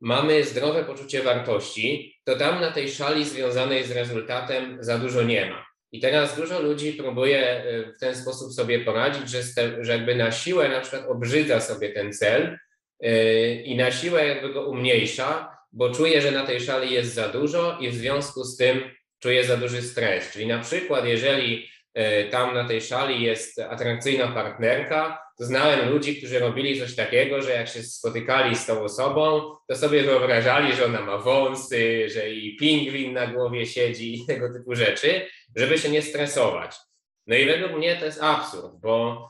mamy 0.00 0.44
zdrowe 0.44 0.84
poczucie 0.84 1.22
wartości, 1.22 2.16
to 2.24 2.36
tam 2.36 2.60
na 2.60 2.72
tej 2.72 2.90
szali 2.90 3.24
związanej 3.24 3.84
z 3.84 3.90
rezultatem 3.90 4.78
za 4.80 4.98
dużo 4.98 5.22
nie 5.22 5.50
ma. 5.50 5.66
I 5.92 6.00
teraz 6.00 6.36
dużo 6.36 6.62
ludzi 6.62 6.92
próbuje 6.92 7.64
y, 7.64 7.92
w 7.96 8.00
ten 8.00 8.16
sposób 8.16 8.52
sobie 8.52 8.80
poradzić, 8.80 9.30
że, 9.30 9.42
że 9.80 9.92
jakby 9.92 10.14
na 10.14 10.32
siłę 10.32 10.68
na 10.68 10.80
przykład 10.80 11.06
obrzydza 11.08 11.60
sobie 11.60 11.92
ten 11.92 12.12
cel 12.12 12.58
i 13.64 13.76
na 13.76 13.90
siłę 13.90 14.26
jakby 14.26 14.52
go 14.52 14.66
umniejsza, 14.66 15.56
bo 15.72 15.90
czuje, 15.90 16.22
że 16.22 16.30
na 16.30 16.46
tej 16.46 16.60
szali 16.60 16.94
jest 16.94 17.14
za 17.14 17.28
dużo 17.28 17.78
i 17.80 17.88
w 17.88 17.94
związku 17.94 18.44
z 18.44 18.56
tym 18.56 18.80
czuje 19.18 19.44
za 19.44 19.56
duży 19.56 19.82
stres. 19.82 20.32
Czyli 20.32 20.46
na 20.46 20.58
przykład, 20.58 21.04
jeżeli 21.04 21.68
yy, 21.94 22.28
tam 22.30 22.54
na 22.54 22.68
tej 22.68 22.80
szali 22.80 23.22
jest 23.22 23.58
atrakcyjna 23.58 24.28
partnerka, 24.28 25.22
to 25.38 25.44
znałem 25.44 25.90
ludzi, 25.90 26.16
którzy 26.16 26.38
robili 26.38 26.80
coś 26.80 26.94
takiego, 26.94 27.42
że 27.42 27.50
jak 27.50 27.68
się 27.68 27.82
spotykali 27.82 28.56
z 28.56 28.66
tą 28.66 28.82
osobą, 28.82 29.52
to 29.68 29.76
sobie 29.76 30.02
wyobrażali, 30.02 30.72
że 30.72 30.84
ona 30.84 31.00
ma 31.00 31.18
wąsy, 31.18 32.08
że 32.08 32.28
jej 32.28 32.56
pingwin 32.56 33.12
na 33.12 33.26
głowie 33.26 33.66
siedzi 33.66 34.14
i 34.14 34.26
tego 34.26 34.52
typu 34.52 34.74
rzeczy, 34.74 35.26
żeby 35.56 35.78
się 35.78 35.88
nie 35.88 36.02
stresować. 36.02 36.76
No 37.26 37.36
i 37.36 37.46
według 37.46 37.72
mnie 37.72 37.96
to 37.96 38.04
jest 38.04 38.22
absurd, 38.22 38.72
bo 38.80 39.28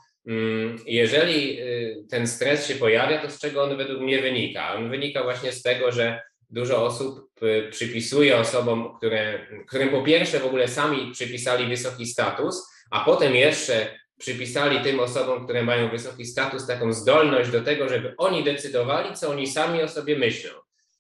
jeżeli 0.86 1.60
y, 1.60 2.04
ten 2.10 2.26
stres 2.26 2.66
się 2.66 2.74
pojawia, 2.74 3.22
to 3.22 3.30
z 3.30 3.38
czego 3.38 3.62
on 3.62 3.76
według 3.76 4.00
mnie 4.00 4.22
wynika? 4.22 4.74
On 4.74 4.90
wynika 4.90 5.22
właśnie 5.22 5.52
z 5.52 5.62
tego, 5.62 5.92
że 5.92 6.22
dużo 6.50 6.84
osób 6.84 7.30
y, 7.42 7.68
przypisuje 7.70 8.36
osobom, 8.36 8.96
które, 8.96 9.46
którym 9.68 9.88
po 9.88 10.02
pierwsze 10.02 10.40
w 10.40 10.46
ogóle 10.46 10.68
sami 10.68 11.12
przypisali 11.12 11.66
wysoki 11.66 12.06
status, 12.06 12.66
a 12.90 13.04
potem 13.04 13.34
jeszcze 13.34 13.98
przypisali 14.18 14.80
tym 14.80 15.00
osobom, 15.00 15.44
które 15.44 15.62
mają 15.62 15.90
wysoki 15.90 16.24
status, 16.24 16.66
taką 16.66 16.92
zdolność 16.92 17.50
do 17.50 17.60
tego, 17.60 17.88
żeby 17.88 18.14
oni 18.18 18.44
decydowali, 18.44 19.14
co 19.14 19.30
oni 19.30 19.46
sami 19.46 19.82
o 19.82 19.88
sobie 19.88 20.18
myślą. 20.18 20.50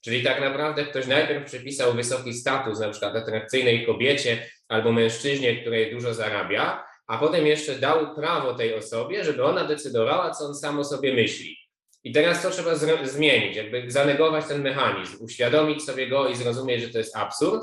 Czyli 0.04 0.22
tak 0.22 0.40
naprawdę 0.40 0.84
ktoś 0.84 1.06
najpierw 1.06 1.44
przypisał 1.44 1.94
wysoki 1.94 2.34
status, 2.34 2.80
na 2.80 2.90
przykład 2.90 3.16
atrakcyjnej 3.16 3.86
kobiecie 3.86 4.50
albo 4.68 4.92
mężczyźnie, 4.92 5.60
który 5.60 5.90
dużo 5.90 6.14
zarabia, 6.14 6.89
a 7.10 7.18
potem 7.18 7.46
jeszcze 7.46 7.74
dał 7.74 8.14
prawo 8.14 8.54
tej 8.54 8.74
osobie, 8.74 9.24
żeby 9.24 9.44
ona 9.44 9.64
decydowała, 9.64 10.30
co 10.30 10.44
on 10.44 10.54
sam 10.54 10.78
o 10.78 10.84
sobie 10.84 11.14
myśli. 11.14 11.56
I 12.04 12.12
teraz 12.12 12.42
to 12.42 12.50
trzeba 12.50 12.74
zmienić, 13.04 13.56
jakby 13.56 13.90
zanegować 13.90 14.46
ten 14.46 14.62
mechanizm, 14.62 15.24
uświadomić 15.24 15.84
sobie 15.84 16.08
go 16.08 16.28
i 16.28 16.36
zrozumieć, 16.36 16.82
że 16.82 16.88
to 16.88 16.98
jest 16.98 17.16
absurd. 17.16 17.62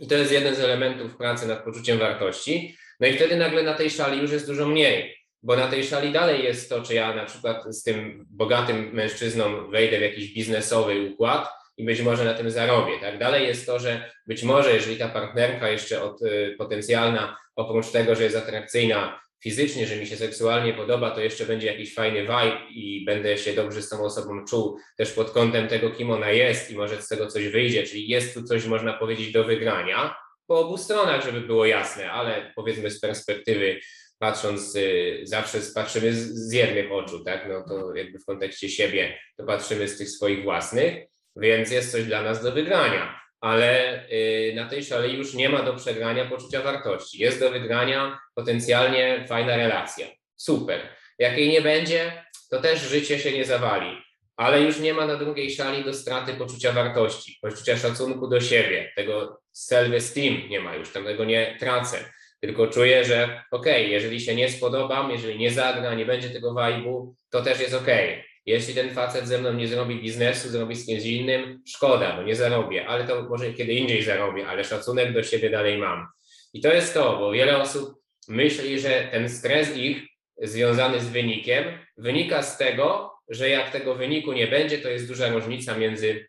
I 0.00 0.06
to 0.06 0.14
jest 0.14 0.32
jeden 0.32 0.54
z 0.54 0.60
elementów 0.60 1.16
pracy 1.16 1.48
nad 1.48 1.64
poczuciem 1.64 1.98
wartości. 1.98 2.76
No 3.00 3.06
i 3.06 3.12
wtedy 3.12 3.36
nagle 3.36 3.62
na 3.62 3.74
tej 3.74 3.90
szali 3.90 4.20
już 4.20 4.32
jest 4.32 4.46
dużo 4.46 4.68
mniej, 4.68 5.16
bo 5.42 5.56
na 5.56 5.68
tej 5.68 5.84
szali 5.84 6.12
dalej 6.12 6.44
jest 6.44 6.68
to, 6.68 6.82
czy 6.82 6.94
ja 6.94 7.14
na 7.14 7.24
przykład 7.24 7.64
z 7.76 7.82
tym 7.82 8.26
bogatym 8.30 8.90
mężczyzną 8.92 9.70
wejdę 9.70 9.98
w 9.98 10.02
jakiś 10.02 10.34
biznesowy 10.34 11.10
układ 11.12 11.48
i 11.76 11.84
być 11.84 12.00
może 12.00 12.24
na 12.24 12.34
tym 12.34 12.50
zarobię. 12.50 13.00
Tak 13.00 13.18
dalej 13.18 13.46
jest 13.46 13.66
to, 13.66 13.78
że 13.78 14.10
być 14.26 14.42
może, 14.42 14.74
jeżeli 14.74 14.96
ta 14.96 15.08
partnerka 15.08 15.68
jeszcze 15.68 16.02
od, 16.02 16.22
y, 16.22 16.54
potencjalna, 16.58 17.36
oprócz 17.56 17.90
tego, 17.90 18.14
że 18.14 18.24
jest 18.24 18.36
atrakcyjna 18.36 19.20
fizycznie, 19.42 19.86
że 19.86 19.96
mi 19.96 20.06
się 20.06 20.16
seksualnie 20.16 20.74
podoba, 20.74 21.10
to 21.10 21.20
jeszcze 21.20 21.46
będzie 21.46 21.66
jakiś 21.66 21.94
fajny 21.94 22.20
vibe 22.20 22.58
i 22.70 23.04
będę 23.04 23.38
się 23.38 23.52
dobrze 23.52 23.82
z 23.82 23.88
tą 23.88 24.04
osobą 24.04 24.44
czuł 24.44 24.78
też 24.96 25.12
pod 25.12 25.30
kątem 25.30 25.68
tego, 25.68 25.90
kim 25.90 26.10
ona 26.10 26.30
jest 26.30 26.70
i 26.70 26.76
może 26.76 27.02
z 27.02 27.08
tego 27.08 27.26
coś 27.26 27.48
wyjdzie, 27.48 27.82
czyli 27.82 28.08
jest 28.08 28.34
tu 28.34 28.42
coś, 28.42 28.66
można 28.66 28.92
powiedzieć, 28.92 29.32
do 29.32 29.44
wygrania 29.44 30.16
po 30.46 30.60
obu 30.60 30.78
stronach, 30.78 31.24
żeby 31.24 31.40
było 31.40 31.66
jasne, 31.66 32.10
ale 32.10 32.52
powiedzmy 32.56 32.90
z 32.90 33.00
perspektywy 33.00 33.80
patrząc 34.18 34.76
y, 34.76 35.20
zawsze 35.22 35.58
patrzymy 35.74 36.14
z, 36.14 36.52
jednych 36.52 36.92
oczu, 36.92 37.24
tak? 37.24 37.48
No 37.48 37.64
to 37.68 37.94
jakby 37.94 38.18
w 38.18 38.24
kontekście 38.24 38.68
siebie 38.68 39.18
to 39.36 39.44
patrzymy 39.44 39.88
z 39.88 39.98
tych 39.98 40.10
swoich 40.10 40.42
własnych, 40.42 41.06
więc 41.36 41.70
jest 41.70 41.92
coś 41.92 42.04
dla 42.04 42.22
nas 42.22 42.42
do 42.42 42.52
wygrania, 42.52 43.20
ale 43.46 44.02
y, 44.10 44.52
na 44.56 44.68
tej 44.68 44.84
szali 44.84 45.18
już 45.18 45.34
nie 45.34 45.48
ma 45.48 45.62
do 45.62 45.74
przegrania 45.74 46.24
poczucia 46.24 46.62
wartości. 46.62 47.18
Jest 47.18 47.40
do 47.40 47.50
wygrania 47.50 48.18
potencjalnie 48.34 49.24
fajna 49.28 49.56
relacja. 49.56 50.06
Super. 50.36 50.80
Jak 51.18 51.38
jej 51.38 51.48
nie 51.48 51.60
będzie, 51.60 52.24
to 52.50 52.62
też 52.62 52.80
życie 52.80 53.18
się 53.18 53.32
nie 53.32 53.44
zawali 53.44 54.06
ale 54.36 54.62
już 54.62 54.80
nie 54.80 54.94
ma 54.94 55.06
na 55.06 55.16
drugiej 55.16 55.50
szali 55.50 55.84
do 55.84 55.94
straty 55.94 56.34
poczucia 56.34 56.72
wartości, 56.72 57.38
poczucia 57.42 57.76
szacunku 57.76 58.28
do 58.28 58.40
siebie, 58.40 58.92
tego 58.96 59.40
self-esteem 59.54 60.48
nie 60.48 60.60
ma 60.60 60.74
już, 60.74 60.92
tam 60.92 61.04
tego 61.04 61.24
nie 61.24 61.56
tracę, 61.60 62.12
tylko 62.40 62.66
czuję, 62.66 63.04
że 63.04 63.42
okej, 63.50 63.82
okay, 63.82 63.92
jeżeli 63.92 64.20
się 64.20 64.34
nie 64.34 64.50
spodobam, 64.50 65.10
jeżeli 65.10 65.38
nie 65.38 65.50
zagra, 65.50 65.94
nie 65.94 66.06
będzie 66.06 66.30
tego 66.30 66.52
vibe'u, 66.52 67.12
to 67.30 67.42
też 67.42 67.60
jest 67.60 67.74
okej. 67.74 68.10
Okay. 68.10 68.25
Jeśli 68.46 68.74
ten 68.74 68.94
facet 68.94 69.28
ze 69.28 69.38
mną 69.38 69.52
nie 69.52 69.68
zrobi 69.68 70.02
biznesu, 70.02 70.48
zrobi 70.48 70.76
z 70.76 70.86
kimś 70.86 71.04
innym, 71.04 71.62
szkoda, 71.66 72.16
bo 72.16 72.22
nie 72.22 72.36
zarobię, 72.36 72.86
ale 72.86 73.04
to 73.04 73.22
może 73.22 73.52
kiedy 73.52 73.72
indziej 73.72 74.02
zarobię, 74.02 74.46
ale 74.48 74.64
szacunek 74.64 75.12
do 75.12 75.22
siebie 75.22 75.50
dalej 75.50 75.78
mam. 75.78 76.06
I 76.52 76.60
to 76.60 76.72
jest 76.72 76.94
to, 76.94 77.16
bo 77.18 77.32
wiele 77.32 77.58
osób 77.58 77.94
myśli, 78.28 78.80
że 78.80 79.08
ten 79.10 79.28
stres 79.28 79.76
ich 79.76 80.02
związany 80.42 81.00
z 81.00 81.08
wynikiem 81.08 81.64
wynika 81.96 82.42
z 82.42 82.58
tego, 82.58 83.12
że 83.28 83.48
jak 83.48 83.70
tego 83.70 83.94
wyniku 83.94 84.32
nie 84.32 84.46
będzie, 84.46 84.78
to 84.78 84.88
jest 84.88 85.08
duża 85.08 85.28
różnica 85.28 85.78
między 85.78 86.26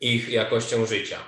ich 0.00 0.28
jakością 0.28 0.86
życia. 0.86 1.18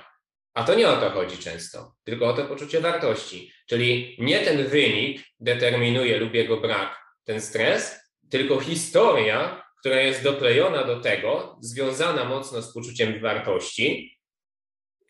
A 0.53 0.63
to 0.63 0.75
nie 0.75 0.89
o 0.89 0.97
to 0.97 1.09
chodzi 1.09 1.37
często, 1.37 1.95
tylko 2.03 2.27
o 2.27 2.33
to 2.33 2.45
poczucie 2.45 2.81
wartości. 2.81 3.51
Czyli 3.67 4.17
nie 4.19 4.39
ten 4.39 4.67
wynik 4.67 5.21
determinuje 5.39 6.17
lub 6.17 6.33
jego 6.33 6.57
brak, 6.57 6.97
ten 7.23 7.41
stres, 7.41 7.99
tylko 8.29 8.59
historia, 8.59 9.62
która 9.83 10.01
jest 10.01 10.23
doklejona 10.23 10.83
do 10.83 10.99
tego, 10.99 11.57
związana 11.61 12.25
mocno 12.25 12.61
z 12.61 12.73
poczuciem 12.73 13.21
wartości, 13.21 14.17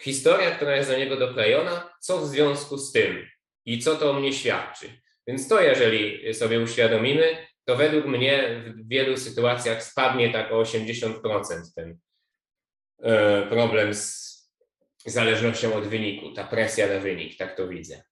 historia, 0.01 0.51
która 0.51 0.75
jest 0.75 0.89
do 0.89 0.97
niego 0.97 1.17
doklejona, 1.17 1.93
co 2.01 2.17
w 2.17 2.27
związku 2.27 2.77
z 2.77 2.91
tym 2.91 3.27
i 3.65 3.79
co 3.79 3.95
to 3.95 4.11
o 4.11 4.13
mnie 4.13 4.33
świadczy. 4.33 5.01
Więc 5.27 5.47
to, 5.47 5.61
jeżeli 5.61 6.33
sobie 6.33 6.59
uświadomimy, 6.59 7.47
to 7.65 7.75
według 7.75 8.05
mnie 8.05 8.63
w 8.67 8.87
wielu 8.87 9.17
sytuacjach 9.17 9.83
spadnie 9.83 10.29
tak 10.29 10.51
o 10.51 10.61
80% 10.61 11.61
ten 11.75 11.97
e, 13.03 13.47
problem 13.47 13.93
z 13.93 14.33
zależnością 15.05 15.73
od 15.73 15.87
wyniku, 15.87 16.31
ta 16.31 16.43
presja 16.43 16.87
na 16.87 16.99
wynik, 16.99 17.37
tak 17.37 17.57
to 17.57 17.67
widzę. 17.67 18.03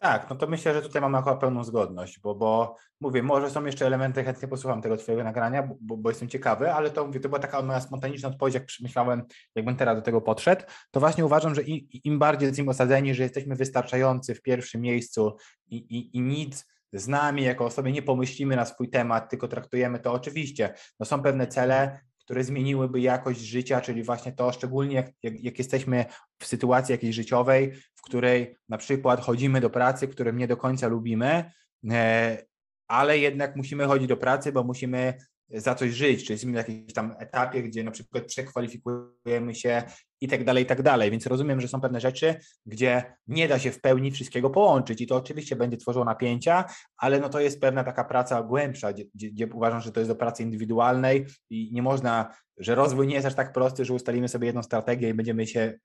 Tak, 0.00 0.30
no 0.30 0.36
to 0.36 0.46
myślę, 0.46 0.74
że 0.74 0.82
tutaj 0.82 1.02
mamy 1.02 1.18
chyba 1.18 1.36
pełną 1.36 1.64
zgodność, 1.64 2.20
bo, 2.20 2.34
bo 2.34 2.76
mówię, 3.00 3.22
może 3.22 3.50
są 3.50 3.64
jeszcze 3.64 3.86
elementy, 3.86 4.24
chętnie 4.24 4.48
posłucham 4.48 4.82
tego 4.82 4.96
Twojego 4.96 5.24
nagrania, 5.24 5.62
bo, 5.80 5.96
bo 5.96 6.10
jestem 6.10 6.28
ciekawy, 6.28 6.72
ale 6.72 6.90
to 6.90 7.06
mówię, 7.06 7.20
to 7.20 7.28
była 7.28 7.38
taka 7.38 7.62
moja 7.62 7.80
spontaniczna 7.80 8.28
odpowiedź, 8.28 8.54
jak 8.54 8.66
przemyślałem, 8.66 9.22
jakbym 9.54 9.76
teraz 9.76 9.96
do 9.96 10.02
tego 10.02 10.20
podszedł, 10.20 10.62
to 10.90 11.00
właśnie 11.00 11.24
uważam, 11.24 11.54
że 11.54 11.62
im, 11.62 11.88
im 12.04 12.18
bardziej 12.18 12.46
jesteśmy 12.46 12.70
osadzeni, 12.70 13.14
że 13.14 13.22
jesteśmy 13.22 13.56
wystarczający 13.56 14.34
w 14.34 14.42
pierwszym 14.42 14.80
miejscu 14.80 15.36
i, 15.68 15.76
i, 15.76 16.16
i 16.16 16.20
nic 16.20 16.66
z 16.92 17.08
nami 17.08 17.42
jako 17.42 17.64
osoby 17.64 17.92
nie 17.92 18.02
pomyślimy 18.02 18.56
na 18.56 18.64
swój 18.64 18.90
temat, 18.90 19.30
tylko 19.30 19.48
traktujemy 19.48 19.98
to 19.98 20.12
oczywiście. 20.12 20.74
No 21.00 21.06
są 21.06 21.22
pewne 21.22 21.46
cele, 21.46 22.00
które 22.30 22.44
zmieniłyby 22.44 23.00
jakość 23.00 23.40
życia, 23.40 23.80
czyli 23.80 24.02
właśnie 24.02 24.32
to, 24.32 24.52
szczególnie 24.52 24.94
jak, 24.94 25.10
jak, 25.22 25.40
jak, 25.40 25.58
jesteśmy 25.58 26.04
w 26.38 26.46
sytuacji 26.46 26.92
jakiejś 26.92 27.16
życiowej, 27.16 27.72
w 27.94 28.02
której 28.02 28.56
na 28.68 28.78
przykład 28.78 29.20
chodzimy 29.20 29.60
do 29.60 29.70
pracy, 29.70 30.08
którą 30.08 30.32
nie 30.32 30.48
do 30.48 30.56
końca 30.56 30.88
lubimy, 30.88 31.50
e, 31.90 32.42
ale 32.88 33.18
jednak 33.18 33.56
musimy 33.56 33.86
chodzić 33.86 34.08
do 34.08 34.16
pracy, 34.16 34.52
bo 34.52 34.64
musimy 34.64 35.14
za 35.54 35.74
coś 35.74 35.92
żyć, 35.92 36.24
czy 36.24 36.32
jesteśmy 36.32 36.52
na 36.52 36.58
jakimś 36.58 36.92
tam 36.92 37.14
etapie, 37.18 37.62
gdzie 37.62 37.84
na 37.84 37.90
przykład 37.90 38.24
przekwalifikujemy 38.24 39.54
się 39.54 39.82
i 40.20 40.28
tak 40.28 40.44
dalej, 40.44 40.64
i 40.64 40.66
tak 40.66 40.82
dalej. 40.82 41.10
Więc 41.10 41.26
rozumiem, 41.26 41.60
że 41.60 41.68
są 41.68 41.80
pewne 41.80 42.00
rzeczy, 42.00 42.34
gdzie 42.66 43.16
nie 43.26 43.48
da 43.48 43.58
się 43.58 43.70
w 43.70 43.80
pełni 43.80 44.10
wszystkiego 44.10 44.50
połączyć 44.50 45.00
i 45.00 45.06
to 45.06 45.16
oczywiście 45.16 45.56
będzie 45.56 45.76
tworzyło 45.76 46.04
napięcia, 46.04 46.64
ale 46.96 47.20
no 47.20 47.28
to 47.28 47.40
jest 47.40 47.60
pewna 47.60 47.84
taka 47.84 48.04
praca 48.04 48.42
głębsza, 48.42 48.92
gdzie, 48.92 49.04
gdzie 49.14 49.46
uważam, 49.46 49.80
że 49.80 49.92
to 49.92 50.00
jest 50.00 50.10
do 50.10 50.16
pracy 50.16 50.42
indywidualnej 50.42 51.26
i 51.50 51.70
nie 51.72 51.82
można, 51.82 52.34
że 52.58 52.74
rozwój 52.74 53.06
nie 53.06 53.14
jest 53.14 53.26
aż 53.26 53.34
tak 53.34 53.52
prosty, 53.52 53.84
że 53.84 53.94
ustalimy 53.94 54.28
sobie 54.28 54.46
jedną 54.46 54.62
strategię 54.62 55.08
i 55.08 55.14
będziemy 55.14 55.46
się 55.46 55.78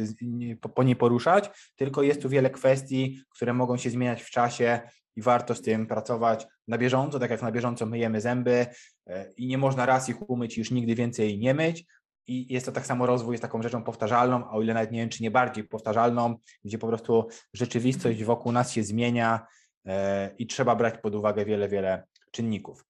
y, 0.00 0.58
po 0.74 0.82
niej 0.82 0.96
poruszać, 0.96 1.50
tylko 1.76 2.02
jest 2.02 2.22
tu 2.22 2.28
wiele 2.28 2.50
kwestii, 2.50 3.20
które 3.34 3.52
mogą 3.52 3.76
się 3.76 3.90
zmieniać 3.90 4.22
w 4.22 4.30
czasie 4.30 4.80
i 5.20 5.22
warto 5.22 5.54
z 5.54 5.62
tym 5.62 5.86
pracować 5.86 6.46
na 6.68 6.78
bieżąco, 6.78 7.18
tak 7.18 7.30
jak 7.30 7.42
na 7.42 7.52
bieżąco 7.52 7.86
myjemy 7.86 8.20
zęby 8.20 8.66
e, 9.06 9.32
i 9.36 9.46
nie 9.46 9.58
można 9.58 9.86
raz 9.86 10.08
ich 10.08 10.30
umyć 10.30 10.56
i 10.56 10.60
już 10.60 10.70
nigdy 10.70 10.94
więcej 10.94 11.38
nie 11.38 11.54
myć. 11.54 11.84
I 12.26 12.54
jest 12.54 12.66
to 12.66 12.72
tak 12.72 12.86
samo 12.86 13.06
rozwój, 13.06 13.32
jest 13.32 13.42
taką 13.42 13.62
rzeczą 13.62 13.82
powtarzalną, 13.82 14.44
a 14.44 14.50
o 14.50 14.62
ile 14.62 14.74
nawet 14.74 14.92
nie 14.92 15.00
wiem, 15.00 15.08
czy 15.08 15.22
nie 15.22 15.30
bardziej 15.30 15.64
powtarzalną, 15.64 16.36
gdzie 16.64 16.78
po 16.78 16.86
prostu 16.86 17.28
rzeczywistość 17.52 18.24
wokół 18.24 18.52
nas 18.52 18.72
się 18.72 18.82
zmienia 18.82 19.46
e, 19.86 20.30
i 20.38 20.46
trzeba 20.46 20.76
brać 20.76 20.98
pod 20.98 21.14
uwagę 21.14 21.44
wiele, 21.44 21.68
wiele 21.68 22.04
czynników. 22.30 22.84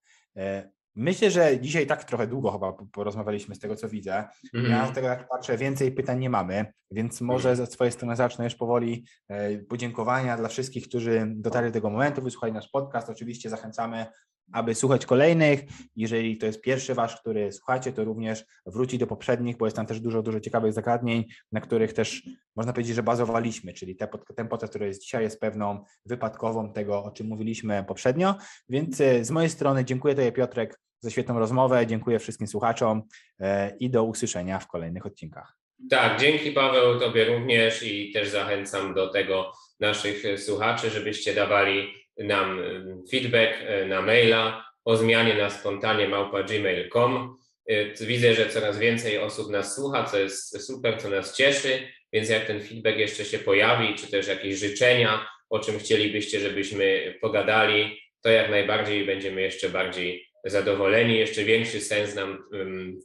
Myślę, 0.96 1.30
że 1.30 1.60
dzisiaj 1.60 1.86
tak 1.86 2.04
trochę 2.04 2.26
długo 2.26 2.52
chyba 2.52 2.72
porozmawialiśmy 2.72 3.54
z 3.54 3.58
tego, 3.58 3.76
co 3.76 3.88
widzę. 3.88 4.24
Mhm. 4.54 4.72
Ja 4.72 4.86
z 4.86 4.94
tego 4.94 5.08
jak 5.08 5.28
patrzę, 5.28 5.56
więcej 5.56 5.92
pytań 5.92 6.18
nie 6.18 6.30
mamy, 6.30 6.72
więc 6.90 7.20
może 7.20 7.56
ze 7.56 7.66
swojej 7.66 7.92
strony 7.92 8.16
zacznę 8.16 8.44
już 8.44 8.54
powoli 8.54 9.06
e, 9.28 9.58
podziękowania 9.58 10.36
dla 10.36 10.48
wszystkich, 10.48 10.88
którzy 10.88 11.26
dotarli 11.26 11.70
do 11.70 11.74
tego 11.74 11.90
momentu, 11.90 12.22
wysłuchali 12.22 12.52
nasz 12.52 12.68
podcast. 12.68 13.10
Oczywiście 13.10 13.50
zachęcamy 13.50 14.06
aby 14.52 14.74
słuchać 14.74 15.06
kolejnych. 15.06 15.60
Jeżeli 15.96 16.36
to 16.36 16.46
jest 16.46 16.60
pierwszy 16.60 16.94
wasz, 16.94 17.20
który 17.20 17.52
słuchacie, 17.52 17.92
to 17.92 18.04
również 18.04 18.44
wróci 18.66 18.98
do 18.98 19.06
poprzednich, 19.06 19.56
bo 19.56 19.66
jest 19.66 19.76
tam 19.76 19.86
też 19.86 20.00
dużo, 20.00 20.22
dużo 20.22 20.40
ciekawych 20.40 20.72
zagadnień, 20.72 21.24
na 21.52 21.60
których 21.60 21.92
też 21.92 22.22
można 22.56 22.72
powiedzieć, 22.72 22.94
że 22.96 23.02
bazowaliśmy, 23.02 23.72
czyli 23.72 23.96
te, 23.96 24.08
ten 24.36 24.48
podcast, 24.48 24.72
który 24.72 24.86
jest 24.86 25.02
dzisiaj, 25.02 25.22
jest 25.22 25.40
pewną 25.40 25.84
wypadkową 26.06 26.72
tego, 26.72 27.04
o 27.04 27.10
czym 27.10 27.26
mówiliśmy 27.26 27.84
poprzednio. 27.88 28.34
Więc 28.68 29.00
e, 29.00 29.24
z 29.24 29.30
mojej 29.30 29.50
strony 29.50 29.84
dziękuję 29.84 30.14
Tobie, 30.14 30.32
Piotrek, 30.32 30.80
za 31.00 31.10
świetną 31.10 31.38
rozmowę. 31.38 31.86
Dziękuję 31.86 32.18
wszystkim 32.18 32.46
słuchaczom 32.46 33.02
e, 33.40 33.76
i 33.76 33.90
do 33.90 34.04
usłyszenia 34.04 34.58
w 34.58 34.66
kolejnych 34.66 35.06
odcinkach. 35.06 35.56
Tak, 35.90 36.20
dzięki 36.20 36.52
Paweł, 36.52 37.00
Tobie 37.00 37.24
również 37.24 37.82
i 37.82 38.12
też 38.12 38.28
zachęcam 38.28 38.94
do 38.94 39.08
tego 39.08 39.52
naszych 39.80 40.40
słuchaczy, 40.40 40.90
żebyście 40.90 41.34
dawali 41.34 41.88
nam 42.20 42.62
feedback 43.10 43.52
y, 43.82 43.86
na 43.86 44.02
maila 44.02 44.64
o 44.84 44.96
zmianie 44.96 45.34
na 45.34 45.50
spontanie 45.50 46.08
małpa.gmail.com. 46.08 47.36
Y, 47.70 47.94
widzę, 48.00 48.34
że 48.34 48.48
coraz 48.48 48.78
więcej 48.78 49.18
osób 49.18 49.50
nas 49.50 49.76
słucha, 49.76 50.04
co 50.04 50.18
jest 50.18 50.66
super, 50.66 51.00
co 51.00 51.10
nas 51.10 51.36
cieszy, 51.36 51.88
więc 52.12 52.28
jak 52.28 52.46
ten 52.46 52.62
feedback 52.62 52.98
jeszcze 52.98 53.24
się 53.24 53.38
pojawi, 53.38 53.94
czy 53.94 54.10
też 54.10 54.28
jakieś 54.28 54.58
życzenia, 54.58 55.26
o 55.50 55.58
czym 55.58 55.78
chcielibyście, 55.78 56.40
żebyśmy 56.40 57.14
pogadali, 57.20 58.00
to 58.22 58.30
jak 58.30 58.50
najbardziej 58.50 59.06
będziemy 59.06 59.42
jeszcze 59.42 59.68
bardziej 59.68 60.26
zadowoleni, 60.44 61.18
jeszcze 61.18 61.44
większy 61.44 61.80
sens 61.80 62.14
nam, 62.14 62.44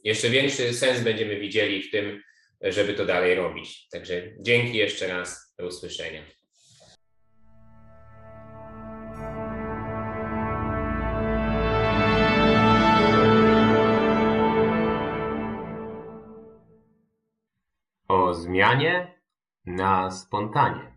jeszcze 0.04 0.30
większy 0.30 0.74
sens 0.74 1.00
będziemy 1.00 1.40
widzieli 1.40 1.82
w 1.82 1.90
tym, 1.90 2.22
żeby 2.60 2.94
to 2.94 3.06
dalej 3.06 3.34
robić. 3.34 3.88
Także 3.88 4.22
dzięki 4.40 4.78
jeszcze 4.78 5.06
raz, 5.06 5.54
do 5.58 5.66
usłyszenia. 5.66 6.35
O 18.08 18.34
zmianie 18.34 19.14
na 19.66 20.10
spontanie. 20.10 20.95